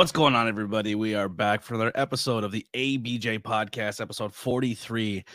What's 0.00 0.12
going 0.12 0.34
on, 0.34 0.48
everybody? 0.48 0.94
We 0.94 1.14
are 1.14 1.28
back 1.28 1.60
for 1.60 1.74
another 1.74 1.92
episode 1.94 2.42
of 2.42 2.52
the 2.52 2.66
ABJ 2.72 3.40
podcast, 3.40 4.00
episode 4.00 4.32
43. 4.32 5.26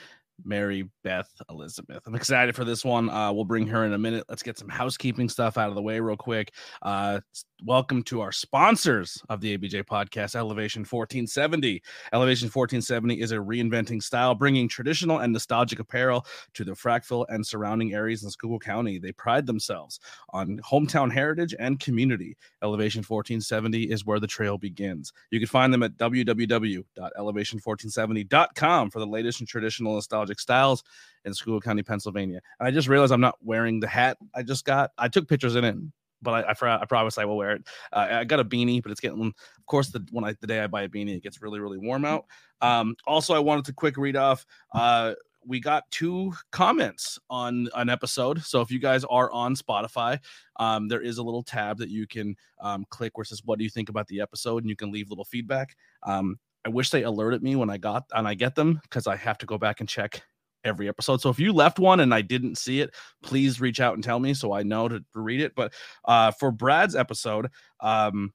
Mary 0.43 0.89
Beth 1.03 1.29
Elizabeth. 1.49 2.03
I'm 2.05 2.15
excited 2.15 2.55
for 2.55 2.65
this 2.65 2.83
one. 2.83 3.09
Uh, 3.09 3.31
we'll 3.31 3.45
bring 3.45 3.67
her 3.67 3.85
in 3.85 3.93
a 3.93 3.97
minute. 3.97 4.25
Let's 4.27 4.43
get 4.43 4.57
some 4.57 4.69
housekeeping 4.69 5.29
stuff 5.29 5.57
out 5.57 5.69
of 5.69 5.75
the 5.75 5.81
way 5.81 5.99
real 5.99 6.17
quick. 6.17 6.53
Uh, 6.81 7.21
welcome 7.63 8.03
to 8.03 8.21
our 8.21 8.31
sponsors 8.31 9.21
of 9.29 9.39
the 9.39 9.57
ABJ 9.57 9.85
podcast, 9.85 10.35
Elevation 10.35 10.81
1470. 10.81 11.81
Elevation 12.11 12.47
1470 12.47 13.21
is 13.21 13.31
a 13.31 13.37
reinventing 13.37 14.03
style, 14.03 14.35
bringing 14.35 14.67
traditional 14.67 15.19
and 15.19 15.31
nostalgic 15.31 15.79
apparel 15.79 16.25
to 16.53 16.65
the 16.65 16.73
Frackville 16.73 17.25
and 17.29 17.45
surrounding 17.45 17.93
areas 17.93 18.23
in 18.23 18.29
Schuylkill 18.29 18.59
County. 18.59 18.99
They 18.99 19.13
pride 19.13 19.45
themselves 19.45 19.99
on 20.31 20.59
hometown 20.59 21.11
heritage 21.11 21.55
and 21.57 21.79
community. 21.79 22.35
Elevation 22.61 22.99
1470 22.99 23.83
is 23.83 24.05
where 24.05 24.19
the 24.19 24.27
trail 24.27 24.57
begins. 24.57 25.13
You 25.31 25.39
can 25.39 25.47
find 25.47 25.73
them 25.73 25.83
at 25.83 25.95
www.elevation1470.com 25.97 28.91
for 28.91 28.99
the 28.99 29.07
latest 29.07 29.39
in 29.39 29.47
traditional 29.47 29.95
nostalgia 29.95 30.24
nostalgic 30.25 30.39
styles 30.39 30.83
in 31.25 31.33
Schuylkill 31.33 31.61
County, 31.61 31.83
Pennsylvania. 31.83 32.41
And 32.59 32.67
I 32.67 32.71
just 32.71 32.87
realized 32.87 33.11
I'm 33.11 33.21
not 33.21 33.37
wearing 33.41 33.79
the 33.79 33.87
hat 33.87 34.17
I 34.33 34.43
just 34.43 34.65
got. 34.65 34.91
I 34.97 35.07
took 35.07 35.27
pictures 35.27 35.55
in 35.55 35.63
it, 35.63 35.75
but 36.21 36.45
I, 36.45 36.67
I, 36.67 36.81
I 36.81 36.85
promise 36.85 37.17
I 37.17 37.25
will 37.25 37.37
wear 37.37 37.51
it. 37.51 37.67
Uh, 37.91 38.07
I 38.11 38.23
got 38.23 38.39
a 38.39 38.45
beanie, 38.45 38.81
but 38.81 38.91
it's 38.91 39.01
getting, 39.01 39.21
of 39.27 39.65
course, 39.65 39.89
the 39.89 40.05
when 40.11 40.23
I 40.23 40.35
the 40.39 40.47
day 40.47 40.59
I 40.59 40.67
buy 40.67 40.83
a 40.83 40.89
beanie, 40.89 41.15
it 41.15 41.23
gets 41.23 41.41
really 41.41 41.59
really 41.59 41.77
warm 41.77 42.05
out. 42.05 42.25
Um, 42.61 42.95
also, 43.05 43.33
I 43.33 43.39
wanted 43.39 43.65
to 43.65 43.73
quick 43.73 43.97
read 43.97 44.15
off. 44.15 44.45
Uh, 44.73 45.13
we 45.47 45.59
got 45.59 45.83
two 45.91 46.33
comments 46.51 47.19
on 47.29 47.69
an 47.75 47.89
episode. 47.89 48.41
So 48.41 48.61
if 48.61 48.71
you 48.71 48.79
guys 48.79 49.03
are 49.03 49.31
on 49.31 49.55
Spotify, 49.55 50.19
um, 50.55 50.87
there 50.87 51.01
is 51.01 51.19
a 51.19 51.23
little 51.23 51.43
tab 51.43 51.77
that 51.77 51.89
you 51.89 52.07
can 52.07 52.35
um, 52.59 52.83
click 52.89 53.15
where 53.15 53.21
it 53.21 53.27
says, 53.27 53.43
What 53.45 53.59
do 53.59 53.63
you 53.63 53.69
think 53.69 53.89
about 53.89 54.07
the 54.07 54.21
episode? 54.21 54.63
And 54.63 54.69
you 54.69 54.75
can 54.75 54.91
leave 54.91 55.09
little 55.09 55.25
feedback. 55.25 55.75
Um, 56.01 56.39
I 56.65 56.69
wish 56.69 56.89
they 56.89 57.03
alerted 57.03 57.43
me 57.43 57.55
when 57.55 57.69
I 57.69 57.77
got 57.77 58.05
and 58.13 58.27
I 58.27 58.33
get 58.33 58.55
them 58.55 58.79
because 58.83 59.05
I 59.05 59.15
have 59.15 59.37
to 59.39 59.45
go 59.45 59.57
back 59.57 59.79
and 59.79 59.87
check 59.87 60.23
every 60.63 60.89
episode. 60.89 61.21
So 61.21 61.29
if 61.29 61.39
you 61.39 61.53
left 61.53 61.77
one 61.77 61.99
and 61.99 62.13
I 62.13 62.21
didn't 62.21 62.57
see 62.57 62.81
it, 62.81 62.93
please 63.21 63.61
reach 63.61 63.79
out 63.79 63.93
and 63.93 64.03
tell 64.03 64.19
me 64.19 64.33
so 64.33 64.51
I 64.51 64.63
know 64.63 64.87
to, 64.87 65.05
read 65.13 65.41
it. 65.41 65.53
But 65.55 65.73
uh, 66.05 66.31
for 66.31 66.51
Brad's 66.51 66.95
episode, 66.95 67.49
um, 67.81 68.33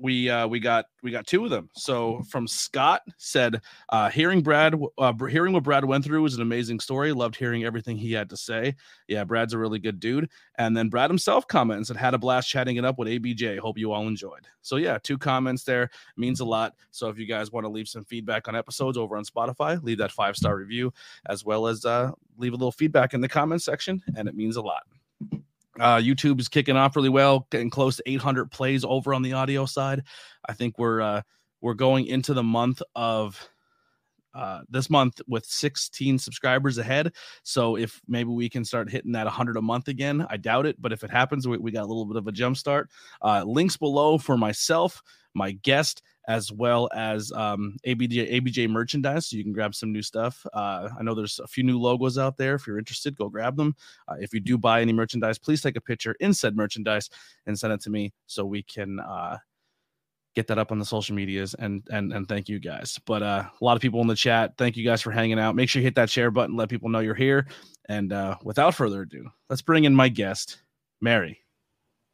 we 0.00 0.30
uh, 0.30 0.46
we 0.46 0.60
got 0.60 0.86
we 1.02 1.10
got 1.10 1.26
two 1.26 1.44
of 1.44 1.50
them. 1.50 1.70
So 1.74 2.22
from 2.28 2.46
Scott 2.46 3.02
said, 3.16 3.60
uh, 3.88 4.10
hearing 4.10 4.42
Brad, 4.42 4.80
uh, 4.98 5.12
hearing 5.26 5.52
what 5.52 5.62
Brad 5.62 5.84
went 5.84 6.04
through 6.04 6.22
was 6.22 6.34
an 6.34 6.42
amazing 6.42 6.80
story. 6.80 7.12
Loved 7.12 7.36
hearing 7.36 7.64
everything 7.64 7.96
he 7.96 8.12
had 8.12 8.30
to 8.30 8.36
say. 8.36 8.74
Yeah, 9.08 9.24
Brad's 9.24 9.52
a 9.52 9.58
really 9.58 9.78
good 9.78 10.00
dude. 10.00 10.30
And 10.58 10.76
then 10.76 10.88
Brad 10.88 11.10
himself 11.10 11.46
comments 11.48 11.90
and 11.90 11.98
had 11.98 12.14
a 12.14 12.18
blast 12.18 12.48
chatting 12.48 12.76
it 12.76 12.84
up 12.84 12.98
with 12.98 13.08
ABJ. 13.08 13.58
Hope 13.58 13.78
you 13.78 13.92
all 13.92 14.06
enjoyed. 14.06 14.46
So 14.62 14.76
yeah, 14.76 14.98
two 15.02 15.18
comments 15.18 15.64
there 15.64 15.90
means 16.16 16.40
a 16.40 16.44
lot. 16.44 16.74
So 16.90 17.08
if 17.08 17.18
you 17.18 17.26
guys 17.26 17.50
want 17.50 17.64
to 17.64 17.70
leave 17.70 17.88
some 17.88 18.04
feedback 18.04 18.48
on 18.48 18.54
episodes 18.54 18.98
over 18.98 19.16
on 19.16 19.24
Spotify, 19.24 19.82
leave 19.82 19.98
that 19.98 20.12
five 20.12 20.36
star 20.36 20.56
review 20.56 20.92
as 21.26 21.44
well 21.44 21.66
as 21.66 21.84
uh, 21.84 22.12
leave 22.36 22.52
a 22.52 22.56
little 22.56 22.72
feedback 22.72 23.14
in 23.14 23.20
the 23.20 23.28
comment 23.28 23.62
section, 23.62 24.02
and 24.16 24.28
it 24.28 24.34
means 24.34 24.56
a 24.56 24.62
lot. 24.62 24.82
Uh, 25.80 25.96
YouTube 25.96 26.38
is 26.40 26.48
kicking 26.48 26.76
off 26.76 26.94
really 26.94 27.08
well, 27.08 27.46
getting 27.50 27.70
close 27.70 27.96
to 27.96 28.02
800 28.06 28.50
plays 28.50 28.84
over 28.84 29.14
on 29.14 29.22
the 29.22 29.32
audio 29.32 29.64
side. 29.66 30.02
I 30.48 30.52
think 30.52 30.78
we're 30.78 31.00
uh, 31.00 31.22
we're 31.60 31.74
going 31.74 32.06
into 32.06 32.34
the 32.34 32.42
month 32.42 32.82
of 32.94 33.48
uh, 34.34 34.60
this 34.68 34.90
month 34.90 35.20
with 35.26 35.44
16 35.44 36.18
subscribers 36.18 36.78
ahead. 36.78 37.12
So 37.42 37.76
if 37.76 38.00
maybe 38.06 38.30
we 38.30 38.48
can 38.48 38.64
start 38.64 38.90
hitting 38.90 39.12
that 39.12 39.26
100 39.26 39.56
a 39.56 39.62
month 39.62 39.88
again, 39.88 40.26
I 40.28 40.36
doubt 40.36 40.66
it, 40.66 40.80
but 40.80 40.92
if 40.92 41.04
it 41.04 41.10
happens, 41.10 41.46
we, 41.46 41.58
we 41.58 41.70
got 41.70 41.84
a 41.84 41.86
little 41.86 42.06
bit 42.06 42.16
of 42.16 42.26
a 42.26 42.32
jump 42.32 42.56
start. 42.56 42.90
Uh, 43.22 43.44
links 43.44 43.76
below 43.76 44.18
for 44.18 44.36
myself, 44.36 45.02
my 45.34 45.52
guest, 45.52 46.02
as 46.28 46.52
well 46.52 46.88
as 46.94 47.32
um, 47.32 47.76
ABJ 47.86 48.32
ABJ 48.32 48.68
merchandise. 48.68 49.26
So 49.26 49.36
you 49.36 49.42
can 49.42 49.52
grab 49.52 49.74
some 49.74 49.92
new 49.92 50.02
stuff. 50.02 50.46
Uh, 50.52 50.88
I 50.98 51.02
know 51.02 51.14
there's 51.14 51.40
a 51.40 51.46
few 51.46 51.64
new 51.64 51.78
logos 51.78 52.18
out 52.18 52.36
there. 52.36 52.54
If 52.54 52.66
you're 52.66 52.78
interested, 52.78 53.16
go 53.16 53.28
grab 53.28 53.56
them. 53.56 53.74
Uh, 54.06 54.16
if 54.20 54.32
you 54.32 54.40
do 54.40 54.58
buy 54.58 54.80
any 54.80 54.92
merchandise, 54.92 55.38
please 55.38 55.62
take 55.62 55.76
a 55.76 55.80
picture 55.80 56.14
in 56.20 56.34
said 56.34 56.56
merchandise 56.56 57.10
and 57.46 57.58
send 57.58 57.72
it 57.72 57.80
to 57.82 57.90
me 57.90 58.12
so 58.26 58.44
we 58.44 58.62
can 58.62 59.00
uh, 59.00 59.38
get 60.36 60.46
that 60.46 60.58
up 60.58 60.70
on 60.70 60.78
the 60.78 60.84
social 60.84 61.14
medias 61.14 61.54
and 61.54 61.82
and 61.90 62.12
and 62.12 62.28
thank 62.28 62.48
you 62.48 62.58
guys. 62.58 62.98
But 63.04 63.22
uh, 63.22 63.44
a 63.60 63.64
lot 63.64 63.76
of 63.76 63.82
people 63.82 64.00
in 64.00 64.06
the 64.06 64.14
chat, 64.14 64.54
thank 64.56 64.76
you 64.76 64.84
guys 64.84 65.02
for 65.02 65.10
hanging 65.10 65.38
out. 65.38 65.54
Make 65.54 65.68
sure 65.68 65.80
you 65.80 65.86
hit 65.86 65.96
that 65.96 66.10
share 66.10 66.30
button, 66.30 66.56
let 66.56 66.68
people 66.68 66.88
know 66.88 67.00
you're 67.00 67.14
here. 67.14 67.46
And 67.88 68.12
uh, 68.12 68.36
without 68.44 68.74
further 68.74 69.02
ado, 69.02 69.28
let's 69.48 69.62
bring 69.62 69.84
in 69.84 69.94
my 69.94 70.08
guest, 70.08 70.62
Mary 71.00 71.40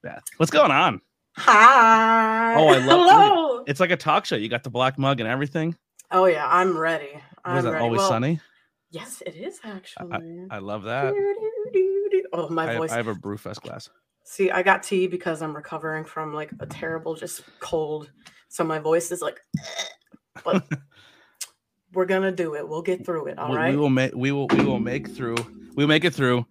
Beth. 0.02 0.24
What's 0.38 0.50
going 0.50 0.70
on? 0.70 1.00
Hi. 1.36 2.54
Oh, 2.56 2.68
I 2.68 2.78
love 2.78 3.10
Hello. 3.10 3.58
it. 3.58 3.70
It's 3.70 3.80
like 3.80 3.90
a 3.90 3.96
talk 3.96 4.24
show. 4.24 4.36
You 4.36 4.48
got 4.48 4.64
the 4.64 4.70
black 4.70 4.98
mug 4.98 5.20
and 5.20 5.28
everything. 5.28 5.76
Oh 6.10 6.24
yeah, 6.24 6.46
I'm 6.48 6.78
ready. 6.78 7.20
Was 7.44 7.64
that 7.64 7.72
ready. 7.72 7.84
always 7.84 7.98
Well, 7.98 8.08
sunny? 8.08 8.40
Yes, 8.90 9.22
it 9.26 9.34
is 9.36 9.60
actually. 9.64 10.46
I 10.50 10.58
love 10.58 10.84
that. 10.84 11.12
Oh, 12.32 12.48
my 12.48 12.64
I 12.64 12.66
have, 12.68 12.76
voice. 12.78 12.92
I 12.92 12.96
have 12.96 13.08
a 13.08 13.14
Brewfest 13.14 13.60
glass. 13.60 13.90
See, 14.28 14.50
I 14.50 14.62
got 14.64 14.82
tea 14.82 15.06
because 15.06 15.40
I'm 15.40 15.54
recovering 15.54 16.04
from 16.04 16.34
like 16.34 16.50
a 16.58 16.66
terrible 16.66 17.14
just 17.14 17.42
cold, 17.60 18.10
so 18.48 18.64
my 18.64 18.78
voice 18.80 19.10
is 19.12 19.22
like. 19.22 19.40
But 20.44 20.64
we're 21.94 22.04
gonna 22.04 22.30
do 22.30 22.54
it. 22.56 22.68
We'll 22.68 22.82
get 22.82 23.06
through 23.06 23.28
it. 23.28 23.38
All 23.38 23.50
we, 23.50 23.56
right. 23.56 23.70
we 23.70 23.76
will 23.78 23.88
make 23.88 24.14
we 24.14 24.32
will 24.32 24.48
we 24.48 24.62
will 24.64 24.78
make 24.78 25.08
through. 25.08 25.36
We'll 25.74 25.88
make 25.88 26.04
it 26.04 26.12
through. 26.14 26.44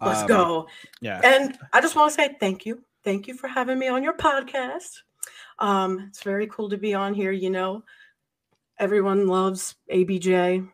Let's 0.00 0.20
Um, 0.20 0.26
go. 0.28 0.68
Yeah. 1.00 1.20
And 1.24 1.58
I 1.72 1.80
just 1.80 1.96
want 1.96 2.10
to 2.10 2.14
say 2.14 2.36
thank 2.38 2.64
you. 2.64 2.82
Thank 3.02 3.26
you 3.26 3.34
for 3.34 3.48
having 3.48 3.80
me 3.80 3.88
on 3.88 4.04
your 4.04 4.16
podcast. 4.16 5.00
Um, 5.58 6.06
it's 6.08 6.22
very 6.22 6.46
cool 6.46 6.68
to 6.70 6.78
be 6.78 6.94
on 6.94 7.14
here. 7.14 7.32
You 7.32 7.50
know, 7.50 7.82
everyone 8.78 9.26
loves 9.26 9.74
ABJ. 9.90 10.68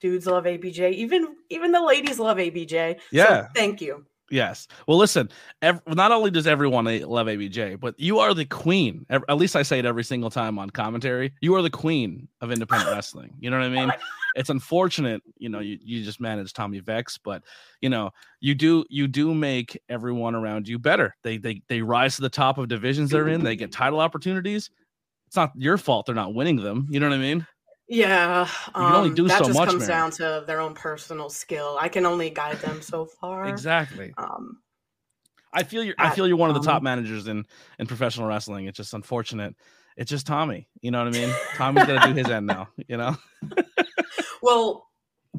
Dudes 0.00 0.26
love 0.26 0.44
ABJ. 0.44 0.92
Even 0.92 1.36
even 1.48 1.72
the 1.72 1.82
ladies 1.82 2.18
love 2.18 2.36
ABJ. 2.36 2.96
So 2.96 3.00
Yeah. 3.12 3.48
thank 3.54 3.80
you. 3.80 4.04
Yes. 4.30 4.68
Well, 4.86 4.96
listen. 4.96 5.28
Ev- 5.60 5.82
not 5.88 6.12
only 6.12 6.30
does 6.30 6.46
everyone 6.46 6.84
love 6.84 7.26
ABJ, 7.26 7.80
but 7.80 7.98
you 7.98 8.20
are 8.20 8.32
the 8.32 8.44
queen. 8.44 9.04
At 9.10 9.36
least 9.36 9.56
I 9.56 9.62
say 9.62 9.80
it 9.80 9.84
every 9.84 10.04
single 10.04 10.30
time 10.30 10.58
on 10.58 10.70
commentary. 10.70 11.32
You 11.40 11.54
are 11.56 11.62
the 11.62 11.70
queen 11.70 12.28
of 12.40 12.52
independent 12.52 12.90
wrestling. 12.94 13.34
You 13.40 13.50
know 13.50 13.58
what 13.58 13.66
I 13.66 13.68
mean? 13.68 13.92
It's 14.36 14.48
unfortunate, 14.48 15.24
you 15.38 15.48
know, 15.48 15.58
you, 15.58 15.76
you 15.82 16.04
just 16.04 16.20
manage 16.20 16.52
Tommy 16.52 16.78
Vex, 16.78 17.18
but 17.18 17.42
you 17.80 17.88
know, 17.88 18.12
you 18.38 18.54
do 18.54 18.84
you 18.88 19.08
do 19.08 19.34
make 19.34 19.76
everyone 19.88 20.36
around 20.36 20.68
you 20.68 20.78
better. 20.78 21.16
They 21.24 21.36
they 21.36 21.62
they 21.68 21.82
rise 21.82 22.14
to 22.14 22.22
the 22.22 22.28
top 22.28 22.56
of 22.56 22.68
divisions 22.68 23.10
they're 23.10 23.26
in. 23.26 23.42
They 23.42 23.56
get 23.56 23.72
title 23.82 23.98
opportunities. 23.98 24.70
It's 25.26 25.34
not 25.34 25.50
your 25.56 25.76
fault 25.78 26.06
they're 26.06 26.14
not 26.14 26.32
winning 26.32 26.54
them. 26.56 26.86
You 26.90 27.00
know 27.00 27.08
what 27.08 27.16
I 27.16 27.18
mean? 27.18 27.44
Yeah. 27.90 28.48
can 28.72 28.84
only 28.84 29.08
um, 29.08 29.14
do 29.16 29.26
that 29.26 29.38
so 29.38 29.46
just 29.46 29.58
much, 29.58 29.68
comes 29.68 29.80
Mary. 29.80 29.88
down 29.88 30.12
to 30.12 30.44
their 30.46 30.60
own 30.60 30.74
personal 30.74 31.28
skill. 31.28 31.76
I 31.80 31.88
can 31.88 32.06
only 32.06 32.30
guide 32.30 32.58
them 32.60 32.80
so 32.80 33.04
far. 33.04 33.48
Exactly. 33.48 34.14
Um, 34.16 34.60
I 35.52 35.64
feel 35.64 35.82
you're 35.82 35.96
I 35.98 36.10
feel 36.10 36.28
you're 36.28 36.36
one 36.36 36.50
of 36.50 36.54
the 36.54 36.62
top 36.62 36.78
um, 36.78 36.84
managers 36.84 37.26
in 37.26 37.44
in 37.80 37.88
professional 37.88 38.28
wrestling. 38.28 38.66
It's 38.66 38.76
just 38.76 38.94
unfortunate. 38.94 39.56
It's 39.96 40.08
just 40.08 40.24
Tommy. 40.24 40.68
You 40.80 40.92
know 40.92 41.04
what 41.04 41.08
I 41.08 41.18
mean? 41.18 41.34
Tommy's 41.56 41.86
gonna 41.86 42.06
do 42.06 42.14
his 42.14 42.28
end 42.28 42.46
now. 42.46 42.68
You 42.86 42.96
know. 42.96 43.16
well, 44.42 44.86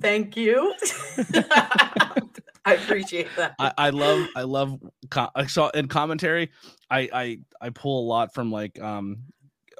thank 0.02 0.36
you. 0.36 0.76
I 2.66 2.74
appreciate 2.74 3.30
that. 3.38 3.56
I, 3.60 3.72
I 3.78 3.90
love 3.92 4.28
I 4.36 4.42
love 4.42 4.78
co- 5.10 5.32
I 5.34 5.46
saw 5.46 5.70
in 5.70 5.88
commentary. 5.88 6.52
I 6.90 7.10
I 7.14 7.40
I 7.62 7.70
pull 7.70 8.06
a 8.06 8.08
lot 8.08 8.34
from 8.34 8.52
like 8.52 8.78
um 8.82 9.24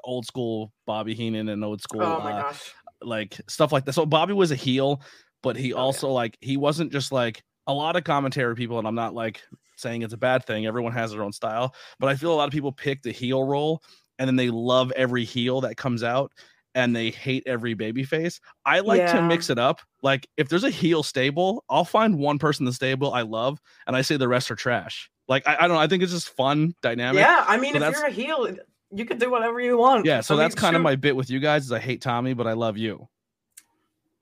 old 0.04 0.26
school 0.26 0.72
Bobby 0.86 1.14
Heenan 1.14 1.48
and 1.48 1.64
old 1.64 1.80
school 1.82 2.02
oh 2.02 2.20
my 2.20 2.32
uh, 2.32 2.42
gosh. 2.42 2.72
like 3.02 3.40
stuff 3.48 3.72
like 3.72 3.84
that. 3.86 3.92
So 3.92 4.06
Bobby 4.06 4.32
was 4.32 4.50
a 4.50 4.56
heel, 4.56 5.02
but 5.42 5.56
he 5.56 5.72
Oh, 5.72 5.76
yeah. 5.76 5.82
also 5.82 6.08
like 6.10 6.36
he 6.40 6.56
wasn't 6.56 6.92
just 6.92 7.12
like 7.12 7.42
a 7.66 7.72
lot 7.72 7.96
of 7.96 8.04
commentary 8.04 8.54
people, 8.56 8.78
and 8.78 8.88
I'm 8.88 8.94
not 8.94 9.14
like 9.14 9.40
saying 9.76 10.02
it's 10.02 10.14
a 10.14 10.18
bad 10.18 10.44
thing. 10.44 10.66
Everyone 10.66 10.92
has 10.92 11.12
their 11.12 11.22
own 11.22 11.32
style, 11.32 11.74
but 11.98 12.08
I 12.08 12.14
feel 12.16 12.32
a 12.32 12.36
lot 12.36 12.46
of 12.48 12.52
people 12.52 12.72
pick 12.72 13.02
the 13.02 13.12
heel 13.12 13.42
role 13.44 13.82
and 14.18 14.28
then 14.28 14.36
they 14.36 14.50
love 14.50 14.92
every 14.92 15.24
heel 15.24 15.60
that 15.62 15.76
comes 15.76 16.02
out 16.04 16.30
and 16.74 16.94
they 16.94 17.10
hate 17.10 17.42
every 17.46 17.74
baby 17.74 18.04
face. 18.04 18.40
I 18.64 18.80
like 18.80 19.06
to 19.08 19.22
mix 19.22 19.50
it 19.50 19.58
up. 19.58 19.80
Like 20.02 20.26
if 20.36 20.48
there's 20.48 20.64
a 20.64 20.70
heel 20.70 21.02
stable, 21.02 21.64
I'll 21.68 21.84
find 21.84 22.18
one 22.18 22.38
person 22.38 22.62
in 22.64 22.66
the 22.66 22.72
stable 22.72 23.12
I 23.12 23.22
love, 23.22 23.60
and 23.86 23.96
I 23.96 24.02
say 24.02 24.16
the 24.16 24.28
rest 24.28 24.50
are 24.50 24.56
trash. 24.56 25.10
Like 25.28 25.46
I, 25.46 25.56
I 25.56 25.60
don't 25.62 25.76
know. 25.76 25.78
I 25.78 25.86
think 25.86 26.02
it's 26.02 26.12
just 26.12 26.30
fun 26.30 26.74
dynamic. 26.82 27.20
Yeah, 27.20 27.44
I 27.46 27.56
mean, 27.56 27.74
So 27.74 27.82
if 27.84 27.94
you're 27.96 28.06
a 28.06 28.10
heel, 28.10 28.56
you 28.94 29.04
can 29.04 29.18
do 29.18 29.30
whatever 29.30 29.60
you 29.60 29.78
want. 29.78 30.06
Yeah, 30.06 30.20
so 30.20 30.36
that's 30.36 30.54
kind 30.54 30.76
of 30.76 30.82
my 30.82 30.96
bit 30.96 31.16
with 31.16 31.30
you 31.30 31.40
guys. 31.40 31.64
Is 31.64 31.72
I 31.72 31.78
hate 31.78 32.00
Tommy, 32.00 32.34
but 32.34 32.46
I 32.46 32.52
love 32.52 32.76
you. 32.76 33.08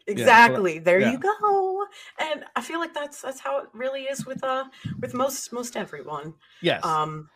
that- 0.07 0.13
exactly. 0.13 0.79
there 0.79 1.01
yeah. 1.01 1.13
you 1.13 1.19
go. 1.19 1.87
And 2.19 2.45
I 2.57 2.61
feel 2.61 2.79
like 2.79 2.95
that's 2.95 3.21
that's 3.21 3.41
how 3.41 3.59
it 3.59 3.69
really 3.73 4.05
is 4.05 4.27
with 4.27 4.43
uh 4.45 4.65
with 5.01 5.15
most 5.15 5.53
most 5.53 5.77
everyone. 5.77 6.35
Yes, 6.63 6.85
Um, 6.85 7.29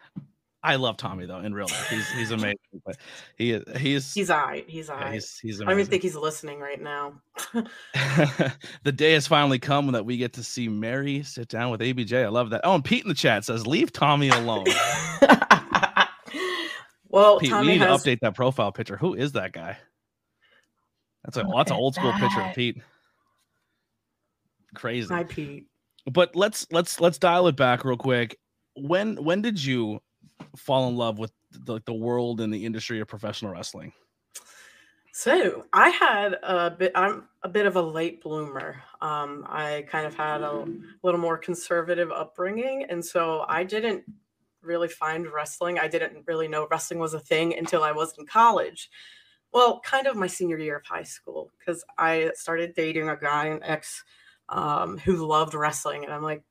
I 0.65 0.77
love 0.77 0.97
Tommy 0.97 1.27
though. 1.27 1.41
In 1.41 1.53
real 1.53 1.67
life, 1.67 1.89
he's 1.89 2.09
he's 2.13 2.31
amazing. 2.31 2.57
But 2.87 2.97
he 3.37 3.53
is 3.53 3.65
he's 3.77 4.15
he's 4.15 4.31
alright. 4.31 4.65
He's 4.69 4.89
yeah, 4.89 4.95
alright. 4.95 5.13
he's 5.15 5.39
he's 5.39 5.61
I 5.61 5.65
don't 5.65 5.75
even 5.75 5.87
think 5.87 6.03
he's 6.03 6.17
listening 6.17 6.59
right 6.59 6.81
now. 6.81 7.21
the 8.83 8.93
day 8.93 9.13
has 9.13 9.27
finally 9.27 9.59
come 9.59 9.93
that 9.93 10.07
we 10.07 10.17
get 10.17 10.33
to 10.35 10.43
see 10.43 10.69
Mary 10.69 11.23
sit 11.23 11.49
down 11.49 11.71
with 11.71 11.81
ABJ. 11.81 12.25
I 12.25 12.29
love 12.29 12.51
that. 12.51 12.63
Oh, 12.65 12.75
and 12.75 12.85
Pete 12.85 13.03
in 13.03 13.09
the 13.09 13.15
chat 13.15 13.45
says, 13.45 13.67
"Leave 13.67 13.93
Tommy 13.93 14.31
alone." 14.31 14.67
Well, 17.15 17.39
Pete, 17.39 17.51
Tommy 17.51 17.67
we 17.69 17.73
need 17.75 17.83
has 17.83 18.03
to 18.03 18.11
update 18.11 18.19
that 18.23 18.35
profile 18.35 18.73
picture. 18.73 18.97
Who 18.97 19.15
is 19.15 19.31
that 19.33 19.53
guy? 19.53 19.79
That's 21.25 21.37
a 21.37 21.45
Look 21.45 21.55
that's 21.55 21.71
an 21.71 21.77
old 21.77 21.95
school 21.95 22.13
picture 22.13 22.41
of. 22.41 22.57
Pete. 22.57 22.83
Crazy. 24.75 25.15
Hi 25.15 25.23
Pete. 25.23 25.69
But 26.11 26.35
let's 26.35 26.67
let's 26.73 27.01
let's 27.01 27.19
dial 27.19 27.47
it 27.47 27.55
back 27.55 27.85
real 27.85 27.97
quick. 27.97 28.37
When 28.75 29.15
when 29.23 29.43
did 29.43 29.63
you 29.63 30.01
fall 30.57 30.89
in 30.89 30.97
love 30.97 31.21
with 31.21 31.31
the, 31.53 31.81
the 31.87 31.95
world 31.95 32.41
and 32.41 32.53
the 32.53 32.67
industry 32.67 32.99
of 32.99 33.07
professional 33.07 33.53
wrestling? 33.53 33.93
So 35.13 35.67
I 35.73 35.91
had 35.91 36.37
a 36.43 36.73
bit. 36.73 36.91
I'm 36.97 37.29
a 37.45 37.49
bit 37.49 37.67
of 37.67 37.77
a 37.77 37.83
late 37.83 38.25
bloomer. 38.25 38.83
Um, 39.01 39.47
I 39.49 39.87
kind 39.89 40.05
of 40.05 40.17
had 40.17 40.43
a 40.43 40.67
little 41.05 41.21
more 41.21 41.39
conservative 41.39 42.11
upbringing, 42.11 42.87
and 42.91 43.05
so 43.05 43.45
I 43.49 43.63
didn't 43.63 44.03
really 44.65 44.89
find 44.89 45.27
wrestling. 45.33 45.79
I 45.79 45.89
didn't 45.89 46.25
really 46.27 46.49
know 46.49 46.67
wrestling 46.71 47.01
was 47.01 47.15
a 47.15 47.21
thing 47.21 47.57
until 47.57 47.83
I 47.83 47.93
was 47.93 48.15
in 48.19 48.27
college. 48.27 48.91
Well, 49.53 49.81
kind 49.81 50.07
of 50.07 50.17
my 50.17 50.27
senior 50.27 50.59
year 50.59 50.79
of 50.79 50.85
high 50.85 51.05
school, 51.05 51.53
because 51.59 51.85
I 51.97 52.33
started 52.35 52.75
dating 52.75 53.09
a 53.09 53.17
guy, 53.17 53.47
an 53.47 53.61
ex, 53.63 54.03
um, 54.49 54.99
who 54.99 55.27
loved 55.27 55.55
wrestling, 55.55 56.05
and 56.05 56.13
I'm 56.13 56.23
like, 56.23 56.43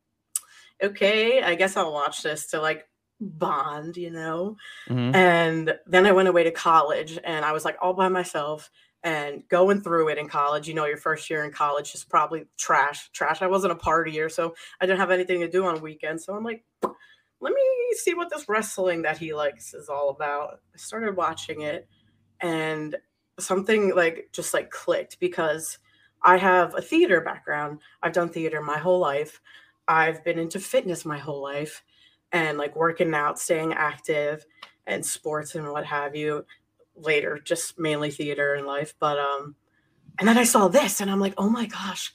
okay, 0.82 1.42
I 1.44 1.56
guess 1.56 1.78
I'll 1.78 1.94
watch 1.94 2.24
this 2.24 2.48
to 2.48 2.62
like 2.62 2.88
bond, 3.20 3.98
you 3.98 4.10
know. 4.10 4.58
Mhm. 4.90 5.16
And 5.16 5.80
then 5.86 6.06
I 6.06 6.12
went 6.12 6.28
away 6.28 6.44
to 6.44 6.52
college 6.52 7.20
and 7.24 7.46
I 7.46 7.52
was 7.52 7.64
like 7.66 7.78
all 7.82 7.94
by 7.94 8.10
myself 8.10 8.70
and 9.04 9.48
going 9.50 9.82
through 9.82 10.10
it 10.10 10.18
in 10.18 10.28
college. 10.28 10.68
You 10.68 10.74
know, 10.74 10.86
your 10.86 10.98
first 10.98 11.30
year 11.30 11.44
in 11.44 11.52
college 11.52 11.94
is 11.94 12.04
probably 12.04 12.48
trash. 12.58 13.10
Trash. 13.12 13.42
I 13.42 13.48
wasn't 13.48 13.74
a 13.74 13.76
partier, 13.76 14.32
so 14.32 14.56
I 14.82 14.86
didn't 14.86 15.00
have 15.00 15.12
anything 15.12 15.42
to 15.42 15.48
do 15.50 15.66
on 15.66 15.82
weekends. 15.82 16.26
So 16.26 16.34
I'm 16.36 16.44
like, 16.44 16.64
let 17.44 17.54
me 17.54 17.62
see 17.96 18.14
what 18.14 18.30
this 18.30 18.48
wrestling 18.48 19.04
that 19.04 19.18
he 19.18 19.34
likes 19.34 19.74
is 19.74 19.90
all 19.90 20.10
about. 20.10 20.62
I 20.74 20.78
started 20.78 21.16
watching 21.16 21.62
it 21.62 21.88
and 22.40 22.96
something 23.40 23.96
like 23.96 24.30
just 24.32 24.54
like 24.54 24.70
clicked 24.70 25.20
because 25.20 25.78
I 26.22 26.38
have 26.38 26.74
a 26.76 26.82
theater 26.82 27.22
background. 27.22 27.80
I've 28.02 28.14
done 28.14 28.30
theater 28.30 28.62
my 28.62 28.78
whole 28.78 29.00
life. 29.00 29.42
I've 29.88 30.24
been 30.24 30.40
into 30.40 30.60
fitness 30.60 31.06
my 31.06 31.18
whole 31.18 31.42
life 31.42 31.84
and 32.32 32.58
like 32.58 32.76
working 32.76 33.14
out, 33.14 33.38
staying 33.38 33.74
active 33.74 34.46
and 34.88 35.06
sports 35.06 35.56
and 35.56 35.70
what 35.70 35.86
have 35.86 36.16
you 36.16 36.46
later 36.96 37.40
just 37.44 37.80
mainly 37.80 38.12
theater 38.12 38.56
in 38.56 38.66
life 38.66 38.94
but 39.00 39.18
um 39.18 39.56
and 40.20 40.28
then 40.28 40.38
i 40.38 40.44
saw 40.44 40.68
this 40.68 41.02
and 41.02 41.10
i'm 41.10 41.20
like 41.20 41.34
oh 41.38 41.50
my 41.50 41.66
gosh 41.66 42.14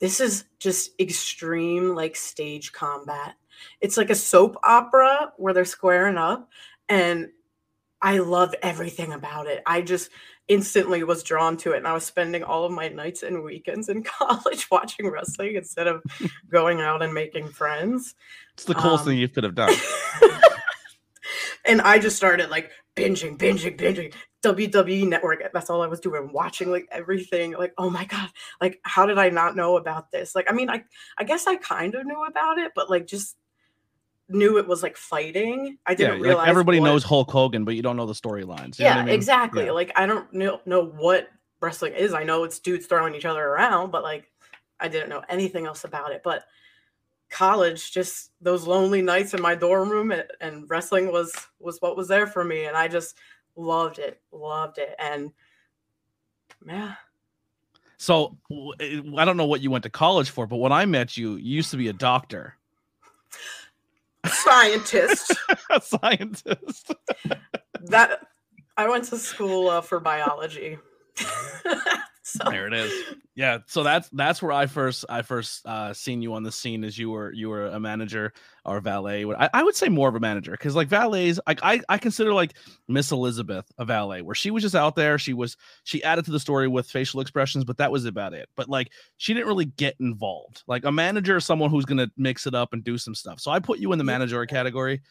this 0.00 0.20
is 0.20 0.44
just 0.58 0.90
extreme 1.00 1.94
like 1.94 2.16
stage 2.16 2.72
combat 2.72 3.34
it's 3.80 3.96
like 3.96 4.10
a 4.10 4.14
soap 4.14 4.56
opera 4.64 5.32
where 5.36 5.52
they're 5.54 5.64
squaring 5.64 6.16
up 6.16 6.48
and 6.88 7.28
i 8.02 8.18
love 8.18 8.54
everything 8.62 9.12
about 9.12 9.46
it 9.46 9.62
i 9.66 9.80
just 9.80 10.10
instantly 10.48 11.02
was 11.04 11.22
drawn 11.22 11.56
to 11.56 11.72
it 11.72 11.78
and 11.78 11.88
i 11.88 11.92
was 11.94 12.04
spending 12.04 12.42
all 12.42 12.64
of 12.66 12.72
my 12.72 12.88
nights 12.88 13.22
and 13.22 13.42
weekends 13.42 13.88
in 13.88 14.02
college 14.18 14.66
watching 14.70 15.08
wrestling 15.08 15.54
instead 15.54 15.86
of 15.86 16.02
going 16.50 16.80
out 16.82 17.02
and 17.02 17.14
making 17.14 17.48
friends 17.48 18.14
It's 18.52 18.64
the 18.64 18.74
coolest 18.74 19.02
Um, 19.02 19.08
thing 19.10 19.18
you 19.18 19.28
could 19.28 19.44
have 19.44 19.54
done. 19.54 19.74
and 21.64 21.80
I 21.80 21.98
just 21.98 22.16
started 22.16 22.50
like 22.50 22.70
binging, 22.94 23.38
binging, 23.38 23.78
binging. 23.78 24.12
WWE 24.44 25.08
Network. 25.08 25.42
That's 25.52 25.70
all 25.70 25.82
I 25.82 25.86
was 25.86 26.00
doing, 26.00 26.30
watching 26.32 26.70
like 26.70 26.86
everything. 26.90 27.52
Like, 27.52 27.72
oh 27.78 27.90
my 27.90 28.04
god, 28.04 28.28
like 28.60 28.80
how 28.82 29.06
did 29.06 29.18
I 29.18 29.30
not 29.30 29.56
know 29.56 29.76
about 29.76 30.10
this? 30.10 30.34
Like, 30.34 30.50
I 30.50 30.54
mean, 30.54 30.70
I 30.70 30.84
I 31.18 31.24
guess 31.24 31.46
I 31.46 31.56
kind 31.56 31.94
of 31.94 32.06
knew 32.06 32.24
about 32.24 32.58
it, 32.58 32.72
but 32.74 32.90
like 32.90 33.06
just 33.06 33.36
knew 34.28 34.58
it 34.58 34.66
was 34.66 34.82
like 34.82 34.96
fighting. 34.96 35.78
I 35.86 35.94
didn't 35.94 36.20
realize 36.20 36.38
like 36.38 36.48
everybody 36.48 36.80
what- 36.80 36.86
knows 36.86 37.04
Hulk 37.04 37.30
Hogan, 37.30 37.64
but 37.64 37.74
you 37.74 37.82
don't 37.82 37.96
know 37.96 38.06
the 38.06 38.12
storylines. 38.12 38.78
Yeah, 38.78 38.98
I 38.98 39.04
mean? 39.04 39.14
exactly. 39.14 39.66
Yeah. 39.66 39.72
Like 39.72 39.92
I 39.96 40.06
don't 40.06 40.32
know 40.32 40.60
know 40.66 40.84
what 40.84 41.28
wrestling 41.60 41.94
is. 41.94 42.14
I 42.14 42.24
know 42.24 42.44
it's 42.44 42.58
dudes 42.58 42.86
throwing 42.86 43.14
each 43.14 43.24
other 43.24 43.42
around, 43.42 43.90
but 43.90 44.02
like 44.02 44.30
I 44.80 44.88
didn't 44.88 45.08
know 45.08 45.22
anything 45.28 45.66
else 45.66 45.84
about 45.84 46.12
it. 46.12 46.22
But 46.24 46.44
college, 47.30 47.92
just 47.92 48.30
those 48.40 48.66
lonely 48.66 49.02
nights 49.02 49.34
in 49.34 49.42
my 49.42 49.54
dorm 49.54 49.88
room, 49.88 50.12
and, 50.12 50.24
and 50.40 50.68
wrestling 50.68 51.10
was 51.10 51.34
was 51.58 51.78
what 51.80 51.96
was 51.96 52.08
there 52.08 52.26
for 52.26 52.44
me, 52.44 52.66
and 52.66 52.76
I 52.76 52.88
just 52.88 53.16
loved 53.56 53.98
it, 53.98 54.20
loved 54.32 54.78
it, 54.78 54.94
and 54.98 55.32
yeah, 56.66 56.94
So 57.96 58.36
eh, 58.80 59.00
I 59.16 59.24
don't 59.24 59.36
know 59.36 59.46
what 59.46 59.60
you 59.60 59.70
went 59.70 59.84
to 59.84 59.90
college 59.90 60.30
for, 60.30 60.46
but 60.46 60.56
when 60.56 60.72
I 60.72 60.86
met 60.86 61.16
you, 61.16 61.32
you 61.32 61.56
used 61.56 61.70
to 61.72 61.76
be 61.76 61.88
a 61.88 61.92
doctor, 61.92 62.56
scientist. 64.26 65.32
a 65.70 65.80
scientist. 65.80 66.92
that 67.82 68.26
I 68.76 68.88
went 68.88 69.04
to 69.04 69.18
school 69.18 69.68
uh, 69.68 69.80
for 69.80 70.00
biology. 70.00 70.78
so, 72.42 72.44
There 72.50 72.66
it 72.66 72.74
is. 72.74 72.94
Yeah. 73.34 73.58
So 73.66 73.82
that's 73.82 74.08
that's 74.10 74.40
where 74.40 74.52
I 74.52 74.66
first 74.66 75.04
I 75.08 75.22
first 75.22 75.66
uh 75.66 75.92
seen 75.92 76.22
you 76.22 76.34
on 76.34 76.44
the 76.44 76.52
scene 76.52 76.84
as 76.84 76.96
you 76.96 77.10
were 77.10 77.32
you 77.32 77.48
were 77.48 77.66
a 77.66 77.80
manager 77.80 78.32
or 78.64 78.80
valet. 78.80 79.24
I, 79.24 79.50
I 79.52 79.62
would 79.64 79.74
say 79.74 79.88
more 79.88 80.08
of 80.08 80.14
a 80.14 80.20
manager 80.20 80.52
because 80.52 80.76
like 80.76 80.88
valets, 80.88 81.40
like 81.46 81.58
I 81.62 81.80
I 81.88 81.98
consider 81.98 82.32
like 82.32 82.54
Miss 82.86 83.10
Elizabeth 83.10 83.66
a 83.78 83.84
valet 83.84 84.22
where 84.22 84.36
she 84.36 84.52
was 84.52 84.62
just 84.62 84.76
out 84.76 84.94
there. 84.94 85.18
She 85.18 85.34
was 85.34 85.56
she 85.82 86.02
added 86.04 86.24
to 86.26 86.30
the 86.30 86.38
story 86.38 86.68
with 86.68 86.88
facial 86.88 87.20
expressions, 87.20 87.64
but 87.64 87.78
that 87.78 87.90
was 87.90 88.04
about 88.04 88.34
it. 88.34 88.48
But 88.56 88.68
like 88.68 88.92
she 89.16 89.34
didn't 89.34 89.48
really 89.48 89.66
get 89.66 89.96
involved. 89.98 90.62
Like 90.68 90.84
a 90.84 90.92
manager 90.92 91.38
is 91.38 91.44
someone 91.44 91.70
who's 91.70 91.86
gonna 91.86 92.08
mix 92.16 92.46
it 92.46 92.54
up 92.54 92.72
and 92.72 92.84
do 92.84 92.98
some 92.98 93.16
stuff. 93.16 93.40
So 93.40 93.50
I 93.50 93.58
put 93.58 93.80
you 93.80 93.92
in 93.92 93.98
the 93.98 94.04
manager 94.04 94.44
category. 94.46 95.02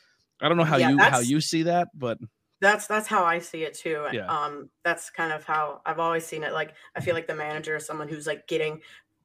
I 0.41 0.47
don't 0.47 0.57
know 0.57 0.63
how 0.63 0.77
Yeah, 0.77 0.89
you 0.89 0.97
how 0.97 1.19
you 1.19 1.41
see 1.41 1.63
that, 1.63 1.89
but 1.93 2.19
that's 2.63 2.87
that's 2.87 3.07
how 3.07 3.25
I 3.25 3.39
see 3.39 3.63
it 3.63 3.73
too. 3.73 4.07
Yeah. 4.11 4.25
Um, 4.27 4.69
that's 4.83 5.09
kind 5.09 5.33
of 5.33 5.43
how 5.43 5.81
I've 5.85 5.99
always 5.99 6.25
seen 6.25 6.43
it. 6.43 6.53
Like 6.53 6.73
I 6.95 7.01
feel 7.01 7.13
like 7.13 7.27
the 7.27 7.35
manager 7.35 7.75
is 7.75 7.85
someone 7.85 8.07
who's 8.07 8.25
like 8.25 8.47
getting 8.47 8.81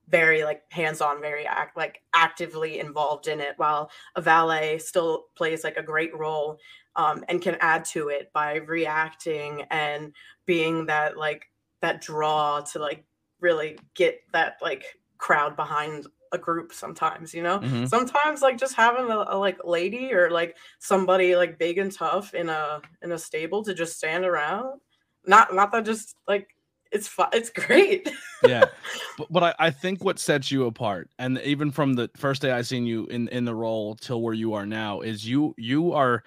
very 0.09 0.43
like 0.43 0.63
hands-on, 0.73 1.21
very 1.21 1.47
act 1.47 1.77
like 1.77 2.03
actively 2.15 2.81
involved 2.81 3.29
in 3.29 3.41
it, 3.41 3.55
while 3.57 3.91
a 4.17 4.21
valet 4.21 4.79
still 4.79 5.27
plays 5.37 5.63
like 5.65 5.77
a 5.77 5.83
great 5.83 6.17
role 6.17 6.59
um, 6.97 7.25
and 7.29 7.41
can 7.41 7.57
add 7.61 7.85
to 7.85 8.09
it 8.09 8.31
by 8.33 8.57
reacting 8.57 9.63
and 9.71 10.13
being 10.45 10.87
that 10.87 11.17
like 11.17 11.47
that 11.81 12.01
draw 12.01 12.61
to 12.61 12.81
like 12.81 13.05
really 13.41 13.79
get 13.95 14.21
that 14.33 14.57
like 14.61 14.85
crowd 15.19 15.57
behind 15.57 16.07
a 16.33 16.39
group 16.39 16.73
sometimes 16.73 17.33
you 17.33 17.43
know? 17.43 17.59
Mhm. 17.59 17.89
sometimes 17.89 18.43
like 18.43 18.59
just 18.59 18.75
having 18.75 19.11
a, 19.11 19.25
a 19.29 19.37
like 19.39 19.59
lady 19.65 20.13
or 20.13 20.31
like 20.31 20.57
somebody 20.79 21.37
like 21.37 21.59
big 21.59 21.79
and 21.79 21.93
tough 21.93 22.35
in 22.35 22.49
a 22.49 22.81
in 23.03 23.13
a 23.13 23.19
stable 23.19 23.65
to 23.65 23.75
just 23.75 23.97
stand 23.97 24.25
around. 24.25 24.81
Not 25.27 25.55
not 25.55 25.73
that 25.73 25.85
just 25.85 26.17
like 26.27 26.49
it's 26.93 27.09
fun 27.09 27.29
it's 27.33 27.51
great. 27.51 28.11
Yeah. 28.47 28.65
But, 29.19 29.33
but 29.33 29.43
I, 29.43 29.55
I 29.67 29.71
think 29.71 30.05
what 30.05 30.21
sets 30.21 30.53
you 30.53 30.67
apart 30.67 31.11
and 31.19 31.39
even 31.41 31.73
from 31.73 31.95
the 31.95 32.09
first 32.17 32.41
day 32.41 32.53
i 32.53 32.63
seen 32.63 32.87
you 32.87 33.07
in 33.07 33.27
in 33.29 33.45
the 33.45 33.55
role 33.55 33.97
till 33.97 34.23
where 34.23 34.33
you 34.33 34.55
are 34.55 34.65
now 34.65 35.01
is 35.01 35.27
you 35.27 35.57
you 35.59 35.93
are 35.93 36.23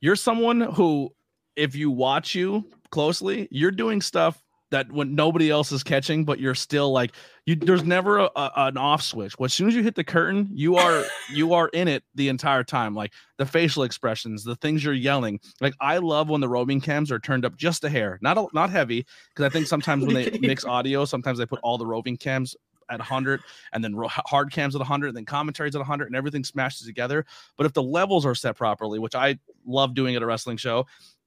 you're 0.00 0.16
someone 0.16 0.62
who 0.62 1.12
if 1.54 1.74
you 1.74 1.90
watch 1.90 2.34
you 2.34 2.64
closely 2.90 3.46
you're 3.50 3.70
doing 3.70 4.00
stuff 4.00 4.42
that 4.70 4.90
when 4.92 5.14
nobody 5.14 5.50
else 5.50 5.72
is 5.72 5.82
catching 5.82 6.24
but 6.24 6.38
you're 6.40 6.54
still 6.54 6.92
like 6.92 7.12
you 7.46 7.56
there's 7.56 7.84
never 7.84 8.18
a, 8.18 8.30
a- 8.36 8.52
an 8.56 8.76
off 8.76 9.02
switch. 9.02 9.34
As 9.40 9.52
soon 9.52 9.68
as 9.68 9.74
you 9.74 9.82
hit 9.82 9.94
the 9.94 10.04
curtain 10.04 10.48
you 10.52 10.76
are 10.76 11.04
you 11.32 11.54
are 11.54 11.68
in 11.68 11.88
it 11.88 12.04
the 12.14 12.28
entire 12.28 12.64
time 12.64 12.94
like 12.94 13.12
the 13.38 13.46
facial 13.46 13.82
expressions 13.82 14.44
the 14.44 14.56
things 14.56 14.84
you're 14.84 14.94
yelling. 14.94 15.40
Like 15.60 15.74
i 15.80 15.98
love 15.98 16.28
when 16.28 16.40
the 16.40 16.48
roaming 16.48 16.80
cams 16.80 17.10
are 17.10 17.18
turned 17.18 17.44
up 17.44 17.56
just 17.56 17.84
a 17.84 17.88
hair 17.90 18.18
not 18.22 18.38
a, 18.38 18.46
not 18.52 18.70
heavy 18.70 19.06
because 19.28 19.44
i 19.44 19.48
think 19.48 19.66
sometimes 19.66 20.04
when 20.04 20.14
they 20.14 20.38
mix 20.40 20.64
audio 20.64 21.04
sometimes 21.04 21.38
they 21.38 21.46
put 21.46 21.60
all 21.62 21.78
the 21.78 21.86
roving 21.86 22.16
cams 22.16 22.56
at 22.90 22.98
100 22.98 23.40
and 23.72 23.84
then 23.84 23.94
hard 24.08 24.50
cams 24.50 24.74
at 24.74 24.80
100 24.80 25.08
and 25.08 25.16
then 25.16 25.24
commentaries 25.24 25.76
at 25.76 25.78
100 25.78 26.06
and 26.06 26.16
everything 26.16 26.42
smashes 26.42 26.84
together. 26.84 27.24
But 27.56 27.66
if 27.66 27.72
the 27.72 27.82
levels 27.84 28.26
are 28.26 28.34
set 28.34 28.56
properly 28.56 28.98
which 28.98 29.14
i 29.14 29.38
love 29.66 29.94
doing 29.94 30.16
at 30.16 30.22
a 30.22 30.26
wrestling 30.26 30.56
show 30.56 30.86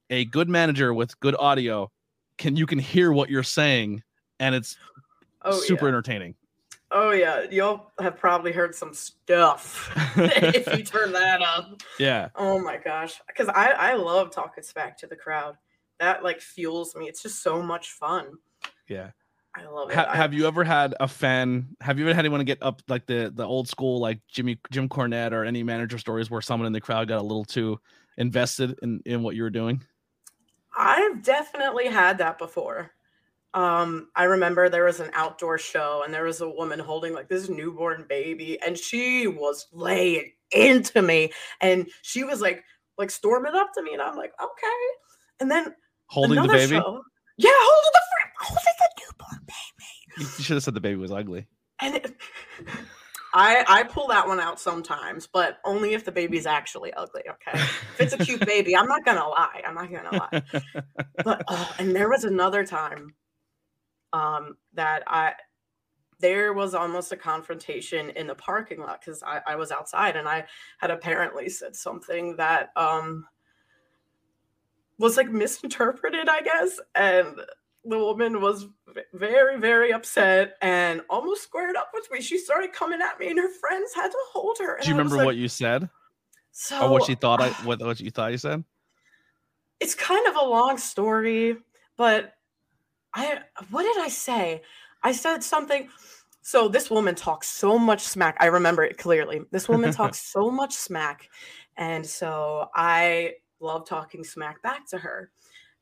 a 0.09 0.25
good 0.25 0.49
manager 0.49 0.93
with 0.93 1.17
good 1.21 1.35
audio 1.39 1.89
can 2.37 2.55
you 2.55 2.65
can 2.65 2.79
hear 2.79 3.11
what 3.11 3.29
you're 3.29 3.43
saying 3.43 4.03
and 4.39 4.55
it's 4.55 4.77
oh 5.43 5.59
super 5.59 5.85
yeah. 5.85 5.89
entertaining. 5.89 6.35
Oh 6.91 7.11
yeah. 7.11 7.45
You'll 7.49 7.91
have 7.99 8.17
probably 8.17 8.51
heard 8.51 8.75
some 8.75 8.93
stuff 8.93 9.91
if 10.17 10.77
you 10.77 10.83
turn 10.83 11.11
that 11.13 11.41
up. 11.41 11.81
Yeah. 11.99 12.29
Oh 12.35 12.59
my 12.59 12.77
gosh. 12.77 13.19
Because 13.27 13.49
i 13.49 13.71
i 13.71 13.93
love 13.93 14.31
talking 14.31 14.63
smack 14.63 14.97
to 14.99 15.07
the 15.07 15.15
crowd. 15.15 15.55
That 15.99 16.23
like 16.23 16.41
fuels 16.41 16.95
me. 16.95 17.07
It's 17.07 17.21
just 17.21 17.41
so 17.41 17.61
much 17.61 17.91
fun. 17.91 18.33
Yeah. 18.87 19.11
I 19.55 19.65
love 19.65 19.91
it. 19.91 19.95
Ha- 19.95 20.13
have 20.13 20.33
you 20.33 20.47
ever 20.47 20.63
had 20.63 20.95
a 20.99 21.07
fan 21.07 21.75
have 21.81 21.99
you 21.99 22.05
ever 22.05 22.15
had 22.15 22.25
anyone 22.25 22.43
get 22.45 22.61
up 22.61 22.81
like 22.87 23.05
the 23.05 23.31
the 23.33 23.45
old 23.45 23.67
school 23.67 23.99
like 23.99 24.19
jimmy 24.27 24.59
jim 24.71 24.89
cornette 24.89 25.31
or 25.31 25.45
any 25.45 25.61
manager 25.61 25.99
stories 25.99 26.31
where 26.31 26.41
someone 26.41 26.65
in 26.65 26.73
the 26.73 26.81
crowd 26.81 27.07
got 27.07 27.19
a 27.19 27.23
little 27.23 27.45
too 27.45 27.79
invested 28.17 28.77
in 28.81 28.99
in 29.05 29.21
what 29.21 29.35
you 29.35 29.43
were 29.43 29.51
doing 29.51 29.83
I've 30.77 31.23
definitely 31.23 31.87
had 31.87 32.17
that 32.19 32.37
before. 32.37 32.91
Um, 33.53 34.09
I 34.15 34.23
remember 34.23 34.67
there 34.67 34.85
was 34.85 34.99
an 34.99 35.11
outdoor 35.13 35.59
show 35.59 36.01
and 36.03 36.11
there 36.13 36.23
was 36.23 36.41
a 36.41 36.49
woman 36.49 36.79
holding 36.79 37.13
like 37.13 37.29
this 37.29 37.49
newborn 37.49 38.05
baby, 38.09 38.59
and 38.65 38.77
she 38.77 39.27
was 39.27 39.67
laying 39.71 40.31
into 40.51 41.01
me, 41.01 41.31
and 41.61 41.87
she 42.01 42.23
was 42.23 42.41
like 42.41 42.63
like 42.97 43.11
storming 43.11 43.53
up 43.55 43.71
to 43.75 43.83
me, 43.83 43.93
and 43.93 44.01
I'm 44.01 44.15
like, 44.17 44.33
okay. 44.41 44.83
And 45.39 45.49
then 45.51 45.73
Holding 46.07 46.41
the 46.41 46.47
baby. 46.47 46.75
show- 46.75 47.03
yeah, 47.37 47.51
holding 47.53 47.91
the 47.93 48.01
holding 48.39 48.63
the 48.79 49.01
newborn 49.01 49.45
baby. 49.47 50.27
You 50.37 50.43
should 50.43 50.55
have 50.55 50.63
said 50.63 50.73
the 50.73 50.81
baby 50.81 50.97
was 50.97 51.11
ugly. 51.11 51.47
And 51.81 51.95
it, 51.95 52.15
I 53.33 53.65
I 53.67 53.83
pull 53.83 54.07
that 54.09 54.27
one 54.27 54.39
out 54.39 54.59
sometimes, 54.59 55.27
but 55.27 55.57
only 55.65 55.93
if 55.93 56.05
the 56.05 56.11
baby's 56.11 56.45
actually 56.45 56.93
ugly. 56.93 57.23
Okay, 57.27 57.59
if 57.59 58.01
it's 58.01 58.13
a 58.13 58.17
cute 58.17 58.45
baby, 58.45 58.77
I'm 58.77 58.87
not 58.87 59.03
gonna 59.03 59.27
lie. 59.27 59.61
I'm 59.67 59.75
not 59.75 59.91
gonna 59.91 60.17
lie. 60.17 60.63
But 61.23 61.43
oh, 61.47 61.75
and 61.79 61.95
there 61.95 62.09
was 62.09 62.23
another 62.23 62.65
time, 62.65 63.15
um, 64.13 64.57
that 64.73 65.03
I 65.07 65.33
there 66.19 66.53
was 66.53 66.75
almost 66.75 67.11
a 67.11 67.17
confrontation 67.17 68.11
in 68.11 68.27
the 68.27 68.35
parking 68.35 68.79
lot 68.79 69.01
because 69.01 69.23
I, 69.23 69.41
I 69.45 69.55
was 69.55 69.71
outside 69.71 70.15
and 70.15 70.27
I 70.27 70.45
had 70.77 70.91
apparently 70.91 71.49
said 71.49 71.75
something 71.75 72.37
that 72.37 72.69
um 72.75 73.25
was 74.99 75.17
like 75.17 75.29
misinterpreted, 75.29 76.29
I 76.29 76.41
guess, 76.41 76.79
and 76.93 77.41
the 77.85 77.97
woman 77.97 78.41
was 78.41 78.67
very 79.13 79.59
very 79.59 79.91
upset 79.91 80.55
and 80.61 81.01
almost 81.09 81.43
squared 81.43 81.75
up 81.75 81.89
with 81.93 82.09
me. 82.11 82.21
She 82.21 82.37
started 82.37 82.73
coming 82.73 83.01
at 83.01 83.19
me, 83.19 83.29
and 83.29 83.39
her 83.39 83.49
friends 83.49 83.93
had 83.93 84.09
to 84.09 84.17
hold 84.31 84.57
her. 84.59 84.79
Do 84.81 84.89
you 84.89 84.95
remember 84.95 85.23
what 85.23 85.35
you 85.35 85.47
said 85.47 85.89
So 86.51 86.81
or 86.81 86.89
what 86.89 87.03
she 87.05 87.15
thought? 87.15 87.41
I 87.41 87.49
what 87.65 87.81
what 87.81 87.99
you 87.99 88.11
thought 88.11 88.31
you 88.31 88.37
said? 88.37 88.63
it's 89.83 89.95
kind 89.95 90.25
of 90.27 90.35
a 90.37 90.45
long 90.45 90.77
story, 90.77 91.57
but 91.97 92.33
I 93.13 93.39
what 93.69 93.83
did 93.83 94.01
I 94.01 94.07
say? 94.07 94.61
I 95.03 95.11
said 95.11 95.43
something. 95.43 95.89
So 96.41 96.67
this 96.69 96.89
woman 96.89 97.15
talks 97.15 97.49
so 97.49 97.77
much 97.77 98.01
smack. 98.01 98.37
I 98.39 98.45
remember 98.45 98.83
it 98.83 98.97
clearly. 98.97 99.41
This 99.51 99.67
woman 99.67 99.91
talks 100.01 100.19
so 100.21 100.49
much 100.49 100.73
smack. 100.73 101.29
And 101.77 102.05
so 102.05 102.69
I 102.73 103.33
love 103.59 103.85
talking 103.85 104.23
smack 104.23 104.61
back 104.61 104.87
to 104.89 104.97
her. 104.97 105.31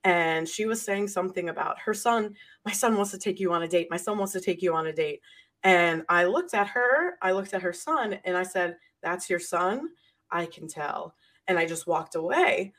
And 0.04 0.48
she 0.50 0.66
was 0.66 0.82
saying 0.82 1.10
something 1.10 1.50
about 1.50 1.80
her 1.80 1.94
son. 1.94 2.36
My 2.66 2.72
son 2.72 2.96
wants 2.98 3.12
to 3.12 3.18
take 3.20 3.40
you 3.40 3.54
on 3.54 3.64
a 3.64 3.68
date. 3.68 3.88
My 3.92 3.98
son 3.98 4.18
wants 4.18 4.34
to 4.34 4.42
take 4.42 4.62
you 4.62 4.74
on 4.74 4.88
a 4.88 4.94
date. 4.94 5.22
And 5.64 6.04
I 6.10 6.26
looked 6.26 6.54
at 6.56 6.68
her, 6.70 7.18
I 7.22 7.34
looked 7.34 7.54
at 7.54 7.62
her 7.62 7.74
son, 7.74 8.14
and 8.26 8.36
I 8.36 8.44
said, 8.44 8.78
That's 9.02 9.30
your 9.30 9.40
son? 9.40 9.90
I 10.32 10.48
can 10.48 10.68
tell. 10.68 11.16
And 11.48 11.60
I 11.60 11.66
just 11.66 11.86
walked 11.88 12.16
away 12.16 12.74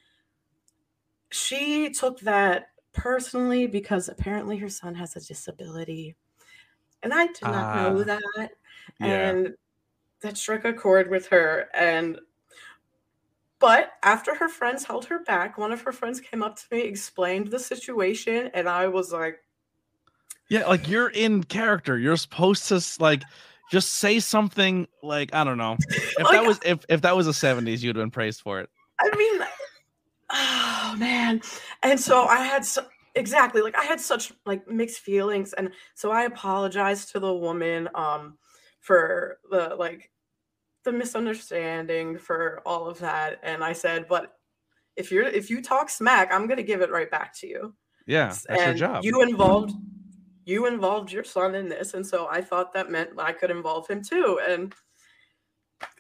she 1.31 1.91
took 1.91 2.21
that 2.21 2.69
personally 2.93 3.67
because 3.67 4.09
apparently 4.09 4.57
her 4.59 4.69
son 4.69 4.95
has 4.95 5.17
a 5.17 5.21
disability. 5.21 6.15
And 7.03 7.13
I 7.13 7.27
did 7.29 7.43
not 7.43 7.75
know 7.75 8.01
Ah, 8.01 8.05
that. 8.05 8.51
Yeah. 9.01 9.31
And 9.31 9.57
that 10.21 10.37
struck 10.37 10.65
a 10.65 10.73
chord 10.73 11.11
with 11.11 11.27
her. 11.29 11.69
And 11.75 12.21
but 13.63 13.93
after 14.03 14.35
her 14.35 14.49
friends 14.49 14.85
held 14.85 15.05
her 15.05 15.21
back, 15.21 15.57
one 15.57 15.71
of 15.71 15.81
her 15.83 15.93
friends 15.93 16.21
came 16.21 16.43
up 16.43 16.57
to 16.57 16.65
me, 16.73 16.81
explained 16.81 17.47
the 17.47 17.61
situation, 17.61 18.51
and 18.55 18.69
I 18.69 18.89
was 18.89 19.13
like, 19.13 19.39
Yeah, 20.51 20.67
like 20.67 20.89
you're 20.89 21.11
in 21.11 21.45
character. 21.45 21.97
You're 21.97 22.17
supposed 22.17 22.67
to 22.69 22.83
like 23.01 23.23
just 23.71 23.95
say 23.95 24.19
something 24.19 24.89
like 25.03 25.33
I 25.33 25.45
don't 25.45 25.59
know. 25.59 25.77
If 25.89 26.19
Like, 26.19 26.33
that 26.33 26.45
was 26.45 26.59
if 26.65 26.85
if 26.89 27.03
that 27.03 27.17
was 27.17 27.27
the 27.27 27.33
70s, 27.33 27.83
you'd 27.83 27.95
have 27.97 28.03
been 28.03 28.11
praised 28.11 28.41
for 28.41 28.59
it. 28.61 28.69
I 29.01 29.17
mean, 29.17 29.47
oh 30.31 30.97
man. 30.99 31.41
And 31.85 31.99
so 31.99 32.25
I 32.25 32.39
had 32.39 32.65
so, 32.65 32.85
exactly 33.15 33.63
like 33.63 33.79
I 33.79 33.85
had 33.85 34.01
such 34.01 34.33
like 34.45 34.69
mixed 34.69 35.01
feelings, 35.01 35.53
and 35.53 35.71
so 35.95 36.11
I 36.11 36.25
apologized 36.25 37.13
to 37.13 37.21
the 37.21 37.33
woman 37.33 37.89
um 37.95 38.39
for 38.81 39.39
the 39.51 39.77
like 39.77 40.11
the 40.85 40.93
misunderstanding 40.93 42.19
for 42.19 42.63
all 42.67 42.89
of 42.89 42.99
that, 43.01 43.41
and 43.43 43.63
I 43.63 43.73
said, 43.73 44.07
but 44.09 44.35
if 44.97 45.11
you're 45.11 45.25
if 45.25 45.51
you 45.51 45.63
talk 45.63 45.89
smack, 45.89 46.33
I'm 46.33 46.47
gonna 46.47 46.63
give 46.63 46.81
it 46.81 46.91
right 46.91 47.11
back 47.11 47.37
to 47.41 47.47
you. 47.47 47.75
Yeah, 48.07 48.37
that's 48.49 48.65
your 48.65 48.75
job. 48.75 49.05
you 49.05 49.23
involved 49.23 49.73
you 50.45 50.67
involved 50.67 51.13
your 51.13 51.25
son 51.25 51.55
in 51.55 51.69
this, 51.69 51.95
and 51.95 52.07
so 52.07 52.27
I 52.31 52.41
thought 52.41 52.73
that 52.73 52.91
meant 52.91 53.11
I 53.19 53.33
could 53.33 53.51
involve 53.51 53.89
him 53.89 54.03
too, 54.03 54.41
and 54.47 54.75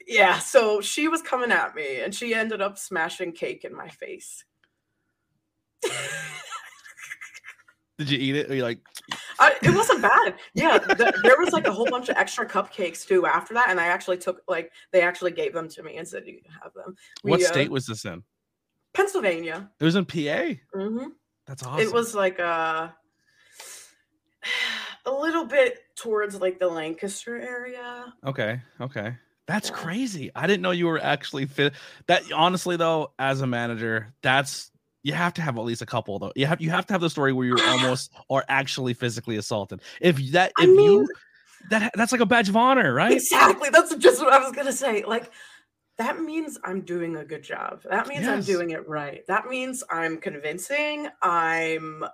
yeah, 0.06 0.38
so 0.38 0.80
she 0.80 1.08
was 1.08 1.22
coming 1.22 1.52
at 1.52 1.74
me 1.74 2.00
and 2.00 2.14
she 2.14 2.34
ended 2.34 2.60
up 2.60 2.78
smashing 2.78 3.32
cake 3.32 3.64
in 3.64 3.74
my 3.74 3.88
face. 3.88 4.44
Did 7.98 8.10
you 8.10 8.18
eat 8.18 8.36
it? 8.36 8.50
Or 8.50 8.54
you 8.54 8.62
like 8.62 8.80
I, 9.38 9.54
it 9.62 9.70
wasn't 9.74 10.02
bad. 10.02 10.34
Yeah, 10.54 10.78
th- 10.78 11.14
there 11.22 11.36
was 11.38 11.52
like 11.52 11.66
a 11.66 11.72
whole 11.72 11.86
bunch 11.86 12.08
of 12.08 12.16
extra 12.16 12.46
cupcakes 12.48 13.06
too 13.06 13.26
after 13.26 13.54
that, 13.54 13.70
and 13.70 13.80
I 13.80 13.86
actually 13.86 14.18
took 14.18 14.42
like 14.48 14.72
they 14.92 15.02
actually 15.02 15.32
gave 15.32 15.52
them 15.52 15.68
to 15.70 15.82
me 15.82 15.96
and 15.96 16.06
said 16.06 16.24
you 16.26 16.40
can 16.42 16.52
have 16.62 16.72
them. 16.74 16.96
what 17.22 17.38
We, 17.38 17.44
uh, 17.46 17.48
state 17.48 17.70
was 17.70 17.86
this 17.86 18.04
in? 18.04 18.22
Pennsylvania. 18.94 19.70
It 19.80 19.84
was 19.84 19.96
in 19.96 20.04
PA. 20.04 20.54
hmm 20.74 21.08
That's 21.46 21.62
awesome. 21.62 21.80
It 21.86 21.92
was 21.92 22.14
like 22.14 22.38
a 22.38 22.94
a 25.06 25.10
little 25.10 25.44
bit 25.44 25.78
towards 25.96 26.40
like 26.40 26.58
the 26.58 26.68
Lancaster 26.68 27.38
area. 27.40 28.12
Okay. 28.24 28.60
Okay. 28.80 29.16
That's 29.46 29.70
Yeah. 29.70 29.76
crazy. 29.76 30.30
I 30.34 30.46
didn't 30.46 30.62
know 30.62 30.70
you 30.70 30.86
were 30.86 31.00
actually 31.02 31.46
fit. 31.46 31.74
That 32.06 32.30
honestly 32.32 32.76
though, 32.76 33.12
as 33.18 33.40
a 33.40 33.46
manager, 33.46 34.14
that's 34.22 34.70
you 35.02 35.12
have 35.12 35.34
to 35.34 35.42
have 35.42 35.58
at 35.58 35.64
least 35.64 35.82
a 35.82 35.86
couple 35.86 36.18
though. 36.18 36.32
You 36.36 36.46
have 36.46 36.60
you 36.60 36.70
have 36.70 36.86
to 36.86 36.94
have 36.94 37.00
the 37.00 37.10
story 37.10 37.32
where 37.32 37.46
you're 37.46 37.62
almost 37.68 38.12
or 38.28 38.44
actually 38.48 38.94
physically 38.94 39.36
assaulted. 39.36 39.80
If 40.00 40.18
that 40.32 40.52
I 40.58 40.64
if 40.64 40.70
mean, 40.70 40.78
you 40.78 41.08
that 41.70 41.92
that's 41.94 42.12
like 42.12 42.20
a 42.20 42.26
badge 42.26 42.48
of 42.48 42.56
honor, 42.56 42.92
right? 42.94 43.12
Exactly. 43.12 43.70
That's 43.70 43.94
just 43.96 44.20
what 44.20 44.32
I 44.32 44.38
was 44.38 44.52
gonna 44.52 44.72
say. 44.72 45.04
Like 45.04 45.30
that 45.98 46.20
means 46.20 46.58
I'm 46.64 46.80
doing 46.82 47.16
a 47.16 47.24
good 47.24 47.42
job. 47.42 47.82
That 47.88 48.08
means 48.08 48.26
I'm 48.26 48.42
doing 48.42 48.70
it 48.70 48.88
right. 48.88 49.26
That 49.26 49.46
means 49.48 49.84
I'm 49.90 50.18
convincing. 50.18 51.08
I'm 51.20 52.04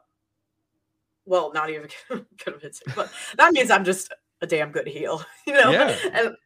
well, 1.29 1.53
not 1.53 1.71
even 1.71 1.89
convincing, 2.39 2.93
but 2.97 3.11
that 3.37 3.53
means 3.53 3.71
I'm 3.71 3.85
just 3.85 4.13
a 4.41 4.47
damn 4.47 4.73
good 4.73 4.89
heel. 4.89 5.23
You 5.47 5.55
know? 5.55 5.71
Yeah. 5.71 5.97
And 6.13 6.37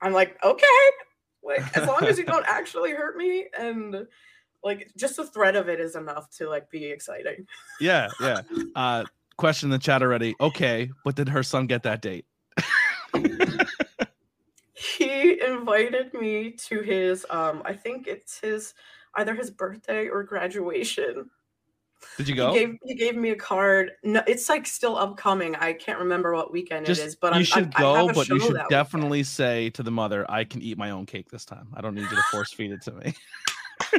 I'm 0.00 0.12
like, 0.12 0.42
okay, 0.42 0.66
like 1.42 1.76
as 1.76 1.86
long 1.86 2.04
as 2.04 2.18
you 2.18 2.24
don't 2.26 2.46
actually 2.46 2.92
hurt 2.92 3.16
me 3.16 3.46
and 3.58 4.06
like 4.62 4.90
just 4.96 5.16
the 5.16 5.26
threat 5.26 5.56
of 5.56 5.68
it 5.68 5.80
is 5.80 5.96
enough 5.96 6.30
to 6.36 6.48
like 6.48 6.70
be 6.70 6.86
exciting. 6.86 7.46
Yeah, 7.80 8.08
yeah. 8.20 8.42
Uh 8.74 9.04
question 9.36 9.68
in 9.68 9.70
the 9.70 9.78
chat 9.78 10.02
already. 10.02 10.34
Okay, 10.40 10.90
but 11.04 11.14
did 11.14 11.28
her 11.28 11.42
son 11.42 11.66
get 11.66 11.84
that 11.84 12.02
date? 12.02 12.26
he 14.78 15.40
invited 15.44 16.14
me 16.14 16.52
to 16.52 16.80
his 16.80 17.26
um 17.30 17.62
i 17.64 17.72
think 17.72 18.06
it's 18.06 18.38
his 18.40 18.74
either 19.16 19.34
his 19.34 19.50
birthday 19.50 20.08
or 20.08 20.22
graduation 20.22 21.28
Did 22.16 22.28
you 22.28 22.34
he 22.34 22.36
go? 22.36 22.52
gave 22.52 22.76
he 22.84 22.94
gave 22.94 23.16
me 23.16 23.30
a 23.30 23.36
card 23.36 23.92
no 24.04 24.22
it's 24.26 24.48
like 24.48 24.66
still 24.66 24.96
upcoming 24.96 25.56
i 25.56 25.72
can't 25.72 25.98
remember 25.98 26.32
what 26.34 26.52
weekend 26.52 26.86
Just 26.86 27.02
it 27.02 27.06
is 27.06 27.16
but 27.16 27.32
you 27.32 27.38
I'm, 27.38 27.44
should 27.44 27.72
I, 27.74 27.82
I 27.82 27.96
have 27.96 28.06
go, 28.06 28.12
but 28.14 28.28
you 28.28 28.40
should 28.40 28.60
definitely 28.70 29.24
say 29.24 29.70
to 29.70 29.82
the 29.82 29.90
mother, 29.90 30.30
"I 30.30 30.44
can 30.44 30.62
eat 30.62 30.78
my 30.78 30.90
own 30.90 31.06
cake 31.06 31.28
this 31.30 31.44
time. 31.44 31.68
I 31.74 31.80
don't 31.80 31.94
need 31.94 32.02
you 32.02 32.08
to 32.08 32.22
force 32.30 32.52
feed 32.52 32.70
it 32.70 32.82
to 32.82 32.92
me." 32.92 33.14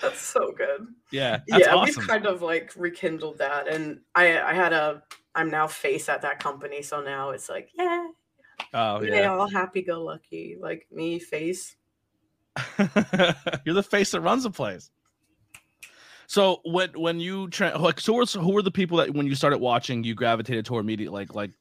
that's 0.00 0.20
so 0.20 0.52
good 0.52 0.86
Yeah, 1.10 1.40
yeah 1.46 1.74
awesome. 1.74 2.00
we've 2.00 2.08
kind 2.08 2.26
of 2.26 2.42
like 2.42 2.72
rekindled 2.76 3.38
that 3.38 3.68
and 3.68 4.00
i 4.14 4.38
i 4.40 4.52
had 4.52 4.72
a 4.72 5.02
i'm 5.34 5.50
now 5.50 5.66
face 5.66 6.08
at 6.08 6.22
that 6.22 6.38
company 6.38 6.82
so 6.82 7.00
now 7.00 7.30
it's 7.30 7.48
like 7.48 7.70
yeah 7.74 8.06
oh 8.74 9.02
yeah, 9.02 9.22
yeah, 9.22 9.32
all 9.32 9.48
happy-go-lucky 9.50 10.56
like 10.60 10.86
me 10.92 11.18
face 11.18 11.76
you're 13.64 13.74
the 13.74 13.82
face 13.82 14.10
that 14.12 14.20
runs 14.20 14.44
the 14.44 14.50
place. 14.50 14.90
So 16.26 16.60
when 16.64 16.90
when 16.90 17.20
you 17.20 17.48
tra- 17.48 17.78
like 17.78 18.00
so 18.00 18.12
who 18.12 18.18
were, 18.18 18.24
who 18.26 18.52
were 18.52 18.62
the 18.62 18.70
people 18.70 18.98
that 18.98 19.14
when 19.14 19.26
you 19.26 19.34
started 19.34 19.58
watching 19.58 20.02
you 20.02 20.14
gravitated 20.14 20.64
toward 20.64 20.84
media 20.84 21.10
like 21.10 21.34
like 21.34 21.52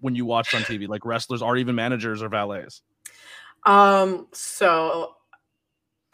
when 0.00 0.14
you 0.14 0.24
watched 0.24 0.54
on 0.54 0.62
TV 0.62 0.88
like 0.88 1.04
wrestlers 1.04 1.42
or 1.42 1.56
even 1.56 1.74
managers 1.74 2.22
or 2.22 2.28
valets? 2.28 2.82
Um, 3.64 4.28
so 4.32 5.16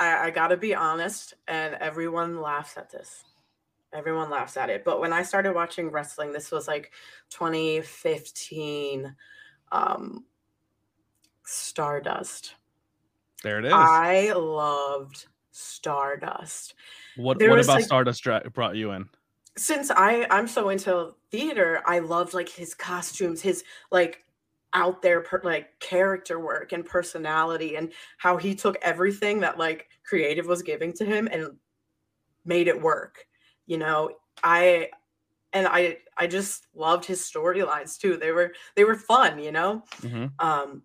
I, 0.01 0.27
I 0.27 0.31
gotta 0.31 0.57
be 0.57 0.75
honest, 0.75 1.35
and 1.47 1.75
everyone 1.75 2.41
laughs 2.41 2.77
at 2.77 2.91
this. 2.91 3.23
Everyone 3.93 4.31
laughs 4.31 4.57
at 4.57 4.71
it. 4.71 4.85
But 4.85 5.01
when 5.01 5.13
I 5.13 5.23
started 5.23 5.55
watching 5.55 5.91
wrestling, 5.91 6.33
this 6.33 6.51
was 6.51 6.67
like 6.67 6.91
2015. 7.29 9.15
Um, 9.73 10.25
Stardust. 11.45 12.55
There 13.43 13.59
it 13.59 13.65
is. 13.67 13.73
I 13.75 14.33
loved 14.33 15.27
Stardust. 15.51 16.75
what 17.17 17.39
there 17.39 17.51
what 17.51 17.61
about 17.61 17.77
like- 17.77 17.85
Stardust 17.85 18.25
brought 18.55 18.77
you 18.77 18.93
in? 18.93 19.09
Since 19.57 19.91
I 19.91 20.27
I'm 20.31 20.47
so 20.47 20.69
into 20.69 21.15
theater, 21.31 21.83
I 21.85 21.99
loved 21.99 22.35
like 22.35 22.49
his 22.49 22.73
costumes, 22.73 23.43
his 23.43 23.65
like 23.91 24.25
out 24.75 25.03
there 25.03 25.21
per, 25.23 25.41
like 25.45 25.79
character 25.81 26.41
work 26.41 26.73
and 26.73 26.87
personality 26.87 27.77
and 27.77 27.93
how 28.19 28.37
he 28.37 28.55
took 28.55 28.77
everything 28.83 29.41
that 29.41 29.59
like 29.59 29.89
creative 30.05 30.47
was 30.47 30.63
giving 30.63 30.93
to 30.95 31.05
him 31.05 31.29
and 31.33 31.57
made 32.45 32.69
it 32.69 32.81
work 32.83 33.27
you 33.67 33.79
know? 33.79 34.11
I 34.45 34.91
and 35.53 35.67
i 35.69 35.99
i 36.19 36.27
just 36.27 36.67
loved 36.75 37.05
his 37.07 37.21
storylines 37.23 37.99
too. 37.99 38.17
They 38.17 38.33
were 38.33 38.55
they 38.77 38.85
were 38.85 38.97
fun 38.97 39.39
you 39.41 39.53
know? 39.53 39.85
Mhm. 40.03 40.33
um 40.41 40.85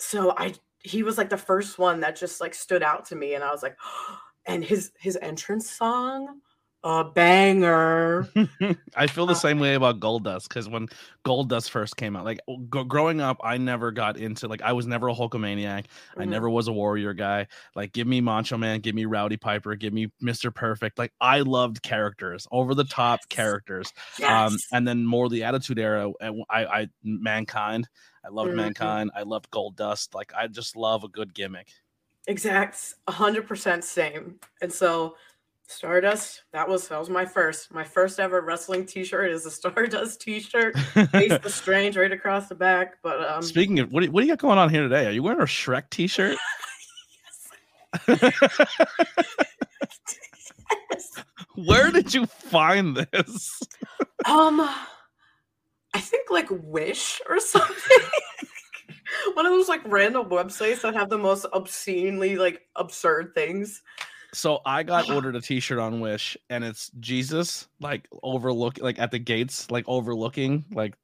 so 0.00 0.32
i 0.38 0.54
he 0.80 1.02
was 1.02 1.18
like 1.18 1.30
the 1.30 1.38
first 1.38 1.78
one 1.78 2.00
that 2.00 2.16
just 2.16 2.40
like 2.40 2.54
stood 2.54 2.82
out 2.82 3.04
to 3.06 3.16
me 3.16 3.34
and 3.34 3.44
i 3.44 3.50
was 3.52 3.62
like 3.62 3.78
and 4.46 4.64
his 4.64 4.92
his 4.98 5.18
entrance 5.22 5.70
song, 5.70 6.40
a 6.84 7.04
banger. 7.04 8.28
I 8.96 9.06
feel 9.06 9.26
the 9.26 9.34
same 9.34 9.58
way 9.60 9.74
about 9.74 10.00
Goldust 10.00 10.48
because 10.48 10.68
when 10.68 10.88
Goldust 11.24 11.70
first 11.70 11.96
came 11.96 12.16
out, 12.16 12.24
like 12.24 12.40
g- 12.48 12.84
growing 12.88 13.20
up, 13.20 13.38
I 13.44 13.56
never 13.56 13.92
got 13.92 14.16
into 14.16 14.48
like 14.48 14.62
I 14.62 14.72
was 14.72 14.86
never 14.86 15.08
a 15.08 15.14
Hulkamaniac. 15.14 15.86
I 16.18 16.24
Mhm. 16.24 16.28
never 16.28 16.50
was 16.50 16.68
a 16.68 16.72
Warrior 16.72 17.14
guy. 17.14 17.46
Like, 17.76 17.92
give 17.92 18.06
me 18.06 18.20
Macho 18.20 18.56
Man, 18.58 18.80
give 18.80 18.94
me 18.94 19.04
Rowdy 19.04 19.36
Piper, 19.36 19.74
give 19.76 19.92
me 19.92 20.10
Mister 20.20 20.50
Perfect. 20.50 20.98
Like, 20.98 21.12
I 21.20 21.40
loved 21.40 21.82
characters, 21.82 22.46
over 22.50 22.74
the 22.74 22.84
top 22.84 23.20
Yes. 23.22 23.26
characters. 23.28 23.92
Yes. 24.18 24.52
Um, 24.52 24.58
and 24.72 24.88
then 24.88 25.04
more 25.06 25.28
the 25.28 25.44
Attitude 25.44 25.78
Era. 25.78 26.10
uh, 26.20 26.32
I, 26.50 26.64
I 26.82 26.88
Mankind. 27.04 27.88
I 28.24 28.28
loved 28.28 28.52
Mhm. 28.52 28.56
Mankind. 28.56 29.10
I 29.16 29.22
loved 29.22 29.50
Goldust. 29.50 30.14
Like, 30.14 30.32
I 30.36 30.46
just 30.48 30.76
love 30.76 31.04
a 31.04 31.08
good 31.08 31.32
gimmick. 31.34 31.68
exact 32.28 32.94
100% 33.08 33.82
same 33.82 34.38
and 34.60 34.72
so 34.72 35.16
stardust 35.72 36.42
that 36.52 36.68
was 36.68 36.88
that 36.88 36.98
was 36.98 37.08
my 37.10 37.24
first 37.24 37.72
my 37.72 37.84
first 37.84 38.20
ever 38.20 38.40
wrestling 38.40 38.84
t-shirt 38.86 39.30
is 39.30 39.46
a 39.46 39.50
stardust 39.58 40.20
t-shirt 40.20 40.76
face 41.10 41.32
the 41.42 41.50
strange 41.50 41.96
right 41.96 42.12
across 42.12 42.48
the 42.48 42.54
back 42.54 42.94
but 43.02 43.26
um 43.28 43.42
Speaking 43.42 43.78
of, 43.80 43.92
what 43.92 44.00
do, 44.00 44.06
you, 44.06 44.12
what 44.12 44.20
do 44.20 44.26
you 44.26 44.32
got 44.32 44.40
going 44.40 44.58
on 44.58 44.68
here 44.70 44.82
today? 44.82 45.06
Are 45.06 45.10
you 45.12 45.22
wearing 45.22 45.40
a 45.40 45.44
Shrek 45.44 45.90
T-shirt? 45.90 46.36
Where 51.56 51.90
did 51.90 52.14
you 52.14 52.26
find 52.26 52.96
this? 52.96 53.60
um 54.26 54.60
i 55.94 56.00
think 56.00 56.30
like 56.30 56.46
wish 56.50 57.20
or 57.28 57.40
something 57.40 57.98
one 59.34 59.46
of 59.46 59.52
those 59.52 59.68
like 59.68 59.82
random 59.86 60.28
websites 60.28 60.82
that 60.82 60.94
have 60.94 61.10
the 61.10 61.18
most 61.18 61.46
obscenely 61.52 62.36
like 62.36 62.62
absurd 62.76 63.32
things 63.34 63.82
So 64.34 64.60
I 64.64 64.82
got 64.82 65.10
ordered 65.14 65.36
a 65.36 65.40
T-shirt 65.40 65.78
on 65.78 66.00
Wish, 66.00 66.36
and 66.50 66.64
it's 66.64 66.90
Jesus 67.00 67.68
like 67.80 68.08
overlook 68.22 68.78
like 68.80 68.98
at 68.98 69.10
the 69.10 69.18
gates, 69.18 69.70
like 69.70 69.84
overlooking 69.88 70.64
like 70.72 70.94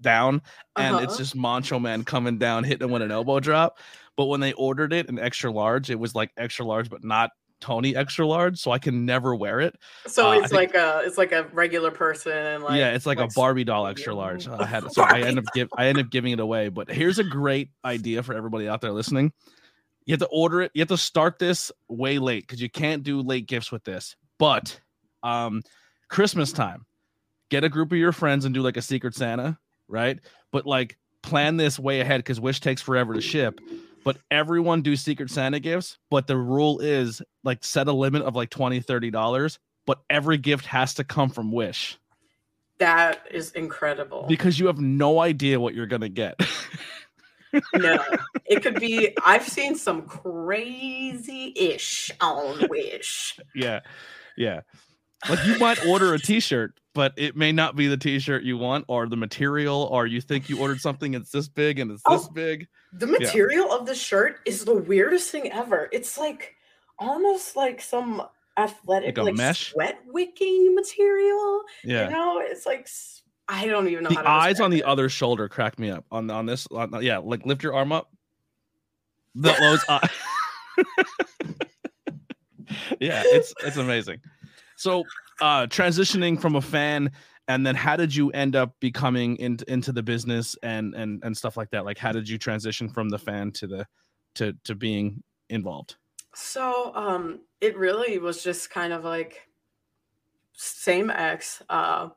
down, 0.00 0.42
and 0.76 0.96
it's 0.96 1.14
Uh-huh. 1.14 1.16
just 1.18 1.34
Macho 1.36 1.78
Man 1.78 2.04
coming 2.04 2.38
down, 2.38 2.64
hitting 2.64 2.86
him 2.86 2.92
with 2.92 3.02
an 3.02 3.10
elbow 3.12 3.40
drop. 3.40 3.78
But 4.16 4.26
when 4.26 4.40
they 4.40 4.52
ordered 4.54 4.92
it 4.92 5.08
in 5.08 5.18
extra 5.18 5.50
large, 5.52 5.90
it 5.90 5.98
was 5.98 6.14
like 6.14 6.30
extra 6.36 6.64
large, 6.64 6.88
but 6.90 7.04
not 7.04 7.30
Tony 7.60 7.96
extra 7.96 8.26
large, 8.26 8.58
so 8.58 8.70
I 8.70 8.78
can 8.78 9.06
never 9.06 9.34
wear 9.34 9.60
it. 9.60 9.76
so 10.06 10.28
Uh, 10.30 10.32
it's 10.40 10.48
think- 10.50 10.74
like 10.74 10.74
a 10.74 11.02
it's 11.06 11.16
like 11.16 11.32
a 11.32 11.44
regular 11.52 11.90
person 11.90 12.32
and 12.36 12.62
like 12.62 12.78
yeah, 12.78 12.90
it's 12.92 13.06
like, 13.06 13.18
like 13.18 13.30
a 13.30 13.32
Barbie 13.34 13.64
doll 13.64 13.86
extra 13.86 14.14
large. 14.14 14.46
I 14.48 14.66
had 14.66 14.90
so 14.92 15.02
I 15.02 15.20
end 15.22 15.38
up 15.38 15.44
give 15.54 15.68
I 15.76 15.86
end 15.86 15.98
up 15.98 16.10
giving 16.10 16.32
it 16.32 16.40
away. 16.40 16.68
But 16.68 16.90
here's 16.90 17.18
a 17.18 17.24
great 17.24 17.70
idea 17.84 18.22
for 18.22 18.34
everybody 18.34 18.68
out 18.68 18.82
there 18.82 18.92
listening. 18.92 19.32
You 20.06 20.12
have 20.12 20.20
to 20.20 20.26
order 20.26 20.62
it. 20.62 20.70
You 20.74 20.80
have 20.80 20.88
to 20.88 20.96
start 20.96 21.38
this 21.38 21.70
way 21.88 22.18
late 22.18 22.46
because 22.46 22.62
you 22.62 22.70
can't 22.70 23.02
do 23.02 23.20
late 23.20 23.46
gifts 23.46 23.70
with 23.70 23.84
this. 23.84 24.16
But 24.38 24.80
um, 25.22 25.62
Christmas 26.08 26.52
time, 26.52 26.86
get 27.50 27.64
a 27.64 27.68
group 27.68 27.92
of 27.92 27.98
your 27.98 28.12
friends 28.12 28.44
and 28.44 28.54
do 28.54 28.62
like 28.62 28.76
a 28.76 28.82
Secret 28.82 29.14
Santa, 29.14 29.58
right? 29.88 30.20
But 30.52 30.64
like 30.64 30.96
plan 31.22 31.56
this 31.56 31.78
way 31.78 32.00
ahead 32.00 32.20
because 32.20 32.40
Wish 32.40 32.60
takes 32.60 32.80
forever 32.80 33.14
to 33.14 33.20
ship. 33.20 33.60
But 34.04 34.18
everyone 34.30 34.82
do 34.82 34.94
Secret 34.94 35.30
Santa 35.30 35.58
gifts. 35.58 35.98
But 36.08 36.28
the 36.28 36.36
rule 36.36 36.78
is 36.78 37.20
like 37.42 37.64
set 37.64 37.88
a 37.88 37.92
limit 37.92 38.22
of 38.22 38.36
like 38.36 38.50
20 38.50 38.80
$30. 38.80 39.58
But 39.86 40.00
every 40.08 40.38
gift 40.38 40.66
has 40.66 40.94
to 40.94 41.04
come 41.04 41.30
from 41.30 41.50
Wish 41.50 41.98
that 42.78 43.26
is 43.30 43.52
incredible 43.52 44.26
because 44.28 44.58
you 44.58 44.66
have 44.66 44.78
no 44.78 45.20
idea 45.20 45.58
what 45.58 45.74
you're 45.74 45.86
gonna 45.86 46.08
get. 46.08 46.38
No, 47.74 48.02
it 48.46 48.62
could 48.62 48.80
be. 48.80 49.16
I've 49.24 49.46
seen 49.46 49.74
some 49.74 50.02
crazy 50.02 51.52
ish 51.56 52.10
on 52.20 52.66
Wish. 52.68 53.38
yeah, 53.54 53.80
yeah. 54.36 54.60
Like 55.28 55.44
you 55.46 55.58
might 55.58 55.84
order 55.86 56.14
a 56.14 56.18
T-shirt, 56.18 56.78
but 56.94 57.12
it 57.16 57.36
may 57.36 57.50
not 57.52 57.74
be 57.74 57.86
the 57.88 57.96
T-shirt 57.96 58.42
you 58.44 58.58
want, 58.58 58.84
or 58.88 59.08
the 59.08 59.16
material, 59.16 59.88
or 59.90 60.06
you 60.06 60.20
think 60.20 60.48
you 60.48 60.60
ordered 60.60 60.80
something 60.80 61.14
it's 61.14 61.30
this 61.30 61.48
big 61.48 61.78
and 61.78 61.90
it's 61.90 62.02
oh, 62.06 62.16
this 62.18 62.26
Oh. 62.28 62.32
big. 62.32 62.68
The 62.92 63.06
material 63.06 63.72
of 63.72 63.86
the 63.86 63.94
shirt 63.94 64.40
is 64.46 64.64
the 64.64 64.74
weirdest 64.74 65.30
thing 65.30 65.50
ever. 65.52 65.88
It's 65.92 66.16
like 66.16 66.54
almost 66.98 67.56
like 67.56 67.80
some 67.82 68.22
athletic, 68.56 69.16
Like 69.16 69.18
a 69.18 69.22
like, 69.24 69.34
mesh? 69.34 69.72
sweat 69.72 69.98
wicking 70.06 70.74
material. 70.74 71.62
Yeah. 71.84 72.04
You 72.04 72.10
know, 72.14 72.38
it's 72.42 72.64
like 72.66 72.88
I 73.48 73.66
don't 73.66 73.88
even 73.88 74.04
know 74.04 74.10
the 74.10 74.16
how 74.16 74.22
to 74.22 74.28
eyes 74.28 74.60
on 74.60 74.70
the 74.70 74.78
it. 74.78 74.84
other 74.84 75.08
shoulder 75.08 75.48
crack 75.48 75.78
me 75.78 75.90
up. 75.90 76.04
On 76.10 76.30
on 76.30 76.46
this, 76.46 76.66
on, 76.70 77.02
yeah, 77.02 77.18
like 77.18 77.46
lift 77.46 77.62
your 77.62 77.74
arm 77.74 77.92
up. 77.92 78.10
The, 79.34 79.52
those 79.60 79.84
eyes. 79.88 80.10
yeah, 83.00 83.22
it's 83.26 83.54
it's 83.64 83.76
amazing. 83.76 84.20
So, 84.76 85.04
uh 85.40 85.66
transitioning 85.66 86.40
from 86.40 86.56
a 86.56 86.60
fan 86.60 87.10
and 87.48 87.66
then 87.66 87.74
how 87.74 87.96
did 87.96 88.14
you 88.14 88.30
end 88.30 88.56
up 88.56 88.74
becoming 88.80 89.36
into 89.36 89.70
into 89.70 89.92
the 89.92 90.02
business 90.02 90.56
and 90.62 90.94
and 90.94 91.22
and 91.24 91.36
stuff 91.36 91.56
like 91.56 91.70
that? 91.70 91.84
Like 91.84 91.98
how 91.98 92.12
did 92.12 92.28
you 92.28 92.38
transition 92.38 92.88
from 92.88 93.08
the 93.08 93.18
fan 93.18 93.52
to 93.52 93.66
the 93.66 93.86
to 94.34 94.54
to 94.64 94.74
being 94.74 95.22
involved? 95.48 95.96
So 96.34 96.92
um 96.94 97.40
it 97.60 97.76
really 97.76 98.18
was 98.18 98.42
just 98.42 98.70
kind 98.70 98.92
of 98.92 99.04
like 99.04 99.48
same 100.54 101.10
ex 101.10 101.62
uh 101.68 102.08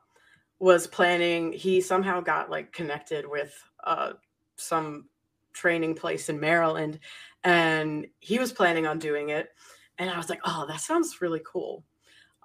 was 0.59 0.87
planning 0.87 1.53
he 1.53 1.79
somehow 1.81 2.19
got 2.19 2.49
like 2.49 2.71
connected 2.73 3.27
with 3.27 3.63
uh 3.83 4.13
some 4.57 5.05
training 5.53 5.95
place 5.95 6.29
in 6.29 6.39
Maryland 6.39 6.99
and 7.43 8.05
he 8.19 8.37
was 8.37 8.51
planning 8.51 8.85
on 8.85 8.99
doing 8.99 9.29
it 9.29 9.49
and 9.97 10.09
I 10.09 10.17
was 10.17 10.29
like 10.29 10.41
oh 10.45 10.65
that 10.67 10.81
sounds 10.81 11.21
really 11.21 11.41
cool. 11.45 11.85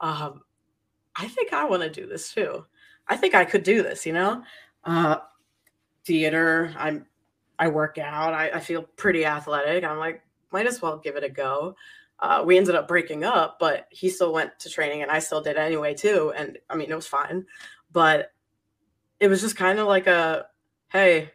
Um 0.01 0.43
I 1.17 1.29
think 1.29 1.53
I 1.53 1.65
want 1.65 1.83
to 1.83 1.91
do 1.91 2.07
this 2.07 2.33
too. 2.33 2.65
I 3.07 3.17
think 3.17 3.35
I 3.35 3.45
could 3.45 3.63
do 3.63 3.83
this 3.83 4.07
you 4.07 4.13
know? 4.13 4.43
Uh 4.85 5.17
theater 6.05 6.73
I'm 6.79 7.07
I 7.59 7.69
work 7.69 7.99
out 7.99 8.35
I, 8.35 8.51
I 8.51 8.61
feel 8.61 8.83
pretty 8.97 9.25
athletic 9.25 9.85
I'm 9.85 9.99
like 9.99 10.23
might 10.55 10.67
as 10.69 10.81
well 10.81 10.99
give 10.99 11.17
it 11.17 11.25
a 11.25 11.29
go. 11.29 11.75
Uh, 12.21 12.43
we 12.47 12.57
ended 12.57 12.77
up 12.77 12.87
breaking 12.87 13.25
up, 13.25 13.59
but 13.59 13.89
he 13.91 14.09
still 14.09 14.33
went 14.33 14.57
to 14.61 14.71
training 14.71 15.03
and 15.03 15.11
I 15.11 15.19
still 15.19 15.43
did 15.43 15.57
anyway 15.57 15.95
too. 15.95 16.33
And 16.37 16.57
I 16.71 16.77
mean, 16.77 16.91
it 16.91 16.95
was 16.95 17.09
fine, 17.09 17.45
but 17.95 18.33
it 19.21 19.29
was 19.29 19.41
just 19.41 19.57
kind 19.57 19.79
of 19.79 19.87
like 19.87 20.07
a, 20.07 20.47
Hey, 20.93 21.31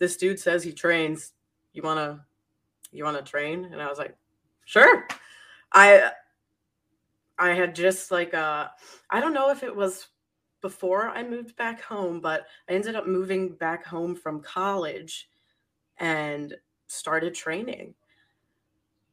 this 0.00 0.16
dude 0.16 0.40
says 0.40 0.64
he 0.64 0.72
trains. 0.72 1.32
You 1.72 1.82
want 1.82 1.98
to, 1.98 2.20
you 2.90 3.04
want 3.04 3.16
to 3.16 3.30
train? 3.30 3.66
And 3.66 3.80
I 3.80 3.88
was 3.88 3.98
like, 3.98 4.16
sure. 4.64 5.06
I, 5.72 6.10
I 7.38 7.50
had 7.50 7.74
just 7.74 8.10
like, 8.10 8.34
uh, 8.34 8.66
I 9.10 9.20
don't 9.20 9.32
know 9.32 9.50
if 9.50 9.62
it 9.62 9.74
was 9.74 10.08
before 10.60 11.08
I 11.10 11.22
moved 11.22 11.56
back 11.56 11.80
home, 11.80 12.20
but 12.20 12.46
I 12.68 12.72
ended 12.72 12.96
up 12.96 13.06
moving 13.06 13.50
back 13.50 13.86
home 13.86 14.16
from 14.16 14.40
college 14.40 15.30
and 15.98 16.54
started 16.88 17.34
training. 17.34 17.94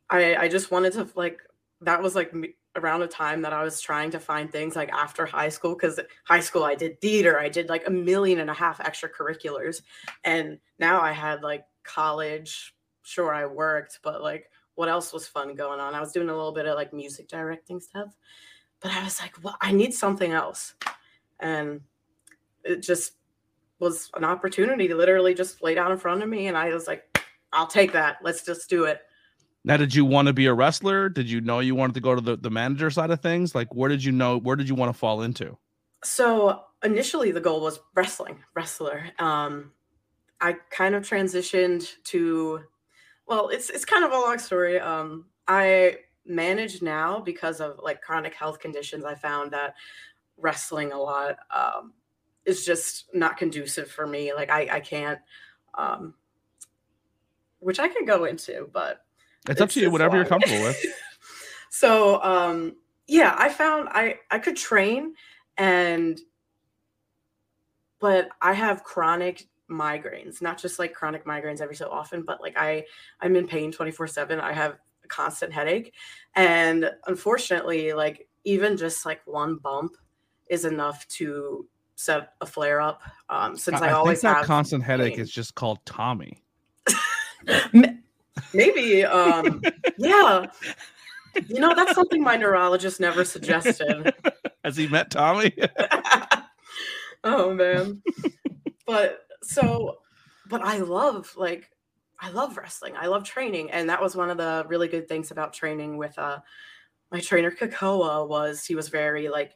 I 0.10 0.36
I 0.36 0.47
just 0.47 0.71
wanted 0.71 0.93
to 0.93 1.08
like 1.15 1.39
that 1.81 2.01
was 2.01 2.15
like 2.15 2.34
me- 2.34 2.55
around 2.76 3.02
a 3.02 3.08
time 3.08 3.42
that 3.42 3.54
I 3.54 3.64
was 3.64 3.80
trying 3.80 4.12
to 4.12 4.20
find 4.20 4.52
things 4.52 4.76
like 4.76 4.92
after 4.92 5.26
high 5.26 5.50
school 5.50 5.76
because 5.76 6.00
high 6.26 6.40
school 6.40 6.64
I 6.64 6.76
did 6.76 7.00
theater, 7.02 7.40
I 7.40 7.50
did 7.50 7.70
like 7.70 7.88
a 7.88 7.92
million 7.92 8.40
and 8.40 8.50
a 8.50 8.54
half 8.54 8.80
extracurriculars, 8.80 9.82
and 10.24 10.60
now 10.80 11.02
I 11.02 11.12
had 11.12 11.44
like 11.44 11.66
college. 11.84 12.76
Sure, 13.04 13.34
I 13.34 13.46
worked, 13.46 14.00
but 14.04 14.22
like 14.22 14.50
what 14.76 14.90
else 14.90 15.14
was 15.14 15.28
fun 15.28 15.56
going 15.56 15.80
on? 15.80 15.96
I 15.96 16.00
was 16.00 16.12
doing 16.12 16.30
a 16.30 16.36
little 16.36 16.52
bit 16.52 16.66
of 16.66 16.76
like 16.76 16.92
music 16.94 17.28
directing 17.28 17.80
stuff, 17.80 18.14
but 18.82 18.92
I 18.92 19.04
was 19.04 19.22
like, 19.22 19.42
well, 19.44 19.58
I 19.62 19.72
need 19.72 19.94
something 19.94 20.32
else, 20.32 20.74
and 21.40 21.82
it 22.64 22.82
just 22.82 23.14
was 23.80 24.10
an 24.16 24.24
opportunity 24.24 24.88
literally 24.94 25.34
just 25.34 25.62
laid 25.62 25.78
out 25.78 25.92
in 25.92 25.98
front 25.98 26.24
of 26.24 26.30
me, 26.30 26.48
and 26.48 26.58
I 26.58 26.74
was 26.74 26.88
like, 26.88 27.04
I'll 27.54 27.68
take 27.68 27.94
that. 27.94 28.18
Let's 28.22 28.44
just 28.44 28.70
do 28.70 28.84
it. 28.86 29.02
Now, 29.65 29.78
did 29.78 29.95
you 29.95 30.06
want 30.06 30.28
to 30.28 30.34
be 30.34 30.45
a 30.45 30.54
wrestler? 30.54 31.10
Did 31.10 31.28
you 31.28 31.41
know 31.41 31.60
you 31.60 31.73
wanted 31.73 31.95
to 31.95 31.99
go 31.99 32.13
to 32.13 32.21
the, 32.21 32.38
the 32.38 32.51
manager 32.51 32.91
side 32.91 33.10
of 33.10 33.19
things? 33.19 33.56
Like, 33.56 33.73
where 33.73 33.89
did 33.89 34.04
you 34.04 34.12
know? 34.12 34.38
Where 34.38 34.56
did 34.56 34.69
you 34.69 34.75
want 34.75 34.93
to 34.93 34.97
fall 34.97 35.23
into? 35.23 35.58
So 36.04 36.62
initially, 36.84 37.32
the 37.32 37.41
goal 37.41 37.62
was 37.62 37.80
wrestling, 37.95 38.43
wrestler. 38.54 39.06
Um, 39.17 39.71
I 40.39 40.58
kind 40.69 40.93
of 40.93 41.01
transitioned 41.01 41.91
to, 42.06 42.62
well, 43.25 43.49
it's 43.49 43.71
it's 43.71 43.86
kind 43.86 44.06
of 44.06 44.12
a 44.12 44.19
long 44.19 44.38
story. 44.38 44.80
Um, 44.80 45.25
I 45.47 45.97
manage 46.28 46.84
now 46.84 47.19
because 47.19 47.60
of 47.60 47.80
like 47.82 48.04
chronic 48.04 48.36
health 48.36 48.60
conditions. 48.60 49.04
I 49.04 49.15
found 49.15 49.49
that 49.54 49.73
wrestling 50.38 50.91
a 50.91 50.99
lot 50.99 51.38
um, 51.51 51.93
is 52.45 52.63
just 52.63 53.06
not 53.15 53.38
conducive 53.38 53.89
for 53.89 54.06
me. 54.06 54.32
Like 54.32 54.51
I 54.51 54.67
I 54.73 54.80
can't, 54.80 55.19
um, 55.75 56.13
which 57.58 57.80
I 57.80 57.88
can 57.88 58.06
go 58.06 58.25
into, 58.25 58.69
but 58.71 59.05
It's 59.47 59.62
up 59.62 59.69
to 59.71 59.79
you, 59.79 59.91
whatever 59.91 60.15
you're 60.15 60.25
comfortable 60.25 60.62
with. 60.62 60.84
so 61.69 62.23
um 62.23 62.73
yeah 63.05 63.36
i 63.38 63.49
found 63.49 63.89
i 63.89 64.17
i 64.31 64.39
could 64.39 64.55
train 64.55 65.13
and 65.58 66.21
but 67.99 68.29
i 68.41 68.53
have 68.53 68.81
chronic 68.81 69.47
migraines 69.69 70.41
not 70.41 70.58
just 70.58 70.79
like 70.79 70.93
chronic 70.93 71.25
migraines 71.25 71.60
every 71.60 71.75
so 71.75 71.89
often 71.89 72.23
but 72.23 72.39
like 72.39 72.58
i 72.58 72.81
i'm 73.19 73.36
in 73.36 73.45
pain 73.45 73.73
24 73.73 74.08
7 74.08 74.39
i 74.39 74.53
have 74.53 74.77
a 75.05 75.08
constant 75.08 75.53
headache. 75.53 75.93
And 76.36 76.91
unfortunately, 77.08 77.93
like 77.93 78.27
even 78.43 78.75
just 78.75 79.05
like 79.05 79.21
one 79.25 79.55
bump 79.58 79.93
is 80.47 80.65
enough 80.65 81.08
to 81.08 81.67
set 81.95 82.34
a 82.41 82.45
flare 82.45 82.81
up. 82.81 83.01
Um, 83.29 83.55
since 83.55 83.81
I, 83.81 83.89
I, 83.89 83.91
always 83.93 84.19
think 84.19 84.34
that 84.34 84.38
have 84.39 84.45
constant 84.45 84.84
headache 84.84 85.13
pain. 85.13 85.21
is 85.21 85.31
just 85.31 85.55
called 85.55 85.79
Tommy. 85.86 86.43
Maybe, 88.54 89.04
um, 89.04 89.62
yeah. 89.98 90.48
You 91.48 91.60
know, 91.60 91.74
that's 91.76 91.95
something 91.95 92.24
my 92.24 92.38
neurologist 92.38 93.00
never 93.00 93.26
suggested. 93.26 94.13
Has 94.63 94.78
he 94.78 94.88
met 94.88 95.12
Tommy? 95.12 95.54
oh 97.24 97.54
man. 97.54 98.02
But 98.88 99.19
so, 99.43 99.98
but 100.48 100.62
I 100.63 100.78
love 100.78 101.34
like 101.36 101.69
I 102.19 102.30
love 102.30 102.58
wrestling. 102.58 102.95
I 102.98 103.08
love 103.08 103.24
training, 103.24 103.71
and 103.71 103.89
that 103.89 104.02
was 104.02 104.15
one 104.15 104.30
of 104.30 104.38
the 104.38 104.65
really 104.67 104.88
good 104.88 105.08
things 105.08 105.32
about 105.32 105.54
training 105.54 105.98
with 105.98 106.17
uh 106.17 106.39
my 107.12 107.19
trainer 107.19 107.52
Kakoa 107.52 108.28
was 108.28 108.65
he 108.65 108.76
was 108.76 108.89
very 108.89 109.28
like 109.30 109.52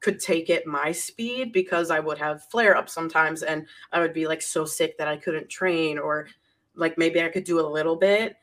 could 0.00 0.20
take 0.20 0.48
it 0.48 0.66
my 0.66 0.92
speed 0.92 1.52
because 1.52 1.90
I 1.90 1.98
would 1.98 2.18
have 2.18 2.44
flare 2.50 2.76
ups 2.76 2.92
sometimes 2.92 3.42
and 3.42 3.66
I 3.92 4.00
would 4.00 4.12
be 4.12 4.28
like 4.28 4.42
so 4.42 4.64
sick 4.64 4.96
that 4.98 5.08
I 5.08 5.16
couldn't 5.16 5.48
train 5.48 5.98
or 5.98 6.28
like 6.78 6.96
maybe 6.96 7.20
I 7.22 7.28
could 7.28 7.44
do 7.44 7.60
a 7.60 7.68
little 7.68 7.96
bit 7.96 8.36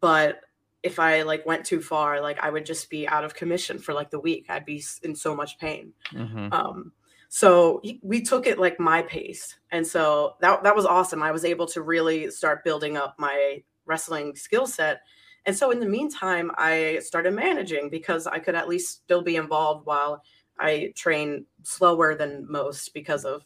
but 0.00 0.40
if 0.82 0.98
I 0.98 1.22
like 1.22 1.44
went 1.44 1.66
too 1.66 1.82
far 1.82 2.20
like 2.20 2.38
I 2.40 2.48
would 2.50 2.64
just 2.64 2.88
be 2.88 3.06
out 3.06 3.24
of 3.24 3.34
commission 3.34 3.78
for 3.78 3.92
like 3.92 4.10
the 4.10 4.18
week. 4.20 4.46
I'd 4.48 4.64
be 4.64 4.82
in 5.02 5.14
so 5.14 5.34
much 5.36 5.58
pain. 5.58 5.92
Mhm. 6.12 6.52
um 6.52 6.92
so 7.28 7.80
we 8.02 8.22
took 8.22 8.46
it 8.48 8.58
like 8.58 8.80
my 8.80 9.02
pace. 9.02 9.56
And 9.70 9.86
so 9.86 10.34
that 10.40 10.64
that 10.64 10.74
was 10.74 10.86
awesome. 10.86 11.22
I 11.22 11.30
was 11.30 11.44
able 11.44 11.66
to 11.66 11.82
really 11.82 12.30
start 12.30 12.64
building 12.64 12.96
up 12.96 13.14
my 13.18 13.62
wrestling 13.86 14.34
skill 14.34 14.66
set. 14.66 15.02
And 15.46 15.56
so 15.56 15.70
in 15.70 15.80
the 15.80 15.86
meantime 15.86 16.50
I 16.56 16.98
started 17.02 17.34
managing 17.34 17.88
because 17.90 18.26
I 18.26 18.38
could 18.38 18.54
at 18.54 18.68
least 18.68 19.02
still 19.04 19.22
be 19.22 19.36
involved 19.36 19.86
while 19.86 20.22
I 20.58 20.92
train 20.96 21.46
slower 21.62 22.14
than 22.14 22.50
most 22.50 22.92
because 22.94 23.24
of 23.24 23.44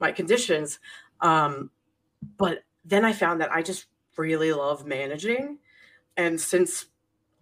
my 0.00 0.12
conditions. 0.12 0.78
Um, 1.20 1.70
but 2.36 2.64
then 2.84 3.04
I 3.04 3.12
found 3.12 3.40
that 3.40 3.52
I 3.52 3.62
just 3.62 3.86
really 4.16 4.52
love 4.52 4.86
managing, 4.86 5.58
and 6.16 6.40
since 6.40 6.86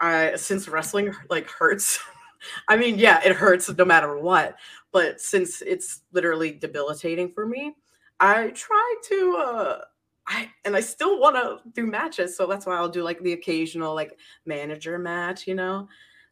I 0.01 0.37
since 0.37 0.69
wrestling 0.69 1.15
like 1.31 1.49
hurts, 1.49 1.99
I 2.69 2.77
mean, 2.77 2.99
yeah, 2.99 3.21
it 3.25 3.35
hurts 3.35 3.71
no 3.77 3.85
matter 3.85 4.19
what. 4.19 4.57
But 4.93 5.21
since 5.21 5.63
it's 5.63 6.03
literally 6.13 6.53
debilitating 6.53 7.31
for 7.31 7.47
me, 7.47 7.75
I 8.21 8.51
try 8.51 8.95
to. 9.09 9.37
Uh, 9.37 9.81
I 10.27 10.49
and 10.65 10.77
I 10.77 10.81
still 10.81 11.19
want 11.19 11.37
to 11.37 11.59
do 11.73 11.87
matches, 11.87 12.37
so 12.37 12.47
that's 12.47 12.67
why 12.67 12.77
I'll 12.77 12.89
do 12.89 13.03
like 13.03 13.21
the 13.23 13.33
occasional 13.33 13.95
like 13.95 14.19
manager 14.47 14.99
match, 14.99 15.47
you 15.47 15.55
know. 15.55 15.89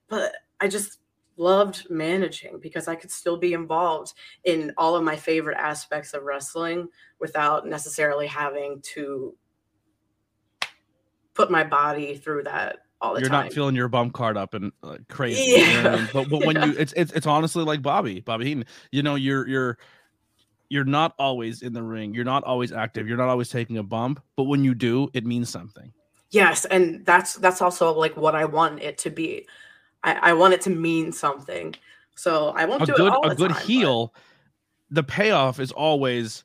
But 0.08 0.32
I 0.60 0.68
just 0.68 0.98
loved 1.40 1.88
managing 1.90 2.59
because 2.61 2.87
I 2.87 2.94
could 2.94 3.11
still 3.11 3.37
be 3.38 3.55
involved 3.55 4.12
in 4.44 4.72
all 4.76 4.94
of 4.94 5.03
my 5.03 5.16
favorite 5.16 5.57
aspects 5.57 6.12
of 6.12 6.22
wrestling 6.22 6.88
without 7.18 7.66
necessarily 7.66 8.26
having 8.26 8.81
to 8.94 9.35
put 11.35 11.50
my 11.50 11.64
body 11.64 12.16
through 12.16 12.42
that 12.44 12.79
all 13.00 13.14
the 13.14 13.20
You're 13.20 13.31
time. 13.31 13.46
not 13.46 13.53
filling 13.55 13.74
your 13.74 13.88
bum 13.88 14.11
card 14.11 14.37
up 14.37 14.53
and 14.53 14.70
uh, 14.83 14.98
crazy. 15.09 15.50
you 15.53 15.83
know? 15.83 16.07
But 16.12 16.29
but 16.29 16.44
when 16.44 16.57
Yeah. 16.57 16.66
you 16.66 16.74
it's 16.79 16.92
it's 16.96 17.12
it's 17.12 17.26
honestly 17.26 17.64
like 17.64 17.81
Bobby, 17.81 18.20
Bobby 18.20 18.44
Heenan. 18.44 18.66
You 18.92 19.03
know, 19.03 19.14
you're 19.14 19.48
you're 19.48 19.79
you're 20.68 20.85
not 20.85 21.14
always 21.18 21.62
in 21.62 21.72
the 21.72 21.83
ring. 21.83 22.14
You're 22.14 22.24
not 22.24 22.44
always 22.44 22.70
active. 22.70 23.09
You're 23.09 23.16
not 23.16 23.29
always 23.29 23.48
taking 23.48 23.79
a 23.79 23.83
bump. 23.83 24.22
But 24.37 24.44
when 24.44 24.62
you 24.62 24.74
do, 24.74 25.09
it 25.14 25.24
means 25.24 25.48
something. 25.48 25.92
yes, 26.31 26.66
and 26.66 27.05
that's 27.07 27.35
that's 27.37 27.62
also 27.62 27.92
like 27.98 28.16
what 28.16 28.35
I 28.35 28.44
want 28.44 28.81
it 28.83 28.98
to 28.98 29.11
be. 29.11 29.46
I, 30.02 30.14
I 30.14 30.32
want 30.32 30.54
it 30.54 30.60
to 30.62 30.70
mean 30.70 31.12
something. 31.12 31.74
So 32.14 32.48
I 32.48 32.64
won't 32.64 32.82
a 32.82 32.86
do 32.86 32.92
good 32.94 33.06
it 33.06 33.12
all 33.12 33.26
a 33.26 33.30
the 33.30 33.34
good 33.34 33.50
time, 33.50 33.58
but- 33.58 33.66
heel 33.66 34.14
the 34.90 35.02
payoff 35.04 35.60
is 35.60 35.70
always 35.72 36.44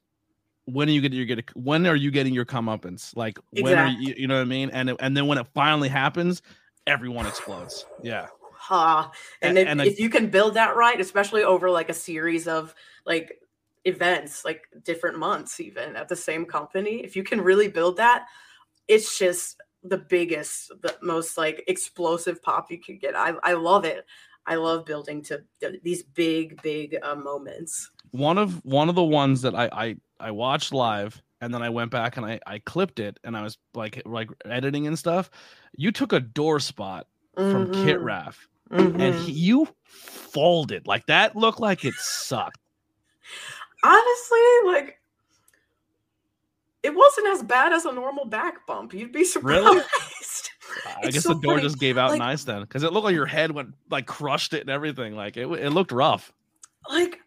when 0.66 0.88
are 0.88 0.92
you 0.92 1.02
getting 1.02 1.18
your 1.18 1.26
get 1.26 1.56
when 1.56 1.86
are 1.88 1.96
you 1.96 2.12
getting 2.12 2.34
your 2.34 2.46
comeuppance 2.46 3.16
like 3.16 3.38
when 3.52 3.78
are 3.78 3.88
you 3.90 4.14
you 4.18 4.28
know 4.28 4.36
what 4.36 4.42
i 4.42 4.46
mean 4.46 4.70
and 4.72 4.90
it- 4.92 4.98
and 5.00 5.16
then 5.18 5.26
when 5.28 5.38
it 5.38 5.46
finally 5.54 5.90
happens 5.90 6.42
everyone 6.88 7.26
explodes 7.28 7.86
yeah 8.04 8.28
Ha. 8.58 9.12
And, 9.44 9.58
A- 9.58 9.62
if, 9.62 9.68
and 9.68 9.82
I- 9.82 9.86
if 9.86 10.00
you 10.00 10.10
can 10.10 10.30
build 10.30 10.56
that 10.56 10.76
right, 10.76 11.00
especially 11.00 11.44
over 11.44 11.70
like 11.70 11.90
a 11.90 11.94
series 11.94 12.48
of 12.48 12.74
like 13.06 13.40
events, 13.84 14.44
like 14.44 14.64
different 14.84 15.20
months, 15.20 15.60
even 15.60 15.96
at 15.96 16.08
the 16.08 16.16
same 16.16 16.46
company, 16.46 17.04
if 17.04 17.16
you 17.16 17.24
can 17.24 17.42
really 17.42 17.68
build 17.68 17.98
that, 17.98 18.26
it's 18.88 19.20
just 19.20 19.62
the 19.90 19.98
biggest, 19.98 20.72
the 20.82 20.96
most 21.02 21.38
like 21.38 21.64
explosive 21.68 22.42
pop 22.42 22.72
you 22.72 22.80
could 22.80 23.00
get. 23.00 23.16
I, 23.16 23.34
I 23.44 23.54
love 23.54 23.86
it. 23.86 24.06
I 24.48 24.56
love 24.56 24.86
building 24.86 25.24
to 25.24 25.44
th- 25.60 25.82
these 25.84 26.04
big, 26.04 26.62
big 26.62 26.98
uh, 27.02 27.16
moments. 27.16 27.90
one 28.12 28.38
of 28.38 28.64
one 28.64 28.90
of 28.90 28.96
the 28.96 29.04
ones 29.04 29.42
that 29.42 29.56
i 29.56 29.68
i 29.74 29.96
i 30.20 30.32
watched 30.32 30.74
live 30.74 31.22
and 31.42 31.54
then 31.54 31.62
i 31.62 31.70
went 31.70 31.92
back 31.92 32.16
and 32.16 32.26
i 32.26 32.40
i 32.48 32.60
clipped 32.60 33.00
it 33.00 33.20
and 33.26 33.36
i 33.36 33.42
was 33.42 33.58
like 33.74 34.02
like 34.06 34.30
editing 34.46 34.88
and 34.88 34.98
stuff 34.98 35.30
you 35.76 35.92
took 35.92 36.14
a 36.14 36.20
door 36.20 36.60
spot 36.60 37.08
from 37.34 37.70
kit 37.74 38.00
raff 38.00 38.48
and 38.72 38.94
mhm. 38.94 39.26
he, 39.26 39.32
you 39.34 39.68
folded 39.86 40.88
like 40.88 41.06
that 41.08 41.36
looked 41.36 41.60
like 41.60 41.84
it 41.84 41.94
sucked 41.96 42.60
honestly, 43.84 44.40
like 44.66 45.00
it 46.86 46.96
wasn't 46.96 47.28
as 47.28 47.44
bad 47.44 47.74
as 47.74 47.86
a 47.86 47.92
normal 47.92 48.26
back 48.26 48.66
bump. 48.68 48.94
You'd 48.94 49.12
be 49.12 49.24
surprised. 49.24 49.66
Really? 49.66 49.84
I 51.04 51.10
guess 51.10 51.24
so 51.24 51.30
the 51.34 51.40
door 51.40 51.54
funny, 51.54 51.64
just 51.64 51.80
gave 51.80 51.98
out 51.98 52.12
like- 52.12 52.20
nice 52.20 52.44
then, 52.44 52.62
because 52.62 52.84
it 52.84 52.94
looked 52.94 53.06
like 53.06 53.16
your 53.16 53.26
head 53.26 53.52
went 53.52 53.74
like 53.90 54.06
crushed 54.06 54.54
it 54.54 54.62
and 54.62 54.70
everything. 54.70 55.16
Like 55.16 55.38
it, 55.38 55.48
it 55.48 55.72
looked 55.72 55.92
rough. 55.92 56.32
like 56.90 57.20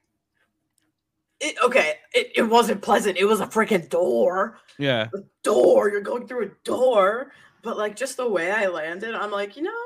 it, 1.40 1.54
okay 1.62 1.94
it, 2.14 2.32
it 2.34 2.42
wasn't 2.42 2.82
pleasant 2.82 3.16
it 3.16 3.24
was 3.24 3.40
a 3.40 3.46
freaking 3.46 3.88
door 3.88 4.58
Yeah, 4.76 5.06
a 5.14 5.18
door 5.44 5.88
you're 5.88 6.00
going 6.00 6.26
through 6.26 6.46
a 6.46 6.50
door 6.64 7.30
but 7.62 7.78
like 7.78 7.94
just 7.94 8.16
the 8.16 8.28
way 8.28 8.50
i 8.50 8.66
landed 8.66 9.14
i'm 9.14 9.30
like 9.30 9.56
you 9.56 9.62
know 9.62 9.82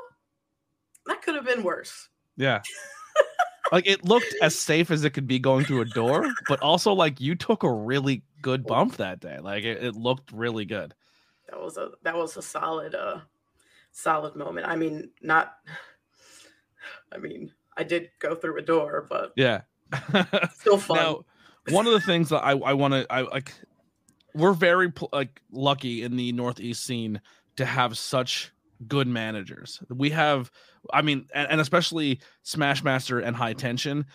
that 1.07 1.21
could 1.21 1.35
have 1.35 1.45
been 1.45 1.63
worse 1.63 2.09
yeah. 2.39 2.63
like 3.73 3.87
it 3.89 4.05
looked 4.05 4.33
as 4.43 4.57
safe 4.57 4.91
as 4.91 5.05
it 5.05 5.11
could 5.11 5.27
be 5.27 5.39
going 5.41 5.65
through 5.65 5.81
a 5.81 5.87
door, 5.87 6.31
but 6.49 6.61
also 6.61 6.93
like 6.93 7.21
you 7.21 7.35
took 7.35 7.63
a 7.65 7.73
really 7.73 8.23
good 8.43 8.65
bump 8.67 8.97
that 8.99 9.19
day. 9.21 9.39
Like 9.41 9.65
it, 9.65 9.83
it 9.83 9.97
looked 9.97 10.31
really 10.33 10.65
good. 10.65 10.95
that 11.49 11.61
was 11.61 11.77
a 11.79 11.91
that 12.03 12.15
was 12.17 12.37
a 12.37 12.43
solid 12.43 12.95
uh 12.95 13.21
solid 13.95 14.35
moment 14.37 14.67
i 14.67 14.75
mean 14.75 15.11
not 15.21 15.53
i 17.13 17.19
mean 17.19 17.53
i 17.77 17.83
did 17.83 18.09
go 18.21 18.35
through 18.35 18.57
a 18.59 18.63
door 18.63 19.07
but 19.09 19.33
Yeah. 19.37 19.63
still 20.55 20.79
fun 20.79 20.97
now, 20.97 21.25
one 21.69 21.87
of 21.87 21.93
the 21.93 22.01
things 22.01 22.31
that 22.31 22.43
I 22.43 22.53
I 22.53 22.73
want 22.73 22.95
to 22.95 23.07
I 23.11 23.21
like, 23.23 23.53
we're 24.35 24.55
very 24.55 24.91
like 25.13 25.43
lucky 25.51 26.03
in 26.03 26.17
the 26.17 26.33
Northeast 26.33 26.85
scene 26.85 27.21
to 27.57 27.65
have 27.67 27.99
such 27.99 28.51
good 28.89 29.07
managers. 29.09 29.81
We 29.89 30.11
have, 30.11 30.51
I 30.93 31.03
mean, 31.03 31.27
and, 31.35 31.51
and 31.51 31.61
especially 31.61 32.21
Smashmaster 32.45 33.25
and 33.25 33.37
High 33.37 33.53
Tension. 33.53 34.07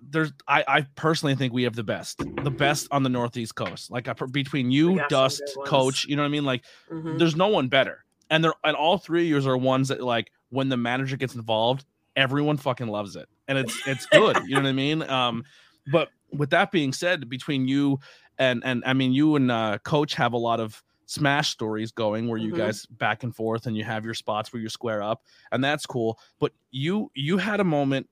There's, 0.00 0.32
I, 0.46 0.64
I 0.68 0.86
personally 0.94 1.34
think 1.36 1.52
we 1.52 1.62
have 1.62 1.74
the 1.74 1.82
best, 1.84 2.22
the 2.42 2.50
best 2.50 2.86
on 2.90 3.02
the 3.02 3.08
Northeast 3.08 3.54
coast. 3.54 3.90
Like 3.90 4.08
I, 4.08 4.12
between 4.30 4.70
you, 4.70 5.00
Dust. 5.08 5.42
Coach, 5.64 6.04
you 6.04 6.16
know 6.16 6.22
what 6.22 6.26
I 6.26 6.30
mean? 6.30 6.44
Like 6.44 6.64
Mhm. 6.92 7.18
there's 7.18 7.34
no 7.34 7.48
one 7.48 7.68
better, 7.68 8.04
and 8.28 8.44
they're 8.44 8.52
and 8.62 8.76
all 8.76 8.98
three 8.98 9.22
of 9.22 9.28
yours 9.28 9.46
are 9.46 9.56
ones 9.56 9.88
that 9.88 10.02
like 10.02 10.30
when 10.50 10.68
the 10.68 10.76
manager 10.76 11.16
gets 11.16 11.34
involved, 11.34 11.84
everyone 12.14 12.56
fucking 12.58 12.88
loves 12.88 13.16
it, 13.16 13.26
and 13.48 13.56
it's 13.56 13.76
it's 13.86 14.06
good. 14.12 14.36
you 14.46 14.56
know 14.56 14.62
what 14.62 14.68
I 14.68 14.72
mean? 14.72 15.02
Um, 15.02 15.44
but 15.90 16.10
with 16.30 16.50
that 16.50 16.70
being 16.72 16.92
said, 16.92 17.28
between 17.30 17.66
you 17.66 17.98
and 18.38 18.62
and 18.64 18.82
I 18.84 18.92
mean 18.92 19.12
you 19.12 19.36
and 19.36 19.50
uh, 19.50 19.78
Coach 19.78 20.14
have 20.16 20.34
a 20.34 20.38
lot 20.38 20.60
of 20.60 20.82
smash 21.06 21.50
stories 21.50 21.92
going 21.92 22.26
where 22.28 22.38
you 22.38 22.52
Mhm. 22.52 22.56
guys 22.56 22.86
back 22.86 23.22
and 23.22 23.34
forth 23.34 23.66
and 23.66 23.76
you 23.76 23.84
have 23.84 24.04
your 24.04 24.14
spots 24.14 24.52
where 24.52 24.60
you 24.60 24.68
square 24.68 25.02
up 25.02 25.22
and 25.52 25.62
that's 25.62 25.86
cool 25.86 26.18
but 26.40 26.52
you 26.72 27.10
you 27.14 27.38
had 27.38 27.60
a 27.60 27.64
moment 27.64 28.08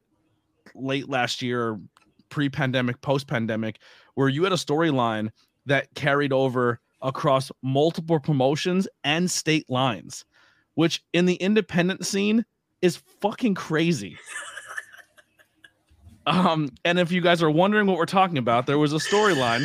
late 0.77 1.09
last 1.09 1.43
year 1.43 1.79
pre-pandemic 2.29 3.01
post-pandemic 3.01 3.81
where 4.15 4.29
you 4.29 4.45
had 4.45 4.53
a 4.53 4.57
storyline 4.57 5.31
that 5.67 5.93
carried 5.95 6.33
over 6.33 6.81
across 7.03 7.51
multiple 7.63 8.21
promotions 8.21 8.87
and 9.03 9.29
state 9.31 9.69
lines 9.69 10.25
which 10.75 11.03
in 11.13 11.27
the 11.27 11.35
independent 11.35 12.07
scene 12.07 12.45
is 12.81 12.97
fucking 13.21 13.55
crazy 13.55 14.17
um 16.27 16.71
and 16.85 16.99
if 17.01 17.11
you 17.11 17.21
guys 17.21 17.43
are 17.43 17.51
wondering 17.51 17.87
what 17.87 17.99
we're 17.99 18.07
talking 18.07 18.39
about 18.39 18.67
there 18.67 18.79
was 18.79 18.93
a 18.93 18.97
storyline 18.99 19.65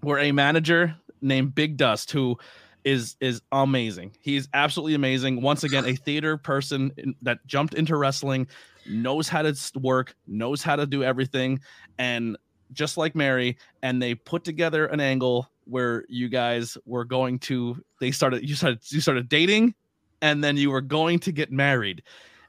where 0.00 0.18
a 0.18 0.32
manager 0.32 0.96
named 1.20 1.54
Big 1.54 1.76
Dust, 1.76 2.10
who 2.10 2.38
is 2.84 3.16
is 3.20 3.42
amazing. 3.52 4.16
He's 4.20 4.48
absolutely 4.54 4.94
amazing. 4.94 5.42
Once 5.42 5.64
again, 5.64 5.84
a 5.84 5.94
theater 5.94 6.36
person 6.36 6.92
in, 6.96 7.14
that 7.22 7.44
jumped 7.46 7.74
into 7.74 7.96
wrestling, 7.96 8.46
knows 8.88 9.28
how 9.28 9.42
to 9.42 9.54
work, 9.78 10.14
knows 10.26 10.62
how 10.62 10.76
to 10.76 10.86
do 10.86 11.02
everything, 11.02 11.60
and 11.98 12.36
just 12.72 12.96
like 12.96 13.14
Mary, 13.14 13.58
and 13.82 14.00
they 14.00 14.14
put 14.14 14.44
together 14.44 14.86
an 14.86 15.00
angle 15.00 15.50
where 15.64 16.04
you 16.08 16.28
guys 16.28 16.78
were 16.86 17.04
going 17.04 17.38
to. 17.40 17.76
They 18.00 18.10
started. 18.10 18.48
You 18.48 18.54
started. 18.54 18.80
You 18.90 19.00
started 19.00 19.28
dating. 19.28 19.74
and 20.20 20.42
then 20.42 20.56
you 20.56 20.70
were 20.70 20.80
going 20.80 21.18
to 21.20 21.32
get 21.32 21.52
married. 21.52 22.02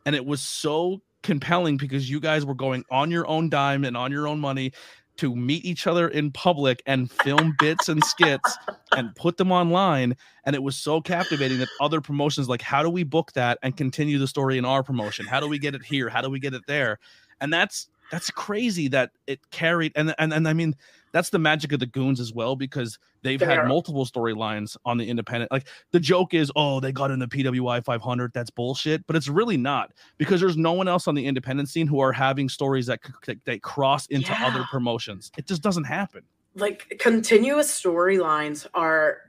And 0.05 0.15
it 0.15 0.25
was 0.25 0.41
so 0.41 1.01
compelling 1.21 1.77
because 1.77 2.09
you 2.09 2.19
guys 2.19 2.45
were 2.45 2.55
going 2.55 2.83
on 2.89 3.11
your 3.11 3.27
own 3.27 3.49
dime 3.49 3.83
and 3.83 3.97
on 3.97 4.11
your 4.11 4.27
own 4.27 4.39
money 4.39 4.71
to 5.19 5.35
meet 5.35 5.65
each 5.65 5.85
other 5.85 6.07
in 6.07 6.31
public 6.31 6.81
and 6.85 7.11
film 7.11 7.53
bits 7.59 7.89
and 7.89 8.01
skits 8.03 8.57
and 8.95 9.13
put 9.17 9.35
them 9.35 9.51
online 9.51 10.15
and 10.45 10.55
it 10.55 10.63
was 10.63 10.77
so 10.77 11.01
captivating 11.01 11.59
that 11.59 11.67
other 11.81 11.99
promotions 11.99 12.47
like 12.47 12.61
how 12.61 12.81
do 12.81 12.89
we 12.89 13.03
book 13.03 13.33
that 13.33 13.59
and 13.61 13.75
continue 13.75 14.17
the 14.17 14.27
story 14.27 14.57
in 14.57 14.63
our 14.63 14.81
promotion? 14.81 15.25
How 15.25 15.41
do 15.41 15.47
we 15.47 15.59
get 15.59 15.75
it 15.75 15.83
here? 15.83 16.07
How 16.07 16.21
do 16.21 16.29
we 16.29 16.39
get 16.39 16.53
it 16.53 16.61
there? 16.67 16.99
And 17.41 17.51
that's 17.51 17.89
that's 18.11 18.31
crazy 18.31 18.87
that 18.87 19.11
it 19.27 19.39
carried 19.51 19.91
and 19.95 20.15
and, 20.17 20.33
and 20.33 20.47
i 20.47 20.53
mean 20.53 20.75
that's 21.11 21.29
the 21.29 21.39
magic 21.39 21.71
of 21.71 21.79
the 21.79 21.85
goons 21.85 22.19
as 22.19 22.33
well 22.33 22.55
because 22.55 22.99
they've 23.21 23.41
had 23.41 23.67
multiple 23.67 24.05
storylines 24.05 24.77
on 24.85 24.97
the 24.97 25.09
independent 25.09 25.51
like 25.51 25.67
the 25.91 25.99
joke 25.99 26.33
is 26.33 26.51
oh 26.55 26.79
they 26.79 26.91
got 26.91 27.11
in 27.11 27.19
the 27.19 27.27
pwi 27.27 27.83
500 27.83 28.31
that's 28.33 28.49
bullshit 28.49 29.05
but 29.07 29.15
it's 29.15 29.27
really 29.27 29.57
not 29.57 29.91
because 30.17 30.39
there's 30.39 30.57
no 30.57 30.73
one 30.73 30.87
else 30.87 31.07
on 31.07 31.15
the 31.15 31.25
independent 31.25 31.69
scene 31.69 31.87
who 31.87 31.99
are 31.99 32.11
having 32.11 32.49
stories 32.49 32.85
that 32.85 32.99
that, 33.25 33.43
that 33.45 33.61
cross 33.61 34.05
into 34.07 34.33
other 34.41 34.63
promotions. 34.69 35.31
It 35.37 35.47
just 35.47 35.61
doesn't 35.61 35.85
happen. 35.85 36.23
Like 36.55 36.97
continuous 36.99 37.71
storylines 37.71 38.67
are 38.73 39.19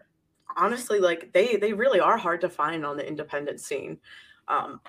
honestly 0.56 0.98
like 0.98 1.32
they 1.32 1.56
they 1.56 1.72
really 1.72 2.00
are 2.00 2.16
hard 2.16 2.40
to 2.40 2.48
find 2.48 2.84
on 2.84 2.96
the 2.96 3.06
independent 3.06 3.60
scene 3.60 3.96
um 4.48 4.80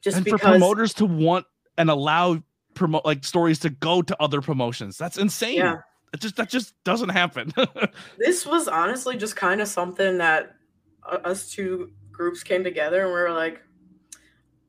just 0.00 0.16
and 0.16 0.24
because 0.24 0.40
for 0.40 0.48
promoters 0.48 0.92
to 0.92 1.06
want 1.06 1.46
and 1.78 1.88
allow 1.88 2.42
promote 2.74 3.04
like 3.04 3.24
stories 3.24 3.60
to 3.60 3.70
go 3.70 4.02
to 4.02 4.20
other 4.20 4.40
promotions 4.40 4.98
that's 4.98 5.18
insane. 5.18 5.58
Yeah. 5.58 5.76
It 6.14 6.20
just 6.20 6.36
that 6.36 6.48
just 6.48 6.72
doesn't 6.84 7.10
happen. 7.10 7.52
This 8.18 8.46
was 8.46 8.68
honestly 8.68 9.16
just 9.16 9.36
kind 9.36 9.60
of 9.60 9.68
something 9.68 10.18
that 10.18 10.54
uh, 11.02 11.18
us 11.24 11.50
two 11.50 11.90
groups 12.12 12.42
came 12.42 12.62
together 12.62 13.00
and 13.02 13.08
we 13.08 13.18
were 13.18 13.32
like 13.32 13.60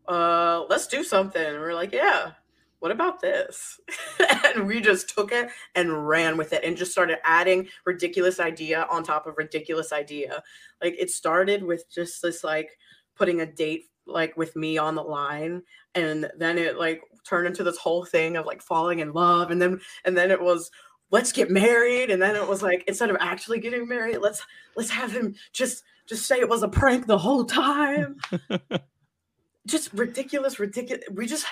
uh 0.07 0.65
let's 0.69 0.87
do 0.87 1.03
something. 1.03 1.41
And 1.41 1.59
we 1.59 1.65
are 1.65 1.75
like 1.75 1.93
yeah 1.93 2.31
what 2.79 2.91
about 2.91 3.21
this? 3.21 3.79
And 4.55 4.67
we 4.67 4.79
just 4.79 5.09
took 5.09 5.31
it 5.31 5.49
and 5.73 6.07
ran 6.07 6.37
with 6.37 6.53
it 6.53 6.63
and 6.63 6.77
just 6.77 6.91
started 6.91 7.17
adding 7.25 7.67
ridiculous 7.85 8.39
idea 8.39 8.87
on 8.89 9.03
top 9.03 9.27
of 9.27 9.37
ridiculous 9.37 9.91
idea. 9.91 10.41
Like 10.81 10.95
it 10.97 11.09
started 11.09 11.63
with 11.63 11.83
just 11.91 12.21
this 12.21 12.43
like 12.43 12.69
putting 13.15 13.41
a 13.41 13.45
date 13.45 13.85
like 14.05 14.37
with 14.37 14.55
me 14.55 14.77
on 14.77 14.95
the 14.95 15.03
line 15.03 15.63
and 15.95 16.29
then 16.37 16.57
it 16.57 16.77
like 16.77 17.01
turned 17.27 17.47
into 17.47 17.63
this 17.63 17.77
whole 17.77 18.05
thing 18.05 18.37
of 18.37 18.45
like 18.45 18.61
falling 18.61 18.99
in 18.99 19.13
love 19.13 19.51
and 19.51 19.61
then 19.61 19.81
and 20.05 20.15
then 20.15 20.29
it 20.31 20.41
was 20.41 20.69
let's 21.11 21.31
get 21.31 21.49
married. 21.49 22.09
And 22.09 22.21
then 22.21 22.35
it 22.35 22.47
was 22.47 22.61
like 22.61 22.83
instead 22.87 23.09
of 23.09 23.17
actually 23.19 23.59
getting 23.59 23.87
married 23.87 24.17
let's 24.17 24.45
let's 24.75 24.89
have 24.89 25.11
him 25.11 25.35
just 25.53 25.83
just 26.07 26.25
say 26.25 26.39
it 26.39 26.49
was 26.49 26.63
a 26.63 26.67
prank 26.67 27.07
the 27.07 27.17
whole 27.17 27.45
time. 27.45 28.17
Just 29.67 29.91
ridiculous 29.93 30.59
ridiculous 30.59 31.03
we 31.11 31.25
just 31.25 31.47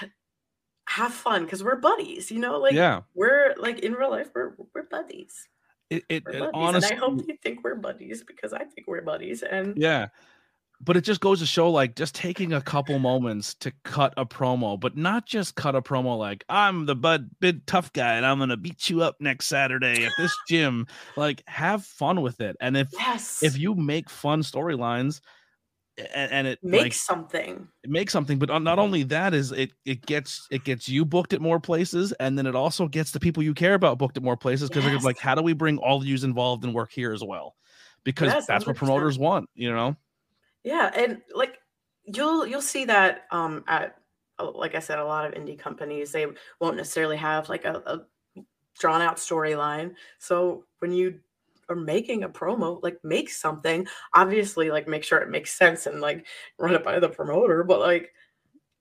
have 0.88 1.12
fun 1.12 1.46
because 1.46 1.63
we're 1.63 1.78
buddies 1.78 2.30
you 2.30 2.38
know 2.38 2.60
like 2.60 2.74
yeah. 2.74 3.02
we're 3.16 3.56
like 3.58 3.80
in 3.80 3.94
real 3.94 4.12
life 4.12 4.30
we're 4.36 4.52
we're 4.76 4.84
buddies. 4.84 5.48
It, 5.89 6.04
it, 6.10 6.24
it 6.28 6.50
honestly 6.54 6.92
and 6.92 7.02
i 7.02 7.04
hope 7.04 7.28
you 7.28 7.36
think 7.42 7.63
we're 7.63 7.74
buddies 7.74 8.24
because 8.24 8.54
i 8.54 8.63
think 8.63 8.86
we're 8.86 9.02
buddies. 9.02 9.42
And 9.42 9.76
Yeah. 9.76 10.10
But 10.84 10.98
it 10.98 11.02
just 11.02 11.22
goes 11.22 11.39
to 11.39 11.46
show 11.46 11.69
like 11.72 11.96
just 11.96 12.13
taking 12.15 12.52
a 12.54 12.62
couple 12.62 13.00
moments 13.00 13.54
to 13.56 13.72
cut 13.84 14.13
a 14.17 14.26
promo, 14.26 14.80
but 14.80 14.98
not 14.98 15.26
just 15.26 15.56
cut 15.56 15.76
a 15.76 15.82
promo 15.82 16.17
like 16.17 16.43
I'm 16.50 16.86
the 16.86 16.96
bud 16.96 17.30
big 17.39 17.65
tough 17.65 17.93
guy 17.93 18.15
and 18.15 18.26
I'm 18.26 18.39
gonna 18.39 18.58
beat 18.58 18.89
you 18.89 19.02
up 19.02 19.15
next 19.19 19.46
Saturday 19.48 20.04
at 20.06 20.12
this 20.17 20.38
gym. 20.48 20.88
Like 21.15 21.43
have 21.48 21.86
fun 21.86 22.22
with 22.22 22.41
it. 22.41 22.58
And 22.60 22.76
if 22.76 22.89
yes 23.00 23.39
if 23.41 23.58
you 23.58 23.76
make 23.76 24.10
fun 24.10 24.41
storylines 24.41 25.22
and, 25.98 26.32
and 26.32 26.48
it 26.48 26.60
make 26.63 26.82
like, 26.82 26.93
something 26.93 27.67
it 27.84 27.89
makes 27.89 28.12
something, 28.13 28.39
but 28.39 28.50
not 28.62 28.80
only 28.80 29.04
that 29.04 29.34
is 29.34 29.52
it 29.52 29.72
it 29.86 30.06
gets 30.06 30.48
it 30.52 30.63
gets 30.63 30.89
you 30.89 31.06
booked 31.06 31.34
at 31.34 31.41
more 31.41 31.60
places 31.60 32.13
and 32.13 32.38
then 32.38 32.46
it 32.46 32.56
also 32.56 32.88
gets 32.88 33.12
the 33.12 33.19
people 33.19 33.43
you 33.43 33.54
care 33.54 33.74
about 33.74 33.98
booked 33.98 34.17
at 34.17 34.24
more 34.24 34.38
places 34.38 34.69
because 34.69 34.86
Yes. 34.86 34.96
it's 34.96 35.06
like 35.06 35.19
how 35.19 35.36
do 35.36 35.41
we 35.41 35.54
bring 35.54 35.78
all 35.78 35.98
of 35.98 36.06
yous 36.06 36.24
involved 36.24 36.63
and 36.63 36.74
work 36.74 36.91
here 36.91 37.13
as 37.13 37.24
well? 37.24 37.56
Because 38.04 38.28
Yes, 38.30 38.48
that's 38.48 38.65
what 38.65 38.76
100%. 38.76 38.78
promoters 38.78 39.19
want, 39.19 39.50
you 39.56 39.72
know? 39.72 39.96
Yeah, 40.63 40.91
and 40.95 41.21
like 41.34 41.58
you'll 42.06 42.45
you'll 42.45 42.62
see 42.62 42.86
that 42.86 43.23
um 43.32 43.63
at 43.67 43.95
uh, 44.39 44.52
like 44.52 44.76
I 44.76 44.80
said, 44.80 44.99
a 44.99 45.06
lot 45.06 45.26
of 45.26 45.34
indie 45.34 45.58
companies 45.60 46.12
they 46.12 46.28
won't 46.60 46.78
necessarily 46.78 47.17
have 47.17 47.49
like 47.49 47.65
a, 47.65 47.82
a 47.86 48.41
drawn 48.80 49.02
out 49.02 49.17
storyline. 49.17 49.93
So 50.19 50.65
when 50.80 50.91
you 50.91 51.19
are 51.69 51.76
making 51.76 52.23
a 52.23 52.30
promo, 52.30 52.82
like 52.84 52.99
make 53.04 53.30
something. 53.30 53.88
Obviously, 54.13 54.71
like 54.71 54.88
make 54.88 55.04
sure 55.04 55.19
it 55.19 55.30
makes 55.30 55.58
sense 55.58 55.86
and 55.86 56.02
like 56.02 56.26
run 56.60 56.76
it 56.76 56.84
by 56.84 56.99
the 56.99 57.10
promoter, 57.10 57.63
but 57.63 57.80
like 57.80 58.13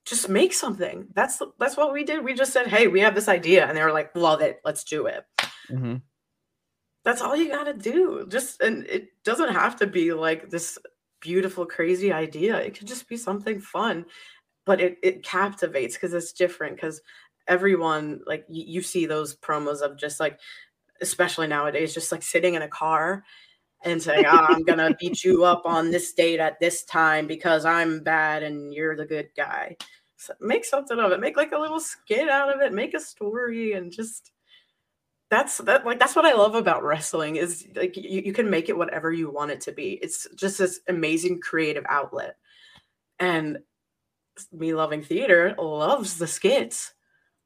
just 0.04 0.28
make 0.28 0.52
something. 0.52 1.06
That's 1.14 1.40
that's 1.58 1.76
what 1.76 1.92
we 1.92 2.04
did. 2.04 2.24
We 2.24 2.34
just 2.34 2.52
said, 2.52 2.66
"Hey, 2.68 2.88
we 2.88 3.00
have 3.00 3.14
this 3.14 3.28
idea," 3.28 3.66
and 3.66 3.76
they 3.76 3.82
were 3.82 3.92
like, 3.92 4.14
"Love 4.16 4.40
it, 4.42 4.60
let's 4.64 4.84
do 4.84 5.06
it." 5.06 5.24
Mm-hmm. 5.70 5.96
that's 7.04 7.22
all 7.22 7.34
you 7.36 7.48
got 7.48 7.64
to 7.64 7.72
do 7.72 8.26
just 8.28 8.60
and 8.60 8.86
it 8.86 9.08
doesn't 9.24 9.52
have 9.52 9.76
to 9.76 9.86
be 9.86 10.12
like 10.12 10.50
this 10.50 10.78
beautiful 11.22 11.64
crazy 11.64 12.12
idea. 12.12 12.58
It 12.58 12.76
could 12.76 12.88
just 12.88 13.08
be 13.08 13.16
something 13.16 13.60
fun 13.60 14.04
but 14.64 14.80
it, 14.80 14.98
it 15.02 15.22
captivates 15.22 15.94
because 15.94 16.14
it's 16.14 16.32
different 16.32 16.76
because 16.76 17.00
everyone 17.48 18.20
like 18.26 18.44
you, 18.48 18.64
you 18.66 18.82
see 18.82 19.06
those 19.06 19.36
promos 19.36 19.80
of 19.80 19.98
just 19.98 20.20
like 20.20 20.38
especially 21.00 21.46
nowadays 21.46 21.94
just 21.94 22.12
like 22.12 22.22
sitting 22.22 22.54
in 22.54 22.62
a 22.62 22.68
car 22.68 23.24
and 23.84 24.00
saying 24.00 24.24
oh, 24.26 24.46
i'm 24.48 24.62
gonna 24.62 24.94
beat 25.00 25.24
you 25.24 25.44
up 25.44 25.62
on 25.64 25.90
this 25.90 26.12
date 26.12 26.38
at 26.40 26.60
this 26.60 26.84
time 26.84 27.26
because 27.26 27.64
i'm 27.64 28.00
bad 28.02 28.42
and 28.42 28.72
you're 28.72 28.96
the 28.96 29.06
good 29.06 29.28
guy. 29.36 29.76
So 30.16 30.34
make 30.40 30.64
something 30.64 31.00
of 31.00 31.10
it. 31.10 31.18
Make 31.18 31.36
like 31.36 31.50
a 31.50 31.58
little 31.58 31.80
skit 31.80 32.28
out 32.28 32.54
of 32.54 32.60
it. 32.60 32.72
Make 32.72 32.94
a 32.94 33.00
story 33.00 33.72
and 33.72 33.90
just 33.90 34.30
that's 35.32 35.56
that 35.58 35.86
like 35.86 35.98
that's 35.98 36.14
what 36.14 36.26
I 36.26 36.34
love 36.34 36.54
about 36.54 36.84
wrestling 36.84 37.36
is 37.36 37.66
like 37.74 37.96
you, 37.96 38.20
you 38.20 38.34
can 38.34 38.50
make 38.50 38.68
it 38.68 38.76
whatever 38.76 39.10
you 39.10 39.30
want 39.30 39.50
it 39.50 39.62
to 39.62 39.72
be. 39.72 39.92
It's 40.02 40.28
just 40.34 40.58
this 40.58 40.80
amazing 40.88 41.40
creative 41.40 41.86
outlet. 41.88 42.36
And 43.18 43.56
me 44.52 44.74
loving 44.74 45.02
theater 45.02 45.54
loves 45.56 46.18
the 46.18 46.26
skits. 46.26 46.92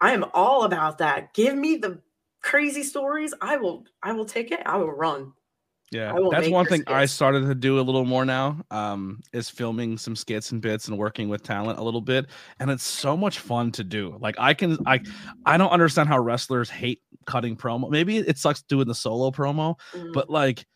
I 0.01 0.15
am 0.15 0.25
all 0.35 0.65
about 0.65 0.99
that. 0.99 1.33
Give 1.33 1.55
me 1.55 1.77
the 1.77 2.03
crazy 2.43 2.83
stories. 2.83 3.33
I 3.41 3.57
will 3.57 3.85
I 4.03 4.11
will 4.15 4.27
take 4.27 4.51
it. 4.51 4.63
I 4.67 4.79
will 4.79 4.91
run. 4.91 5.33
Yeah, 5.93 6.17
that's 6.33 6.49
one 6.49 6.67
thing 6.67 6.83
I 6.89 7.07
started 7.07 7.47
to 7.47 7.55
do 7.55 7.79
a 7.79 7.83
little 7.83 8.05
more 8.05 8.25
now. 8.25 8.61
Um, 8.73 9.21
is 9.33 9.49
filming 9.49 9.99
some 9.99 10.17
skits 10.17 10.51
and 10.51 10.61
bits 10.61 10.89
and 10.89 10.99
working 10.99 11.29
with 11.29 11.45
talent 11.45 11.79
a 11.79 11.83
little 11.83 12.01
bit, 12.01 12.27
and 12.59 12.71
it's 12.71 12.83
so 12.83 13.17
much 13.17 13.39
fun 13.39 13.71
to 13.73 13.85
do. 13.85 14.19
Like 14.21 14.35
I 14.39 14.53
can, 14.53 14.79
I, 14.85 15.01
I 15.45 15.57
don't 15.57 15.71
understand 15.71 16.09
how 16.09 16.19
wrestlers 16.19 16.69
hate 16.69 17.03
cutting 17.27 17.57
promo. 17.57 17.89
Maybe 17.89 18.19
it 18.19 18.37
sucks 18.37 18.63
doing 18.63 18.89
the 18.89 18.95
solo 18.95 19.31
promo, 19.31 19.79
Mm, 19.95 20.13
but 20.13 20.29
like, 20.29 20.67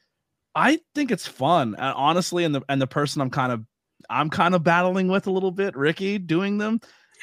I 0.55 0.79
think 0.95 1.11
it's 1.11 1.27
fun. 1.27 1.75
And 1.75 1.95
honestly, 1.97 2.45
and 2.45 2.55
the 2.55 2.63
and 2.69 2.81
the 2.81 2.87
person 2.87 3.21
I'm 3.21 3.31
kind 3.31 3.51
of, 3.51 3.65
I'm 4.09 4.31
kind 4.31 4.55
of 4.55 4.63
battling 4.63 5.09
with 5.09 5.27
a 5.27 5.33
little 5.33 5.51
bit, 5.53 5.77
Ricky, 5.77 6.19
doing 6.19 6.59
them. 6.59 6.81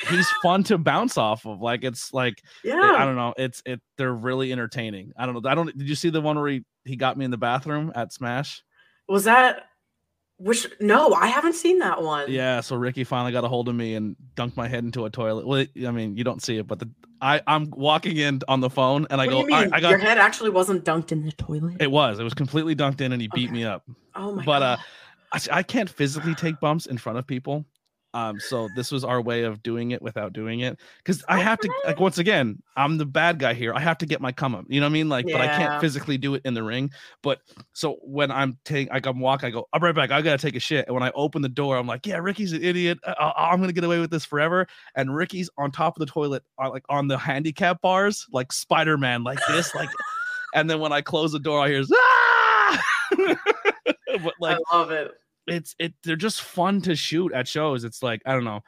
He's 0.09 0.27
fun 0.43 0.63
to 0.65 0.77
bounce 0.77 1.17
off 1.17 1.45
of. 1.45 1.61
Like 1.61 1.83
it's 1.83 2.13
like 2.13 2.41
yeah, 2.63 2.95
I 2.97 3.05
don't 3.05 3.15
know. 3.15 3.33
It's 3.37 3.61
it. 3.65 3.81
They're 3.97 4.13
really 4.13 4.51
entertaining. 4.51 5.13
I 5.17 5.25
don't 5.25 5.41
know. 5.41 5.49
I 5.49 5.55
don't. 5.55 5.75
Did 5.77 5.87
you 5.87 5.95
see 5.95 6.09
the 6.09 6.21
one 6.21 6.37
where 6.37 6.49
he 6.49 6.63
he 6.87 6.95
got 6.95 7.17
me 7.17 7.25
in 7.25 7.31
the 7.31 7.37
bathroom 7.37 7.91
at 7.95 8.13
Smash? 8.13 8.63
Was 9.07 9.23
that 9.25 9.63
which 10.39 10.67
no, 10.79 11.13
I 11.13 11.27
haven't 11.27 11.53
seen 11.55 11.79
that 11.79 12.01
one. 12.01 12.29
Yeah. 12.29 12.61
So 12.61 12.75
Ricky 12.75 13.03
finally 13.03 13.31
got 13.31 13.43
a 13.43 13.47
hold 13.47 13.69
of 13.69 13.75
me 13.75 13.95
and 13.95 14.15
dunked 14.35 14.55
my 14.55 14.67
head 14.67 14.83
into 14.83 15.05
a 15.05 15.09
toilet. 15.09 15.47
Well, 15.47 15.65
I 15.85 15.91
mean, 15.91 16.15
you 16.15 16.23
don't 16.23 16.43
see 16.43 16.57
it, 16.57 16.67
but 16.67 16.79
the 16.79 16.89
I 17.21 17.41
I'm 17.47 17.71
walking 17.71 18.17
in 18.17 18.41
on 18.47 18.59
the 18.59 18.69
phone 18.69 19.07
and 19.09 19.19
I 19.19 19.25
What 19.25 19.31
go. 19.31 19.47
do 19.47 19.53
you 19.55 19.61
mean? 19.61 19.73
I, 19.73 19.79
got. 19.79 19.89
Your 19.89 19.97
head 19.97 20.19
actually 20.19 20.51
wasn't 20.51 20.85
dunked 20.85 21.11
in 21.11 21.25
the 21.25 21.31
toilet. 21.31 21.77
It 21.79 21.89
was. 21.89 22.19
It 22.19 22.23
was 22.23 22.35
completely 22.35 22.75
dunked 22.75 23.01
in, 23.01 23.11
and 23.11 23.21
he 23.21 23.29
beat 23.33 23.51
me 23.51 23.63
up. 23.63 23.83
oh 24.15 24.33
my 24.35 24.45
but, 24.45 24.61
uh. 24.61 24.77
I, 25.33 25.39
I 25.51 25.63
can't 25.63 25.89
physically 25.89 26.35
take 26.35 26.59
bumps 26.59 26.85
in 26.85 26.97
front 26.97 27.17
of 27.17 27.27
people. 27.27 27.65
Um, 28.17 28.39
so 28.39 28.67
this 28.75 28.91
was 28.91 29.03
our 29.03 29.21
way 29.21 29.43
of 29.43 29.61
doing 29.61 29.91
it 29.91 30.01
without 30.01 30.33
doing 30.33 30.61
it. 30.61 30.79
Because 30.97 31.23
I 31.27 31.39
have 31.39 31.59
to 31.59 31.69
like 31.85 31.99
once 31.99 32.17
again, 32.17 32.61
I'm 32.75 32.97
the 32.97 33.05
bad 33.05 33.37
guy 33.37 33.53
here. 33.53 33.73
I 33.75 33.79
have 33.79 33.97
to 33.99 34.05
get 34.07 34.21
my 34.21 34.31
come 34.31 34.55
up. 34.55 34.65
You 34.67 34.79
know 34.79 34.87
what 34.87 34.91
I 34.91 34.93
mean? 34.93 35.07
Like, 35.09 35.25
but 35.25 35.35
I 35.41 35.47
can't 35.47 35.79
physically 35.81 36.17
do 36.17 36.33
it 36.33 36.41
in 36.43 36.55
the 36.55 36.63
ring. 36.63 36.89
But 37.21 37.41
so 37.73 37.97
when 38.01 38.31
I'm 38.31 38.57
taking, 38.65 38.91
like 38.91 39.05
I'm 39.05 39.19
walking, 39.19 39.47
I 39.47 39.51
go, 39.51 39.67
I'm 39.71 39.83
right 39.83 39.93
back. 39.93 40.09
I 40.11 40.21
gotta 40.23 40.39
take 40.41 40.55
a 40.55 40.59
shit. 40.59 40.87
And 40.87 40.95
when 40.95 41.03
I 41.03 41.11
open 41.13 41.41
the 41.43 41.49
door, 41.49 41.77
I'm 41.77 41.85
like, 41.85 42.07
yeah, 42.07 42.17
Ricky's 42.17 42.53
an 42.53 42.63
idiot. 42.63 42.97
I, 43.05 43.11
I- 43.11 43.51
I'm 43.51 43.59
gonna 43.61 43.71
get 43.73 43.83
away 43.83 43.99
with 43.99 44.09
this 44.09 44.25
forever. 44.25 44.67
And 44.95 45.15
Ricky's 45.15 45.49
on 45.57 45.69
top 45.71 45.95
of 45.95 45.99
the 45.99 46.11
toilet, 46.11 46.43
uh, 46.59 46.69
like 46.71 46.85
on 46.89 47.07
the 47.07 47.17
handicap 47.19 47.81
bars, 47.81 48.25
like 48.31 48.51
Spider 48.51 48.97
Man, 48.97 49.23
like 49.23 49.39
this, 49.47 49.73
like. 49.75 49.89
And 50.55 50.69
then 50.69 50.79
when 50.79 50.93
I 50.93 51.01
close 51.01 51.33
the 51.33 51.39
door, 51.39 51.59
I 51.59 51.67
hear, 51.67 51.83
ah! 51.93 52.83
but 54.23 54.33
like 54.39 54.57
I 54.71 54.77
love 54.77 54.91
it. 54.91 55.11
It's 55.47 55.75
it 55.79 55.93
they're 56.03 56.15
just 56.15 56.41
fun 56.41 56.81
to 56.81 56.95
shoot 56.95 57.33
at 57.33 57.47
shows. 57.47 57.83
It's 57.83 58.03
like 58.03 58.21
I 58.25 58.33
don't 58.33 58.43
know. 58.43 58.63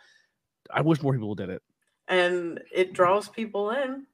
I 0.71 0.81
wish 0.81 1.01
more 1.01 1.13
people 1.13 1.35
did 1.35 1.49
it. 1.49 1.61
and 2.07 2.61
it 2.73 2.93
draws 2.93 3.29
people 3.29 3.71
in. 3.71 4.05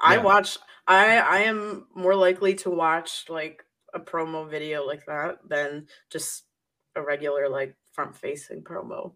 I 0.00 0.16
Yeah. 0.16 0.22
watch 0.22 0.58
I 0.86 1.18
I 1.18 1.38
am 1.40 1.86
more 1.94 2.14
likely 2.14 2.54
to 2.56 2.70
watch 2.70 3.26
like 3.28 3.64
a 3.92 4.00
promo 4.00 4.48
video 4.48 4.84
like 4.86 5.06
that 5.06 5.38
than 5.48 5.86
just 6.10 6.44
a 6.96 7.02
regular 7.02 7.48
like 7.48 7.76
front 7.92 8.16
facing 8.16 8.62
promo. 8.62 9.14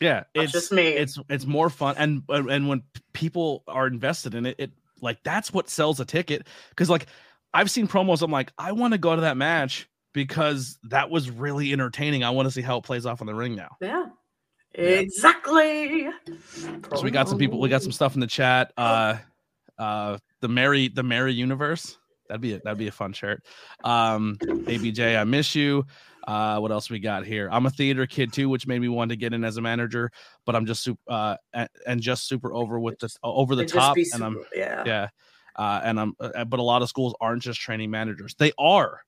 Yeah, 0.00 0.24
That's 0.34 0.46
it's 0.46 0.52
just 0.52 0.72
me. 0.72 0.88
It's 0.88 1.18
it's 1.28 1.46
more 1.46 1.70
fun, 1.70 1.94
and 1.98 2.22
and 2.28 2.50
and 2.50 2.68
when 2.68 2.82
people 3.12 3.62
are 3.68 3.86
invested 3.86 4.34
in 4.34 4.44
it, 4.46 4.56
it 4.58 4.72
like 5.00 5.22
that's 5.22 5.52
what 5.52 5.68
sells 5.70 6.00
a 6.00 6.04
ticket. 6.04 6.46
Because 6.70 6.90
like 6.90 7.06
I've 7.54 7.70
seen 7.70 7.86
promos, 7.86 8.20
I'm 8.20 8.30
like, 8.32 8.52
I 8.58 8.72
want 8.72 8.92
to 8.92 8.98
go 8.98 9.14
to 9.14 9.22
that 9.22 9.36
match 9.36 9.88
because 10.14 10.78
that 10.84 11.10
was 11.10 11.30
really 11.30 11.72
entertaining. 11.72 12.24
I 12.24 12.30
want 12.30 12.46
to 12.46 12.50
see 12.50 12.62
how 12.62 12.78
it 12.78 12.84
plays 12.84 13.04
off 13.04 13.20
in 13.20 13.26
the 13.26 13.34
ring 13.34 13.54
now. 13.54 13.76
Yeah. 13.82 14.06
Exactly. 14.72 16.08
So 16.94 17.02
we 17.02 17.10
got 17.10 17.28
some 17.28 17.38
people. 17.38 17.60
We 17.60 17.68
got 17.68 17.82
some 17.82 17.92
stuff 17.92 18.14
in 18.14 18.20
the 18.20 18.26
chat. 18.26 18.72
Uh, 18.76 19.18
uh, 19.78 20.18
the 20.40 20.48
Mary, 20.48 20.88
the 20.88 21.02
Mary 21.02 21.32
Universe. 21.32 21.98
That'd 22.28 22.40
be 22.40 22.54
a, 22.54 22.60
that'd 22.60 22.78
be 22.78 22.88
a 22.88 22.92
fun 22.92 23.12
shirt. 23.12 23.44
Um, 23.84 24.36
ABJ, 24.40 25.18
I 25.18 25.24
miss 25.24 25.54
you. 25.54 25.84
Uh, 26.26 26.58
what 26.58 26.72
else 26.72 26.88
we 26.88 26.98
got 26.98 27.26
here? 27.26 27.48
I'm 27.52 27.66
a 27.66 27.70
theater 27.70 28.06
kid 28.06 28.32
too, 28.32 28.48
which 28.48 28.66
made 28.66 28.80
me 28.80 28.88
want 28.88 29.10
to 29.10 29.16
get 29.16 29.34
in 29.34 29.44
as 29.44 29.58
a 29.58 29.60
manager, 29.60 30.10
but 30.46 30.56
I'm 30.56 30.64
just 30.64 30.82
super 30.82 31.00
uh 31.06 31.36
and, 31.52 31.68
and 31.86 32.00
just 32.00 32.26
super 32.26 32.54
over 32.54 32.80
with 32.80 32.98
the 32.98 33.14
over 33.22 33.54
the 33.54 33.64
It'd 33.64 33.74
top, 33.74 33.94
be 33.94 34.06
and 34.12 34.24
I'm 34.24 34.42
yeah. 34.54 34.82
yeah, 34.86 35.08
uh, 35.56 35.82
and 35.84 36.00
I'm 36.00 36.14
uh, 36.18 36.46
but 36.46 36.60
a 36.60 36.62
lot 36.62 36.80
of 36.80 36.88
schools 36.88 37.14
aren't 37.20 37.42
just 37.42 37.60
training 37.60 37.90
managers. 37.90 38.34
They 38.38 38.52
are, 38.58 39.00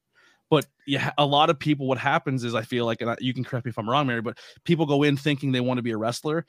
but 0.50 0.66
yeah, 0.86 1.12
a 1.18 1.26
lot 1.26 1.50
of 1.50 1.58
people. 1.58 1.86
What 1.86 1.98
happens 1.98 2.44
is 2.44 2.54
I 2.54 2.62
feel 2.62 2.86
like, 2.86 3.00
and 3.00 3.10
I, 3.10 3.16
you 3.20 3.34
can 3.34 3.44
correct 3.44 3.66
me 3.66 3.70
if 3.70 3.78
I'm 3.78 3.88
wrong, 3.88 4.06
Mary, 4.06 4.22
but 4.22 4.38
people 4.64 4.86
go 4.86 5.02
in 5.02 5.16
thinking 5.16 5.52
they 5.52 5.60
want 5.60 5.78
to 5.78 5.82
be 5.82 5.92
a 5.92 5.96
wrestler, 5.96 6.46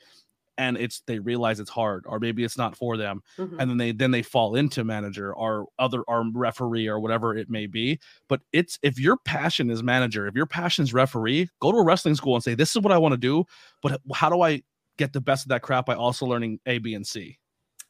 and 0.56 0.76
it's 0.76 1.02
they 1.06 1.18
realize 1.18 1.60
it's 1.60 1.70
hard, 1.70 2.04
or 2.06 2.18
maybe 2.18 2.44
it's 2.44 2.58
not 2.58 2.76
for 2.76 2.96
them, 2.96 3.22
Mhm. 3.38 3.56
and 3.58 3.70
then 3.70 3.76
they 3.76 3.92
then 3.92 4.10
they 4.10 4.22
fall 4.22 4.56
into 4.56 4.84
manager 4.84 5.34
or 5.34 5.66
other 5.78 6.02
or 6.02 6.24
referee 6.32 6.88
or 6.88 6.98
whatever 7.00 7.36
it 7.36 7.48
may 7.48 7.66
be. 7.66 7.98
But 8.28 8.40
it's 8.52 8.78
if 8.82 8.98
your 8.98 9.16
passion 9.18 9.70
is 9.70 9.82
manager, 9.82 10.26
if 10.26 10.34
your 10.34 10.46
passion 10.46 10.82
is 10.82 10.92
referee, 10.92 11.48
go 11.60 11.72
to 11.72 11.78
a 11.78 11.84
wrestling 11.84 12.14
school 12.16 12.34
and 12.34 12.42
say 12.42 12.54
this 12.54 12.74
is 12.74 12.82
what 12.82 12.92
I 12.92 12.98
want 12.98 13.12
to 13.12 13.18
do, 13.18 13.44
but 13.82 14.00
how 14.12 14.28
do 14.30 14.42
I 14.42 14.62
get 14.96 15.12
the 15.12 15.20
best 15.20 15.44
of 15.44 15.50
that 15.50 15.62
crap 15.62 15.86
by 15.86 15.94
also 15.94 16.26
learning 16.26 16.58
A, 16.66 16.78
B, 16.78 16.94
and 16.94 17.06
C? 17.06 17.38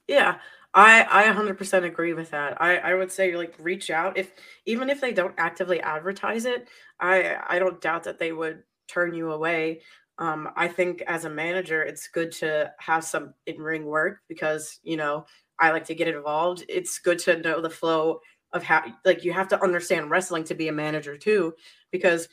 Yeah, 0.07 0.38
I 0.74 1.02
I 1.02 1.24
100% 1.26 1.85
agree 1.85 2.12
with 2.12 2.31
that. 2.31 2.61
I 2.61 2.76
I 2.78 2.94
would 2.94 3.11
say 3.11 3.35
like 3.37 3.54
reach 3.59 3.90
out 3.90 4.16
if 4.18 4.33
even 4.66 4.90
if 4.90 5.00
they 5.00 5.12
don't 5.12 5.35
actively 5.38 5.81
advertise 5.81 6.44
it, 6.44 6.68
I 7.00 7.37
I 7.48 7.59
don't 7.59 7.81
doubt 7.81 8.04
that 8.04 8.18
they 8.18 8.33
would 8.33 8.62
turn 8.88 9.14
you 9.14 9.33
away. 9.33 9.83
Um, 10.18 10.50
I 10.57 10.68
think 10.68 11.02
as 11.07 11.24
a 11.24 11.31
manager, 11.31 11.83
it's 11.83 12.09
good 12.09 12.33
to 12.33 12.72
have 12.81 13.04
some 13.04 13.35
in 13.46 13.61
ring 13.61 13.85
work 13.87 14.20
because 14.28 14.78
you 14.83 14.96
know 14.96 15.26
I 15.59 15.70
like 15.70 15.85
to 15.87 15.94
get 15.94 16.09
involved. 16.09 16.64
It's 16.68 16.98
good 16.98 17.18
to 17.20 17.38
know 17.40 17.61
the 17.62 17.70
flow 17.70 18.20
of 18.52 18.62
how 18.62 18.85
like 19.04 19.24
you 19.24 19.33
have 19.33 19.48
to 19.48 19.62
understand 19.62 20.11
wrestling 20.11 20.44
to 20.44 20.54
be 20.54 20.68
a 20.68 20.72
manager 20.72 21.16
too 21.16 21.54
because 21.92 22.28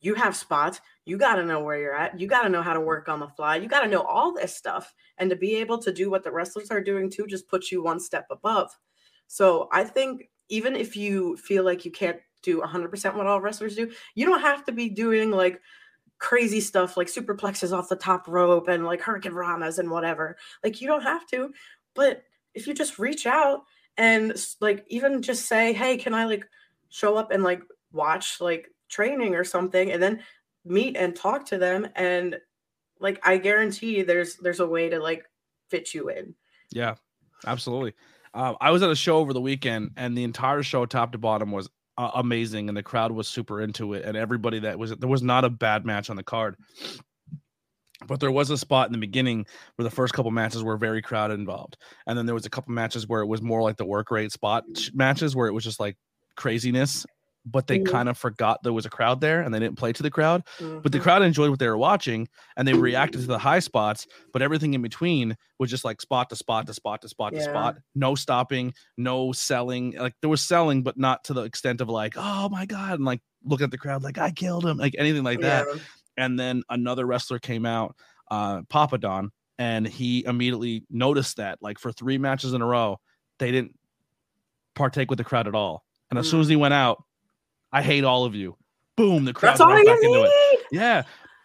you 0.00 0.14
have 0.14 0.36
spots 0.36 0.80
you 1.08 1.16
got 1.16 1.36
to 1.36 1.44
know 1.44 1.60
where 1.60 1.80
you're 1.80 1.96
at. 1.96 2.20
You 2.20 2.26
got 2.26 2.42
to 2.42 2.50
know 2.50 2.62
how 2.62 2.74
to 2.74 2.80
work 2.80 3.08
on 3.08 3.18
the 3.18 3.28
fly. 3.28 3.56
You 3.56 3.66
got 3.66 3.80
to 3.80 3.88
know 3.88 4.02
all 4.02 4.32
this 4.32 4.54
stuff 4.54 4.94
and 5.16 5.30
to 5.30 5.36
be 5.36 5.56
able 5.56 5.78
to 5.78 5.90
do 5.92 6.10
what 6.10 6.22
the 6.22 6.30
wrestlers 6.30 6.70
are 6.70 6.82
doing 6.82 7.08
too 7.10 7.26
just 7.26 7.48
puts 7.48 7.72
you 7.72 7.82
one 7.82 7.98
step 7.98 8.26
above. 8.30 8.76
So 9.26 9.68
i 9.72 9.84
think 9.84 10.28
even 10.48 10.74
if 10.74 10.96
you 10.96 11.36
feel 11.36 11.64
like 11.64 11.84
you 11.84 11.90
can't 11.90 12.18
do 12.42 12.60
100% 12.60 13.14
what 13.14 13.26
all 13.26 13.40
wrestlers 13.40 13.76
do 13.76 13.90
you 14.14 14.24
don't 14.24 14.40
have 14.40 14.64
to 14.64 14.72
be 14.72 14.88
doing 14.88 15.30
like 15.30 15.60
crazy 16.18 16.60
stuff 16.60 16.96
like 16.96 17.08
superplexes 17.08 17.76
off 17.76 17.88
the 17.88 17.96
top 17.96 18.26
rope 18.28 18.68
and 18.68 18.84
like 18.84 19.00
hurricanranas 19.00 19.78
and 19.78 19.90
whatever. 19.90 20.36
Like 20.64 20.80
you 20.80 20.88
don't 20.88 21.02
have 21.02 21.26
to 21.28 21.52
but 21.94 22.22
if 22.54 22.66
you 22.66 22.74
just 22.74 22.98
reach 22.98 23.26
out 23.26 23.64
and 23.96 24.34
like 24.60 24.84
even 24.88 25.22
just 25.22 25.46
say 25.46 25.72
hey 25.72 25.96
can 25.96 26.14
i 26.14 26.24
like 26.24 26.44
show 26.88 27.16
up 27.16 27.30
and 27.30 27.42
like 27.42 27.62
watch 27.92 28.40
like 28.40 28.68
training 28.88 29.34
or 29.34 29.44
something? 29.44 29.92
and 29.92 30.02
then 30.02 30.22
meet 30.64 30.96
and 30.96 31.16
talk 31.16 31.46
to 31.46 31.58
them 31.58 31.86
and 31.96 32.36
like 33.00 33.20
i 33.24 33.36
guarantee 33.36 34.02
there's 34.02 34.36
there's 34.36 34.60
a 34.60 34.66
way 34.66 34.88
to 34.88 34.98
like 34.98 35.24
fit 35.68 35.94
you 35.94 36.08
in 36.08 36.34
Yeah, 36.70 36.96
absolutely. 37.46 37.94
Um, 38.34 38.56
I 38.60 38.70
was 38.70 38.82
at 38.82 38.90
a 38.90 38.96
show 38.96 39.18
over 39.18 39.32
the 39.32 39.40
weekend, 39.40 39.92
and 39.96 40.16
the 40.16 40.24
entire 40.24 40.62
show, 40.62 40.86
top 40.86 41.12
to 41.12 41.18
bottom, 41.18 41.50
was 41.50 41.68
uh, 41.96 42.10
amazing, 42.14 42.68
and 42.68 42.76
the 42.76 42.82
crowd 42.82 43.12
was 43.12 43.26
super 43.26 43.60
into 43.60 43.94
it, 43.94 44.04
and 44.04 44.16
everybody 44.16 44.60
that 44.60 44.78
was 44.78 44.94
there 44.96 45.08
was 45.08 45.22
not 45.22 45.44
a 45.44 45.50
bad 45.50 45.86
match 45.86 46.10
on 46.10 46.16
the 46.16 46.22
card. 46.22 46.56
But 48.06 48.20
there 48.20 48.30
was 48.30 48.50
a 48.50 48.58
spot 48.58 48.86
in 48.86 48.92
the 48.92 48.98
beginning 48.98 49.46
where 49.74 49.84
the 49.84 49.94
first 49.94 50.14
couple 50.14 50.30
matches 50.30 50.62
were 50.62 50.76
very 50.76 51.02
crowded 51.02 51.38
involved, 51.38 51.76
and 52.06 52.16
then 52.16 52.26
there 52.26 52.34
was 52.34 52.46
a 52.46 52.50
couple 52.50 52.72
matches 52.72 53.08
where 53.08 53.22
it 53.22 53.26
was 53.26 53.42
more 53.42 53.62
like 53.62 53.76
the 53.76 53.86
work 53.86 54.10
rate 54.10 54.30
spot 54.30 54.64
matches 54.92 55.34
where 55.34 55.48
it 55.48 55.52
was 55.52 55.64
just 55.64 55.80
like 55.80 55.96
craziness. 56.36 57.06
But 57.50 57.66
they 57.66 57.78
Mhm. 57.78 57.86
kind 57.90 58.08
of 58.08 58.18
forgot 58.18 58.62
there 58.62 58.72
was 58.72 58.84
a 58.84 58.90
crowd 58.90 59.20
there, 59.20 59.40
and 59.42 59.54
they 59.54 59.58
didn't 59.60 59.78
play 59.78 59.92
to 59.92 60.02
the 60.02 60.10
crowd 60.10 60.42
but 60.58 60.90
the 60.92 60.98
Mhm. 60.98 61.02
crowd 61.02 61.22
enjoyed 61.22 61.50
what 61.50 61.58
they 61.58 61.68
were 61.68 61.78
watching 61.78 62.28
and 62.56 62.66
they 62.66 62.74
reacted 62.74 63.20
to 63.20 63.26
the 63.26 63.38
high 63.38 63.60
spots 63.60 64.06
but 64.32 64.42
everything 64.42 64.74
in 64.74 64.82
between 64.82 65.36
was 65.58 65.70
just 65.70 65.84
like 65.84 66.00
spot 66.00 66.28
to 66.30 66.36
spot 66.36 66.66
to 66.66 66.74
spot 66.74 67.00
to 67.02 67.08
spot 67.08 67.32
to 67.32 67.40
spot 67.40 67.76
no 67.94 68.14
stopping 68.14 68.72
no 68.96 69.32
selling 69.32 69.92
like 69.98 70.14
there 70.20 70.30
was 70.30 70.42
selling 70.42 70.82
but 70.82 70.96
not 70.98 71.22
to 71.24 71.32
the 71.32 71.42
extent 71.42 71.80
of 71.80 71.88
like 71.88 72.14
oh 72.16 72.48
my 72.48 72.66
god 72.66 72.94
and 72.94 73.04
like 73.04 73.20
looking 73.44 73.64
at 73.64 73.70
the 73.70 73.78
crowd 73.78 74.02
like 74.02 74.18
i 74.18 74.30
killed 74.30 74.64
him 74.66 74.76
like 74.76 74.94
anything 74.98 75.22
like 75.24 75.40
that 75.40 75.66
Yeah. 75.72 75.80
and 76.16 76.38
then 76.40 76.62
another 76.68 77.06
wrestler 77.06 77.38
came 77.38 77.64
out 77.64 77.94
uh 78.30 78.62
papa 78.68 78.98
don 78.98 79.30
and 79.58 79.86
he 79.86 80.24
immediately 80.24 80.84
noticed 80.90 81.36
that 81.38 81.58
like 81.62 81.78
for 81.78 81.92
three 81.92 82.18
matches 82.18 82.52
in 82.52 82.62
a 82.62 82.66
row 82.66 82.98
they 83.38 83.50
didn't 83.52 83.74
partake 84.74 85.10
with 85.10 85.18
the 85.18 85.24
crowd 85.24 85.46
at 85.48 85.54
all 85.54 85.84
and 86.10 86.18
as 86.18 86.28
soon 86.28 86.40
Mm. 86.40 86.42
as 86.42 86.48
he 86.48 86.56
went 86.56 86.74
out 86.74 87.02
i 87.72 87.82
hate 87.82 88.04
all 88.04 88.24
of 88.24 88.34
you 88.34 88.56
boom 88.96 89.24
the 89.24 89.32
crowd 89.32 89.50
that's 89.50 89.60
all 89.60 89.68
back 89.68 89.86
into 89.86 90.24
it 90.24 90.60
yeah. 90.70 91.02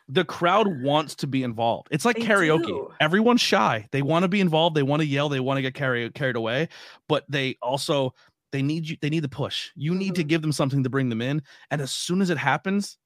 The 0.09 0.25
crowd 0.25 0.81
wants 0.81 1.15
to 1.15 1.27
be 1.27 1.43
involved. 1.43 1.87
It's 1.89 2.03
like 2.03 2.17
They 2.17 2.23
karaoke. 2.25 2.65
do. 2.65 2.93
Everyone's 2.99 3.39
shy. 3.39 3.87
They 3.93 4.01
want 4.01 4.23
to 4.23 4.27
be 4.27 4.41
involved. 4.41 4.75
They 4.75 4.83
want 4.83 5.01
to 5.01 5.05
yell. 5.05 5.29
They 5.29 5.39
want 5.39 5.57
to 5.59 5.61
get 5.61 5.73
carried 5.75 6.13
carried 6.13 6.35
away, 6.35 6.67
but 7.07 7.23
they 7.29 7.57
also 7.61 8.13
they 8.51 8.61
need 8.61 8.89
you 8.89 8.97
they 9.01 9.09
need 9.09 9.21
the 9.21 9.29
push. 9.29 9.71
You 9.75 9.95
need 9.95 10.15
to 10.15 10.23
Mhm. 10.25 10.27
give 10.27 10.41
them 10.41 10.51
something 10.51 10.83
to 10.83 10.89
bring 10.89 11.07
them 11.07 11.21
in. 11.21 11.41
And 11.71 11.79
as 11.81 11.91
soon 11.93 12.21
as 12.21 12.29
it 12.29 12.37
happens, 12.37 12.97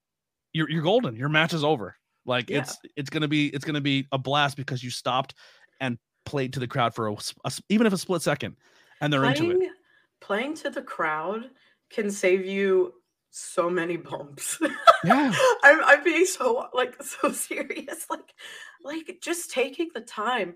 you're 0.52 0.68
you're 0.68 0.82
golden. 0.82 1.14
Your 1.14 1.28
match 1.28 1.52
is 1.54 1.62
over. 1.62 1.94
Like 2.26 2.50
Yeah. 2.50 2.58
it's 2.58 2.76
it's 2.96 3.10
going 3.10 3.22
to 3.22 3.28
be 3.28 3.46
it's 3.54 3.64
to 3.64 3.80
be 3.80 4.08
a 4.10 4.18
blast 4.18 4.56
because 4.56 4.82
you 4.82 4.90
stopped 4.90 5.34
and 5.80 5.98
played 6.26 6.52
to 6.54 6.60
the 6.60 6.66
crowd 6.66 6.96
for 6.96 7.06
a 7.06 7.16
even 7.68 7.86
if 7.86 7.92
a 7.92 7.98
split 7.98 8.22
second 8.22 8.56
and 9.00 9.12
they're 9.12 9.24
into 9.24 9.52
it. 9.52 9.56
playing 9.56 9.72
playing 10.20 10.54
to 10.56 10.70
the 10.70 10.82
crowd 10.82 11.48
can 11.90 12.10
save 12.10 12.44
you 12.44 12.92
so 13.30 13.68
many 13.70 13.96
bumps 13.96 14.58
Yeah. 15.04 15.32
I'm, 15.62 15.80
I'm 15.84 16.02
being 16.04 16.24
so 16.24 16.66
like 16.74 17.00
so 17.02 17.30
serious 17.32 18.06
like 18.10 18.34
like 18.82 19.18
just 19.22 19.50
taking 19.50 19.90
the 19.94 20.00
time 20.00 20.54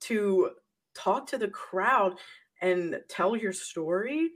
to 0.00 0.50
talk 0.94 1.26
to 1.28 1.38
the 1.38 1.48
crowd 1.48 2.14
and 2.60 3.00
tell 3.08 3.36
your 3.36 3.52
story 3.52 4.30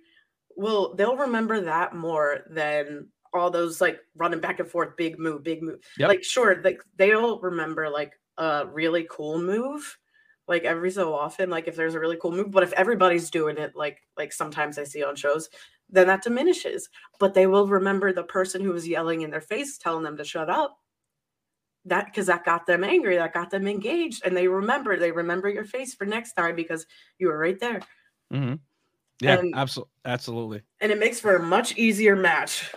Well, 0.56 0.94
they'll 0.94 1.16
remember 1.16 1.60
that 1.62 1.94
more 1.94 2.40
than 2.50 3.08
all 3.34 3.50
those 3.50 3.80
like 3.80 3.98
running 4.14 4.40
back 4.40 4.60
and 4.60 4.68
forth 4.68 4.96
big 4.96 5.18
move 5.18 5.42
big 5.42 5.62
move 5.62 5.80
Yep. 5.98 6.08
like 6.08 6.22
sure 6.24 6.60
like 6.62 6.80
they'll 6.96 7.40
remember 7.40 7.88
like 7.88 8.12
a 8.38 8.66
really 8.66 9.06
cool 9.10 9.40
move 9.40 9.98
like 10.48 10.64
every 10.64 10.90
so 10.90 11.14
often 11.14 11.48
like 11.50 11.66
if 11.66 11.74
there's 11.76 11.94
a 11.94 12.00
really 12.00 12.18
cool 12.20 12.32
move 12.32 12.50
but 12.50 12.62
if 12.62 12.72
everybody's 12.74 13.30
doing 13.30 13.56
it 13.58 13.74
like 13.74 14.02
like 14.18 14.32
sometimes 14.32 14.76
i 14.78 14.84
see 14.84 15.02
on 15.02 15.16
shows 15.16 15.48
then 15.92 16.06
that 16.08 16.22
diminishes 16.22 16.88
but 17.20 17.34
they 17.34 17.46
will 17.46 17.68
remember 17.68 18.12
the 18.12 18.24
person 18.24 18.60
who 18.62 18.72
was 18.72 18.88
yelling 18.88 19.20
in 19.22 19.30
their 19.30 19.40
face 19.40 19.78
telling 19.78 20.02
them 20.02 20.16
to 20.16 20.24
shut 20.24 20.50
up 20.50 20.78
that 21.84 22.06
because 22.06 22.26
that 22.26 22.44
got 22.44 22.66
them 22.66 22.82
angry 22.84 23.16
that 23.16 23.34
got 23.34 23.50
them 23.50 23.66
engaged 23.68 24.22
and 24.24 24.36
they 24.36 24.48
remember 24.48 24.96
they 24.96 25.12
remember 25.12 25.48
your 25.48 25.64
face 25.64 25.94
for 25.94 26.04
next 26.06 26.32
time 26.32 26.56
because 26.56 26.86
you 27.18 27.28
were 27.28 27.38
right 27.38 27.60
there 27.60 27.80
hmm 28.30 28.54
Yeah, 29.20 29.36
And- 29.38 29.54
absolutely. 29.54 29.90
Absolutely. 30.04 30.62
and 30.80 30.90
it 30.90 30.98
makes 30.98 31.20
for 31.20 31.36
a 31.36 31.42
much 31.42 31.76
easier 31.76 32.16
match 32.16 32.72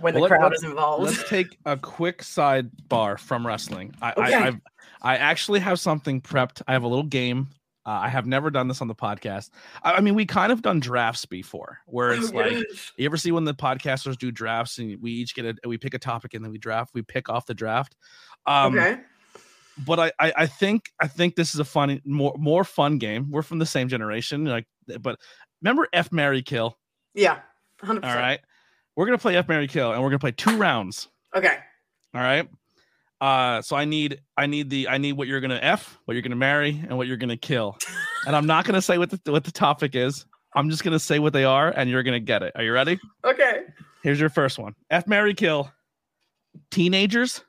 when 0.00 0.14
Well, 0.14 0.22
the 0.24 0.28
crowd 0.28 0.54
is 0.54 0.64
involved 0.64 1.04
Let's 1.04 1.28
take 1.28 1.58
a 1.66 1.76
quick 1.76 2.22
sidebar 2.22 3.18
from 3.18 3.46
wrestling. 3.46 3.94
I, 4.00 4.12
Okay. 4.12 4.34
I 4.34 4.46
I've, 4.46 4.60
I 5.02 5.16
actually 5.16 5.60
have 5.60 5.78
something 5.78 6.20
prepped. 6.20 6.62
I 6.66 6.72
have 6.72 6.82
a 6.82 6.88
little 6.88 7.04
game. 7.04 7.48
Uh, 7.86 7.90
I 8.02 8.08
have 8.08 8.26
never 8.26 8.50
done 8.50 8.68
this 8.68 8.82
on 8.82 8.88
the 8.88 8.94
podcast. 8.94 9.50
I, 9.82 9.94
I 9.94 10.00
mean, 10.00 10.14
we 10.14 10.26
kind 10.26 10.52
of 10.52 10.60
done 10.62 10.80
drafts 10.80 11.24
before, 11.24 11.78
where 11.86 12.12
it's 12.12 12.30
Oh, 12.30 12.36
like 12.36 12.52
gosh. 12.52 12.92
you 12.96 13.06
ever 13.06 13.16
see 13.16 13.32
when 13.32 13.44
the 13.44 13.54
podcasters 13.54 14.18
do 14.18 14.30
drafts 14.30 14.78
and 14.78 15.00
we 15.00 15.10
each 15.12 15.34
get 15.34 15.46
a 15.46 15.54
we 15.68 15.78
pick 15.78 15.94
a 15.94 15.98
topic 15.98 16.34
and 16.34 16.44
then 16.44 16.52
we 16.52 16.58
draft. 16.58 16.90
We 16.94 17.02
pick 17.02 17.28
off 17.28 17.46
the 17.46 17.54
draft. 17.54 17.96
Um, 18.46 18.76
okay 18.78 19.00
But 19.86 19.98
I, 19.98 20.12
I 20.18 20.32
I 20.38 20.46
think 20.46 20.90
I 21.00 21.08
think 21.08 21.36
this 21.36 21.54
is 21.54 21.60
a 21.60 21.64
fun 21.64 22.00
more 22.04 22.34
more 22.38 22.64
fun 22.64 22.98
game. 22.98 23.30
We're 23.30 23.42
from 23.42 23.58
the 23.58 23.66
same 23.66 23.88
generation, 23.88 24.44
like. 24.44 24.66
But 25.00 25.18
remember 25.62 25.88
F 25.92 26.10
Mary 26.12 26.42
Kill. 26.42 26.76
yeah 27.14 27.38
100% 27.82 28.04
All 28.04 28.14
right, 28.14 28.40
we're 28.96 29.06
gonna 29.06 29.16
play 29.18 29.36
F 29.36 29.48
Mary 29.48 29.68
Kill, 29.68 29.92
and 29.92 30.02
we're 30.02 30.10
gonna 30.10 30.18
play 30.18 30.32
two 30.32 30.56
rounds. 30.58 31.08
okay 31.34 31.56
All 32.14 32.20
right. 32.20 32.46
Uh, 33.20 33.60
so 33.60 33.76
I 33.76 33.84
need 33.84 34.20
I 34.36 34.46
need 34.46 34.70
the 34.70 34.88
I 34.88 34.96
need 34.98 35.12
what 35.12 35.28
you're 35.28 35.40
gonna 35.40 35.60
F, 35.60 35.98
what 36.06 36.14
you're 36.14 36.22
gonna 36.22 36.36
marry, 36.36 36.70
and 36.88 36.96
what 36.96 37.06
you're 37.06 37.18
gonna 37.18 37.36
kill. 37.36 37.76
and 38.26 38.34
I'm 38.34 38.46
not 38.46 38.64
gonna 38.64 38.80
say 38.80 38.96
what 38.98 39.10
the 39.10 39.20
what 39.30 39.44
the 39.44 39.52
topic 39.52 39.94
is. 39.94 40.24
I'm 40.54 40.70
just 40.70 40.82
gonna 40.82 40.98
say 40.98 41.18
what 41.18 41.32
they 41.32 41.44
are, 41.44 41.68
and 41.70 41.90
you're 41.90 42.02
gonna 42.02 42.18
get 42.20 42.42
it. 42.42 42.52
Are 42.54 42.62
you 42.62 42.72
ready? 42.72 42.98
okay 43.24 43.64
Here's 44.02 44.18
your 44.18 44.30
first 44.30 44.58
one: 44.58 44.74
F, 44.90 45.06
marry, 45.06 45.34
kill. 45.34 45.70
Teenagers, 46.70 47.44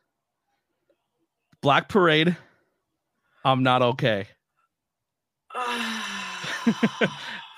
Black 1.61 1.87
Parade. 1.87 2.35
I'm 3.45 3.63
not 3.63 3.81
okay. 3.81 4.27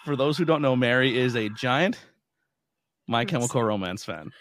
For 0.05 0.15
those 0.15 0.37
who 0.37 0.45
don't 0.45 0.61
know, 0.61 0.75
Mary 0.75 1.17
is 1.17 1.35
a 1.35 1.49
giant 1.49 1.99
My 3.07 3.25
Chemical. 3.25 3.63
Romance 3.63 4.05
fan. 4.05 4.31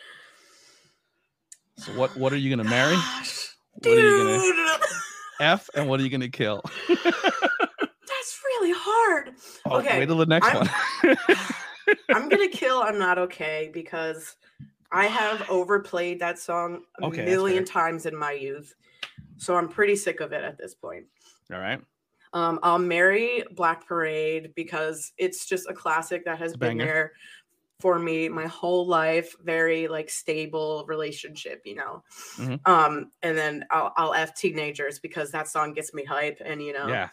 So 1.78 1.92
what 1.92 2.14
what 2.16 2.32
are 2.32 2.36
you 2.36 2.54
gonna 2.54 2.68
marry? 2.68 2.96
Gosh, 3.80 3.90
What 3.90 3.98
are 3.98 4.00
you 4.00 4.54
gonna 4.54 4.78
dude, 4.78 4.96
F 5.40 5.70
and 5.74 5.88
what 5.88 5.98
are 6.00 6.02
you 6.02 6.10
gonna 6.10 6.28
kill? 6.28 6.62
that's 6.88 8.40
really 8.44 8.72
hard. 8.76 9.34
Oh, 9.66 9.78
Okay, 9.78 9.98
wait 9.98 10.06
till 10.06 10.18
the 10.18 10.26
next 10.26 10.46
I'm- 10.46 10.68
one. 11.04 11.16
I'm 12.10 12.28
gonna 12.28 12.48
kill 12.48 12.78
I'm 12.82 12.98
not 12.98 13.18
okay 13.18 13.70
because 13.74 14.36
I 14.92 15.06
have 15.06 15.48
overplayed 15.50 16.20
that 16.20 16.38
song 16.38 16.82
a 17.00 17.06
Okay, 17.06 17.24
million 17.24 17.64
times 17.64 18.06
in 18.06 18.14
my 18.16 18.32
youth. 18.32 18.74
So 19.38 19.56
I'm 19.56 19.68
pretty 19.68 19.96
sick 19.96 20.20
of 20.20 20.32
it 20.32 20.44
at 20.44 20.58
this 20.58 20.74
point. 20.74 21.06
All 21.52 21.58
right. 21.58 21.80
Um, 22.34 22.60
I'll 22.62 22.78
marry 22.78 23.42
Black 23.56 23.86
Parade 23.86 24.52
because 24.54 25.12
it's 25.18 25.44
just 25.46 25.68
a 25.68 25.74
classic 25.74 26.24
that 26.24 26.38
has 26.38 26.54
a 26.54 26.58
been 26.58 26.78
banger. 26.78 26.84
there 26.84 27.12
for 27.82 27.98
me 27.98 28.28
my 28.28 28.46
whole 28.46 28.86
life. 28.86 29.34
Very 29.42 29.88
like 29.88 30.08
stable 30.08 30.84
relationship, 30.86 31.62
you 31.64 31.74
know. 31.74 32.04
Mhm. 32.36 32.60
Um, 32.66 33.10
and 33.22 33.36
then 33.36 33.64
I'll 33.70 33.92
I'll 33.96 34.14
F 34.14 34.34
teenagers 34.36 35.00
because 35.00 35.32
that 35.32 35.48
song 35.48 35.74
gets 35.74 35.92
me 35.92 36.04
hype, 36.04 36.38
and 36.44 36.62
you 36.62 36.72
know, 36.72 36.86
Yeah. 36.86 37.08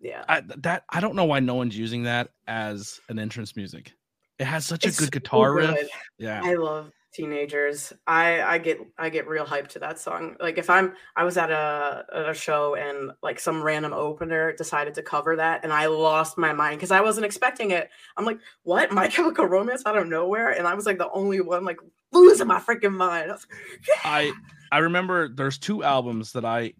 yeah. 0.00 0.24
I, 0.28 0.42
that 0.58 0.84
I 0.88 1.00
don't 1.00 1.16
know 1.16 1.24
why 1.24 1.40
no 1.40 1.56
one's 1.56 1.76
using 1.76 2.04
that 2.04 2.30
as 2.46 3.00
an 3.08 3.18
entrance 3.18 3.56
music. 3.56 3.92
It 4.38 4.44
has 4.44 4.64
such 4.64 4.86
It's 4.86 4.98
a 4.98 5.00
good 5.00 5.06
so 5.06 5.18
guitar 5.18 5.52
riff. 5.52 5.88
Yeah. 6.18 6.40
I 6.44 6.54
love 6.54 6.92
teenagers. 7.12 7.92
I 8.06 8.42
I 8.42 8.58
get 8.58 8.80
I 8.98 9.08
get 9.08 9.28
real 9.28 9.44
hyped 9.44 9.68
to 9.68 9.78
that 9.80 9.98
song. 9.98 10.36
Like 10.40 10.58
if 10.58 10.70
I'm 10.70 10.94
I 11.16 11.24
was 11.24 11.36
at 11.36 11.50
a 11.50 12.04
at 12.14 12.28
a 12.28 12.34
show 12.34 12.74
and 12.74 13.12
like 13.22 13.38
some 13.38 13.62
random 13.62 13.92
opener 13.92 14.52
decided 14.52 14.94
to 14.94 15.02
cover 15.02 15.36
that 15.36 15.64
and 15.64 15.72
I 15.72 15.86
lost 15.86 16.38
my 16.38 16.52
mind 16.52 16.78
because 16.78 16.90
I 16.90 17.00
wasn't 17.00 17.26
expecting 17.26 17.70
it. 17.70 17.90
I'm 18.16 18.24
like, 18.24 18.38
what? 18.62 18.92
My 18.92 19.08
Chemical 19.12 19.46
Romance 19.46 19.82
out 19.86 19.96
of 19.96 20.06
nowhere, 20.06 20.50
and 20.50 20.66
I 20.66 20.74
was 20.74 20.86
like 20.86 20.98
the 20.98 21.10
only 21.10 21.40
one 21.40 21.64
like 21.64 21.78
losing 22.12 22.46
my 22.46 22.58
freaking 22.58 22.94
mind. 22.94 23.30
I 23.30 23.34
like, 23.34 23.40
yeah. 23.88 23.94
I 24.04 24.32
I 24.70 24.78
remember 24.78 25.28
there's 25.28 25.58
two 25.58 25.82
albums 25.82 26.32
that 26.32 26.44
I 26.44 26.74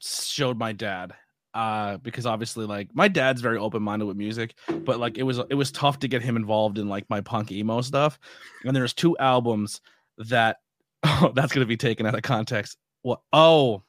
showed 0.00 0.58
my 0.58 0.72
dad 0.72 1.14
uh 1.54 1.96
because 1.98 2.26
obviously 2.26 2.66
like 2.66 2.88
my 2.94 3.08
dad's 3.08 3.40
very 3.40 3.58
open-minded 3.58 4.04
with 4.04 4.16
music 4.16 4.54
but 4.84 5.00
like 5.00 5.16
it 5.16 5.22
was 5.22 5.38
it 5.38 5.54
was 5.54 5.72
tough 5.72 5.98
to 5.98 6.06
get 6.06 6.22
him 6.22 6.36
involved 6.36 6.78
in 6.78 6.88
like 6.88 7.08
my 7.08 7.20
punk 7.20 7.50
emo 7.50 7.80
stuff 7.80 8.18
and 8.64 8.76
there's 8.76 8.92
two 8.92 9.16
albums 9.18 9.80
that 10.18 10.58
oh 11.04 11.32
that's 11.34 11.52
going 11.52 11.64
to 11.64 11.68
be 11.68 11.76
taken 11.76 12.06
out 12.06 12.14
of 12.14 12.22
context. 12.22 12.76
What 13.02 13.20
oh 13.32 13.82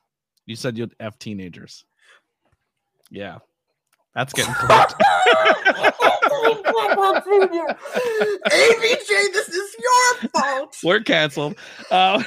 you 0.46 0.56
said 0.56 0.78
you'd 0.78 0.96
f 1.00 1.18
teenagers. 1.20 1.86
Yeah 3.10 3.40
that's 4.16 4.34
getting 4.34 4.54
clipped 4.58 4.96
ABJ, 8.50 9.08
this 9.34 9.50
is 9.50 9.76
your 9.80 10.30
fault. 10.30 10.78
we're 10.84 11.00
canceled. 11.02 11.56
Uh, 11.92 12.24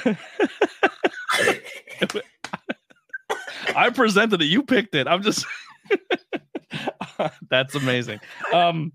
I 3.76 3.90
presented 3.90 4.42
it. 4.42 4.46
You 4.46 4.62
picked 4.62 4.94
it. 4.94 5.06
I'm 5.06 5.22
just. 5.22 5.46
That's 7.50 7.74
amazing. 7.74 8.20
Um, 8.52 8.92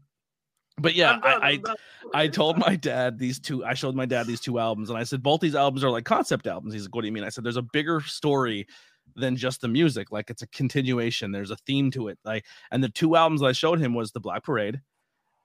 but 0.78 0.95
yeah, 0.95 1.19
I. 1.23 1.59
I 1.65 1.75
I 2.13 2.28
told 2.28 2.57
my 2.57 2.75
dad 2.75 3.19
these 3.19 3.39
two. 3.39 3.65
I 3.65 3.73
showed 3.73 3.95
my 3.95 4.05
dad 4.05 4.28
these 4.28 4.39
two 4.39 4.59
albums, 4.59 4.89
and 4.89 4.97
I 4.97 5.03
said 5.03 5.21
both 5.23 5.41
these 5.41 5.55
albums 5.55 5.84
are 5.84 5.89
like 5.89 6.05
concept 6.05 6.47
albums. 6.47 6.73
He's 6.73 6.84
like, 6.84 6.95
"What 6.95 7.01
do 7.01 7.07
you 7.07 7.13
mean?" 7.13 7.23
I 7.23 7.30
said, 7.30 7.43
"There's 7.43 7.57
a 7.57 7.61
bigger 7.61 8.01
story 8.01 8.67
than 9.15 9.36
just 9.36 9.61
the 9.61 9.67
music. 9.67 10.11
Like 10.11 10.30
it's 10.30 10.41
a 10.41 10.47
continuation. 10.47 11.32
There's 11.32 11.51
a 11.51 11.57
theme 11.57 11.91
to 11.91 12.07
it. 12.07 12.19
Like, 12.23 12.45
and 12.71 12.84
the 12.84 12.89
two 12.89 13.15
albums 13.15 13.43
I 13.43 13.51
showed 13.51 13.80
him 13.80 13.93
was 13.93 14.11
the 14.11 14.19
Black 14.19 14.43
Parade, 14.43 14.82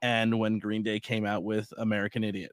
and 0.00 0.38
when 0.38 0.58
Green 0.58 0.82
Day 0.82 1.00
came 1.00 1.24
out 1.24 1.42
with 1.42 1.72
American 1.78 2.24
Idiot. 2.24 2.52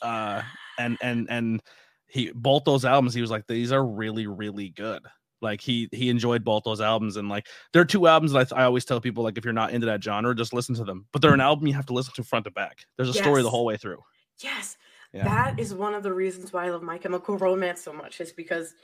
Uh, 0.00 0.42
and 0.78 0.96
and 1.02 1.26
and 1.28 1.62
he 2.06 2.30
both 2.34 2.64
those 2.64 2.84
albums. 2.84 3.14
He 3.14 3.20
was 3.20 3.30
like, 3.30 3.46
"These 3.46 3.72
are 3.72 3.84
really 3.84 4.26
really 4.26 4.70
good." 4.70 5.02
Like 5.40 5.60
he 5.60 5.88
he 5.92 6.08
enjoyed 6.08 6.44
both 6.44 6.64
those 6.64 6.80
albums, 6.80 7.16
and 7.16 7.28
like 7.28 7.46
there 7.72 7.82
are 7.82 7.84
two 7.86 8.06
albums 8.06 8.32
that 8.32 8.52
I, 8.52 8.62
I 8.62 8.64
always 8.64 8.84
tell 8.84 9.00
people 9.00 9.22
like 9.24 9.38
if 9.38 9.44
you're 9.44 9.52
not 9.54 9.72
into 9.72 9.86
that 9.86 10.02
genre, 10.02 10.34
just 10.34 10.52
listen 10.52 10.74
to 10.76 10.84
them. 10.84 11.06
But 11.12 11.22
they're 11.22 11.34
an 11.34 11.40
album 11.40 11.66
you 11.66 11.74
have 11.74 11.86
to 11.86 11.92
listen 11.92 12.14
to 12.14 12.24
front 12.24 12.44
to 12.46 12.50
back. 12.50 12.84
There's 12.96 13.08
a 13.08 13.14
story 13.14 13.42
the 13.42 13.50
whole 13.50 13.64
way 13.64 13.76
through. 13.76 14.02
Yes, 14.42 14.76
Yeah. 15.12 15.24
that 15.24 15.58
is 15.58 15.74
one 15.74 15.94
of 15.94 16.02
the 16.02 16.12
reasons 16.12 16.52
why 16.52 16.66
I 16.66 16.70
love 16.70 16.82
My 16.82 16.98
Chemical 16.98 17.36
Romance 17.38 17.80
so 17.82 17.92
much. 17.92 18.20
Is 18.20 18.32
because 18.32 18.74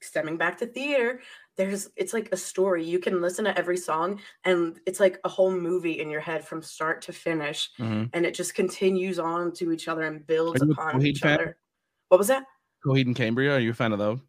stemming 0.00 0.36
back 0.36 0.56
to 0.58 0.66
theater, 0.66 1.20
there's 1.56 1.90
it's 1.96 2.12
like 2.12 2.28
a 2.32 2.36
story. 2.36 2.84
You 2.84 2.98
can 3.00 3.20
listen 3.20 3.44
to 3.46 3.58
every 3.58 3.76
song, 3.76 4.20
and 4.44 4.78
it's 4.86 5.00
like 5.00 5.18
a 5.24 5.28
whole 5.28 5.50
movie 5.50 6.00
in 6.00 6.08
your 6.08 6.20
head 6.20 6.46
from 6.46 6.62
start 6.62 7.02
to 7.02 7.12
finish, 7.12 7.70
Mhm. 7.78 8.10
and 8.12 8.24
it 8.24 8.34
just 8.34 8.54
continues 8.54 9.18
on 9.18 9.52
to 9.54 9.72
each 9.72 9.88
other 9.88 10.02
and 10.04 10.26
builds 10.26 10.62
Are 10.62 10.66
you 10.66 10.70
a 10.70 10.74
upon 10.74 11.04
each 11.04 11.18
fan? 11.20 11.34
other. 11.34 11.58
What 12.08 12.18
was 12.18 12.28
that? 12.28 12.44
Coheed 12.84 13.06
and 13.06 13.16
Cambria, 13.16 13.56
are 13.56 13.58
you 13.60 13.70
a 13.70 13.74
fan 13.74 13.92
of 13.92 13.98
those? 13.98 14.20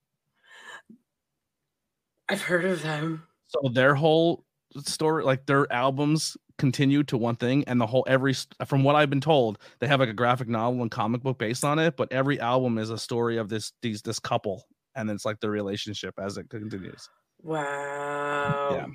I've 2.29 2.41
heard 2.41 2.65
of 2.65 2.81
them. 2.81 3.23
So 3.47 3.69
their 3.69 3.95
whole 3.95 4.45
story, 4.85 5.23
like 5.23 5.45
their 5.45 5.71
albums, 5.73 6.37
continue 6.57 7.03
to 7.03 7.17
one 7.17 7.35
thing, 7.35 7.63
and 7.65 7.81
the 7.81 7.87
whole 7.87 8.05
every 8.07 8.35
from 8.65 8.83
what 8.83 8.95
I've 8.95 9.09
been 9.09 9.21
told, 9.21 9.57
they 9.79 9.87
have 9.87 9.99
like 9.99 10.09
a 10.09 10.13
graphic 10.13 10.47
novel 10.47 10.81
and 10.81 10.91
comic 10.91 11.23
book 11.23 11.39
based 11.39 11.63
on 11.63 11.79
it. 11.79 11.97
But 11.97 12.11
every 12.11 12.39
album 12.39 12.77
is 12.77 12.91
a 12.91 12.97
story 12.97 13.37
of 13.37 13.49
this 13.49 13.71
these 13.81 14.01
this 14.03 14.19
couple, 14.19 14.65
and 14.95 15.09
it's 15.09 15.25
like 15.25 15.39
their 15.39 15.49
relationship 15.49 16.13
as 16.19 16.37
it 16.37 16.49
continues. 16.49 17.09
Wow. 17.41 18.69
Yeah. 18.71 18.87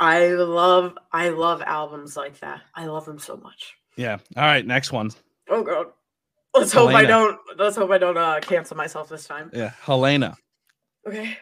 I 0.00 0.28
love 0.28 0.96
I 1.12 1.28
love 1.28 1.62
albums 1.62 2.16
like 2.16 2.40
that. 2.40 2.62
I 2.74 2.86
love 2.86 3.04
them 3.04 3.18
so 3.18 3.36
much. 3.36 3.74
Yeah. 3.96 4.18
All 4.36 4.44
right. 4.44 4.66
Next 4.66 4.92
one. 4.92 5.10
Oh 5.48 5.62
god. 5.62 5.86
Let's 6.54 6.72
hope 6.72 6.90
I 6.90 7.04
don't 7.04 7.38
let's 7.58 7.76
hope 7.76 7.90
I 7.90 7.98
don't 7.98 8.16
uh 8.16 8.40
cancel 8.40 8.76
myself 8.76 9.08
this 9.08 9.26
time. 9.26 9.50
Yeah. 9.52 9.72
Helena. 9.82 10.36
Okay. 11.06 11.36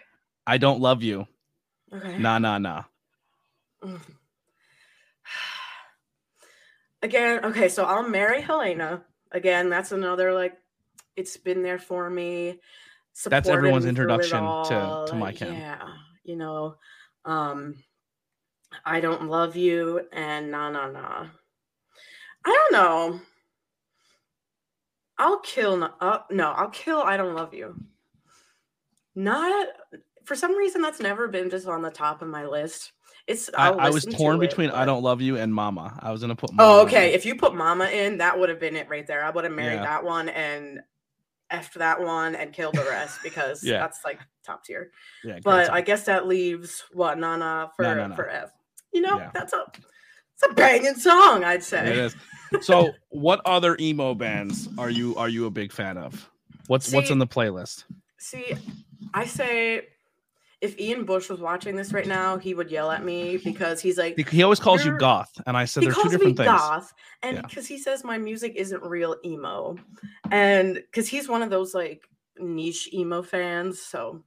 I 0.49 0.57
don't 0.57 0.81
love 0.81 1.03
you. 1.03 1.29
Okay. 1.93 2.17
Nah, 2.17 2.39
nah, 2.39 2.57
nah. 2.57 2.85
Again, 7.03 7.45
okay, 7.45 7.69
so 7.69 7.85
I'll 7.85 8.09
marry 8.09 8.41
Helena. 8.41 9.03
Again, 9.31 9.69
that's 9.69 9.93
another 9.93 10.33
like 10.33 10.57
it's 11.17 11.37
been 11.37 11.63
there 11.63 11.79
for 11.79 12.09
me. 12.09 12.61
That's 13.27 13.49
everyone's 13.49 13.85
me 13.85 13.91
introduction 13.91 14.41
to- 14.41 15.05
to 15.09 15.15
my 15.17 15.33
chem. 15.33 15.53
Yeah, 15.53 15.87
you 16.25 16.37
know, 16.37 16.77
um, 17.27 17.75
I 18.85 19.01
don't 19.01 19.29
love 19.29 19.55
you, 19.55 20.09
and 20.13 20.51
nah, 20.51 20.71
nah, 20.71 20.89
nah. 20.89 21.27
I 22.45 22.49
don't 22.49 22.73
know. 22.73 23.21
I'll 25.19 25.41
kill. 25.41 25.77
no- 25.77 25.95
Uh, 26.01 26.23
no, 26.31 26.51
I'll 26.53 26.71
kill. 26.71 27.01
I 27.03 27.17
don't 27.19 27.35
love 27.35 27.53
you. 27.53 27.77
Not 29.15 29.69
for 30.29 30.37
some 30.37 30.55
reason. 30.55 30.83
That's 30.83 31.01
never 31.01 31.27
been 31.27 31.51
just 31.51 31.67
on 31.67 31.83
the 31.83 31.91
top 31.91 32.23
of 32.23 32.29
my 32.29 32.47
list. 32.47 32.93
It's. 33.27 33.51
I, 33.57 33.71
I'll 33.71 33.87
was 33.87 33.95
listen 33.95 34.13
to 34.13 34.17
torn 34.19 34.37
it, 34.37 34.41
between 34.41 34.71
I 34.71 34.85
don't 34.85 35.03
love 35.03 35.21
you 35.21 35.37
and 35.39 35.53
Mama. 35.53 35.99
I 36.01 36.13
was 36.13 36.21
gonna 36.21 36.37
put. 36.37 36.51
Oh, 36.51 36.55
Mama 36.57 36.83
okay. 36.83 37.09
in. 37.09 37.15
If 37.15 37.27
you 37.27 37.35
put 37.35 37.55
Mama 37.55 37.87
in, 37.87 38.19
that 38.19 38.39
would 38.39 38.51
have 38.51 38.61
been 38.61 38.77
it 38.77 38.89
right 38.89 39.07
there. 39.07 39.25
I 39.25 39.31
would 39.31 39.45
have 39.45 39.53
married 39.53 39.77
Yeah. 39.77 39.85
that 39.85 40.05
one 40.05 40.29
and 40.29 40.81
effed 41.51 41.75
that 41.75 42.01
one 42.03 42.35
and 42.35 42.53
killed 42.53 42.75
the 42.75 42.85
rest 42.85 43.21
because 43.23 43.65
Yeah. 43.65 43.79
that's 43.79 44.01
like 44.05 44.21
top 44.45 44.65
tier. 44.65 44.93
Yeah, 45.25 45.39
But. 45.43 45.71
I 45.71 45.81
guess 45.81 46.05
that 46.05 46.27
leaves 46.27 46.85
what 46.93 47.19
Nana 47.19 47.71
for 47.75 47.83
No, 47.83 47.95
no, 47.95 48.07
no. 48.09 48.15
for 48.15 48.29
F. 48.29 48.51
You 48.93 49.01
know, 49.01 49.19
Yeah. 49.19 49.31
that's 49.33 49.55
a 49.55 49.65
it's 50.35 50.51
a 50.51 50.55
banging 50.55 50.95
song, 50.95 51.45
I'd 51.45 51.65
say. 51.65 51.89
It 51.89 51.99
is. 51.99 52.17
So, 52.61 52.93
what 53.09 53.41
other 53.45 53.77
emo 53.81 54.15
bands 54.15 54.69
are 54.79 54.91
you 54.91 55.17
are 55.17 55.29
you 55.29 55.47
a 55.47 55.51
big 55.51 55.73
fan 55.73 55.99
of? 55.99 56.31
What's 56.67 56.93
what's 56.93 57.11
in 57.11 57.19
the 57.19 57.27
playlist? 57.27 57.85
See, 58.19 58.55
I 59.15 59.25
say 59.27 59.89
if 60.61 60.79
Ian 60.81 61.05
Bush 61.05 61.29
was 61.29 61.41
watching 61.41 61.77
this 61.77 61.93
right 61.93 62.07
now, 62.07 62.37
he 62.37 62.53
would 62.55 62.71
yell 62.71 62.91
at 62.91 63.05
me 63.05 63.37
because 63.37 63.81
he's 63.81 63.97
like 63.99 64.19
He- 64.29 64.43
always 64.43 64.59
calls 64.61 64.85
you 64.85 64.97
goth, 64.99 65.31
and 65.47 65.57
I 65.57 65.65
said 65.65 65.83
he 65.83 65.87
there's 65.87 65.97
two 65.97 66.03
calls 66.03 66.13
me 66.13 66.19
different 66.19 66.37
things. 66.39 66.49
goth, 66.49 66.93
and 67.23 67.37
Yeah. 67.37 67.43
because 67.43 67.67
he 67.67 67.79
says 67.79 68.03
my 68.05 68.19
music 68.19 68.55
isn't 68.57 68.83
real 68.83 69.17
emo, 69.25 69.77
and 70.31 70.75
because 70.75 71.09
he's 71.09 71.29
one 71.29 71.43
of 71.43 71.51
those 71.51 71.75
like 71.75 72.09
niche 72.39 72.93
emo 72.93 73.23
fans, 73.23 73.81
so 73.81 74.25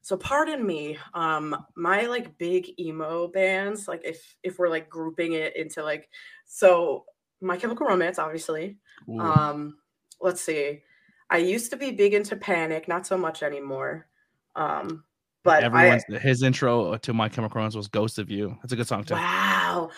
so 0.00 0.16
pardon 0.16 0.66
me. 0.66 0.96
Um, 1.12 1.54
my 1.76 2.02
like 2.06 2.38
big 2.38 2.78
emo 2.80 3.28
bands, 3.28 3.86
like 3.88 4.00
if 4.04 4.36
if 4.42 4.58
we're 4.58 4.70
like 4.70 4.88
grouping 4.88 5.32
it 5.34 5.54
into 5.56 5.82
like 5.82 6.08
so 6.46 7.04
My 7.42 7.56
Chemical 7.58 7.86
Romance, 7.86 8.18
obviously. 8.18 8.78
Ooh. 9.08 9.20
Um, 9.20 9.78
let's 10.20 10.40
see. 10.40 10.82
I 11.30 11.36
used 11.36 11.70
to 11.70 11.76
be 11.76 11.90
big 11.90 12.14
into 12.14 12.36
Panic, 12.36 12.88
not 12.88 13.06
so 13.06 13.18
much 13.18 13.42
anymore. 13.42 14.08
Um, 14.56 15.04
but 15.48 15.62
I, 15.62 15.66
Everyone's 15.66 16.04
his 16.20 16.42
intro 16.42 16.96
to 16.98 17.12
My 17.14 17.28
Chemical 17.30 17.58
Romance 17.58 17.74
was 17.74 17.88
"Ghost 17.88 18.18
of 18.18 18.30
You." 18.30 18.56
That's 18.62 18.74
a 18.74 18.76
good 18.76 18.86
song 18.86 19.04
too. 19.04 19.14
wow, 19.14 19.88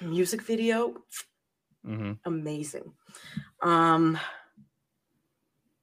the 0.00 0.06
music 0.06 0.42
video 0.42 0.94
hmm 1.84 2.12
amazing. 2.24 2.92
Um 3.62 4.18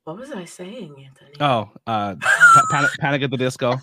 What 0.03 0.17
was 0.17 0.31
I 0.31 0.45
saying, 0.45 0.95
Anthony? 1.05 1.35
Oh, 1.39 1.69
uh, 1.87 2.15
Panic, 2.71 2.91
Panic 2.99 3.21
at 3.21 3.31
the 3.31 3.37
Disco. 3.37 3.77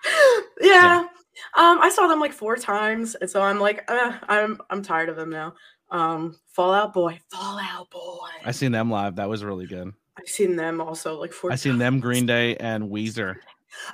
yeah. 0.60 1.06
Um, 1.56 1.78
I 1.80 1.90
saw 1.94 2.08
them 2.08 2.18
like 2.18 2.32
four 2.32 2.56
times, 2.56 3.14
and 3.14 3.30
so 3.30 3.42
I'm 3.42 3.60
like, 3.60 3.88
uh, 3.88 4.18
I'm 4.26 4.58
I'm 4.70 4.82
tired 4.82 5.08
of 5.08 5.16
them 5.16 5.30
now. 5.30 5.54
Um, 5.90 6.36
Fall 6.48 6.72
Out 6.72 6.92
Boy, 6.94 7.20
Fall 7.30 7.60
Out 7.60 7.90
Boy. 7.90 8.28
I 8.44 8.50
seen 8.50 8.72
them 8.72 8.90
live. 8.90 9.16
That 9.16 9.28
was 9.28 9.44
really 9.44 9.66
good. 9.66 9.92
I've 10.18 10.28
seen 10.28 10.56
them 10.56 10.80
also 10.80 11.20
like 11.20 11.32
four. 11.32 11.52
I 11.52 11.56
seen 11.56 11.78
them 11.78 12.00
Green 12.00 12.26
Day 12.26 12.56
and 12.56 12.90
Weezer. 12.90 13.36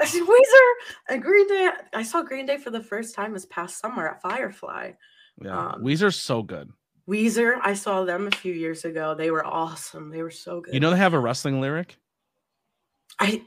I've 0.01 0.09
seen 0.09 0.27
Weezer 0.27 0.73
and 1.09 1.23
Green 1.23 1.47
Day. 1.49 1.71
I 1.95 2.03
saw 2.03 2.23
Green 2.23 2.47
Day 2.47 2.59
for 2.59 2.71
the 2.71 2.83
first 2.83 3.15
time 3.15 3.33
this 3.33 3.47
past 3.47 3.79
summer 3.79 4.09
at 4.09 4.23
Firefly. 4.23 4.93
Yeah, 5.43 5.71
Um, 5.71 5.83
Weezer's 5.83 6.17
so 6.17 6.43
good. 6.43 6.71
Weezer, 7.09 7.59
I 7.63 7.75
saw 7.75 8.05
them 8.05 8.27
a 8.29 8.31
few 8.31 8.53
years 8.53 8.85
ago. 8.85 9.15
They 9.15 9.31
were 9.31 9.45
awesome. 9.45 10.11
They 10.11 10.23
were 10.23 10.31
so 10.31 10.61
good. 10.61 10.73
You 10.73 10.81
know 10.81 10.91
they 10.91 10.99
have 10.99 11.15
a 11.15 11.19
wrestling 11.19 11.61
lyric. 11.61 11.97
I 13.19 13.43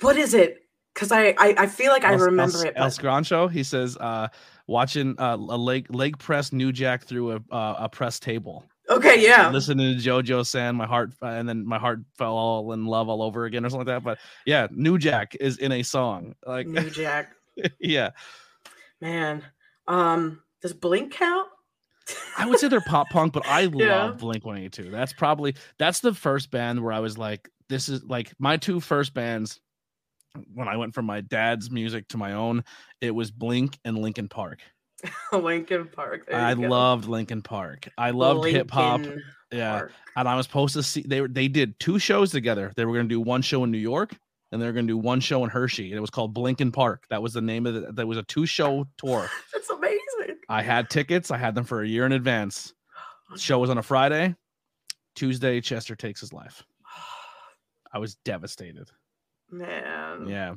what 0.00 0.16
is 0.16 0.34
it? 0.34 0.58
Because 0.94 1.10
I, 1.10 1.28
I 1.38 1.54
I 1.58 1.66
feel 1.66 1.90
like 1.90 2.04
I 2.04 2.12
remember 2.12 2.58
El, 2.58 2.64
it. 2.64 2.72
El 2.76 2.84
But 2.86 2.92
Scrancho. 2.92 3.50
He 3.50 3.62
says, 3.62 3.96
uh, 3.96 4.28
watching 4.66 5.14
uh, 5.18 5.36
a 5.36 5.56
leg 5.56 5.94
leg 5.94 6.18
press 6.18 6.52
New 6.52 6.70
Jack 6.70 7.04
through 7.04 7.32
a 7.32 7.36
uh, 7.50 7.76
a 7.78 7.88
press 7.88 8.20
table. 8.20 8.64
Okay, 8.96 9.22
yeah. 9.22 9.50
Listening 9.50 9.98
to 9.98 10.02
JoJo 10.02 10.46
San, 10.46 10.76
my 10.76 10.86
heart, 10.86 11.12
uh, 11.22 11.26
and 11.26 11.48
then 11.48 11.66
my 11.66 11.78
heart 11.78 12.00
fell 12.16 12.34
all 12.34 12.72
in 12.72 12.86
love 12.86 13.08
all 13.08 13.22
over 13.22 13.44
again, 13.44 13.64
or 13.64 13.70
something 13.70 13.86
like 13.86 13.96
that. 13.96 14.04
But 14.04 14.18
yeah, 14.46 14.68
New 14.70 14.98
Jack 14.98 15.36
is 15.40 15.58
in 15.58 15.72
a 15.72 15.82
song. 15.82 16.34
Like, 16.46 16.66
New 16.66 16.90
Jack. 16.90 17.32
yeah, 17.80 18.10
Man. 19.00 19.42
Um, 19.88 20.40
does 20.60 20.72
Blink 20.72 21.12
count? 21.12 21.48
I 22.38 22.46
would 22.46 22.58
say 22.58 22.68
they're 22.68 22.80
pop 22.80 23.10
punk, 23.10 23.32
but 23.32 23.46
I 23.46 23.60
Yeah. 23.74 24.04
love 24.04 24.18
Blink 24.18 24.44
182. 24.44 24.90
That's 24.90 25.12
probably 25.12 25.54
that's 25.78 26.00
the 26.00 26.14
first 26.14 26.50
band 26.50 26.82
where 26.82 26.92
I 26.92 27.00
was 27.00 27.18
like, 27.18 27.48
this 27.68 27.88
is 27.88 28.04
like 28.04 28.32
my 28.38 28.56
two 28.56 28.80
first 28.80 29.12
bands 29.14 29.60
when 30.54 30.68
I 30.68 30.76
went 30.76 30.94
from 30.94 31.04
my 31.04 31.20
dad's 31.20 31.70
music 31.70 32.08
to 32.08 32.16
my 32.16 32.32
own, 32.32 32.64
it 33.00 33.10
was 33.10 33.30
Blink 33.30 33.78
and 33.84 33.98
Linkin 33.98 34.28
Park. 34.28 34.60
Linkin 35.32 35.88
Park. 35.88 36.28
I 36.32 36.54
go. 36.54 36.62
loved 36.62 37.06
Linkin 37.06 37.42
Park. 37.42 37.88
I 37.98 38.10
loved 38.10 38.46
hip 38.46 38.70
hop. 38.70 39.00
Yeah. 39.50 39.78
Park. 39.78 39.92
And 40.16 40.28
I 40.28 40.36
was 40.36 40.46
supposed 40.46 40.74
to 40.74 40.82
see 40.82 41.02
they 41.02 41.20
were 41.20 41.28
they 41.28 41.48
did 41.48 41.78
two 41.78 41.98
shows 41.98 42.30
together. 42.30 42.72
They 42.76 42.84
were 42.84 42.94
gonna 42.94 43.08
do 43.08 43.20
one 43.20 43.42
show 43.42 43.64
in 43.64 43.70
New 43.70 43.78
York 43.78 44.14
and 44.50 44.60
they 44.60 44.66
were 44.66 44.72
gonna 44.72 44.86
do 44.86 44.98
one 44.98 45.20
show 45.20 45.42
in 45.44 45.50
Hershey. 45.50 45.90
And 45.90 45.96
it 45.96 46.00
was 46.00 46.10
called 46.10 46.34
Blinkin 46.34 46.72
Park. 46.72 47.04
That 47.10 47.22
was 47.22 47.32
the 47.32 47.40
name 47.40 47.66
of 47.66 47.76
it. 47.76 47.96
That 47.96 48.06
was 48.06 48.18
a 48.18 48.22
two-show 48.22 48.86
tour. 48.98 49.28
That's 49.52 49.70
amazing. 49.70 50.38
I 50.48 50.62
had 50.62 50.90
tickets, 50.90 51.30
I 51.30 51.38
had 51.38 51.54
them 51.54 51.64
for 51.64 51.82
a 51.82 51.88
year 51.88 52.06
in 52.06 52.12
advance. 52.12 52.74
Show 53.36 53.58
was 53.58 53.70
on 53.70 53.78
a 53.78 53.82
Friday. 53.82 54.34
Tuesday, 55.14 55.60
Chester 55.60 55.96
takes 55.96 56.20
his 56.20 56.32
life. 56.32 56.62
I 57.92 57.98
was 57.98 58.14
devastated. 58.24 58.90
Man. 59.50 60.26
Yeah. 60.26 60.54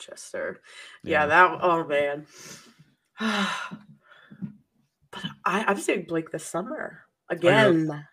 Chester. 0.00 0.60
Yeah. 1.02 1.22
Yeah, 1.22 1.26
that 1.26 1.58
oh 1.62 1.86
man. 1.86 2.26
but 5.12 5.22
I, 5.44 5.64
I'm 5.68 5.78
seeing 5.78 6.04
Blink 6.04 6.32
this 6.32 6.44
summer 6.44 7.04
again. 7.28 8.04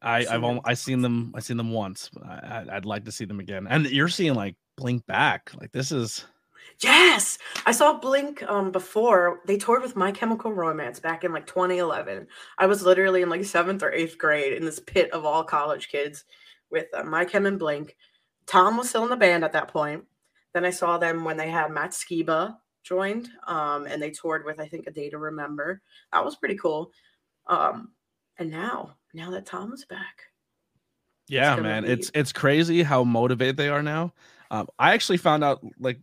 I, 0.00 0.24
Seen 0.24 0.32
I've 0.32 0.44
only, 0.44 0.60
I 0.64 0.74
seen 0.74 1.02
them 1.02 1.32
I 1.34 1.40
seen 1.40 1.58
them 1.58 1.72
once. 1.72 2.10
But 2.12 2.22
I, 2.22 2.64
I, 2.70 2.76
I'd 2.76 2.86
like 2.86 3.04
to 3.04 3.12
see 3.12 3.26
them 3.26 3.40
again. 3.40 3.66
And 3.68 3.86
you're 3.90 4.08
seeing 4.08 4.34
like 4.34 4.56
Blink 4.78 5.04
back. 5.06 5.50
Like 5.60 5.72
this 5.72 5.92
is 5.92 6.24
Yes, 6.80 7.38
I 7.66 7.72
saw 7.72 7.98
Blink 7.98 8.42
um 8.44 8.72
before 8.72 9.40
they 9.46 9.58
toured 9.58 9.82
with 9.82 9.94
My 9.94 10.10
Chemical 10.10 10.52
Romance 10.52 11.00
back 11.00 11.22
in 11.22 11.32
like 11.32 11.46
2011. 11.46 12.26
I 12.56 12.66
was 12.66 12.82
literally 12.82 13.20
in 13.20 13.28
like 13.28 13.44
seventh 13.44 13.82
or 13.82 13.92
eighth 13.92 14.16
grade 14.16 14.54
in 14.54 14.64
this 14.64 14.80
pit 14.80 15.10
of 15.12 15.26
all 15.26 15.44
college 15.44 15.88
kids 15.88 16.24
with 16.70 16.86
uh, 16.94 17.04
My 17.04 17.26
Chem 17.26 17.44
and 17.44 17.58
Blink. 17.58 17.94
Tom 18.46 18.78
was 18.78 18.88
still 18.88 19.04
in 19.04 19.10
the 19.10 19.16
band 19.16 19.44
at 19.44 19.52
that 19.52 19.68
point. 19.68 20.04
Then 20.54 20.64
I 20.64 20.70
saw 20.70 20.96
them 20.96 21.24
when 21.24 21.36
they 21.36 21.50
had 21.50 21.70
Matt 21.70 21.90
Skiba 21.90 22.56
joined, 22.86 23.28
um, 23.46 23.86
and 23.86 24.00
they 24.00 24.10
toured 24.10 24.44
with 24.44 24.60
I 24.60 24.66
think 24.68 24.86
A 24.86 24.90
Day 24.90 25.10
to 25.10 25.18
Remember. 25.18 25.80
That 26.12 26.24
was 26.24 26.36
pretty 26.36 26.56
cool. 26.56 26.92
Um, 27.46 27.92
and 28.38 28.50
now, 28.50 28.96
now 29.14 29.30
that 29.30 29.46
Tom's 29.46 29.84
back, 29.84 30.22
Yeah, 31.28 31.56
gonna 31.56 31.62
man, 31.68 31.82
be- 31.84 31.90
it's 31.90 32.10
it's 32.14 32.32
crazy 32.32 32.82
how 32.82 33.04
motivated 33.04 33.56
they 33.56 33.68
are 33.68 33.82
now. 33.82 34.12
Um, 34.50 34.68
I 34.78 34.94
actually 34.94 35.16
found 35.18 35.42
out 35.42 35.60
like 35.78 36.00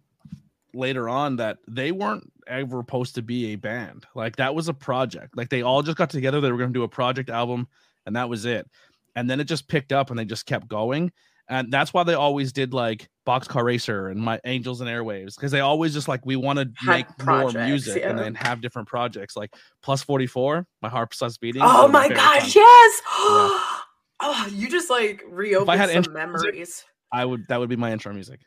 later 0.74 1.08
on 1.08 1.38
that 1.38 1.60
they 1.68 1.92
weren't 1.92 2.30
ever 2.48 2.80
supposed 2.80 3.16
to 3.16 3.22
be 3.22 3.54
a 3.54 3.56
band. 3.56 4.06
Like 4.16 4.36
that 4.38 4.54
was 4.56 4.68
a 4.68 4.74
project. 4.74 5.38
Like 5.38 5.50
they 5.50 5.62
all 5.62 5.82
just 5.82 5.98
got 5.98 6.10
together. 6.10 6.42
They 6.42 6.52
were 6.52 6.58
going 6.58 6.74
to 6.74 6.78
do 6.78 6.84
a 6.84 6.90
project 6.90 7.30
album, 7.30 7.68
and 8.06 8.16
that 8.16 8.28
was 8.30 8.46
it. 8.46 8.70
And 9.16 9.30
then 9.30 9.40
it 9.40 9.46
just 9.46 9.68
picked 9.68 9.94
up, 9.94 10.10
and 10.10 10.18
they 10.20 10.26
just 10.26 10.46
kept 10.46 10.68
going. 10.68 11.12
And 11.50 11.72
that's 11.72 11.94
why 11.94 12.04
they 12.04 12.14
always 12.14 12.54
did 12.54 12.74
like 12.74 13.10
Boxcar 13.28 13.64
Racer 13.64 14.08
and 14.08 14.20
My 14.20 14.40
Angels 14.46 14.80
and 14.82 14.90
Airwaves 14.90 15.36
because 15.36 15.52
they 15.52 15.60
always 15.60 15.94
just 15.94 16.08
like 16.08 16.26
we 16.26 16.36
want 16.38 16.58
to 16.60 16.70
make 16.86 17.06
more 17.20 17.52
projects, 17.52 17.68
music 17.68 18.04
and 18.06 18.18
then 18.18 18.34
have 18.36 18.62
different 18.62 18.88
projects. 18.88 19.36
Like 19.36 19.54
Plus 19.82 20.02
Forty 20.02 20.26
Four, 20.28 20.66
My 20.82 20.90
Heart 20.90 21.14
Starts 21.14 21.38
Beating. 21.38 21.62
oh 21.64 21.88
my 21.90 22.08
gosh, 22.08 22.54
song. 22.54 22.64
yes! 22.64 23.02
oh, 24.22 24.50
you 24.54 24.70
just 24.70 24.90
like 24.90 25.22
reopened 25.28 25.72
i 25.72 25.76
had 25.78 25.90
some 25.90 25.98
intro 25.98 26.14
music- 26.14 26.46
memories. 26.54 26.86
I 27.12 27.26
would 27.26 27.46
that 27.50 27.60
would 27.60 27.70
be 27.70 27.76
my 27.76 27.92
intro 27.92 28.14
music. 28.14 28.40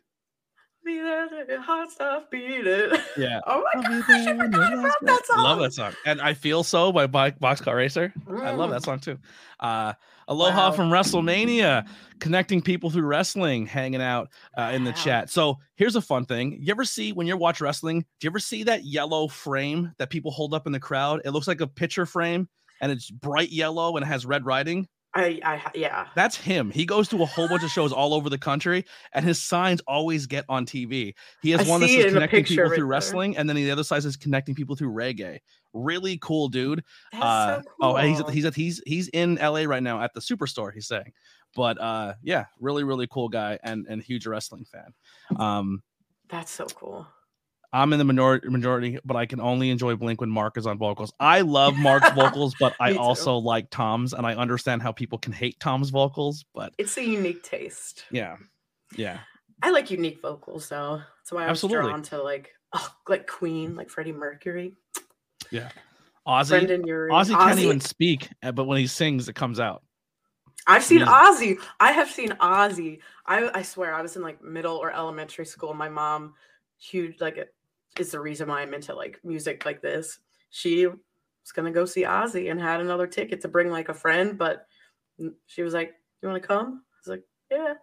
Be 0.85 0.99
there 1.01 1.27
your 1.49 1.61
heart 1.61 1.91
stop 1.91 2.31
beating. 2.31 2.91
Yeah. 3.17 3.41
Oh 3.47 3.63
my 3.75 3.83
I'll 3.85 4.01
gosh, 4.01 4.09
I 4.09 4.23
there 4.25 4.37
forgot 4.39 4.73
about 4.73 4.93
that 5.03 5.27
song. 5.27 5.39
Love 5.43 5.59
that 5.59 5.73
song. 5.75 5.93
And 6.07 6.21
I 6.21 6.33
Feel 6.35 6.63
So 6.63 6.93
by 6.93 7.07
Boxcar 7.09 7.75
Racer. 7.75 8.13
I 8.29 8.53
love 8.53 8.71
Mm. 8.71 8.73
that 8.73 8.83
song 8.85 9.01
too. 9.01 9.19
Uh, 9.59 9.93
Aloha 10.29 10.70
Wow. 10.70 10.72
from 10.72 10.91
WrestleMania, 10.91 11.87
connecting 12.18 12.61
people 12.61 12.91
through 12.91 13.07
wrestling, 13.07 13.66
hanging 13.66 14.03
out 14.03 14.31
uh, 14.59 14.72
in 14.74 14.85
the 14.85 14.91
Wow. 14.91 14.97
chat. 14.97 15.31
So 15.31 15.59
here's 15.77 15.97
a 15.97 16.01
fun 16.01 16.27
thing. 16.27 16.59
You 16.61 16.70
ever 16.72 16.85
see 16.85 17.12
when 17.12 17.27
you 17.27 17.37
watch 17.37 17.61
wrestling, 17.61 18.01
do 18.01 18.24
you 18.27 18.31
ever 18.31 18.39
see 18.41 18.64
that 18.64 18.85
yellow 18.85 19.29
frame 19.29 19.93
that 19.99 20.11
people 20.11 20.31
hold 20.31 20.53
up 20.55 20.66
in 20.66 20.72
the 20.72 20.81
crowd? 20.81 21.22
It 21.24 21.31
looks 21.31 21.47
like 21.47 21.61
a 21.61 21.66
picture 21.66 22.07
frame 22.07 22.49
and 22.81 22.91
it's 22.91 23.11
bright 23.11 23.51
yellow 23.51 23.97
and 23.97 24.05
it 24.05 24.09
has 24.09 24.27
red 24.27 24.45
writing. 24.45 24.89
I, 25.17 25.41
I, 25.45 25.71
yeah. 25.75 26.09
That's 26.14 26.37
him. 26.37 26.71
He 26.71 26.85
goes 26.85 27.09
to 27.09 27.23
a 27.23 27.27
whole 27.27 27.49
bunch 27.49 27.62
of 27.62 27.71
shows 27.71 27.93
all 27.93 28.12
over 28.14 28.29
the 28.29 28.39
country, 28.39 28.85
and 29.12 29.25
his 29.25 29.43
signs 29.43 29.81
always 29.87 30.27
get 30.27 30.45
on 30.49 30.67
TV. 30.67 31.14
He 31.43 31.51
has 31.51 31.67
I 31.67 31.71
one 31.71 31.81
that 31.81 31.89
see 31.89 31.99
it 31.99 32.03
says 32.05 32.12
connecting 32.12 32.45
people 32.45 32.64
right 32.64 32.69
through 32.69 32.77
there. 32.77 32.87
wrestling, 32.87 33.37
and 33.37 33.49
then 33.49 33.57
the 33.57 33.71
other 33.71 33.85
side 33.85 34.05
is 34.05 34.17
connecting 34.17 34.55
people 34.55 34.77
through 34.77 34.93
reggae. 34.93 35.39
Really 35.73 36.19
cool, 36.19 36.49
dude. 36.49 36.85
That's 37.12 37.25
Uh, 37.25 37.62
so 37.62 37.69
cool. 37.81 37.93
Oh, 37.93 37.97
he's 37.97 38.21
he's 38.31 38.55
he's 38.55 38.83
he's 38.87 39.09
in 39.09 39.37
LA 39.37 39.62
right 39.64 39.83
now 39.83 40.01
at 40.03 40.12
the 40.14 40.21
Superstore. 40.21 40.73
He's 40.73 40.87
saying, 40.87 41.12
but 41.55 41.81
uh, 41.81 42.14
yeah, 42.23 42.47
really 42.61 42.85
really 42.85 43.07
cool 43.07 43.29
guy 43.29 43.59
and 43.62 43.87
and 43.89 44.03
huge 44.03 44.27
wrestling 44.27 44.64
fan. 44.64 45.41
Um, 45.41 45.83
That's 46.29 46.51
so 46.51 46.67
cool. 46.67 47.07
I'm 47.77 47.93
in 47.93 47.99
the 47.99 48.05
minority 48.05 48.49
majority, 48.49 48.99
but 49.05 49.18
I 49.18 49.27
can 49.27 49.39
only 49.39 49.68
enjoy 49.68 49.97
Blink 49.97 50.22
when 50.22 50.31
Mark 50.31 50.57
is 50.57 50.66
on 50.66 50.79
vocals. 50.79 51.12
I 51.20 51.43
love 51.43 51.77
Mark's 51.77 52.11
vocals, 52.14 52.55
but 52.59 52.74
I 52.81 52.95
also 52.95 53.37
like 53.37 53.68
Tom's, 53.68 54.14
and 54.14 54.27
I 54.27 54.35
understand 54.35 54.81
how 54.81 54.93
people 54.93 55.18
can 55.18 55.35
hate 55.35 55.61
Tom's 55.61 55.91
vocals. 55.91 56.47
But 56.55 56.72
It's 56.79 56.97
a 56.97 57.05
unique 57.05 57.43
taste. 57.43 58.07
yeah, 58.11 58.37
yeah. 58.97 59.18
I 59.62 59.70
like 59.70 59.91
unique 59.91 60.22
vocals 60.22 60.70
though. 60.70 61.03
That's 61.18 61.33
why 61.33 61.45
I 61.45 61.51
was 61.51 61.59
Absolutely. 61.62 61.91
drawn 61.91 62.03
to 62.05 62.22
like 62.22 62.55
oh, 62.72 62.95
like 63.09 63.27
Queen, 63.27 63.77
like 63.77 63.91
Freddie 63.91 64.12
Mercury, 64.12 64.74
Yeah, 65.51 65.68
Ozzy, 66.27 66.49
Brendon 66.49 66.87
Urie. 66.87 67.11
Ozzy 67.11 67.39
can't 67.39 67.59
even 67.59 67.81
speak, 67.81 68.31
uh, 68.43 68.53
but 68.53 68.64
when 68.64 68.79
he 68.79 68.87
sings, 68.87 69.29
it 69.29 69.35
comes 69.35 69.61
out. 69.61 69.83
I've 70.66 70.83
seen. 70.83 71.01
Ozzy. 71.03 71.59
I 71.79 71.93
have 71.93 72.11
seen 72.11 72.31
Ozzy. 72.41 73.01
I 73.27 73.51
I 73.53 73.61
swear 73.61 73.95
I 73.95 74.01
was 74.01 74.16
in 74.16 74.22
like 74.22 74.43
middle 74.43 74.77
or 74.77 74.91
elementary 74.91 75.45
school. 75.45 75.74
My 75.74 75.91
mom, 75.91 76.33
huge 76.79 77.20
like 77.20 77.37
is 78.01 78.11
the 78.13 78.21
reason 78.21 78.49
why 78.49 78.63
I'm 78.63 78.75
into 78.75 78.95
like 78.95 79.21
music 79.25 79.65
like 79.67 79.83
this. 79.83 80.19
She 80.51 80.87
was 80.87 81.53
gonna 81.55 81.71
go 81.71 81.85
see 81.85 82.03
Ozzy 82.03 82.51
and 82.51 82.61
had 82.61 82.81
another 82.81 83.07
ticket 83.07 83.41
to 83.43 83.49
bring 83.49 83.71
like 83.71 83.89
a 83.89 83.95
friend, 83.95 84.39
but 84.39 84.67
she 85.47 85.63
was 85.63 85.75
like, 85.75 85.95
"You 86.23 86.29
want 86.29 86.43
to 86.43 86.47
come?" 86.47 86.83
I 86.93 86.97
was 87.01 87.09
like, 87.09 87.25
"Yeah." 87.51 87.75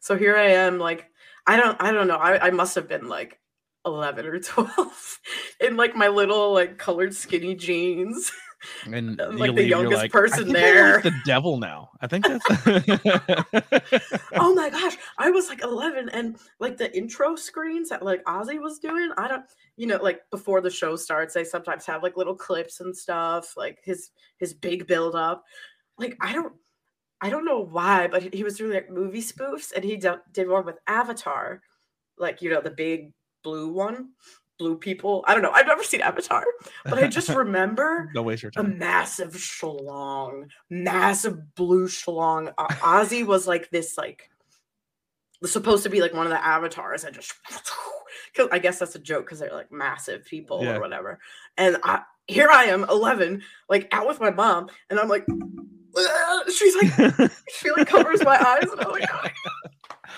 So 0.00 0.16
here 0.16 0.36
I 0.36 0.48
am. 0.48 0.78
Like 0.78 1.08
I 1.46 1.56
don't 1.56 1.76
I 1.80 1.92
don't 1.92 2.08
know. 2.08 2.16
I 2.16 2.48
I 2.48 2.50
must 2.50 2.74
have 2.74 2.88
been 2.88 3.08
like. 3.08 3.38
11 3.84 4.26
or 4.26 4.38
12 4.38 5.20
in 5.60 5.76
like 5.76 5.96
my 5.96 6.06
little 6.06 6.52
like 6.52 6.78
colored 6.78 7.12
skinny 7.12 7.56
jeans 7.56 8.30
And 8.86 9.20
I'm 9.20 9.32
you 9.32 9.38
like 9.38 9.50
the 9.50 9.62
leave, 9.62 9.68
youngest 9.68 10.02
like, 10.02 10.12
person 10.12 10.52
there." 10.52 10.94
like 10.94 11.04
the 11.04 11.14
devil 11.24 11.58
now. 11.58 11.90
I 12.00 12.06
think 12.06 12.26
that's. 12.26 12.44
oh 14.34 14.54
my 14.54 14.70
gosh 14.70 14.96
i 15.18 15.30
was 15.30 15.48
like 15.48 15.62
11 15.62 16.08
and 16.10 16.36
like 16.58 16.76
the 16.76 16.94
intro 16.96 17.36
screens 17.36 17.88
that 17.88 18.02
like 18.02 18.24
ozzy 18.24 18.60
was 18.60 18.78
doing 18.78 19.10
i 19.16 19.28
don't 19.28 19.44
you 19.76 19.86
know 19.86 19.96
like 20.02 20.22
before 20.30 20.60
the 20.60 20.70
show 20.70 20.96
starts 20.96 21.34
they 21.34 21.44
sometimes 21.44 21.86
have 21.86 22.02
like 22.02 22.16
little 22.16 22.34
clips 22.34 22.80
and 22.80 22.96
stuff 22.96 23.56
like 23.56 23.78
his 23.84 24.10
his 24.38 24.54
big 24.54 24.86
build 24.86 25.14
up 25.14 25.44
like 25.98 26.16
i 26.20 26.32
don't 26.32 26.52
i 27.20 27.30
don't 27.30 27.44
know 27.44 27.60
why 27.60 28.08
but 28.08 28.22
he- 28.34 28.44
was 28.44 28.56
doing 28.56 28.72
like 28.72 28.90
movie 28.90 29.22
spoofs 29.22 29.72
and 29.74 29.84
he 29.84 29.96
did 29.96 30.48
one 30.48 30.64
with 30.64 30.78
avatar 30.86 31.60
like 32.18 32.42
you 32.42 32.50
know 32.50 32.60
the 32.60 32.70
big 32.70 33.12
blue 33.42 33.72
one 33.72 34.10
blue 34.58 34.76
people 34.76 35.24
i 35.26 35.34
don't 35.34 35.42
know 35.42 35.50
i've 35.52 35.66
never 35.66 35.82
seen 35.82 36.00
avatar 36.00 36.44
but 36.84 36.98
i 36.98 37.06
just 37.06 37.28
remember 37.44 38.10
Don't 38.14 38.26
waste 38.26 38.42
your 38.42 38.52
a 38.56 38.62
massive 38.62 39.32
schlong, 39.32 40.48
massive 40.70 41.54
blue 41.54 41.88
schlong. 41.88 42.52
O- 42.58 42.66
Ozzy 42.66 43.24
was 43.26 43.46
like 43.46 43.70
this, 43.70 43.96
like 43.98 44.28
supposed 45.44 45.82
to 45.82 45.90
be 45.90 46.00
like 46.00 46.14
one 46.14 46.26
of 46.26 46.30
the 46.30 46.44
avatars 46.44 47.02
and 47.04 47.14
just 47.14 47.32
because 48.32 48.48
I 48.52 48.58
guess 48.60 48.78
that's 48.78 48.94
a 48.94 48.98
joke 49.00 49.24
because 49.24 49.40
they're 49.40 49.52
like 49.52 49.72
massive 49.72 50.24
people 50.24 50.62
Yeah. 50.62 50.76
or 50.76 50.80
whatever. 50.80 51.18
And 51.56 51.78
I 51.82 52.02
here 52.28 52.48
I 52.48 52.64
am, 52.66 52.84
11, 52.84 53.42
like 53.68 53.88
out 53.90 54.06
with 54.06 54.20
my 54.20 54.30
mom, 54.30 54.68
and 54.88 55.00
I'm 55.00 55.08
like, 55.08 55.26
she's 56.54 56.76
like, 56.76 57.32
she 57.58 57.70
like 57.72 57.88
covers 57.88 58.22
my 58.24 58.36
eyes, 58.38 58.70
and 58.70 58.80
I'm 58.80 58.92
like, 58.92 59.08
"Oh 59.12 59.28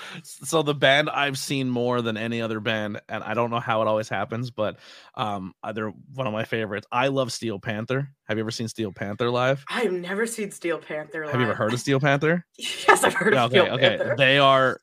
so 0.22 0.62
the 0.62 0.74
band 0.74 1.10
I've 1.10 1.38
seen 1.38 1.68
more 1.68 2.02
than 2.02 2.16
any 2.16 2.40
other 2.40 2.60
band, 2.60 3.00
and 3.08 3.22
I 3.24 3.34
don't 3.34 3.50
know 3.50 3.60
how 3.60 3.82
it 3.82 3.88
always 3.88 4.08
happens, 4.08 4.50
but 4.50 4.78
um, 5.14 5.54
uh, 5.62 5.72
they're 5.72 5.90
one 6.14 6.26
of 6.26 6.32
my 6.32 6.44
favorites. 6.44 6.86
I 6.92 7.08
love 7.08 7.32
Steel 7.32 7.58
Panther. 7.58 8.10
Have 8.28 8.38
you 8.38 8.42
ever 8.44 8.50
seen 8.50 8.68
Steel 8.68 8.92
Panther 8.92 9.30
live? 9.30 9.64
I've 9.68 9.92
never 9.92 10.26
seen 10.26 10.50
Steel 10.50 10.78
Panther. 10.78 11.22
Live. 11.24 11.32
Have 11.32 11.40
you 11.40 11.46
ever 11.46 11.54
heard 11.54 11.72
of 11.72 11.80
Steel 11.80 12.00
Panther? 12.00 12.44
Yes, 12.58 13.02
I've 13.04 13.14
heard 13.14 13.34
Yeah, 13.34 13.44
of 13.44 13.52
okay, 13.52 13.60
Steel 13.62 13.74
okay. 13.74 13.88
Panther. 13.98 14.14
They 14.18 14.38
are 14.38 14.80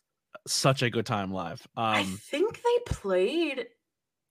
such 0.47 0.81
a 0.81 0.89
good 0.89 1.05
time 1.05 1.31
live. 1.31 1.65
I 1.77 2.01
Um, 2.01 2.19
think 2.21 2.61
they 2.63 2.93
played. 2.93 3.67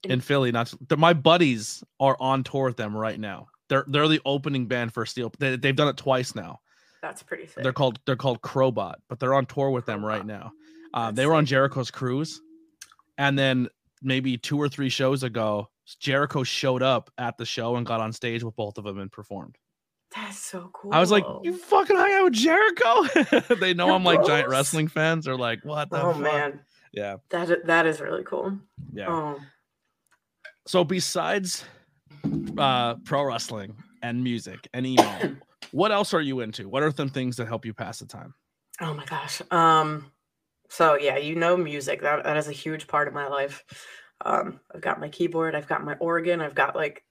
in 0.04 0.20
Philly, 0.20 0.50
not 0.52 0.72
they're- 0.88 0.96
my 0.98 1.12
buddies 1.12 1.84
are 2.00 2.16
on 2.20 2.42
tour 2.42 2.64
with 2.66 2.76
them 2.76 2.96
right 2.96 3.18
now. 3.20 3.48
They're 3.68 3.84
they're 3.86 4.08
the 4.08 4.20
opening 4.24 4.66
band 4.66 4.92
for 4.92 5.06
Steel. 5.06 5.32
They, 5.38 5.56
they've 5.56 5.76
done 5.76 5.88
it 5.88 5.96
twice 5.96 6.34
now. 6.34 6.60
That's 7.02 7.22
pretty 7.22 7.46
sick. 7.46 7.62
They're 7.62 7.72
called 7.72 8.00
they're 8.06 8.16
called 8.16 8.40
Crowbot, 8.42 8.96
but 9.08 9.20
they're 9.20 9.34
on 9.34 9.46
tour 9.46 9.70
with 9.70 9.86
them 9.86 10.04
right 10.04 10.26
now. 10.26 10.52
That's 10.94 11.16
they 11.16 11.26
were 11.26 11.34
on. 11.34 11.46
Jericho's 11.46 11.90
cruise, 11.90 12.40
and 13.18 13.38
then 13.38 13.68
maybe 14.02 14.36
two 14.36 14.58
or 14.58 14.68
three 14.68 14.88
shows 14.88 15.22
ago, 15.22 15.68
Jericho 15.98 16.42
showed 16.42 16.82
up 16.82 17.10
at 17.18 17.36
the 17.38 17.44
show 17.44 17.76
and 17.76 17.86
got 17.86 18.00
on 18.00 18.12
stage 18.12 18.42
with 18.42 18.56
both 18.56 18.78
of 18.78 18.84
them 18.84 18.98
and 18.98 19.10
performed. 19.10 19.56
That's 20.14 20.38
so 20.38 20.70
cool. 20.72 20.92
I 20.92 20.98
was 20.98 21.10
like, 21.12 21.24
"You 21.42 21.56
fucking 21.56 21.96
hung 21.96 22.12
out 22.12 22.24
with 22.24 22.32
Jericho?" 22.32 23.54
they 23.60 23.74
know 23.74 23.86
You're 23.86 23.94
I'm 23.94 24.04
like 24.04 24.24
giant 24.26 24.48
wrestling 24.48 24.88
fans. 24.88 25.24
They're 25.26 25.36
like, 25.36 25.64
"What 25.64 25.90
the 25.90 26.02
oh 26.02 26.12
fuck?" 26.12 26.22
man, 26.22 26.60
Yeah, 26.92 27.16
that 27.30 27.66
that 27.66 27.86
is 27.86 28.00
really 28.00 28.24
cool. 28.24 28.58
yeah. 28.92 29.06
Oh, 29.08 29.38
So 30.66 30.82
besides 30.82 31.64
uh 32.58 32.96
pro 33.04 33.22
wrestling 33.24 33.76
and 34.02 34.22
music 34.24 34.66
and 34.74 34.84
emo, 34.84 35.36
what 35.70 35.92
else 35.92 36.12
are 36.12 36.20
you 36.20 36.40
into? 36.40 36.68
What 36.68 36.82
are 36.82 36.90
some 36.90 37.08
things 37.10 37.36
that 37.36 37.46
help 37.46 37.64
you 37.64 37.72
pass 37.72 38.00
the 38.00 38.06
time? 38.06 38.34
oh 38.80 38.94
my 38.94 39.04
gosh. 39.04 39.42
Um, 39.52 40.10
so 40.70 40.94
yeah, 40.94 41.18
you 41.18 41.34
know, 41.34 41.56
music 41.56 42.00
that 42.02 42.22
that 42.24 42.36
is 42.36 42.48
a 42.48 42.52
huge 42.52 42.86
part 42.86 43.08
of 43.08 43.14
my 43.14 43.26
life. 43.26 43.64
Um, 44.24 44.60
I've 44.72 44.80
got 44.80 45.00
my 45.00 45.08
keyboard, 45.08 45.56
I've 45.56 45.66
got 45.66 45.84
my 45.84 45.94
organ, 45.94 46.40
I've 46.40 46.54
got 46.54 46.76
like 46.76 47.04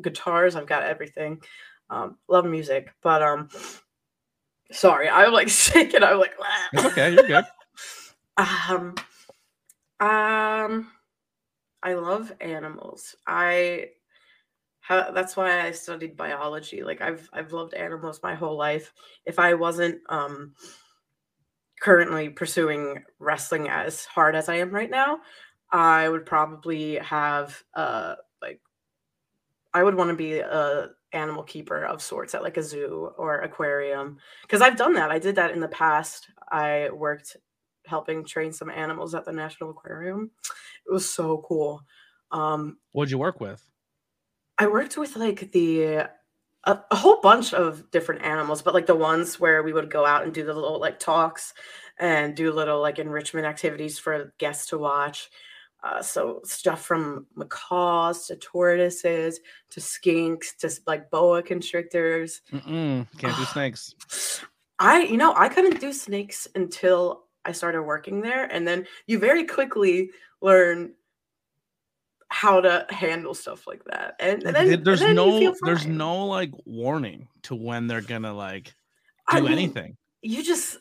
guitars, 0.00 0.56
I've 0.56 0.66
got 0.66 0.82
everything. 0.82 1.42
Um, 1.90 2.16
love 2.26 2.46
music, 2.46 2.92
but 3.02 3.22
um, 3.22 3.48
sorry, 4.72 5.10
I'm 5.10 5.32
like 5.32 5.48
sick 5.50 5.92
and 5.92 6.04
I'm 6.04 6.18
like, 6.18 6.34
It's 6.72 6.84
okay, 6.86 7.12
you're 7.14 7.26
good. 7.26 7.44
Um, 8.38 8.94
um, 9.98 10.88
I 11.82 11.94
love 11.94 12.34
animals. 12.38 13.16
I 13.26 13.90
ha- 14.80 15.10
that's 15.14 15.38
why 15.38 15.62
I 15.62 15.70
studied 15.70 16.18
biology. 16.18 16.82
Like 16.82 17.00
I've 17.00 17.30
I've 17.32 17.54
loved 17.54 17.72
animals 17.72 18.20
my 18.22 18.34
whole 18.34 18.58
life. 18.58 18.92
If 19.24 19.38
I 19.38 19.54
wasn't 19.54 20.00
um 20.10 20.52
currently 21.80 22.28
pursuing 22.28 23.02
wrestling 23.18 23.68
as 23.68 24.04
hard 24.04 24.34
as 24.34 24.48
I 24.48 24.56
am 24.56 24.70
right 24.70 24.90
now, 24.90 25.18
I 25.70 26.08
would 26.08 26.26
probably 26.26 26.96
have 26.96 27.62
uh 27.74 28.14
like 28.40 28.60
I 29.74 29.82
would 29.82 29.94
want 29.94 30.10
to 30.10 30.16
be 30.16 30.38
a 30.38 30.90
animal 31.12 31.42
keeper 31.42 31.84
of 31.84 32.02
sorts 32.02 32.34
at 32.34 32.42
like 32.42 32.56
a 32.56 32.62
zoo 32.62 33.10
or 33.16 33.40
aquarium 33.40 34.18
because 34.42 34.60
I've 34.60 34.76
done 34.76 34.92
that. 34.94 35.10
I 35.10 35.18
did 35.18 35.36
that 35.36 35.52
in 35.52 35.60
the 35.60 35.68
past. 35.68 36.28
I 36.50 36.90
worked 36.90 37.36
helping 37.86 38.24
train 38.24 38.52
some 38.52 38.70
animals 38.70 39.14
at 39.14 39.24
the 39.24 39.32
National 39.32 39.70
Aquarium. 39.70 40.30
It 40.88 40.92
was 40.92 41.08
so 41.08 41.44
cool. 41.46 41.82
Um, 42.30 42.78
What'd 42.92 43.10
you 43.10 43.18
work 43.18 43.40
with? 43.40 43.64
I 44.58 44.66
worked 44.66 44.96
with 44.96 45.16
like 45.16 45.52
the 45.52 46.08
a, 46.66 46.80
a 46.90 46.96
whole 46.96 47.20
bunch 47.20 47.54
of 47.54 47.90
different 47.90 48.22
animals, 48.22 48.60
but 48.60 48.74
like 48.74 48.86
the 48.86 48.94
ones 48.94 49.40
where 49.40 49.62
we 49.62 49.72
would 49.72 49.90
go 49.90 50.04
out 50.04 50.24
and 50.24 50.34
do 50.34 50.44
the 50.44 50.52
little 50.52 50.80
like 50.80 50.98
talks 50.98 51.54
and 51.98 52.34
do 52.34 52.52
little 52.52 52.80
like 52.80 52.98
enrichment 52.98 53.46
activities 53.46 53.98
for 53.98 54.34
guests 54.38 54.68
to 54.68 54.78
watch. 54.78 55.30
Uh, 55.82 56.02
so 56.02 56.40
stuff 56.44 56.82
from 56.82 57.26
macaws 57.36 58.26
to 58.26 58.36
tortoises 58.36 59.40
to 59.70 59.80
skinks 59.80 60.56
to 60.58 60.70
like 60.86 61.10
boa 61.10 61.42
constrictors. 61.42 62.42
Mm-mm, 62.52 63.06
can't 63.18 63.36
do 63.36 63.44
snakes. 63.52 63.94
I, 64.78 65.02
you 65.02 65.16
know, 65.16 65.32
I 65.36 65.48
couldn't 65.48 65.80
do 65.80 65.92
snakes 65.92 66.48
until 66.54 67.24
I 67.44 67.52
started 67.52 67.82
working 67.82 68.20
there. 68.20 68.46
And 68.46 68.66
then 68.66 68.86
you 69.06 69.18
very 69.18 69.44
quickly 69.44 70.10
learn 70.42 70.92
how 72.28 72.60
to 72.60 72.86
handle 72.90 73.34
stuff 73.34 73.66
like 73.66 73.84
that. 73.84 74.16
And, 74.18 74.42
and 74.42 74.56
then, 74.56 74.82
there's 74.82 75.00
and 75.00 75.10
then 75.10 75.16
no 75.16 75.54
there's 75.62 75.86
no 75.86 76.26
like 76.26 76.50
warning 76.64 77.28
to 77.42 77.54
when 77.54 77.86
they're 77.86 78.00
gonna 78.00 78.34
like 78.34 78.74
I 79.28 79.38
do 79.38 79.44
mean, 79.44 79.52
anything. 79.52 79.96
You 80.22 80.42
just, 80.42 80.78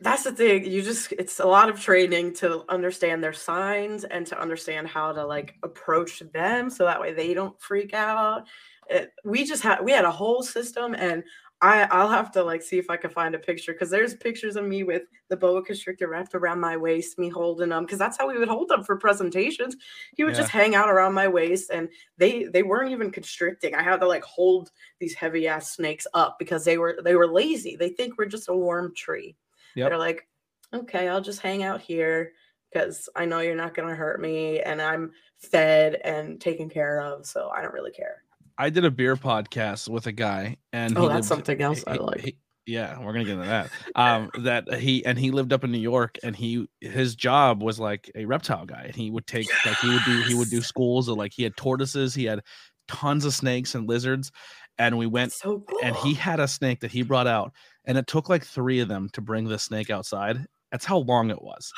that's 0.00 0.24
the 0.24 0.32
thing. 0.32 0.64
You 0.70 0.82
just, 0.82 1.12
it's 1.12 1.40
a 1.40 1.46
lot 1.46 1.68
of 1.68 1.80
training 1.80 2.34
to 2.34 2.64
understand 2.68 3.22
their 3.22 3.32
signs 3.32 4.04
and 4.04 4.26
to 4.28 4.40
understand 4.40 4.88
how 4.88 5.12
to 5.12 5.24
like 5.26 5.54
approach 5.62 6.22
them 6.32 6.70
so 6.70 6.84
that 6.84 7.00
way 7.00 7.12
they 7.12 7.34
don't 7.34 7.60
freak 7.60 7.94
out. 7.94 8.46
It, 8.88 9.12
we 9.24 9.44
just 9.44 9.62
had, 9.62 9.84
we 9.84 9.92
had 9.92 10.04
a 10.04 10.10
whole 10.10 10.42
system 10.42 10.94
and 10.94 11.22
I, 11.60 11.88
I'll 11.90 12.08
have 12.08 12.30
to 12.32 12.42
like 12.44 12.62
see 12.62 12.78
if 12.78 12.88
I 12.88 12.96
can 12.96 13.10
find 13.10 13.34
a 13.34 13.38
picture 13.38 13.72
because 13.72 13.90
there's 13.90 14.14
pictures 14.14 14.54
of 14.54 14.64
me 14.64 14.84
with 14.84 15.02
the 15.28 15.36
boa 15.36 15.62
constrictor 15.64 16.08
wrapped 16.08 16.34
around 16.34 16.60
my 16.60 16.76
waist, 16.76 17.18
me 17.18 17.28
holding 17.28 17.70
them 17.70 17.84
because 17.84 17.98
that's 17.98 18.16
how 18.16 18.28
we 18.28 18.38
would 18.38 18.48
hold 18.48 18.68
them 18.68 18.84
for 18.84 18.96
presentations. 18.96 19.76
He 20.14 20.22
would 20.22 20.34
Yeah. 20.34 20.42
just 20.42 20.50
hang 20.50 20.76
out 20.76 20.88
around 20.88 21.14
my 21.14 21.26
waist, 21.26 21.70
and 21.70 21.88
they 22.16 22.44
they 22.44 22.62
weren't 22.62 22.92
even 22.92 23.10
constricting. 23.10 23.74
I 23.74 23.82
had 23.82 23.98
to 24.00 24.06
like 24.06 24.22
hold 24.24 24.70
these 25.00 25.14
heavy 25.14 25.48
ass 25.48 25.72
snakes 25.72 26.06
up 26.14 26.38
because 26.38 26.64
they 26.64 26.78
were 26.78 26.98
they 27.02 27.16
were 27.16 27.26
lazy. 27.26 27.74
They 27.76 27.90
think 27.90 28.18
we're 28.18 28.26
just 28.26 28.48
a 28.48 28.54
warm 28.54 28.94
tree. 28.94 29.36
Yep. 29.74 29.90
They're 29.90 29.98
like, 29.98 30.28
okay, 30.72 31.08
I'll 31.08 31.20
just 31.20 31.40
hang 31.40 31.62
out 31.64 31.80
here 31.80 32.32
because 32.70 33.08
I 33.16 33.24
know 33.24 33.40
you're 33.40 33.56
not 33.56 33.74
gonna 33.74 33.94
hurt 33.96 34.20
me, 34.20 34.60
and 34.60 34.80
I'm 34.80 35.12
fed 35.38 35.96
and 36.04 36.40
taken 36.40 36.68
care 36.70 37.00
of, 37.00 37.26
so 37.26 37.48
I 37.50 37.62
don't 37.62 37.74
really 37.74 37.92
care. 37.92 38.22
I 38.58 38.70
did 38.70 38.84
a 38.84 38.90
beer 38.90 39.16
podcast 39.16 39.88
with 39.88 40.06
a 40.08 40.12
guy, 40.12 40.56
and 40.72 40.96
Oh, 40.98 41.02
he 41.02 41.08
that's 41.08 41.14
lived- 41.16 41.46
something 41.46 41.62
else 41.62 41.84
I 41.86 41.94
like. 41.94 42.20
he- 42.20 42.36
yeah, 42.66 42.98
we're 42.98 43.12
gonna 43.14 43.24
get 43.24 43.34
into 43.38 43.46
that. 43.46 43.70
Um, 43.94 44.30
that 44.44 44.74
he 44.74 45.04
and 45.06 45.18
he 45.18 45.30
lived 45.30 45.52
up 45.54 45.64
in 45.64 45.72
New 45.72 45.78
York, 45.78 46.18
and 46.22 46.36
he 46.36 46.66
his 46.80 47.14
job 47.16 47.62
was 47.62 47.78
like 47.80 48.10
a 48.14 48.24
reptile 48.26 48.66
guy, 48.66 48.82
and 48.82 48.94
he 48.96 49.10
would 49.10 49.26
take 49.26 49.46
like 49.64 49.78
he 49.78 49.88
would 49.88 50.04
do 50.04 50.22
he 50.22 50.34
would 50.34 50.50
do 50.50 50.60
schools 50.60 51.08
of 51.08 51.16
like 51.16 51.32
he 51.34 51.44
had 51.44 51.56
tortoises, 51.56 52.14
he 52.14 52.24
had 52.24 52.40
tons 52.88 53.24
of 53.24 53.32
snakes 53.32 53.74
and 53.74 53.88
lizards, 53.88 54.30
and 54.76 54.98
we 54.98 55.06
went 55.06 55.32
so 55.32 55.60
cool. 55.60 55.78
and 55.82 55.96
he 55.96 56.12
had 56.12 56.40
a 56.40 56.48
snake 56.48 56.80
that 56.80 56.90
he 56.90 57.02
brought 57.02 57.26
out, 57.26 57.52
and 57.86 57.96
it 57.96 58.06
took 58.06 58.28
like 58.28 58.44
three 58.44 58.80
of 58.80 58.88
them 58.88 59.08
to 59.14 59.22
bring 59.22 59.44
the 59.44 59.58
snake 59.58 59.88
outside. 59.88 60.44
That's 60.70 60.84
how 60.84 60.98
long 60.98 61.30
it 61.30 61.40
was. 61.40 61.72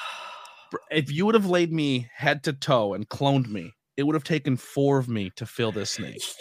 If 0.90 1.12
you 1.12 1.26
would 1.26 1.34
have 1.36 1.46
laid 1.46 1.72
me 1.72 2.08
head 2.14 2.42
to 2.44 2.52
toe 2.52 2.94
and 2.94 3.08
cloned 3.08 3.46
me, 3.48 3.72
it 4.00 4.04
would 4.06 4.14
have 4.14 4.24
taken 4.24 4.56
four 4.56 4.98
of 4.98 5.08
me 5.08 5.30
to 5.36 5.46
fill 5.46 5.70
this 5.70 5.90
snake. 5.90 6.22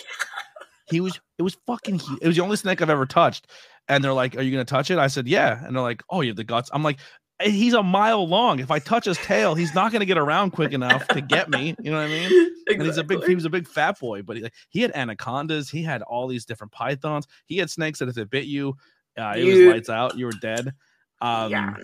He 0.89 1.01
was 1.01 1.19
it 1.37 1.43
was 1.43 1.55
fucking 1.67 1.99
hu- 1.99 2.17
it 2.19 2.25
was 2.25 2.35
the 2.35 2.41
only 2.41 2.57
snake 2.57 2.81
I've 2.81 2.89
ever 2.89 3.05
touched. 3.05 3.45
And 3.87 4.03
they're 4.03 4.11
like, 4.11 4.35
Are 4.35 4.41
you 4.41 4.49
gonna 4.49 4.65
touch 4.65 4.89
it? 4.89 4.97
I 4.97 5.05
said, 5.05 5.27
Yeah. 5.27 5.63
And 5.63 5.75
they're 5.75 5.83
like, 5.83 6.01
Oh, 6.09 6.21
you 6.21 6.29
have 6.31 6.35
the 6.35 6.43
guts. 6.43 6.71
I'm 6.73 6.81
like, 6.81 6.97
"Eh, 7.39 7.49
he's 7.51 7.73
a 7.73 7.83
mile 7.83 8.27
long. 8.27 8.59
If 8.59 8.71
I 8.71 8.79
touch 8.79 9.05
his 9.05 9.19
tail, 9.19 9.53
he's 9.53 9.75
not 9.75 9.91
gonna 9.91 10.05
get 10.05 10.17
around 10.17 10.49
quick 10.49 10.73
enough 10.73 11.07
to 11.09 11.21
get 11.21 11.47
me. 11.47 11.75
You 11.79 11.91
know 11.91 11.97
what 11.97 12.05
I 12.05 12.07
mean? 12.07 12.51
And 12.69 12.81
he's 12.81 12.97
a 12.97 13.03
big 13.03 13.23
he 13.23 13.35
was 13.35 13.45
a 13.45 13.51
big 13.51 13.67
fat 13.67 13.99
boy, 13.99 14.23
but 14.23 14.37
he, 14.37 14.49
he 14.69 14.81
had 14.81 14.91
anacondas, 14.95 15.69
he 15.69 15.83
had 15.83 16.01
all 16.01 16.27
these 16.27 16.45
different 16.45 16.71
pythons, 16.73 17.27
he 17.45 17.57
had 17.57 17.69
snakes 17.69 17.99
that 17.99 18.09
if 18.09 18.17
it 18.17 18.31
bit 18.31 18.45
you, 18.45 18.75
uh, 19.15 19.33
it 19.37 19.43
was 19.43 19.59
lights 19.73 19.89
out, 19.89 20.17
you 20.17 20.25
were 20.25 20.31
dead. 20.41 20.73
Um 21.21 21.51
yeah. 21.51 21.75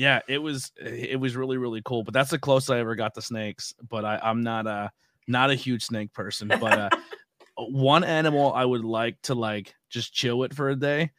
Yeah 0.00 0.20
it 0.28 0.38
was 0.38 0.72
it 0.80 1.20
was 1.20 1.36
really 1.36 1.58
really 1.58 1.82
cool 1.84 2.02
but 2.02 2.14
that's 2.14 2.30
the 2.30 2.38
closest 2.38 2.70
i 2.70 2.78
ever 2.78 2.94
got 2.94 3.14
to 3.14 3.20
snakes 3.20 3.74
but 3.90 4.02
I, 4.02 4.18
i'm 4.22 4.40
not 4.42 4.66
a 4.66 4.90
not 5.28 5.50
a 5.50 5.54
huge 5.54 5.84
snake 5.84 6.14
person 6.14 6.48
but 6.48 6.78
uh 6.78 6.88
one 7.58 8.02
animal 8.02 8.50
i 8.54 8.64
would 8.64 8.82
like 8.82 9.20
to 9.24 9.34
like 9.34 9.74
just 9.90 10.14
chill 10.14 10.38
with 10.38 10.54
for 10.54 10.70
a 10.70 10.74
day 10.74 11.10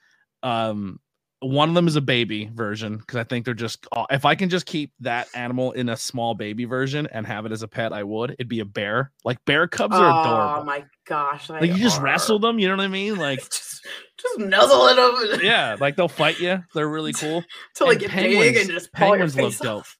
um 0.42 1.00
one 1.42 1.70
of 1.70 1.76
them 1.76 1.88
is 1.88 1.96
a 1.96 2.02
baby 2.02 2.50
version 2.54 2.98
because 2.98 3.18
i 3.18 3.24
think 3.24 3.46
they're 3.46 3.54
just 3.54 3.88
uh, 3.92 4.06
if 4.12 4.26
i 4.26 4.36
can 4.36 4.48
just 4.50 4.66
keep 4.68 4.92
that 5.00 5.28
animal 5.34 5.72
in 5.72 5.90
a 5.90 5.98
small 5.98 6.36
baby 6.36 6.66
version 6.66 7.08
and 7.12 7.26
have 7.26 7.46
it 7.48 7.52
as 7.52 7.64
a 7.64 7.68
pet 7.68 7.92
i 7.92 8.04
would 8.04 8.32
it'd 8.32 8.48
be 8.48 8.60
a 8.60 8.66
bear 8.66 9.12
like 9.26 9.44
bear 9.46 9.68
cubs 9.68 9.96
are 9.96 10.06
Oh 10.12 10.22
adorable 10.22 10.62
Oh 10.62 10.64
my 10.66 10.86
gosh! 11.06 11.50
like 11.50 11.64
you 11.72 11.78
just 11.78 12.00
wrestle 12.00 12.38
them. 12.40 12.60
you 12.60 12.68
know 12.70 12.76
what 12.78 12.84
i 12.84 12.88
mean 12.88 13.16
like 13.18 13.40
just 13.40 13.82
just 14.18 14.40
nuzzle 14.40 14.88
at 14.90 14.96
them. 14.98 15.40
yeah 15.44 15.76
like 15.80 15.96
they'll 15.96 16.08
fight 16.08 16.40
you 16.40 16.64
they're 16.76 16.88
really 16.90 17.14
cool 17.22 17.44
till 17.76 17.88
like 17.88 18.00
get 18.00 18.12
big 18.12 18.38
penguins- 18.38 18.58
and 18.60 18.70
just 18.70 18.94
pull 18.94 19.08
your 19.08 19.18
penguins 19.28 19.36
look 19.36 19.52
face 19.54 19.60
dope. 19.60 19.80
off. 19.80 19.98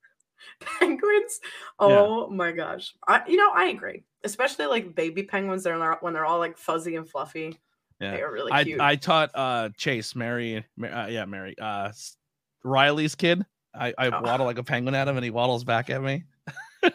Penguins. 0.80 1.40
Oh 1.80 2.30
my 2.30 2.52
gosh! 2.52 2.94
I 3.08 3.24
you 3.28 3.36
know 3.36 3.50
I 3.52 3.70
agree, 3.70 4.04
especially 4.24 4.68
like 4.68 4.94
baby 4.94 5.24
penguins. 5.24 5.64
They're 5.64 5.96
when 6.02 6.14
they're 6.14 6.26
all 6.26 6.38
like 6.38 6.58
fuzzy 6.60 6.96
and 6.98 7.10
fluffy. 7.10 7.60
Yeah. 8.02 8.12
They 8.12 8.22
are 8.24 8.32
really 8.32 8.52
I, 8.52 8.64
cute. 8.64 8.82
I 8.82 8.96
taught 8.98 9.32
uh 9.36 9.70
Chase, 9.78 10.16
Mary, 10.16 10.66
Ma- 10.76 11.04
uh, 11.04 11.08
yeah, 11.08 11.26
Mary, 11.26 11.56
uh 11.62 11.92
Riley's 12.64 13.16
kid. 13.16 13.46
I, 13.74 13.94
I 13.98 14.08
Oh. 14.10 14.22
waddle 14.22 14.46
like 14.46 14.58
a 14.58 14.64
penguin 14.64 14.96
at 14.96 15.08
him, 15.08 15.16
and 15.16 15.24
he 15.24 15.30
waddles 15.32 15.64
back 15.64 15.90
at 15.90 16.02
me. 16.02 16.24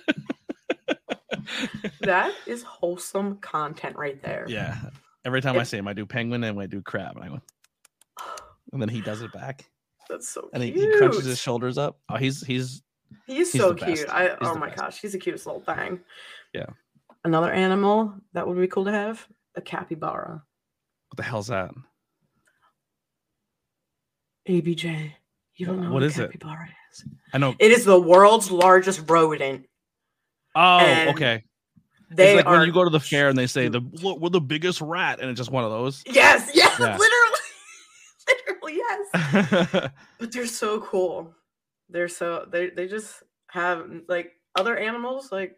That 2.00 2.32
is 2.46 2.62
wholesome 2.62 3.38
content 3.38 3.96
right 3.96 4.20
there. 4.22 4.44
Yeah. 4.48 4.76
Every 5.24 5.40
time 5.40 5.58
I 5.58 5.62
see 5.64 5.76
him, 5.76 5.88
I 5.88 5.92
do 5.92 6.06
penguin 6.06 6.44
and 6.44 6.60
I 6.60 6.66
do 6.66 6.80
crab, 6.82 7.16
and 7.16 7.24
I 7.24 7.28
go, 7.28 7.40
and 8.72 8.80
then 8.82 8.88
he 8.88 9.00
does 9.00 9.22
it 9.22 9.32
back, 9.32 9.64
That's 10.08 10.28
so 10.28 10.42
cute. 10.42 10.50
and 10.54 10.62
he, 10.62 10.98
crunches 10.98 11.24
his 11.24 11.38
shoulders 11.40 11.78
up. 11.78 11.98
Oh, 12.08 12.16
he's 12.16 12.44
he's 12.46 12.82
He's, 13.26 13.52
he's 13.52 13.60
so 13.60 13.72
cute. 13.74 14.08
I 14.08 14.24
He's 14.24 14.32
oh 14.42 14.54
my 14.56 14.66
best. 14.68 14.78
gosh, 14.78 15.00
he's 15.00 15.12
the 15.12 15.18
cutest 15.18 15.46
little 15.46 15.60
thing. 15.62 16.00
Yeah. 16.52 16.66
Another 17.24 17.52
animal 17.52 18.14
that 18.34 18.46
would 18.46 18.58
be 18.58 18.66
cool 18.68 18.84
to 18.84 18.92
have 18.92 19.26
a 19.56 19.60
capybara. 19.60 20.42
What 21.08 21.16
the 21.16 21.22
hell's 21.22 21.48
that? 21.48 21.70
ABJ. 24.48 25.12
You 25.56 25.66
don't 25.66 25.76
know 25.80 25.84
what 25.84 25.94
what, 25.94 26.02
a 26.02 26.06
is 26.06 26.18
it? 26.18 26.32
capybara 26.32 26.68
is? 26.92 27.04
I 27.32 27.38
know. 27.38 27.54
It 27.58 27.72
is 27.72 27.84
the 27.84 28.00
world's 28.00 28.50
largest 28.50 29.08
rodent. 29.08 29.66
Oh, 30.54 30.78
and 30.78 31.10
okay. 31.10 31.44
They 32.10 32.28
it's 32.34 32.36
like 32.36 32.46
are 32.46 32.58
when 32.58 32.66
you 32.68 32.72
go 32.72 32.84
to 32.84 32.90
the 32.90 33.00
fair 33.00 33.28
and 33.28 33.36
they 33.36 33.46
say 33.48 33.68
the 33.68 33.80
we're 34.02 34.30
the 34.30 34.40
biggest 34.40 34.80
rat, 34.80 35.18
and 35.20 35.28
it's 35.30 35.38
just 35.38 35.50
one 35.50 35.64
of 35.64 35.70
those. 35.70 36.04
Yes, 36.06 36.50
yes, 36.54 36.78
Yeah. 36.78 36.96
literally. 36.96 37.40
literally, 38.28 38.76
yes. 38.76 39.90
But 40.18 40.32
they're 40.32 40.46
so 40.46 40.80
cool. 40.80 41.34
They're 41.88 42.08
so 42.08 42.46
they 42.50 42.70
they 42.70 42.86
just 42.86 43.22
have 43.48 43.86
like 44.08 44.32
other 44.54 44.76
animals 44.76 45.32
like 45.32 45.56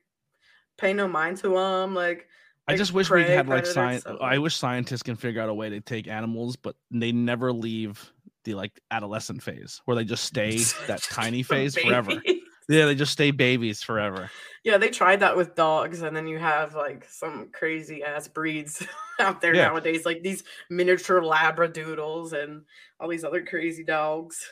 pay 0.78 0.92
no 0.92 1.08
mind 1.08 1.36
to 1.38 1.48
them 1.50 1.94
like 1.94 2.26
I 2.68 2.76
just 2.76 2.92
wish 2.92 3.10
we 3.10 3.22
had 3.22 3.48
like 3.48 3.66
science. 3.66 4.04
I 4.20 4.38
wish 4.38 4.56
scientists 4.56 5.02
can 5.02 5.16
figure 5.16 5.40
out 5.40 5.48
a 5.48 5.54
way 5.54 5.70
to 5.70 5.80
take 5.80 6.06
animals, 6.06 6.56
but 6.56 6.76
they 6.90 7.12
never 7.12 7.52
leave 7.52 8.12
the 8.44 8.54
like 8.54 8.80
adolescent 8.90 9.42
phase 9.42 9.80
where 9.84 9.96
they 9.96 10.04
just 10.04 10.24
stay 10.24 10.58
that 10.86 11.02
tiny 11.02 11.42
phase 11.42 11.76
forever. 11.76 12.22
Yeah, 12.68 12.84
they 12.84 12.94
just 12.94 13.12
stay 13.12 13.30
babies 13.30 13.82
forever. 13.82 14.30
Yeah, 14.62 14.76
they 14.76 14.90
tried 14.90 15.20
that 15.20 15.36
with 15.36 15.54
dogs, 15.54 16.02
and 16.02 16.14
then 16.14 16.28
you 16.28 16.38
have 16.38 16.74
like 16.74 17.06
some 17.08 17.48
crazy 17.52 18.04
ass 18.04 18.28
breeds 18.28 18.86
out 19.18 19.40
there 19.40 19.54
Yeah. 19.54 19.68
nowadays, 19.68 20.04
like 20.04 20.22
these 20.22 20.44
miniature 20.68 21.22
labradoodles 21.22 22.34
and 22.34 22.64
all 23.00 23.08
these 23.08 23.24
other 23.24 23.42
crazy 23.42 23.84
dogs. 23.84 24.46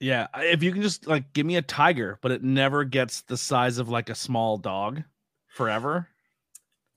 Yeah, 0.00 0.26
if 0.34 0.62
you 0.62 0.72
can 0.72 0.82
just 0.82 1.06
like 1.06 1.32
give 1.32 1.46
me 1.46 1.56
a 1.56 1.62
tiger, 1.62 2.18
but 2.20 2.32
it 2.32 2.42
never 2.42 2.82
gets 2.82 3.22
the 3.22 3.36
size 3.36 3.78
of 3.78 3.88
like 3.88 4.10
a 4.10 4.14
small 4.14 4.58
dog 4.58 5.04
forever. 5.46 6.08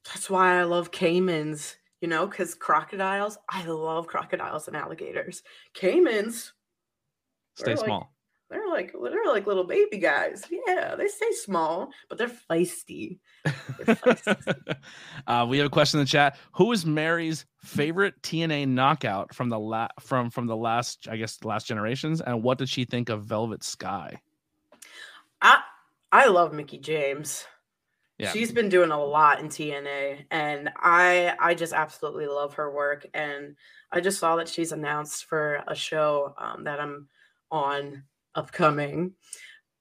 That's 0.08 0.30
why 0.30 0.60
I 0.60 0.64
love 0.64 0.92
caimans, 0.92 1.76
you 2.02 2.08
know, 2.08 2.28
because 2.28 2.56
crocodiles, 2.56 3.38
I 3.50 3.66
love 3.66 4.08
crocodiles 4.08 4.68
and 4.68 4.78
alligators. 4.78 5.44
Caimans, 5.76 6.52
Stay 7.56 7.76
like- 7.76 7.86
small. 7.86 8.14
they're 8.50 8.68
like 8.70 8.94
they're 9.04 9.26
like 9.26 9.46
little 9.48 9.66
baby 9.66 9.98
guys. 9.98 10.46
Yeah, 10.50 10.96
they 10.96 11.08
stay 11.08 11.32
small, 11.32 11.90
but 12.08 12.18
they're 12.18 12.30
feisty. 12.50 13.20
They're 13.44 13.96
feisty. 13.96 14.78
uh, 15.28 15.46
we 15.50 15.58
have 15.58 15.68
a 15.68 15.70
question 15.70 16.00
in 16.00 16.06
the 16.06 16.10
chat. 16.10 16.38
Who 16.54 16.72
is 16.72 16.86
Mary's 16.86 17.46
favorite 17.64 18.22
TNA 18.22 18.68
knockout 18.70 19.34
from 19.36 19.50
the 19.50 19.60
la- 19.60 19.90
from 20.00 20.30
from 20.30 20.48
the 20.48 20.56
last, 20.56 21.08
I 21.10 21.18
guess, 21.18 21.38
the 21.38 21.48
last 21.50 21.68
generations, 21.68 22.22
and 22.22 22.42
what 22.44 22.58
did 22.60 22.70
she 22.70 22.86
think 22.86 23.10
of 23.10 23.24
Velvet 23.26 23.64
Sky? 23.64 24.22
I 25.42 25.60
I 26.12 26.28
love 26.28 26.54
Mickie 26.54 26.78
James. 26.80 27.46
Yeah. 28.18 28.32
She's 28.32 28.52
been 28.52 28.70
doing 28.70 28.90
a 28.90 29.00
lot 29.04 29.40
in 29.40 29.48
TNA 29.48 30.26
and 30.32 30.72
I 30.78 31.36
I 31.40 31.54
just 31.54 31.74
absolutely 31.74 32.26
love 32.28 32.56
her 32.56 32.72
work 32.72 33.06
and 33.14 33.56
I 33.92 34.02
just 34.02 34.20
saw 34.20 34.36
that 34.38 34.50
she's 34.50 34.72
announced 34.72 35.26
for 35.26 35.64
a 35.68 35.76
show 35.76 36.34
um, 36.38 36.64
that 36.64 36.80
I'm 36.80 37.08
on 37.52 38.04
upcoming. 38.36 39.14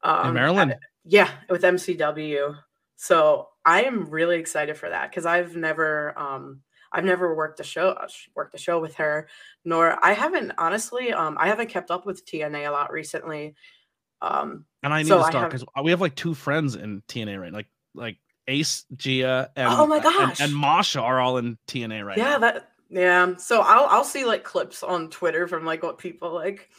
Um, 0.02 0.28
in 0.28 0.34
Maryland. 0.34 0.72
I- 0.72 0.78
yeah, 1.08 1.30
with 1.48 1.62
MCW. 1.62 2.56
So 2.96 3.48
I 3.64 3.84
am 3.84 4.10
really 4.10 4.38
excited 4.38 4.76
for 4.76 4.88
that 4.88 5.10
because 5.10 5.24
I've 5.26 5.54
never 5.56 6.18
um 6.18 6.62
I've 6.92 7.04
never 7.04 7.34
worked 7.34 7.60
a 7.60 7.64
show 7.64 7.90
uh, 7.90 8.08
worked 8.34 8.54
a 8.54 8.58
show 8.58 8.80
with 8.80 8.96
her, 8.96 9.28
nor 9.64 10.02
I 10.04 10.12
haven't 10.12 10.52
honestly 10.58 11.12
um 11.12 11.36
I 11.38 11.46
haven't 11.48 11.68
kept 11.68 11.90
up 11.90 12.06
with 12.06 12.26
TNA 12.26 12.68
a 12.68 12.70
lot 12.70 12.92
recently. 12.92 13.54
Um 14.20 14.64
and 14.82 14.92
I 14.92 15.02
need 15.02 15.08
so 15.08 15.18
to 15.18 15.24
start 15.24 15.50
because 15.50 15.64
we 15.82 15.90
have 15.90 16.00
like 16.00 16.14
two 16.16 16.34
friends 16.34 16.74
in 16.74 17.02
TNA 17.08 17.40
right, 17.40 17.52
like 17.52 17.68
like 17.94 18.18
Ace, 18.48 18.84
Gia, 18.96 19.50
and 19.56 19.68
Oh 19.68 19.86
my 19.86 19.96
and- 19.96 20.04
gosh. 20.04 20.40
and, 20.40 20.54
Masha 20.54 21.00
are 21.00 21.20
all 21.20 21.38
in 21.38 21.58
TNA 21.68 22.04
right 22.04 22.16
yeah 22.18 22.30
now. 22.32 22.38
that 22.38 22.68
yeah 22.88 23.34
so 23.36 23.62
i'll 23.62 23.86
i'll 23.86 24.04
see 24.04 24.24
like 24.24 24.44
clips 24.44 24.84
on 24.84 25.10
twitter 25.10 25.48
from 25.48 25.64
like 25.64 25.82
what 25.82 25.98
people 25.98 26.32
like 26.32 26.70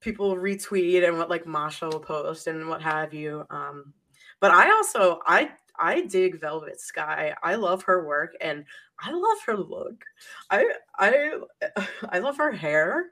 people 0.00 0.34
retweet 0.34 1.06
and 1.06 1.16
what 1.18 1.30
like 1.30 1.46
masha 1.46 1.86
will 1.86 2.00
post 2.00 2.48
and 2.48 2.68
what 2.68 2.82
have 2.82 3.14
you 3.14 3.44
um 3.50 3.92
but 4.40 4.50
i 4.50 4.68
also 4.72 5.20
i 5.24 5.48
i 5.78 6.00
dig 6.00 6.40
velvet 6.40 6.80
sky 6.80 7.32
i 7.44 7.54
love 7.54 7.84
her 7.84 8.04
work 8.04 8.32
and 8.40 8.64
i 8.98 9.12
love 9.12 9.38
her 9.46 9.56
look 9.56 10.02
i 10.50 10.68
i 10.98 11.38
i 12.08 12.18
love 12.18 12.36
her 12.36 12.50
hair 12.50 13.04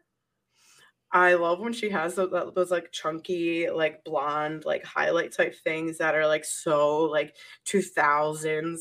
I 1.14 1.34
love 1.34 1.60
when 1.60 1.72
she 1.72 1.88
has 1.90 2.16
those, 2.16 2.32
those 2.56 2.72
like 2.72 2.90
chunky, 2.90 3.70
like 3.70 4.02
blonde, 4.02 4.64
like 4.64 4.84
highlight 4.84 5.30
type 5.30 5.54
things 5.62 5.98
that 5.98 6.16
are 6.16 6.26
like 6.26 6.44
so 6.44 7.02
like 7.02 7.36
2000s. 7.66 8.80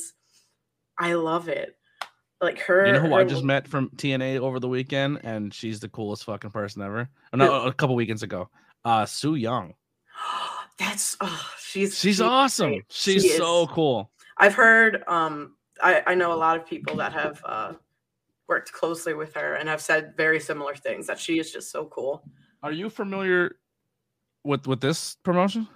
I 0.97 1.13
love 1.13 1.47
it. 1.47 1.77
Like 2.41 2.59
her. 2.61 2.87
You 2.87 2.93
know 2.93 2.99
who 3.01 3.13
I 3.13 3.23
just 3.23 3.43
met 3.43 3.67
from 3.67 3.89
TNA 3.91 4.39
over 4.39 4.59
the 4.59 4.67
weekend, 4.67 5.21
and 5.23 5.53
she's 5.53 5.79
the 5.79 5.87
coolest 5.89 6.25
fucking 6.25 6.49
person 6.49 6.81
ever. 6.81 7.07
Oh, 7.31 7.37
no, 7.37 7.65
a 7.65 7.73
couple 7.73 7.95
weekends 7.95 8.23
ago. 8.23 8.49
Uh, 8.83 9.05
Su 9.05 9.35
Yung. 9.35 9.75
That's 10.79 11.15
oh, 11.21 11.49
she's 11.59 11.97
She's 11.99 12.19
awesome. 12.19 12.81
She's 12.89 13.21
She 13.21 13.29
so 13.29 13.67
cool. 13.67 14.11
I've 14.37 14.55
heard. 14.55 15.03
Um, 15.07 15.55
I 15.81 16.01
I 16.07 16.15
know 16.15 16.33
a 16.33 16.35
lot 16.35 16.57
of 16.57 16.65
people 16.65 16.95
that 16.97 17.13
have 17.13 17.41
uh 17.45 17.73
worked 18.53 18.71
closely 18.71 19.13
with 19.15 19.33
her 19.33 19.55
and 19.55 19.67
have 19.67 19.81
said 19.81 20.13
very 20.15 20.39
similar 20.39 20.75
things. 20.75 21.07
That 21.07 21.19
she 21.19 21.39
is 21.39 21.51
just 21.51 21.71
so 21.71 21.85
cool. 21.85 22.23
Are 22.61 22.71
you 22.71 22.89
familiar 22.89 23.55
with 24.43 24.67
with 24.67 24.79
this 24.79 25.17
promotion? 25.23 25.67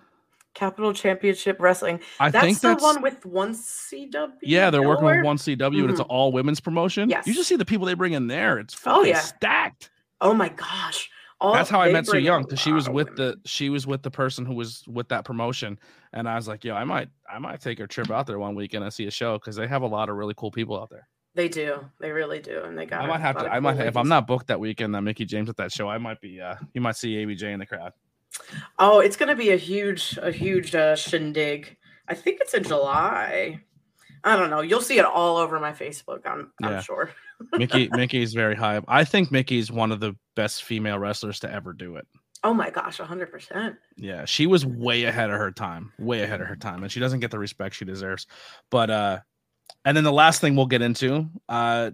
Capital 0.54 0.94
Championship 0.94 1.58
Wrestling. 1.60 2.00
I 2.20 2.30
That's 2.32 2.46
think 2.46 2.60
the 2.62 2.68
that's 2.70 2.84
one 2.84 3.02
with 3.02 3.26
one 3.26 3.54
CW. 3.54 4.32
yeah. 4.42 4.70
They're 4.70 4.88
working 4.88 5.06
with 5.06 5.24
one 5.24 5.38
CW, 5.38 5.82
and 5.82 5.90
it's 5.92 6.00
an 6.00 6.06
Mhm. 6.06 6.10
all 6.18 6.32
women's 6.32 6.60
promotion. 6.60 7.10
Yes. 7.10 7.28
You 7.28 7.34
just 7.34 7.50
see 7.50 7.56
the 7.58 7.66
people 7.66 7.86
they 7.86 7.94
bring 7.96 8.14
in 8.14 8.28
there. 8.28 8.58
It's 8.60 8.76
Oh, 8.86 9.04
yeah. 9.04 9.20
stacked. 9.20 9.90
Oh 10.22 10.34
my 10.34 10.50
gosh. 10.50 11.10
All, 11.40 11.54
That's 11.54 11.70
how 11.70 11.80
I 11.80 11.92
met 11.92 12.08
Su 12.08 12.18
Yung 12.18 12.42
because 12.44 12.60
she 12.60 12.72
was 12.72 12.90
with 12.90 13.16
the 13.16 13.40
she 13.46 13.70
was 13.70 13.86
with 13.86 14.02
the 14.02 14.10
person 14.10 14.44
who 14.48 14.56
was 14.56 14.84
with 14.88 15.08
that 15.10 15.24
promotion, 15.26 15.78
and 16.12 16.28
I 16.28 16.36
was 16.36 16.48
like, 16.48 16.64
yo, 16.64 16.74
I 16.74 16.84
might 16.84 17.10
I 17.32 17.38
might 17.38 17.62
take 17.62 17.80
a 17.80 17.86
trip 17.86 18.10
out 18.10 18.26
there 18.26 18.40
one 18.40 18.56
weekend 18.56 18.84
and 18.84 18.92
see 18.92 19.06
a 19.06 19.12
show 19.12 19.38
because 19.38 19.56
they 19.56 19.68
have 19.68 19.84
a 19.84 19.88
lot 19.98 20.10
of 20.10 20.16
really 20.16 20.34
cool 20.36 20.50
people 20.50 20.80
out 20.82 20.90
there. 20.90 21.08
They 21.38 21.48
do. 21.48 21.86
They 22.00 22.12
really 22.12 22.40
do. 22.40 22.64
And 22.64 22.76
they 22.76 22.88
got. 22.88 23.04
I 23.04 23.08
might 23.08 23.22
have 23.22 23.38
to. 23.38 23.46
I 23.46 23.54
cool 23.54 23.62
might 23.62 23.80
if 23.80 23.96
I'm 23.96 24.08
not 24.10 24.26
booked 24.26 24.48
that 24.48 24.60
weekend 24.60 24.96
that 24.96 25.04
Mickie 25.04 25.24
James 25.24 25.50
at 25.50 25.58
that 25.58 25.72
show. 25.72 25.88
I 25.88 26.00
might 26.00 26.20
be. 26.20 26.42
uh 26.42 26.56
You 26.74 26.82
might 26.82 26.96
see 26.96 27.14
ABJ 27.16 27.44
in 27.44 27.60
the 27.60 27.66
crowd. 27.68 27.94
Oh, 28.80 29.02
it's 29.02 29.16
gonna 29.16 29.36
be 29.36 29.52
a 29.52 29.56
huge, 29.56 30.18
a 30.20 30.32
huge 30.32 30.74
uh, 30.74 30.96
shindig. 30.96 31.78
I 32.08 32.16
think 32.16 32.40
it's 32.42 32.56
in 32.56 32.64
July. 32.64 33.62
I 34.24 34.36
don't 34.36 34.50
know. 34.50 34.62
You'll 34.62 34.82
see 34.82 34.98
it 34.98 35.06
all 35.06 35.38
over 35.38 35.60
my 35.60 35.74
Facebook. 35.74 36.26
I'm, 36.26 36.52
I'm 36.64 36.72
Yeah. 36.72 36.82
sure. 36.82 37.12
Mickie 37.54 37.88
Mickie's 37.92 38.34
very 38.34 38.56
high. 38.56 38.82
I 38.88 39.04
think 39.04 39.32
Mickie's 39.32 39.72
one 39.72 39.92
of 39.92 40.00
the 40.00 40.16
best 40.36 40.64
female 40.64 40.98
wrestlers 40.98 41.40
to 41.42 41.54
ever 41.54 41.72
do 41.72 41.98
it. 41.98 42.08
Oh 42.44 42.54
my 42.54 42.72
gosh, 42.72 42.98
hundred 42.98 43.32
percent. 43.32 43.76
Yeah, 43.96 44.26
she 44.26 44.48
was 44.48 44.66
way 44.66 45.04
ahead 45.04 45.30
of 45.30 45.38
her 45.38 45.52
time, 45.52 45.94
way 46.00 46.24
ahead 46.24 46.42
of 46.42 46.48
her 46.48 46.56
time, 46.56 46.82
and 46.82 46.92
she 46.92 47.00
doesn't 47.00 47.20
get 47.20 47.30
the 47.30 47.38
respect 47.40 47.76
she 47.76 47.86
deserves. 47.86 48.26
But 48.72 48.90
uh, 48.90 49.20
and 49.86 49.96
then 49.96 50.04
the 50.04 50.12
last 50.12 50.42
thing 50.42 50.56
we'll 50.56 50.66
get 50.66 50.82
into, 50.82 51.30
uh, 51.50 51.92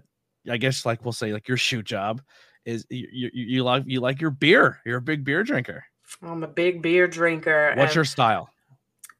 I 0.48 0.56
guess 0.56 0.84
like 0.84 1.04
we'll 1.04 1.12
say 1.12 1.32
like 1.32 1.48
your 1.48 1.56
shoot 1.56 1.84
job 1.86 2.20
is 2.64 2.86
you 2.90 3.08
you, 3.12 3.30
you 3.32 3.64
like 3.64 3.84
you 3.86 4.00
like 4.00 4.20
your 4.20 4.30
beer. 4.30 4.80
You're 4.84 4.98
a 4.98 5.02
big 5.02 5.24
beer 5.24 5.42
drinker. 5.42 5.84
I'm 6.22 6.42
a 6.42 6.48
big 6.48 6.82
beer 6.82 7.06
drinker. 7.06 7.74
What's 7.76 7.94
your 7.94 8.04
style? 8.04 8.48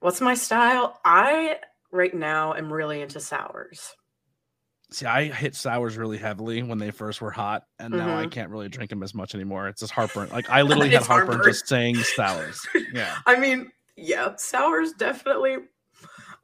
What's 0.00 0.20
my 0.20 0.34
style? 0.34 1.00
I 1.04 1.58
right 1.90 2.14
now 2.14 2.54
am 2.54 2.72
really 2.72 3.00
into 3.00 3.20
sours. 3.20 3.94
See, 4.90 5.06
I 5.06 5.24
hit 5.24 5.56
sours 5.56 5.96
really 5.96 6.18
heavily 6.18 6.62
when 6.62 6.78
they 6.78 6.90
first 6.90 7.20
were 7.20 7.30
hot, 7.30 7.64
and 7.78 7.94
now 7.94 8.16
I 8.16 8.26
Mhm. 8.26 8.30
can't 8.30 8.50
really 8.50 8.68
drink 8.68 8.90
them 8.90 9.02
as 9.02 9.14
much 9.14 9.34
anymore. 9.34 9.66
It's 9.68 9.80
just 9.80 9.92
heartburn. 9.92 10.28
Like 10.30 10.48
I 10.50 10.62
literally 10.62 10.90
had 10.90 11.02
heartburn, 11.02 11.36
heartburn. 11.36 11.52
just 11.52 11.66
saying 11.66 11.96
sours. 11.96 12.60
Yeah. 12.92 13.16
I 13.26 13.36
mean, 13.38 13.72
yeah, 13.96 14.36
sours 14.36 14.92
definitely 14.92 15.56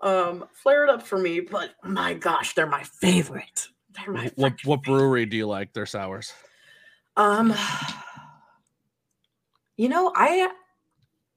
um 0.03 0.46
flared 0.53 0.88
up 0.88 1.03
for 1.03 1.18
me, 1.18 1.40
but 1.40 1.74
my 1.84 2.14
gosh, 2.14 2.55
they're 2.55 2.66
my 2.66 2.82
favorite. 2.84 3.68
They're 3.90 4.12
my 4.12 4.28
Wh- 4.28 4.38
What 4.38 4.53
what 4.64 4.82
favorite. 4.82 4.84
brewery 4.84 5.26
do 5.26 5.36
you 5.36 5.46
like 5.46 5.72
their 5.72 5.86
sours? 5.86 6.32
Um, 7.16 7.55
you 9.76 9.88
know, 9.88 10.12
I 10.14 10.51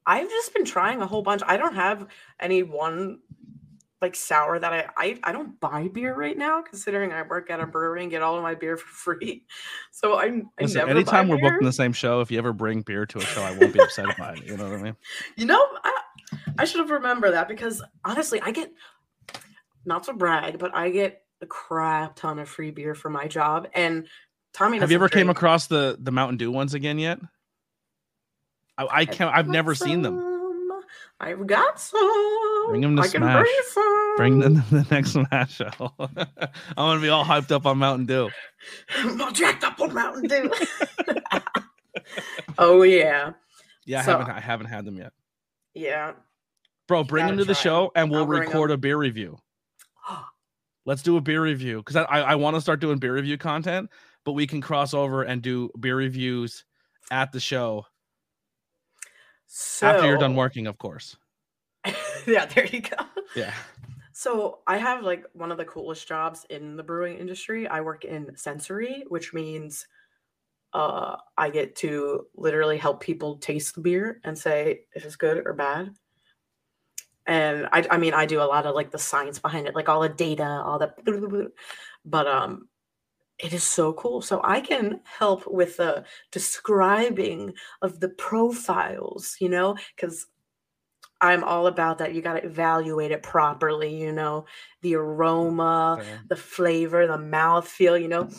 I've 0.05 0.30
just 0.30 0.53
been 0.53 0.66
trying 0.66 1.01
a 1.01 1.07
whole 1.07 1.22
bunch. 1.22 1.41
I 1.45 1.57
don't 1.57 1.76
have 1.76 2.07
any 2.39 2.64
one 2.64 3.20
like 4.01 4.16
sour 4.16 4.59
that 4.59 4.74
I, 4.74 4.89
I 4.97 5.20
I 5.24 5.32
don't 5.32 5.59
buy 5.59 5.88
beer 5.88 6.14
right 6.16 6.38
now, 6.38 6.61
considering 6.61 7.14
I 7.14 7.22
work 7.24 7.49
at 7.49 7.61
a 7.61 7.68
brewery 7.68 8.01
and 8.03 8.11
get 8.11 8.22
all 8.22 8.36
of 8.36 8.43
my 8.43 8.55
beer 8.55 8.78
for 8.78 8.88
free. 9.18 9.45
So 9.91 10.18
I'm 10.20 10.49
I 10.59 10.64
Listen, 10.64 10.66
never 10.66 10.89
anytime 10.89 11.28
we're 11.30 11.38
beer. 11.38 11.51
booking 11.51 11.66
the 11.66 11.74
same 11.74 11.93
show, 11.93 12.22
if 12.22 12.32
you 12.32 12.38
ever 12.38 12.53
bring 12.53 12.82
beer 12.82 13.05
to 13.07 13.22
a 13.22 13.26
show, 13.26 13.43
I 13.43 13.51
won't 13.51 13.74
be 13.74 13.82
upset 13.82 14.09
about 14.09 14.39
it. 14.39 14.45
You 14.47 14.57
know 14.57 14.70
what 14.70 14.80
I 14.80 14.84
mean? 14.84 14.95
You 15.38 15.45
know, 15.45 15.68
I, 16.58 16.62
I 16.62 16.66
should 16.66 16.80
have 16.82 16.89
remembered 16.89 17.34
that 17.34 17.47
because 17.47 17.82
honestly, 18.06 18.41
I 18.41 18.51
get 18.51 18.72
not 19.86 20.04
to 20.06 20.14
brag, 20.14 20.60
but 20.60 20.74
I 20.76 20.89
get 20.89 21.22
a 21.41 21.45
crap 21.45 22.16
ton 22.16 22.39
of 22.39 22.47
free 22.49 22.72
beer 22.72 22.95
for 22.95 23.10
my 23.10 23.28
job. 23.28 23.68
And 23.74 24.08
Tommy, 24.54 24.80
Have 24.80 24.91
you 24.91 24.95
ever 24.95 25.10
came 25.10 25.30
across 25.30 25.68
the 25.68 25.97
the 25.99 26.12
Mountain 26.12 26.38
Dew 26.38 26.51
ones 26.51 26.74
again 26.74 26.99
yet? 26.99 27.20
I, 28.78 28.88
I 28.91 29.06
can't. 29.06 29.34
I've 29.36 29.47
never 29.47 29.76
seen 29.76 30.01
them. 30.01 30.30
I've 31.20 31.45
got 31.47 31.80
some. 31.80 32.68
Bring 32.70 32.82
them 32.82 32.95
to 32.97 33.01
I 33.04 33.08
can 33.08 33.22
Smash. 33.22 33.43
bring 33.43 33.62
some. 33.72 34.16
Bring 34.18 34.39
them 34.39 34.56
to 34.62 34.70
the 34.76 34.88
next 34.91 35.12
Smash 35.12 35.54
show. 35.56 35.70
I'm 35.99 36.08
gonna 36.76 36.99
be 37.01 37.10
all 37.10 37.24
hyped 37.26 37.51
up 37.51 37.66
on 37.66 37.78
Mountain 37.78 38.06
Dew. 38.08 38.30
I'm 38.97 39.22
all 39.22 39.32
jacked 39.32 39.64
up 39.64 39.80
on 39.80 39.93
Mountain 39.93 40.24
Dew. 40.28 40.51
oh 42.58 42.82
yeah, 42.84 43.34
Yeah, 43.86 43.99
I 43.99 44.04
So- 44.04 44.12
haven't. 44.18 44.30
I 44.36 44.39
haven't 44.39 44.68
had 44.68 44.86
them 44.86 44.97
yet, 44.97 45.14
yeah. 45.74 46.14
Bro. 46.94 47.04
Bring 47.04 47.26
them 47.28 47.38
gotta 47.38 47.48
the 47.48 47.56
show, 47.56 47.91
and 47.96 48.10
we'll 48.10 48.28
record 48.28 48.72
a 48.72 48.78
beer 48.78 48.98
review. 48.98 49.38
Let's 50.86 51.02
do 51.02 51.18
a 51.18 51.22
beer 51.22 51.41
review 51.41 51.78
because 51.78 51.96
I, 51.96 52.04
I, 52.04 52.20
I 52.20 52.36
want 52.36 52.56
to 52.56 52.62
start 52.62 52.80
doing 52.80 52.98
beer 52.98 53.14
review 53.14 53.38
content, 53.38 53.89
but 54.26 54.34
we 54.34 54.46
can 54.46 54.62
cross 54.62 54.94
over 54.94 55.24
and 55.24 55.41
do 55.41 55.70
beer 55.80 55.96
reviews 55.96 56.66
at 57.12 57.32
the 57.32 57.39
show 57.39 57.86
So 59.48 59.88
after 59.88 60.08
you're 60.08 60.18
done 60.18 60.36
working, 60.36 60.68
of 60.68 60.78
course. 60.78 61.16
yeah, 62.28 62.46
there 62.46 62.66
you 62.66 62.82
go. 62.82 62.98
Yeah. 63.36 63.54
So 64.14 64.60
I 64.68 64.78
have 64.78 65.04
like 65.04 65.26
one 65.34 65.52
of 65.52 65.58
the 65.58 65.66
coolest 65.66 66.08
jobs 66.08 66.46
in 66.50 66.76
the 66.76 66.84
brewing 66.84 67.18
industry. 67.18 67.68
I 67.68 67.82
work 67.82 68.06
in 68.06 68.36
sensory, 68.36 69.04
which 69.08 69.34
means 69.34 69.88
uh, 70.74 71.18
I 71.38 71.50
get 71.50 71.76
to 71.78 72.28
literally 72.36 72.78
help 72.78 73.02
people 73.02 73.38
taste 73.38 73.76
the 73.76 73.82
beer 73.82 74.22
and 74.24 74.38
say 74.38 74.82
if 74.94 75.06
it's 75.06 75.16
good 75.16 75.44
or 75.46 75.54
bad. 75.54 75.94
And 77.26 77.67
I, 77.71 77.86
I 77.89 77.97
mean, 77.97 78.13
I 78.13 78.26
do 78.26 78.41
a 78.41 78.43
lot 78.43 78.65
of 78.65 78.76
like 78.76 78.91
the 78.91 78.99
science 78.99 79.39
behind 79.39 79.67
it, 79.67 79.76
like 79.76 79.89
all 79.89 80.01
the 80.01 80.09
data, 80.09 80.43
all 80.43 80.80
the, 80.80 81.51
but 82.05 82.28
um, 82.28 82.67
it 83.39 83.53
is 83.53 83.63
so 83.63 83.93
cool. 83.93 84.21
So 84.21 84.41
I 84.43 84.61
can 84.61 85.01
help 85.03 85.47
with 85.47 85.78
the 85.78 86.05
describing 86.32 87.53
of 87.82 87.99
the 87.99 88.09
profiles, 88.09 89.38
you 89.39 89.49
know, 89.49 89.76
because 89.95 90.28
I'm 91.21 91.43
all 91.43 91.67
about 91.67 91.99
that. 91.99 92.13
You 92.13 92.21
got 92.21 92.34
to 92.34 92.45
evaluate 92.45 93.11
it 93.11 93.24
properly, 93.24 93.95
you 93.95 94.11
know, 94.11 94.45
the 94.82 94.95
aroma, 94.95 95.97
Okay. 96.01 96.17
the 96.28 96.36
flavor, 96.36 97.07
the 97.07 97.17
mouth 97.17 97.67
feel, 97.67 97.97
you 97.97 98.09
know. 98.09 98.30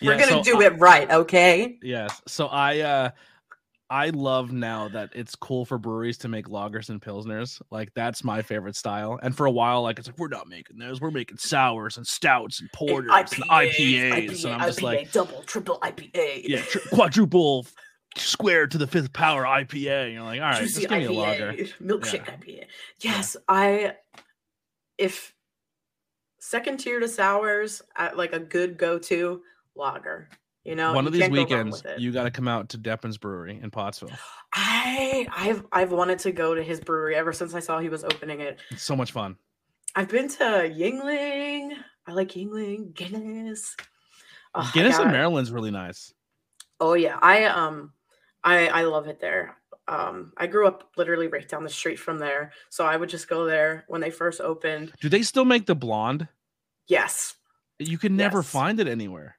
We're 0.00 0.16
gonna 0.16 0.30
so 0.30 0.42
do 0.42 0.60
it 0.60 0.78
right, 0.78 1.10
okay? 1.10 1.78
Yes. 1.82 2.22
So 2.26 2.46
I 2.46 2.80
uh 2.80 3.10
I 3.90 4.10
love 4.10 4.52
now 4.52 4.88
that 4.88 5.10
it's 5.14 5.34
cool 5.34 5.64
for 5.64 5.78
breweries 5.78 6.18
to 6.18 6.28
make 6.28 6.48
lagers 6.48 6.90
and 6.90 7.00
pilsners. 7.00 7.60
Like 7.70 7.92
that's 7.94 8.22
my 8.22 8.42
favorite 8.42 8.76
style. 8.76 9.18
And 9.22 9.34
for 9.34 9.46
a 9.46 9.50
while, 9.50 9.82
like 9.82 9.98
it's 9.98 10.08
like 10.08 10.18
we're 10.18 10.28
not 10.28 10.48
making 10.48 10.78
those. 10.78 11.00
We're 11.00 11.10
making 11.10 11.38
sours 11.38 11.96
and 11.96 12.06
stouts 12.06 12.60
and 12.60 12.70
porters 12.72 13.10
and 13.10 13.44
IPAs. 13.44 14.44
and 14.44 14.54
I'm 14.54 14.68
just 14.68 14.82
like, 14.82 15.10
double, 15.12 15.42
triple 15.44 15.78
IPA. 15.80 16.42
yeah, 16.44 16.60
tri- 16.62 16.82
quadruple 16.92 17.66
squared 18.16 18.70
to 18.72 18.78
the 18.78 18.86
fifth 18.86 19.12
power 19.12 19.44
IPA. 19.44 20.04
And 20.04 20.12
you're 20.14 20.22
like, 20.22 20.40
all 20.40 20.48
right, 20.48 20.60
Juicy 20.60 20.80
just 20.82 20.88
give 20.90 20.98
me 20.98 21.04
a 21.04 21.08
IPA, 21.08 21.16
lager. 21.16 21.52
milkshake 21.82 22.26
IPA. 22.26 22.64
Yes, 23.00 23.36
I 23.48 23.94
if 24.98 25.34
second 26.40 26.78
tier 26.78 27.00
to 27.00 27.08
sours 27.08 27.82
at 27.96 28.16
like 28.16 28.32
a 28.32 28.38
good 28.38 28.76
go-to 28.78 29.42
lager. 29.74 30.28
You 30.68 30.76
know, 30.76 30.92
One 30.92 31.06
of 31.06 31.14
these 31.14 31.22
go 31.22 31.32
weekends, 31.32 31.82
you 31.96 32.12
got 32.12 32.24
to 32.24 32.30
come 32.30 32.46
out 32.46 32.68
to 32.68 32.78
Deppin's 32.78 33.16
Brewery 33.16 33.58
in 33.62 33.70
Pottsville. 33.70 34.10
I 34.52 35.26
I've 35.34 35.64
I've 35.72 35.92
wanted 35.92 36.18
to 36.20 36.30
go 36.30 36.54
to 36.54 36.62
his 36.62 36.78
brewery 36.78 37.14
ever 37.16 37.32
since 37.32 37.54
I 37.54 37.60
saw 37.60 37.78
he 37.78 37.88
was 37.88 38.04
opening 38.04 38.40
it. 38.40 38.58
It's 38.70 38.82
so 38.82 38.94
much 38.94 39.10
fun. 39.12 39.36
I've 39.96 40.10
been 40.10 40.28
to 40.28 40.44
Yuengling. 40.44 41.72
I 42.06 42.12
like 42.12 42.32
Yuengling, 42.32 42.92
Guinness. 42.92 43.76
Oh, 44.54 44.70
Guinness 44.74 44.98
in 44.98 45.10
Maryland's 45.10 45.50
really 45.50 45.70
nice. 45.70 46.12
Oh 46.80 46.92
yeah, 46.92 47.18
I 47.22 47.44
um, 47.44 47.94
I 48.44 48.68
I 48.68 48.82
love 48.82 49.06
it 49.08 49.20
there. 49.20 49.56
Um, 49.86 50.34
I 50.36 50.48
grew 50.48 50.66
up 50.66 50.90
literally 50.98 51.28
right 51.28 51.48
down 51.48 51.64
the 51.64 51.70
street 51.70 51.98
from 51.98 52.18
there, 52.18 52.52
so 52.68 52.84
I 52.84 52.94
would 52.94 53.08
just 53.08 53.26
go 53.26 53.46
there 53.46 53.86
when 53.88 54.02
they 54.02 54.10
first 54.10 54.42
opened. 54.42 54.92
Do 55.00 55.08
they 55.08 55.22
still 55.22 55.46
make 55.46 55.64
the 55.64 55.74
blonde? 55.74 56.28
Yes, 56.88 57.36
You 57.78 57.96
can 57.96 58.16
never 58.16 58.40
Yes. 58.40 58.50
find 58.50 58.80
it 58.80 58.86
anywhere. 58.86 59.37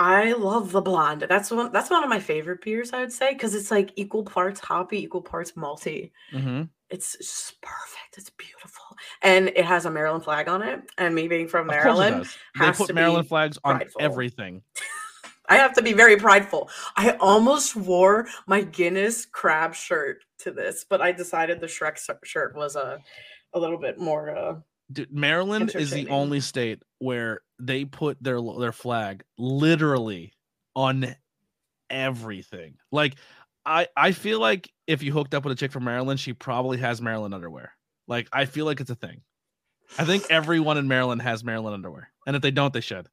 I 0.00 0.32
love 0.32 0.72
the 0.72 0.80
blonde. 0.80 1.26
That's 1.28 1.50
one. 1.50 1.72
That's 1.72 1.90
one 1.90 2.02
of 2.02 2.08
my 2.08 2.20
favorite 2.20 2.62
beers. 2.64 2.94
I 2.94 3.00
would 3.00 3.12
say 3.12 3.34
because 3.34 3.54
it's 3.54 3.70
like 3.70 3.92
equal 3.96 4.24
parts 4.24 4.58
hoppy, 4.58 5.02
equal 5.02 5.20
parts 5.20 5.52
malty. 5.52 6.10
hmm 6.32 6.62
It's 6.88 7.18
just 7.18 7.60
perfect. 7.60 8.16
It's 8.16 8.30
beautiful, 8.30 8.96
and 9.20 9.48
it 9.48 9.66
has 9.66 9.84
a 9.84 9.90
Maryland 9.90 10.24
flag 10.24 10.48
on 10.48 10.62
it. 10.62 10.80
And 10.96 11.14
me 11.14 11.28
being 11.28 11.46
from 11.48 11.68
Of 11.68 11.74
course 11.74 11.84
it 11.84 11.84
Maryland. 11.84 12.26
They 12.58 12.72
put 12.72 12.94
Maryland 12.94 13.28
flags 13.28 13.58
on 13.62 13.76
prideful. 13.76 14.00
everything. 14.00 14.62
I 15.50 15.56
have 15.56 15.74
to 15.74 15.82
be 15.82 15.92
very 15.92 16.16
prideful. 16.16 16.70
I 16.96 17.10
almost 17.20 17.76
wore 17.76 18.26
my 18.46 18.62
Guinness 18.62 19.26
crab 19.26 19.74
shirt 19.74 20.24
to 20.38 20.50
this, 20.50 20.86
but 20.88 21.02
I 21.02 21.12
decided 21.12 21.60
the 21.60 21.66
Shrek 21.66 21.98
shirt 22.24 22.56
was 22.56 22.74
a 22.74 23.00
a 23.52 23.60
little 23.60 23.78
bit 23.78 23.98
more. 23.98 24.34
Uh, 24.34 24.54
Dude, 24.90 25.12
Maryland 25.12 25.72
is 25.74 25.90
the 25.90 26.08
only 26.08 26.40
state 26.40 26.82
where 27.00 27.42
they 27.60 27.84
put 27.84 28.22
their 28.22 28.40
their 28.58 28.72
flag 28.72 29.22
literally 29.38 30.32
on 30.74 31.14
everything. 31.88 32.74
Like 32.90 33.14
I 33.66 33.88
I 33.96 34.12
feel 34.12 34.40
like 34.40 34.70
if 34.86 35.02
you 35.02 35.12
hooked 35.12 35.34
up 35.34 35.44
with 35.44 35.52
a 35.52 35.56
chick 35.56 35.72
from 35.72 35.84
Maryland, 35.84 36.18
she 36.20 36.32
probably 36.32 36.78
has 36.78 37.00
Maryland 37.00 37.34
underwear. 37.34 37.72
Like 38.08 38.28
I 38.32 38.44
feel 38.44 38.64
like 38.66 38.80
it's 38.80 38.90
a 38.90 38.94
thing. 38.94 39.22
I 39.98 40.04
think 40.04 40.24
everyone 40.30 40.78
in 40.78 40.88
Maryland 40.88 41.22
has 41.22 41.42
Maryland 41.42 41.74
underwear, 41.74 42.10
and 42.26 42.36
if 42.36 42.42
they 42.42 42.50
don't, 42.52 42.72
they 42.72 42.80
should. 42.80 43.08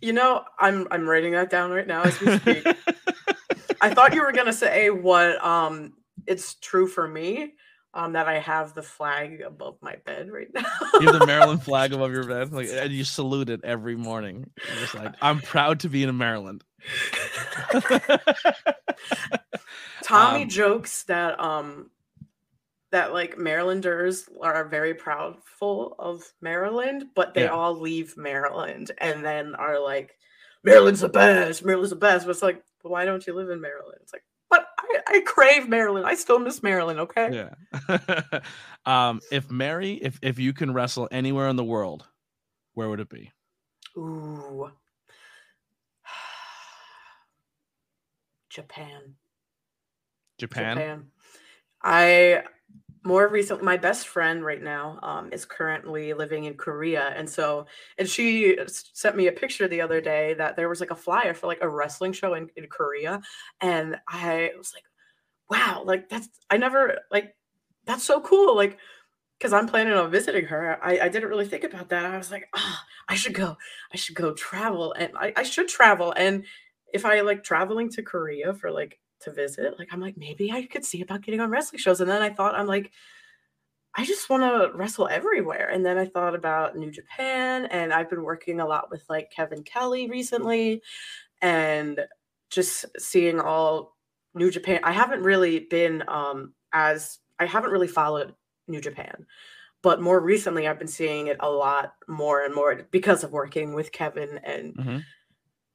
you 0.00 0.12
know, 0.12 0.44
I'm 0.58 0.86
I'm 0.90 1.08
writing 1.08 1.32
that 1.32 1.50
down 1.50 1.70
right 1.70 1.86
now 1.86 2.02
as 2.02 2.20
we 2.20 2.38
speak. 2.38 2.66
I 3.80 3.94
thought 3.94 4.14
you 4.14 4.22
were 4.22 4.32
gonna 4.32 4.52
say 4.52 4.90
what 4.90 5.42
um 5.44 5.94
it's 6.26 6.54
true 6.54 6.86
for 6.86 7.08
me. 7.08 7.54
Um, 7.92 8.12
that 8.12 8.28
I 8.28 8.38
have 8.38 8.74
the 8.74 8.82
flag 8.84 9.40
above 9.40 9.78
my 9.82 9.96
bed 10.06 10.30
right 10.30 10.46
now. 10.54 10.62
you 11.00 11.08
have 11.10 11.18
the 11.18 11.26
Maryland 11.26 11.62
flag 11.64 11.92
above 11.92 12.12
your 12.12 12.22
bed, 12.24 12.52
like, 12.52 12.68
and 12.68 12.92
you 12.92 13.02
salute 13.02 13.50
it 13.50 13.64
every 13.64 13.96
morning. 13.96 14.48
You're 14.68 14.78
just 14.78 14.94
like, 14.94 15.12
I'm 15.20 15.40
proud 15.40 15.80
to 15.80 15.88
be 15.88 16.04
in 16.04 16.16
Maryland. 16.16 16.62
Tommy 20.02 20.42
Um, 20.42 20.48
jokes 20.48 21.02
that 21.04 21.38
um 21.40 21.90
that 22.92 23.12
like 23.12 23.38
Marylanders 23.38 24.28
are 24.40 24.64
very 24.68 24.94
proudful 24.94 25.94
of 25.98 26.24
Maryland, 26.40 27.06
but 27.14 27.34
they 27.34 27.42
Yeah. 27.42 27.50
all 27.50 27.78
leave 27.78 28.16
Maryland 28.16 28.90
and 28.98 29.24
then 29.24 29.54
are 29.54 29.78
like, 29.80 30.16
Maryland's 30.64 31.00
the 31.00 31.08
best, 31.08 31.64
Maryland's 31.64 31.90
the 31.90 31.96
best. 31.96 32.26
But 32.26 32.32
it's 32.32 32.42
like, 32.42 32.62
why 32.82 33.04
don't 33.04 33.24
you 33.26 33.32
live 33.34 33.50
in 33.50 33.60
Maryland? 33.60 33.98
It's 34.02 34.12
like, 34.12 34.24
but 34.50 34.68
I, 34.78 35.00
I 35.06 35.20
crave 35.20 35.68
Maryland. 35.68 36.06
I 36.06 36.14
still 36.14 36.38
miss 36.38 36.62
Maryland, 36.62 37.00
okay? 37.00 37.30
Yeah. 37.32 38.40
um, 38.86 39.20
if 39.30 39.50
Mary, 39.50 39.94
if 39.94 40.18
if 40.22 40.38
you 40.38 40.52
can 40.52 40.74
wrestle 40.74 41.08
anywhere 41.10 41.48
in 41.48 41.56
the 41.56 41.64
world, 41.64 42.06
where 42.74 42.88
would 42.88 43.00
it 43.00 43.08
be? 43.08 43.32
Ooh. 43.96 44.70
Japan. 48.50 49.14
Japan. 50.38 50.76
Japan. 50.76 51.06
I 51.82 52.44
more 53.02 53.28
recently, 53.28 53.64
my 53.64 53.76
best 53.76 54.08
friend 54.08 54.44
right 54.44 54.62
now 54.62 54.98
um, 55.02 55.32
is 55.32 55.44
currently 55.44 56.12
living 56.12 56.44
in 56.44 56.54
Korea, 56.54 57.12
and 57.16 57.28
so 57.28 57.66
and 57.98 58.08
she 58.08 58.58
sent 58.66 59.16
me 59.16 59.26
a 59.28 59.32
picture 59.32 59.68
the 59.68 59.80
other 59.80 60.00
day 60.00 60.34
that 60.34 60.56
there 60.56 60.68
was 60.68 60.80
like 60.80 60.90
a 60.90 60.96
flyer 60.96 61.32
for 61.34 61.46
like 61.46 61.62
a 61.62 61.68
wrestling 61.68 62.12
show 62.12 62.34
in, 62.34 62.50
in 62.56 62.66
Korea, 62.68 63.22
and 63.60 63.96
I 64.06 64.52
was 64.56 64.74
like, 64.74 64.84
wow, 65.50 65.82
like 65.84 66.08
that's 66.08 66.28
I 66.50 66.58
never 66.58 66.98
like 67.10 67.34
that's 67.86 68.04
so 68.04 68.20
cool, 68.20 68.54
like 68.56 68.78
because 69.38 69.52
I'm 69.54 69.66
planning 69.66 69.94
on 69.94 70.10
visiting 70.10 70.44
her. 70.46 70.78
I, 70.84 71.00
I 71.00 71.08
didn't 71.08 71.30
really 71.30 71.46
think 71.48 71.64
about 71.64 71.88
that. 71.90 72.04
I 72.04 72.18
was 72.18 72.30
like, 72.30 72.48
ah, 72.54 72.84
I 73.08 73.14
should 73.14 73.34
go. 73.34 73.56
I 73.92 73.96
should 73.96 74.16
go 74.16 74.34
travel, 74.34 74.92
and 74.92 75.12
I, 75.16 75.32
I 75.36 75.42
should 75.44 75.68
travel. 75.68 76.12
And 76.16 76.44
if 76.92 77.04
I 77.06 77.20
like 77.22 77.44
traveling 77.44 77.90
to 77.92 78.02
Korea 78.02 78.52
for 78.54 78.70
like 78.70 78.98
to 79.22 79.32
visit, 79.32 79.78
like 79.78 79.88
I'm 79.92 80.00
like 80.00 80.16
maybe 80.16 80.50
I 80.52 80.66
could 80.66 80.84
see 80.84 81.02
about 81.02 81.22
getting 81.22 81.40
on 81.40 81.50
wrestling 81.50 81.78
shows. 81.80 82.00
And 82.00 82.10
then 82.10 82.22
I 82.22 82.30
thought 82.30 82.54
I'm 82.54 82.66
like, 82.66 82.92
I 83.94 84.04
just 84.04 84.30
want 84.30 84.42
to 84.44 84.76
wrestle 84.76 85.08
everywhere. 85.08 85.68
And 85.68 85.84
then 85.84 85.98
I 85.98 86.06
thought 86.06 86.34
about 86.34 86.76
New 86.76 86.90
Japan, 86.92 87.66
and 87.66 87.92
I've 87.92 88.08
been 88.08 88.22
working 88.22 88.60
a 88.60 88.66
lot 88.66 88.90
with 88.90 89.04
like 89.08 89.30
Kevin 89.32 89.64
Kelly 89.64 90.08
recently, 90.08 90.82
and 91.42 92.00
just 92.50 92.86
seeing 92.98 93.40
all 93.40 93.96
New 94.34 94.50
Japan. 94.50 94.80
I 94.84 94.92
haven't 94.92 95.22
really 95.24 95.60
been 95.60 96.04
um 96.08 96.54
as 96.72 97.20
I 97.40 97.46
haven't 97.46 97.72
really 97.72 97.88
followed 97.88 98.34
New 98.68 98.80
Japan. 98.80 99.26
but 99.82 100.00
more 100.02 100.20
recently 100.20 100.68
I've 100.68 100.78
been 100.78 100.88
seeing 100.88 101.28
it 101.28 101.38
a 101.40 101.50
lot 101.50 101.94
more 102.08 102.42
and 102.44 102.54
more 102.54 102.74
because 102.90 103.24
of 103.24 103.32
working 103.32 103.74
with 103.74 103.92
Kevin 103.92 104.38
and 104.44 104.74
Mhm. 104.76 105.06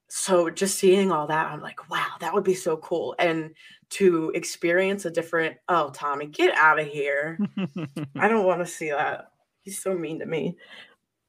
So 0.08 0.48
just 0.50 0.78
seeing 0.78 1.10
all 1.10 1.26
that 1.26 1.46
I'm 1.50 1.60
like 1.60 1.90
wow 1.90 2.06
that 2.20 2.32
would 2.32 2.44
be 2.44 2.54
so 2.54 2.76
cool 2.78 3.14
and 3.18 3.50
to 3.90 4.32
experience 4.34 5.04
a 5.04 5.10
different 5.10 5.56
oh 5.68 5.90
Tommy 5.90 6.26
get 6.26 6.54
out 6.56 6.80
of 6.80 6.86
here. 6.86 7.38
I 8.16 8.28
don't 8.28 8.46
want 8.46 8.60
to 8.60 8.66
see 8.66 8.90
that. 8.90 9.28
He's 9.62 9.82
so 9.82 9.94
mean 9.94 10.18
to 10.20 10.26
me. 10.26 10.56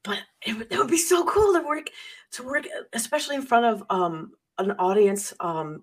But 0.04 0.18
it 0.46 0.56
would, 0.56 0.70
that 0.70 0.78
would 0.78 0.90
be 0.90 0.96
so 0.98 1.24
cool 1.24 1.52
to 1.54 1.66
work 1.66 1.90
to 2.32 2.42
work 2.42 2.66
especially 2.92 3.36
in 3.36 3.42
front 3.42 3.66
of 3.66 3.84
um 3.90 4.32
an 4.58 4.72
audience 4.72 5.32
um 5.40 5.82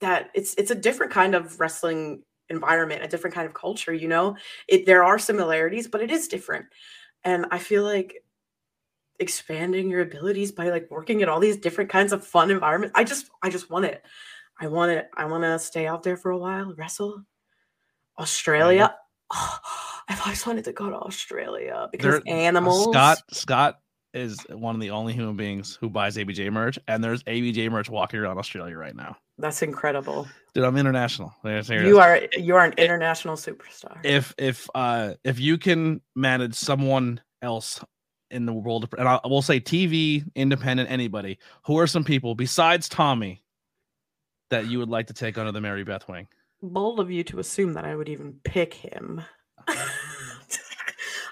that 0.00 0.30
it's 0.34 0.54
it's 0.56 0.70
a 0.70 0.74
different 0.76 1.12
kind 1.12 1.34
of 1.34 1.58
wrestling 1.60 2.22
environment 2.50 3.02
a 3.02 3.08
different 3.08 3.34
kind 3.34 3.46
of 3.46 3.54
culture 3.54 3.92
you 3.92 4.08
know? 4.08 4.36
It 4.68 4.86
there 4.86 5.04
are 5.04 5.18
similarities 5.18 5.88
but 5.88 6.00
it 6.02 6.10
is 6.10 6.28
different. 6.28 6.66
And 7.24 7.46
i 7.50 7.58
feel 7.58 7.84
like 7.84 8.23
expanding 9.20 9.88
your 9.90 10.00
abilities 10.00 10.52
by 10.52 10.70
like 10.70 10.90
working 10.90 11.20
in 11.20 11.28
all 11.28 11.40
these 11.40 11.56
different 11.56 11.90
kinds 11.90 12.12
of 12.12 12.26
fun 12.26 12.50
environments. 12.50 12.92
I 12.96 13.04
just 13.04 13.30
i 13.42 13.50
just 13.50 13.70
want 13.70 13.84
it. 13.84 14.02
I 14.60 14.66
want 14.68 14.92
it. 14.92 15.08
I 15.16 15.24
want 15.24 15.44
to 15.44 15.58
stay 15.58 15.86
out 15.86 16.02
there 16.02 16.16
for 16.16 16.30
a 16.30 16.38
while 16.38 16.74
wrestle 16.76 17.22
australia. 18.18 18.94
Oh, 19.32 19.58
i've 20.08 20.20
always 20.20 20.46
wanted 20.46 20.64
to 20.64 20.72
go 20.72 20.90
to 20.90 20.96
australia 20.96 21.88
because 21.90 22.22
There- 22.24 22.34
animals 22.34 22.84
Scott 22.84 23.18
Scott 23.30 23.80
is 24.12 24.38
one 24.50 24.76
of 24.76 24.80
the 24.80 24.90
only 24.90 25.12
human 25.12 25.34
beings 25.36 25.76
who 25.80 25.90
buys 25.90 26.16
ABJ 26.16 26.52
merch, 26.52 26.78
and 26.86 27.02
there's 27.02 27.24
ABJ 27.24 27.68
merch 27.68 27.90
walking 27.90 28.20
around 28.20 28.38
Australia 28.38 28.76
right 28.76 28.94
now. 28.94 29.16
that's 29.38 29.60
incredible. 29.60 30.28
Dude, 30.54 30.62
I'm 30.62 30.76
international. 30.76 31.34
There's- 31.42 31.66
there 31.66 31.82
it 31.82 31.88
you 31.88 31.98
are 31.98 32.20
you 32.36 32.54
are 32.54 32.64
an 32.64 32.74
international 32.74 33.34
superstar. 33.36 33.98
If 34.04 34.32
if 34.38 34.68
uh 34.74 35.14
if 35.24 35.40
you 35.40 35.58
can 35.58 36.00
manage 36.14 36.54
someone 36.54 37.20
else 37.42 37.82
in 38.34 38.46
the 38.46 38.52
world 38.52 38.84
of, 38.84 38.94
and 38.98 39.08
I 39.08 39.20
will 39.24 39.42
say 39.42 39.60
TV, 39.60 40.24
independent, 40.34 40.90
anybody, 40.90 41.38
who 41.64 41.78
are 41.78 41.86
some 41.86 42.04
people 42.04 42.34
besides 42.34 42.88
Tommy 42.88 43.42
that 44.50 44.66
you 44.66 44.78
would 44.78 44.88
like 44.90 45.06
to 45.06 45.14
take 45.14 45.38
under 45.38 45.52
the 45.52 45.60
Mary 45.60 45.84
Beth 45.84 46.06
wing? 46.08 46.28
bold 46.62 46.98
of 47.00 47.10
you 47.10 47.22
to 47.24 47.38
assume 47.38 47.74
that 47.74 47.84
I 47.84 47.94
would 47.94 48.08
even 48.08 48.40
pick 48.44 48.74
him. 48.74 49.22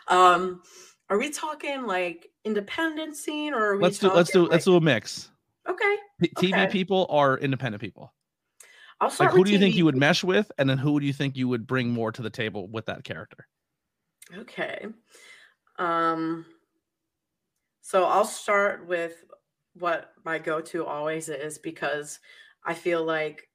um, 0.08 0.62
are 1.08 1.18
we 1.18 1.30
talking 1.30 1.86
like 1.86 2.28
independent 2.44 3.16
scene 3.16 3.54
or 3.54 3.64
are 3.64 3.76
we 3.76 3.82
Let's 3.82 3.98
do 3.98 4.10
let's 4.12 4.30
do 4.30 4.40
talking, 4.40 4.52
let's 4.52 4.64
do 4.64 4.76
a 4.76 4.80
mix. 4.80 5.30
Okay, 5.68 5.96
TV 6.36 6.52
Okay. 6.52 6.66
people 6.68 7.06
are 7.10 7.38
independent 7.38 7.80
people. 7.80 8.12
I'll 9.00 9.08
Like 9.08 9.16
start. 9.16 9.32
who 9.32 9.38
with 9.38 9.46
do 9.46 9.52
you 9.52 9.58
think 9.58 9.74
you 9.74 9.84
would 9.84 9.96
mesh 9.96 10.22
with, 10.22 10.52
and 10.58 10.68
then 10.68 10.78
who 10.78 11.00
do 11.00 11.06
you 11.06 11.12
think 11.12 11.36
you 11.36 11.48
would 11.48 11.66
bring 11.66 11.90
more 11.90 12.12
to 12.12 12.22
the 12.22 12.30
table 12.30 12.68
with 12.68 12.86
that 12.86 13.04
character? 13.04 13.48
Okay. 14.36 14.86
Um. 15.78 16.46
So 17.82 18.04
I'll 18.04 18.24
start 18.24 18.86
with 18.86 19.24
what 19.74 20.12
my 20.24 20.38
go-to 20.38 20.86
always 20.86 21.28
is 21.28 21.58
because 21.58 22.20
I 22.64 22.74
feel 22.74 23.04
like 23.04 23.48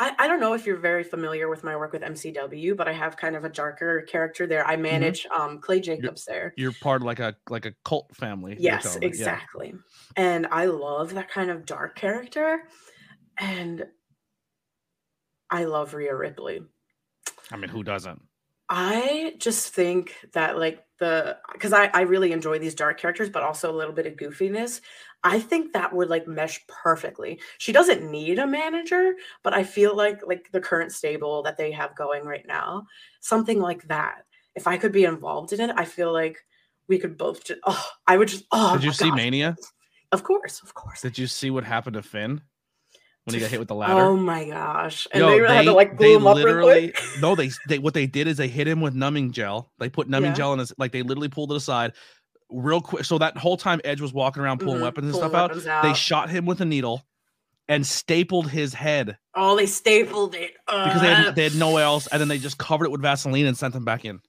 I, 0.00 0.14
I 0.18 0.26
don't 0.26 0.40
know 0.40 0.54
if 0.54 0.66
you're 0.66 0.76
very 0.76 1.04
familiar 1.04 1.48
with 1.48 1.62
my 1.64 1.76
work 1.76 1.92
with 1.92 2.02
MCW, 2.02 2.74
but 2.74 2.88
I 2.88 2.92
have 2.92 3.16
kind 3.16 3.36
of 3.36 3.44
a 3.44 3.48
darker 3.48 4.02
character 4.02 4.46
there. 4.46 4.66
I 4.66 4.76
manage 4.76 5.26
um 5.26 5.60
Clay 5.60 5.80
Jacobs 5.80 6.24
there. 6.24 6.54
You're 6.56 6.72
part 6.72 7.02
of 7.02 7.06
like 7.06 7.20
a 7.20 7.36
like 7.50 7.66
a 7.66 7.74
cult 7.84 8.14
family. 8.14 8.56
Yes, 8.58 8.96
me. 8.96 9.02
Yeah. 9.02 9.08
exactly. 9.08 9.74
And 10.16 10.46
I 10.48 10.66
love 10.66 11.14
that 11.14 11.28
kind 11.28 11.50
of 11.50 11.66
dark 11.66 11.96
character. 11.96 12.64
And 13.38 13.86
I 15.50 15.64
love 15.64 15.94
Rhea 15.94 16.14
Ripley. 16.14 16.62
I 17.50 17.56
mean, 17.56 17.70
who 17.70 17.82
doesn't? 17.82 18.22
I 18.68 19.34
just 19.38 19.74
think 19.74 20.14
that 20.32 20.58
like 20.58 20.84
the 20.98 21.36
because 21.52 21.72
I, 21.72 21.86
I 21.92 22.02
really 22.02 22.32
enjoy 22.32 22.58
these 22.58 22.74
dark 22.74 22.98
characters, 22.98 23.28
but 23.28 23.42
also 23.42 23.70
a 23.70 23.76
little 23.76 23.92
bit 23.92 24.06
of 24.06 24.14
goofiness. 24.14 24.80
I 25.22 25.38
think 25.38 25.72
that 25.72 25.94
would 25.94 26.08
like 26.08 26.26
mesh 26.26 26.64
perfectly. 26.66 27.40
She 27.58 27.72
doesn't 27.72 28.10
need 28.10 28.38
a 28.38 28.46
manager, 28.46 29.14
but 29.42 29.54
I 29.54 29.64
feel 29.64 29.96
like 29.96 30.20
like 30.26 30.50
the 30.52 30.60
current 30.60 30.92
stable 30.92 31.42
that 31.42 31.56
they 31.56 31.72
have 31.72 31.96
going 31.96 32.24
right 32.24 32.46
now, 32.46 32.86
something 33.20 33.60
like 33.60 33.86
that. 33.88 34.24
If 34.54 34.66
I 34.66 34.76
could 34.76 34.92
be 34.92 35.04
involved 35.04 35.52
in 35.52 35.60
it, 35.60 35.74
I 35.76 35.84
feel 35.84 36.12
like 36.12 36.38
we 36.88 36.98
could 36.98 37.18
both 37.18 37.44
just 37.44 37.60
oh 37.66 37.88
I 38.06 38.16
would 38.16 38.28
just 38.28 38.44
oh 38.52 38.76
Did 38.76 38.84
you 38.84 38.92
see 38.92 39.08
gosh. 39.10 39.16
Mania? 39.16 39.56
Of 40.12 40.22
course, 40.22 40.62
of 40.62 40.74
course. 40.74 41.02
Did 41.02 41.18
you 41.18 41.26
see 41.26 41.50
what 41.50 41.64
happened 41.64 41.94
to 41.94 42.02
Finn 42.02 42.40
when 43.24 43.34
he 43.34 43.40
got 43.40 43.50
hit 43.50 43.58
with 43.58 43.68
the 43.68 43.74
ladder? 43.74 44.02
Oh 44.02 44.16
my 44.16 44.44
gosh! 44.44 45.06
And 45.12 45.20
Yo, 45.20 45.40
they, 45.40 45.54
had 45.54 45.62
to 45.62 45.72
like 45.72 45.96
glue 45.96 46.16
him 46.16 46.26
up 46.26 46.36
real 46.36 46.62
quick. 46.62 47.00
no, 47.20 47.34
they 47.34 47.50
they 47.68 47.78
what 47.78 47.94
they 47.94 48.06
did 48.06 48.28
is 48.28 48.36
they 48.36 48.48
hit 48.48 48.68
him 48.68 48.80
with 48.80 48.94
numbing 48.94 49.32
gel. 49.32 49.70
They 49.78 49.88
put 49.88 50.08
numbing 50.08 50.32
Yeah. 50.32 50.36
gel 50.36 50.52
in 50.52 50.58
his 50.58 50.72
like 50.78 50.92
they 50.92 51.02
literally 51.02 51.28
pulled 51.28 51.52
it 51.52 51.56
aside 51.56 51.92
real 52.50 52.80
quick. 52.80 53.04
So 53.04 53.18
that 53.18 53.36
whole 53.36 53.56
time 53.56 53.80
Edge 53.84 54.00
was 54.00 54.12
walking 54.12 54.42
around 54.42 54.60
pulling 54.60 54.78
Mhm, 54.78 54.82
weapons 54.82 55.06
and 55.06 55.12
pulling 55.14 55.30
stuff 55.30 55.40
out, 55.40 55.50
weapons 55.50 55.82
they 55.82 55.94
shot 55.94 56.30
him 56.30 56.46
with 56.46 56.60
a 56.60 56.64
needle 56.64 57.02
and 57.68 57.86
stapled 57.86 58.50
his 58.50 58.74
head 58.74 59.16
oh, 59.34 59.56
they 59.56 59.66
stapled 59.66 60.34
it 60.34 60.52
because 60.66 61.00
they 61.00 61.14
had 61.14 61.34
they 61.34 61.44
had 61.44 61.54
nowhere 61.54 61.84
else, 61.84 62.06
and 62.08 62.20
then 62.20 62.28
they 62.28 62.38
just 62.38 62.58
covered 62.58 62.86
it 62.86 62.90
with 62.90 63.00
Vaseline 63.02 63.46
and 63.46 63.56
sent 63.56 63.74
him 63.74 63.84
back 63.84 64.04
in. 64.04 64.20